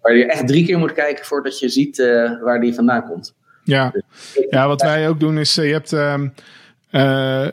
waar 0.00 0.16
je 0.16 0.26
echt 0.26 0.46
drie 0.46 0.66
keer 0.66 0.78
moet 0.78 0.92
kijken 0.92 1.24
voordat 1.24 1.58
je 1.58 1.68
ziet 1.68 1.98
uh, 1.98 2.42
waar 2.42 2.60
die 2.60 2.74
vandaan 2.74 3.06
komt. 3.06 3.34
Ja, 3.64 3.90
dus, 3.90 4.46
ja 4.50 4.66
wat 4.66 4.82
wij 4.82 5.08
ook 5.08 5.20
doen 5.20 5.38
is, 5.38 5.54
je 5.54 5.62
hebt, 5.62 5.92
uh, 5.92 7.48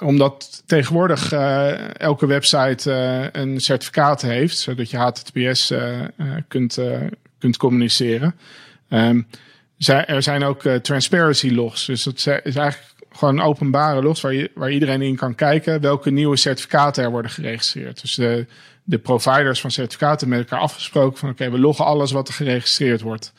omdat 0.00 0.62
tegenwoordig 0.66 1.32
elke 1.92 2.26
website 2.26 2.92
een 3.32 3.60
certificaat 3.60 4.22
heeft, 4.22 4.58
zodat 4.58 4.90
je 4.90 4.96
HTTPS 4.96 5.72
kunt, 6.48 6.78
kunt 7.38 7.56
communiceren. 7.56 8.34
Um, 8.90 9.26
er 9.86 10.22
zijn 10.22 10.44
ook 10.44 10.62
transparency 10.62 11.50
logs, 11.50 11.86
dus 11.86 12.02
dat 12.02 12.14
is 12.16 12.26
eigenlijk 12.26 12.94
gewoon 13.12 13.40
openbare 13.40 14.02
logs 14.02 14.20
waar, 14.20 14.32
je, 14.32 14.50
waar 14.54 14.70
iedereen 14.70 15.02
in 15.02 15.16
kan 15.16 15.34
kijken 15.34 15.80
welke 15.80 16.10
nieuwe 16.10 16.36
certificaten 16.36 17.04
er 17.04 17.10
worden 17.10 17.30
geregistreerd. 17.30 18.00
Dus 18.00 18.14
de, 18.14 18.46
de 18.84 18.98
providers 18.98 19.60
van 19.60 19.70
certificaten 19.70 20.28
met 20.28 20.38
elkaar 20.38 20.58
afgesproken 20.58 21.18
van 21.18 21.30
oké, 21.30 21.50
we 21.50 21.58
loggen 21.58 21.84
alles 21.84 22.12
wat 22.12 22.28
er 22.28 22.34
geregistreerd 22.34 23.00
wordt. 23.00 23.32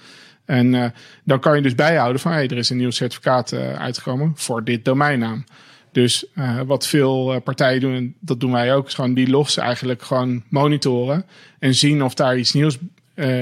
En 0.45 0.93
dan 1.23 1.39
kan 1.39 1.55
je 1.55 1.61
dus 1.61 1.75
bijhouden 1.75 2.21
van 2.21 2.31
hey, 2.31 2.47
er 2.47 2.57
is 2.57 2.69
een 2.69 2.77
nieuw 2.77 2.91
certificaat 2.91 3.53
uitgekomen 3.77 4.33
voor 4.35 4.63
dit 4.63 4.85
domeinnaam. 4.85 5.43
Dus 5.91 6.26
uh, 6.36 6.61
wat 6.61 6.88
veel 6.88 7.40
partijen 7.40 7.82
doen, 7.82 7.95
en 7.95 8.16
dat 8.20 8.40
doen 8.40 8.52
wij 8.52 8.76
ook, 8.76 8.88
is 8.88 8.94
gewoon 8.94 9.14
die 9.14 9.30
logs 9.30 9.57
eigenlijk 9.57 10.02
gewoon 10.02 10.44
monitoren 10.49 11.26
en 11.60 11.76
zien 11.76 12.03
of 12.03 12.14
daar 12.14 12.38
iets 12.38 12.53
nieuws 12.53 12.78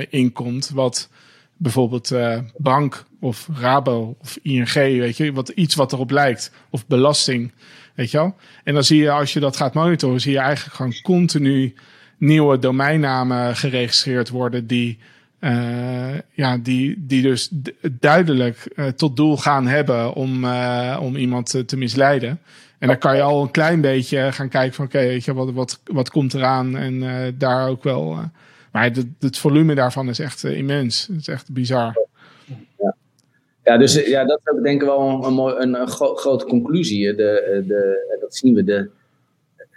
in 0.10 0.32
komt 0.32 0.70
wat 0.70 1.10
bijvoorbeeld 1.58 2.12
uh, 2.12 2.40
bank 2.58 3.06
of 3.20 3.50
Rabo 3.54 4.16
of 4.22 4.38
ING, 4.42 4.74
weet 4.74 5.18
je, 5.18 5.34
wat, 5.34 5.50
iets 5.50 5.76
wat 5.76 5.94
erop 5.94 6.12
lijkt. 6.12 6.52
Of 6.70 6.88
belasting, 6.88 7.52
weet 7.96 8.12
je 8.12 8.18
wel. 8.18 8.36
En 8.64 8.74
dan 8.74 8.84
zie 8.84 9.02
je, 9.02 9.12
als 9.12 9.34
je 9.34 9.40
dat 9.40 9.56
gaat 9.56 9.74
monitoren, 9.74 10.22
zie 10.22 10.32
je 10.32 10.40
eigenlijk 10.40 10.76
gewoon 10.76 11.02
continu 11.02 11.74
nieuwe 12.18 12.60
domeinnamen 12.60 13.56
geregistreerd 13.56 14.30
worden 14.30 14.68
die, 14.68 14.98
uh, 15.40 16.20
ja, 16.32 16.58
die, 16.58 17.06
die 17.06 17.22
dus 17.22 17.52
duidelijk 17.92 18.74
uh, 18.76 18.88
tot 18.88 19.16
doel 19.16 19.38
gaan 19.38 19.68
hebben 19.68 20.14
om, 20.14 20.44
uh, 20.44 21.00
om 21.02 21.16
iemand 21.16 21.68
te, 21.68 21.78
misleiden. 21.78 22.40
En 22.80 22.88
dan 22.88 22.98
kan 22.98 23.16
je 23.16 23.22
al 23.22 23.42
een 23.42 23.52
klein 23.52 23.82
beetje 23.82 24.32
gaan 24.32 24.50
kijken 24.50 24.74
van 24.74 24.86
oké, 24.86 24.98
okay, 24.98 25.22
je, 25.26 25.34
wat, 25.34 25.52
wat, 25.52 25.80
wat 25.84 26.10
komt 26.10 26.34
eraan 26.34 26.78
en 26.78 27.04
daar 27.38 27.68
ook 27.68 27.84
wel 27.84 28.30
maar 28.72 28.84
het, 28.84 29.06
het, 29.20 29.38
volume 29.38 29.76
daarvan 29.76 30.10
is 30.10 30.20
echt 30.20 30.44
immens. 30.44 31.08
Het 31.08 31.18
is 31.18 31.28
echt 31.28 31.52
bizar. 31.52 31.94
Ja, 32.78 32.96
ja 33.64 33.78
dus 33.78 33.94
ja, 33.94 34.26
dat 34.26 34.40
is 34.44 34.52
ook 34.52 34.64
denk 34.64 34.82
ik 34.82 34.88
wel 34.88 35.26
een, 35.26 35.34
mooi, 35.34 35.56
een, 35.58 35.74
een 35.74 35.88
gro 35.88 36.16
grote 36.16 36.46
conclusie. 36.46 37.16
De, 37.16 37.64
de, 37.68 38.18
dat 38.20 38.36
zien 38.36 38.54
we. 38.54 38.64
De, 38.64 38.90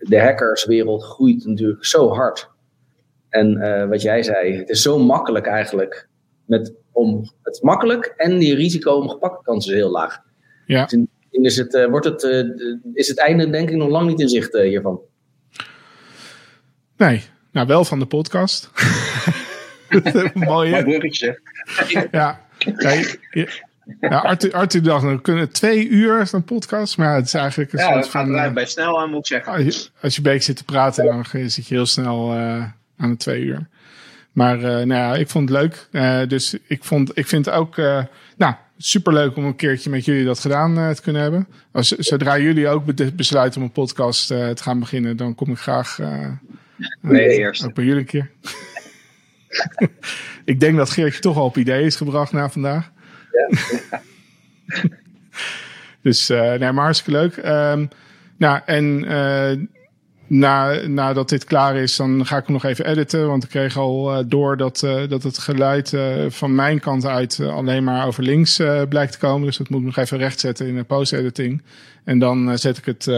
de 0.00 0.20
hackerswereld 0.20 1.02
groeit 1.02 1.46
natuurlijk 1.46 1.84
zo 1.84 2.08
hard. 2.08 2.49
En 3.30 3.56
uh, 3.56 3.88
wat 3.88 4.02
jij 4.02 4.22
zei, 4.22 4.56
het 4.56 4.68
is 4.68 4.82
zo 4.82 4.98
makkelijk 4.98 5.46
eigenlijk. 5.46 6.08
Met, 6.44 6.74
om, 6.92 7.30
het 7.42 7.54
is 7.54 7.60
makkelijk 7.60 8.14
en 8.16 8.38
die 8.38 8.54
risico 8.54 8.92
om 8.92 9.08
gepakt 9.08 9.42
kans 9.42 9.66
is 9.66 9.74
heel 9.74 9.90
laag. 9.90 10.18
Ja. 10.66 10.84
Dus 10.84 11.06
is 11.30 11.56
het, 11.56 11.74
uh, 11.74 11.86
wordt 11.86 12.06
het, 12.06 12.22
uh, 12.22 12.44
is 12.92 13.08
het 13.08 13.18
einde 13.18 13.50
denk 13.50 13.70
ik 13.70 13.76
nog 13.76 13.88
lang 13.88 14.08
niet 14.08 14.20
in 14.20 14.28
zicht 14.28 14.52
hiervan. 14.52 15.00
Nee, 16.96 17.22
nou, 17.52 17.66
wel 17.66 17.84
van 17.84 17.98
de 17.98 18.06
podcast. 18.06 18.70
Mooi, 20.34 20.82
bruggetje. 20.82 21.40
ja. 22.10 22.46
ja, 22.58 23.04
ja 24.00 24.18
Arthur, 24.18 24.52
Arthur 24.52 24.82
dacht, 24.82 25.04
we 25.04 25.20
kunnen 25.20 25.52
twee 25.52 25.88
uur 25.88 26.28
een 26.32 26.44
podcast. 26.44 26.96
Maar 26.96 27.08
ja, 27.08 27.14
het 27.14 27.26
is 27.26 27.34
eigenlijk 27.34 27.72
een 27.72 27.78
ja, 27.78 27.84
soort 27.84 27.96
gaat 27.96 28.10
van... 28.10 28.34
uh, 28.34 28.52
bij 28.52 28.66
snel 28.66 29.00
aan, 29.00 29.10
moet 29.10 29.18
ik 29.18 29.26
zeggen. 29.26 29.52
Als 29.52 29.62
je, 29.62 29.88
als 30.02 30.16
je 30.16 30.22
beetje 30.22 30.42
zit 30.42 30.56
te 30.56 30.64
praten, 30.64 31.04
dan 31.04 31.24
zit 31.50 31.66
je 31.66 31.74
heel 31.74 31.86
snel 31.86 32.36
uh, 32.36 32.64
aan 33.00 33.10
de 33.10 33.16
twee 33.16 33.42
uur. 33.42 33.68
Maar 34.32 34.56
uh, 34.56 34.62
nou 34.62 34.88
ja, 34.88 35.14
ik 35.14 35.28
vond 35.28 35.48
het 35.48 35.58
leuk. 35.58 35.88
Uh, 35.92 36.28
dus 36.28 36.56
ik, 36.66 36.84
vond, 36.84 37.18
ik 37.18 37.26
vind 37.26 37.44
het 37.44 37.54
ook 37.54 37.76
uh, 37.76 38.04
nou, 38.36 38.54
superleuk 38.76 39.36
om 39.36 39.44
een 39.44 39.56
keertje 39.56 39.90
met 39.90 40.04
jullie 40.04 40.24
dat 40.24 40.38
gedaan 40.38 40.94
te 40.94 41.02
kunnen 41.02 41.22
hebben. 41.22 41.46
Als, 41.72 41.88
zodra 41.88 42.38
jullie 42.38 42.68
ook 42.68 43.14
besluiten 43.16 43.60
om 43.60 43.66
een 43.66 43.72
podcast 43.72 44.26
te 44.26 44.62
gaan 44.62 44.78
beginnen, 44.78 45.16
dan 45.16 45.34
kom 45.34 45.50
ik 45.50 45.58
graag 45.58 45.98
Nee, 47.00 47.28
eerst. 47.28 47.64
Ook 47.64 47.74
bij 47.74 47.84
jullie 47.84 48.00
een 48.00 48.06
keer. 48.06 48.30
ik 50.44 50.60
denk 50.60 50.76
dat 50.76 50.90
Geertje 50.90 51.20
toch 51.20 51.36
al 51.36 51.44
op 51.44 51.56
idee 51.56 51.84
is 51.84 51.96
gebracht 51.96 52.32
na 52.32 52.50
vandaag. 52.50 52.90
Ja. 53.32 54.00
dus 56.02 56.28
nee, 56.28 56.58
maar 56.58 56.84
hartstikke 56.84 57.20
leuk. 57.20 57.36
Um, 57.36 57.88
nou, 58.36 58.60
en 58.66 59.04
na, 60.30 60.86
nadat 60.86 61.28
dit 61.28 61.44
klaar 61.44 61.76
is, 61.76 61.96
dan 61.96 62.26
ga 62.26 62.36
ik 62.36 62.44
hem 62.44 62.52
nog 62.52 62.64
even 62.64 62.86
editen. 62.86 63.26
Want 63.26 63.44
ik 63.44 63.48
kreeg 63.48 63.76
al 63.76 64.12
uh, 64.12 64.24
door 64.26 64.56
dat, 64.56 64.78
dat 65.08 65.22
het 65.22 65.38
geluid 65.38 65.96
van 66.28 66.54
mijn 66.54 66.80
kant 66.80 67.06
uit 67.06 67.40
alleen 67.40 67.84
maar 67.84 68.06
over 68.06 68.22
links 68.22 68.62
blijkt 68.88 69.12
te 69.12 69.18
komen. 69.18 69.46
Dus 69.46 69.56
dat 69.56 69.68
moet 69.68 69.80
ik 69.80 69.86
nog 69.86 69.96
even 69.96 70.18
rechtzetten 70.18 70.66
in 70.66 70.76
de 70.76 70.84
post-editing. 70.84 71.62
En 72.04 72.18
dan 72.18 72.58
zet 72.58 72.76
ik 72.76 72.84
het 72.84 73.08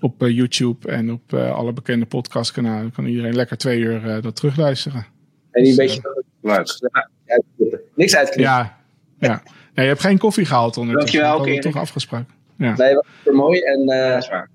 op 0.00 0.22
uh, 0.22 0.36
YouTube 0.36 0.88
en 0.88 1.12
op 1.12 1.32
uh, 1.32 1.52
alle 1.52 1.72
bekende 1.72 2.06
podcastkanalen. 2.06 2.82
Dan 2.82 2.90
kan 2.90 3.06
iedereen 3.06 3.34
lekker 3.34 3.56
twee 3.56 3.78
uur 3.78 4.04
uh, 4.04 4.22
dat 4.22 4.36
terugluisteren. 4.36 5.06
En 5.50 5.62
die 5.64 5.76
dus, 5.76 5.86
beetje 5.86 6.24
uh, 6.42 7.74
niks 7.94 8.16
uitknippen. 8.16 8.54
Ja, 8.54 8.76
ja. 9.18 9.42
Nee, 9.74 9.84
je 9.84 9.92
hebt 9.92 10.00
geen 10.00 10.18
koffie 10.18 10.44
gehaald 10.44 10.76
ondertussen. 10.76 11.20
Dankjewel, 11.20 11.38
dat 11.38 11.46
hadden 11.46 11.64
we 11.64 11.72
toch 11.72 11.82
afgesproken. 11.82 12.34
Ja. 12.58 12.74
Nee, 12.76 12.94
dat 12.94 13.06
was 13.24 13.34
mooi. 13.34 13.60
En 13.60 13.86
dat 13.86 14.22
is 14.22 14.28
waar. 14.28 14.50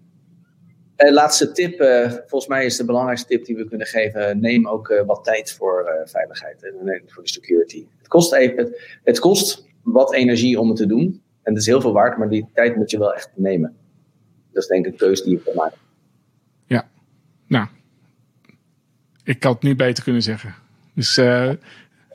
En 1.01 1.13
laatste 1.13 1.51
tip, 1.51 1.79
volgens 2.27 2.47
mij 2.47 2.65
is 2.65 2.77
de 2.77 2.85
belangrijkste 2.85 3.27
tip 3.27 3.45
die 3.45 3.55
we 3.55 3.67
kunnen 3.67 3.87
geven: 3.87 4.39
neem 4.39 4.67
ook 4.67 5.03
wat 5.05 5.23
tijd 5.23 5.53
voor 5.53 6.01
veiligheid 6.05 6.63
en 6.63 7.03
voor 7.07 7.23
de 7.23 7.29
security. 7.29 7.85
Het 7.97 8.07
kost, 8.07 8.33
even, 8.33 8.75
het, 9.03 9.19
kost 9.19 9.65
wat 9.83 10.13
energie 10.13 10.59
om 10.59 10.67
het 10.67 10.77
te 10.77 10.85
doen. 10.85 11.21
En 11.43 11.53
het 11.53 11.61
is 11.61 11.67
heel 11.67 11.81
veel 11.81 11.93
waard, 11.93 12.17
maar 12.17 12.29
die 12.29 12.47
tijd 12.53 12.75
moet 12.75 12.91
je 12.91 12.97
wel 12.97 13.13
echt 13.13 13.29
nemen. 13.35 13.75
Dat 14.51 14.63
is 14.63 14.69
denk 14.69 14.85
ik 14.85 14.91
een 14.91 14.97
keuze 14.97 15.23
die 15.23 15.31
je 15.31 15.43
kan 15.43 15.55
maken. 15.55 15.77
Ja, 16.65 16.87
nou. 17.47 17.67
Ik 19.23 19.43
had 19.43 19.53
het 19.53 19.63
niet 19.63 19.77
beter 19.77 20.03
kunnen 20.03 20.21
zeggen. 20.21 20.55
Dus 20.95 21.21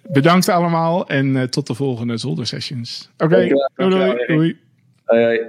bedankt 0.03 0.49
allemaal 0.49 1.09
en 1.09 1.51
tot 1.51 1.67
de 1.67 1.75
volgende 1.75 2.17
Zolder 2.17 2.47
Sessions. 2.47 3.11
Oké, 3.15 3.25
okay. 3.25 3.49
doei, 3.75 3.91
doei. 3.91 4.27
doei. 4.27 5.47